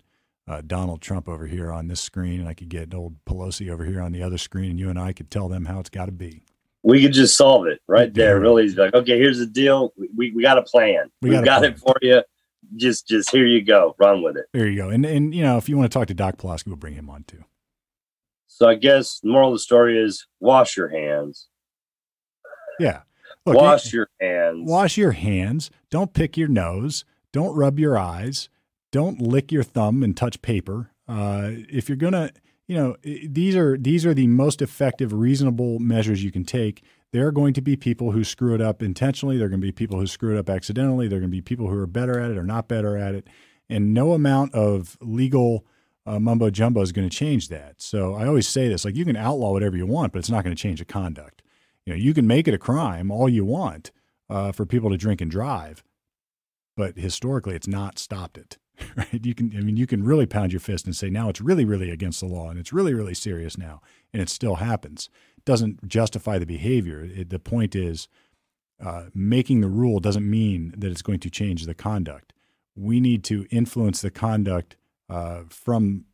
uh, 0.47 0.61
Donald 0.65 1.01
Trump 1.01 1.27
over 1.27 1.47
here 1.47 1.71
on 1.71 1.87
this 1.87 2.01
screen, 2.01 2.39
and 2.39 2.49
I 2.49 2.53
could 2.53 2.69
get 2.69 2.93
old 2.93 3.23
Pelosi 3.25 3.71
over 3.71 3.85
here 3.85 4.01
on 4.01 4.11
the 4.11 4.23
other 4.23 4.37
screen, 4.37 4.71
and 4.71 4.79
you 4.79 4.89
and 4.89 4.99
I 4.99 5.13
could 5.13 5.29
tell 5.29 5.47
them 5.47 5.65
how 5.65 5.79
it's 5.79 5.89
got 5.89 6.05
to 6.05 6.11
be 6.11 6.43
we 6.83 7.01
could 7.01 7.13
just 7.13 7.37
solve 7.37 7.67
it 7.67 7.79
right 7.87 8.13
there. 8.13 8.37
Yeah. 8.37 8.41
Really, 8.41 8.69
like, 8.69 8.93
okay, 8.93 9.17
here's 9.17 9.39
the 9.39 9.45
deal. 9.45 9.93
We, 10.15 10.31
we 10.31 10.41
got 10.41 10.57
a 10.57 10.63
plan. 10.63 11.11
We 11.21 11.31
got, 11.31 11.45
got 11.45 11.63
it 11.63 11.79
for 11.79 11.95
you. 12.01 12.23
Just 12.75 13.07
just 13.07 13.31
here 13.31 13.45
you 13.45 13.63
go. 13.63 13.95
Run 13.99 14.21
with 14.21 14.37
it. 14.37 14.45
There 14.53 14.67
you 14.67 14.77
go. 14.77 14.89
And 14.89 15.05
and 15.05 15.35
you 15.35 15.43
know, 15.43 15.57
if 15.57 15.67
you 15.67 15.77
want 15.77 15.91
to 15.91 15.97
talk 15.97 16.07
to 16.07 16.13
Doc 16.13 16.37
Pulaski, 16.37 16.69
we'll 16.69 16.77
bring 16.77 16.93
him 16.93 17.09
on 17.09 17.23
too. 17.23 17.43
So 18.47 18.67
I 18.67 18.75
guess 18.75 19.19
the 19.19 19.29
moral 19.29 19.49
of 19.49 19.55
the 19.55 19.59
story 19.59 19.99
is 19.99 20.27
wash 20.39 20.77
your 20.77 20.87
hands. 20.87 21.47
Yeah. 22.79 23.01
Look, 23.45 23.55
wash 23.55 23.93
your 23.93 24.07
hands. 24.19 24.69
Wash 24.69 24.97
your 24.97 25.11
hands. 25.11 25.71
Don't 25.89 26.13
pick 26.13 26.37
your 26.37 26.47
nose. 26.47 27.05
Don't 27.31 27.55
rub 27.55 27.79
your 27.79 27.97
eyes. 27.97 28.49
Don't 28.91 29.21
lick 29.21 29.51
your 29.51 29.63
thumb 29.63 30.03
and 30.03 30.15
touch 30.15 30.41
paper. 30.41 30.91
Uh, 31.07 31.51
if 31.69 31.89
you're 31.89 31.95
gonna 31.95 32.31
you 32.71 32.77
know 32.77 32.95
these 33.03 33.53
are 33.53 33.77
these 33.77 34.05
are 34.05 34.13
the 34.13 34.27
most 34.27 34.61
effective 34.61 35.11
reasonable 35.11 35.77
measures 35.79 36.23
you 36.23 36.31
can 36.31 36.45
take 36.45 36.81
there 37.11 37.27
are 37.27 37.31
going 37.33 37.53
to 37.53 37.61
be 37.61 37.75
people 37.75 38.13
who 38.13 38.23
screw 38.23 38.55
it 38.55 38.61
up 38.61 38.81
intentionally 38.81 39.37
there 39.37 39.47
are 39.47 39.49
going 39.49 39.59
to 39.59 39.67
be 39.67 39.73
people 39.73 39.99
who 39.99 40.07
screw 40.07 40.33
it 40.33 40.39
up 40.39 40.49
accidentally 40.49 41.09
there 41.09 41.17
are 41.17 41.19
going 41.19 41.29
to 41.29 41.35
be 41.35 41.41
people 41.41 41.67
who 41.67 41.77
are 41.77 41.85
better 41.85 42.17
at 42.17 42.31
it 42.31 42.37
or 42.37 42.43
not 42.43 42.69
better 42.69 42.95
at 42.95 43.13
it 43.13 43.27
and 43.67 43.93
no 43.93 44.13
amount 44.13 44.53
of 44.53 44.97
legal 45.01 45.65
uh, 46.05 46.17
mumbo 46.17 46.49
jumbo 46.49 46.79
is 46.79 46.93
going 46.93 47.09
to 47.09 47.13
change 47.13 47.49
that 47.49 47.81
so 47.81 48.13
i 48.15 48.25
always 48.25 48.47
say 48.47 48.69
this 48.69 48.85
like 48.85 48.95
you 48.95 49.03
can 49.03 49.17
outlaw 49.17 49.51
whatever 49.51 49.75
you 49.75 49.85
want 49.85 50.13
but 50.13 50.19
it's 50.19 50.29
not 50.31 50.41
going 50.41 50.55
to 50.55 50.61
change 50.61 50.79
the 50.79 50.85
conduct 50.85 51.40
you 51.85 51.93
know 51.93 51.97
you 51.97 52.13
can 52.13 52.27
make 52.27 52.47
it 52.47 52.53
a 52.53 52.59
crime 52.59 53.11
all 53.11 53.29
you 53.29 53.45
want 53.45 53.91
uh, 54.29 54.51
for 54.51 54.65
people 54.65 54.89
to 54.89 54.97
drink 54.97 55.21
and 55.21 55.31
drive 55.31 55.83
but 56.75 56.97
historically 56.97 57.55
it's 57.55 57.67
not 57.67 57.99
stopped 57.99 58.37
it 58.37 58.57
right? 58.95 59.25
You 59.25 59.33
can, 59.33 59.55
I 59.55 59.61
mean, 59.61 59.77
you 59.77 59.87
can 59.87 60.03
really 60.03 60.25
pound 60.25 60.51
your 60.51 60.59
fist 60.59 60.85
and 60.85 60.95
say, 60.95 61.09
now 61.09 61.29
it's 61.29 61.41
really, 61.41 61.65
really 61.65 61.89
against 61.89 62.19
the 62.19 62.25
law 62.25 62.49
and 62.49 62.59
it's 62.59 62.73
really, 62.73 62.93
really 62.93 63.13
serious 63.13 63.57
now, 63.57 63.81
and 64.13 64.21
it 64.21 64.29
still 64.29 64.55
happens. 64.55 65.09
It 65.37 65.45
doesn't 65.45 65.87
justify 65.87 66.37
the 66.37 66.45
behavior. 66.45 67.03
It, 67.03 67.29
the 67.29 67.39
point 67.39 67.75
is, 67.75 68.07
uh, 68.83 69.05
making 69.13 69.61
the 69.61 69.67
rule 69.67 69.99
doesn't 69.99 70.27
mean 70.27 70.73
that 70.77 70.91
it's 70.91 71.03
going 71.03 71.19
to 71.19 71.29
change 71.29 71.65
the 71.65 71.75
conduct. 71.75 72.33
We 72.75 72.99
need 72.99 73.23
to 73.25 73.45
influence 73.51 74.01
the 74.01 74.11
conduct 74.11 74.75
uh, 75.09 75.41
from 75.49 76.05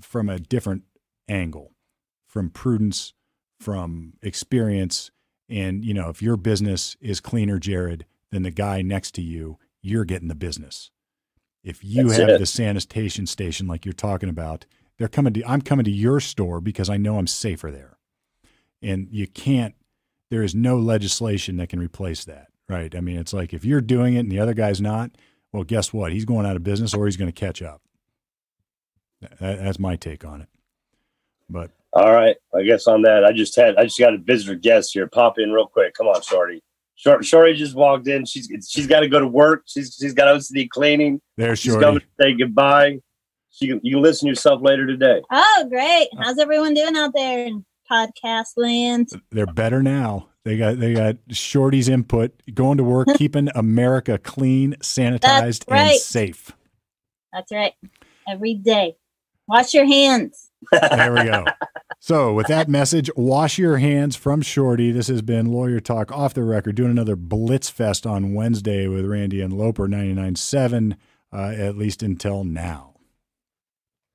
from 0.00 0.28
a 0.28 0.38
different 0.38 0.84
angle, 1.28 1.72
from 2.26 2.48
prudence, 2.48 3.12
from 3.60 4.14
experience, 4.22 5.10
and 5.48 5.84
you 5.84 5.94
know, 5.94 6.08
if 6.08 6.22
your 6.22 6.36
business 6.36 6.96
is 7.00 7.20
cleaner, 7.20 7.58
Jared, 7.58 8.06
than 8.30 8.42
the 8.42 8.50
guy 8.50 8.82
next 8.82 9.14
to 9.16 9.22
you, 9.22 9.58
you're 9.82 10.04
getting 10.04 10.28
the 10.28 10.34
business. 10.34 10.90
If 11.62 11.84
you 11.84 12.08
That's 12.08 12.18
have 12.18 12.28
it. 12.30 12.38
the 12.38 12.46
sanitation 12.46 13.26
station 13.26 13.66
like 13.66 13.84
you're 13.84 13.92
talking 13.92 14.30
about, 14.30 14.64
they're 14.98 15.08
coming 15.08 15.32
to 15.34 15.44
I'm 15.46 15.60
coming 15.60 15.84
to 15.84 15.90
your 15.90 16.20
store 16.20 16.60
because 16.60 16.88
I 16.88 16.96
know 16.96 17.18
I'm 17.18 17.26
safer 17.26 17.70
there. 17.70 17.98
And 18.82 19.08
you 19.10 19.26
can't 19.26 19.74
there 20.30 20.42
is 20.42 20.54
no 20.54 20.78
legislation 20.78 21.56
that 21.56 21.68
can 21.68 21.80
replace 21.80 22.24
that, 22.24 22.48
right? 22.68 22.94
I 22.94 23.00
mean, 23.00 23.18
it's 23.18 23.32
like 23.32 23.52
if 23.52 23.64
you're 23.64 23.80
doing 23.80 24.14
it 24.14 24.20
and 24.20 24.30
the 24.30 24.38
other 24.38 24.54
guy's 24.54 24.80
not, 24.80 25.10
well, 25.52 25.64
guess 25.64 25.92
what? 25.92 26.12
He's 26.12 26.24
going 26.24 26.46
out 26.46 26.56
of 26.56 26.62
business 26.62 26.94
or 26.94 27.06
he's 27.06 27.16
going 27.16 27.30
to 27.30 27.38
catch 27.38 27.60
up. 27.60 27.82
that's 29.40 29.78
my 29.78 29.96
take 29.96 30.24
on 30.24 30.40
it. 30.40 30.48
But 31.48 31.72
all 31.92 32.12
right, 32.12 32.36
I 32.54 32.62
guess 32.62 32.86
on 32.86 33.02
that, 33.02 33.24
I 33.24 33.32
just 33.32 33.56
had 33.56 33.76
I 33.76 33.84
just 33.84 33.98
got 33.98 34.14
a 34.14 34.18
visitor 34.18 34.54
guest 34.54 34.92
here. 34.92 35.08
Pop 35.08 35.38
in 35.38 35.50
real 35.50 35.66
quick. 35.66 35.94
Come 35.94 36.06
on, 36.06 36.22
Shorty. 36.22 36.62
Shorty 36.96 37.54
just 37.54 37.74
walked 37.74 38.06
in. 38.06 38.24
She's 38.26 38.48
she's 38.68 38.86
got 38.86 39.00
to 39.00 39.08
go 39.08 39.18
to 39.18 39.26
work. 39.26 39.64
She's 39.66 39.96
she's 39.98 40.14
got 40.14 40.28
OCD 40.28 40.68
cleaning. 40.68 41.20
There, 41.36 41.56
Shorty. 41.56 41.76
She's 41.78 41.82
coming 41.82 42.00
to 42.00 42.06
say 42.20 42.34
goodbye. 42.34 42.98
So 43.50 43.66
you 43.66 43.74
can, 43.74 43.80
you 43.82 43.94
can 43.96 44.02
listen 44.02 44.26
to 44.26 44.30
yourself 44.30 44.62
later 44.62 44.86
today. 44.86 45.22
Oh, 45.32 45.66
great! 45.68 46.08
Uh, 46.16 46.22
How's 46.22 46.38
everyone 46.38 46.74
doing 46.74 46.96
out 46.96 47.12
there 47.14 47.46
in 47.46 47.64
podcast 47.90 48.52
land? 48.56 49.08
They're 49.30 49.46
better 49.46 49.82
now. 49.82 50.28
They 50.44 50.56
got 50.56 50.78
they 50.78 50.94
got 50.94 51.16
Shorty's 51.30 51.88
input, 51.88 52.40
going 52.54 52.78
to 52.78 52.84
work, 52.84 53.08
keeping 53.16 53.48
America 53.54 54.18
clean, 54.18 54.74
sanitized, 54.80 55.68
right. 55.68 55.92
and 55.92 56.00
safe. 56.00 56.52
That's 57.32 57.50
right. 57.50 57.72
Every 58.28 58.54
day, 58.54 58.96
wash 59.48 59.74
your 59.74 59.86
hands. 59.86 60.49
There 60.72 61.12
we 61.12 61.24
go. 61.24 61.44
So, 62.02 62.32
with 62.32 62.46
that 62.46 62.68
message, 62.68 63.10
wash 63.14 63.58
your 63.58 63.76
hands 63.76 64.16
from 64.16 64.40
Shorty. 64.40 64.90
This 64.90 65.08
has 65.08 65.20
been 65.20 65.52
Lawyer 65.52 65.80
Talk 65.80 66.10
off 66.10 66.32
the 66.32 66.44
record, 66.44 66.76
doing 66.76 66.90
another 66.90 67.14
Blitz 67.14 67.68
Fest 67.68 68.06
on 68.06 68.32
Wednesday 68.32 68.86
with 68.86 69.04
Randy 69.04 69.42
and 69.42 69.52
Loper 69.52 69.86
99.7, 69.86 70.96
uh, 71.30 71.36
at 71.36 71.76
least 71.76 72.02
until 72.02 72.42
now. 72.42 72.89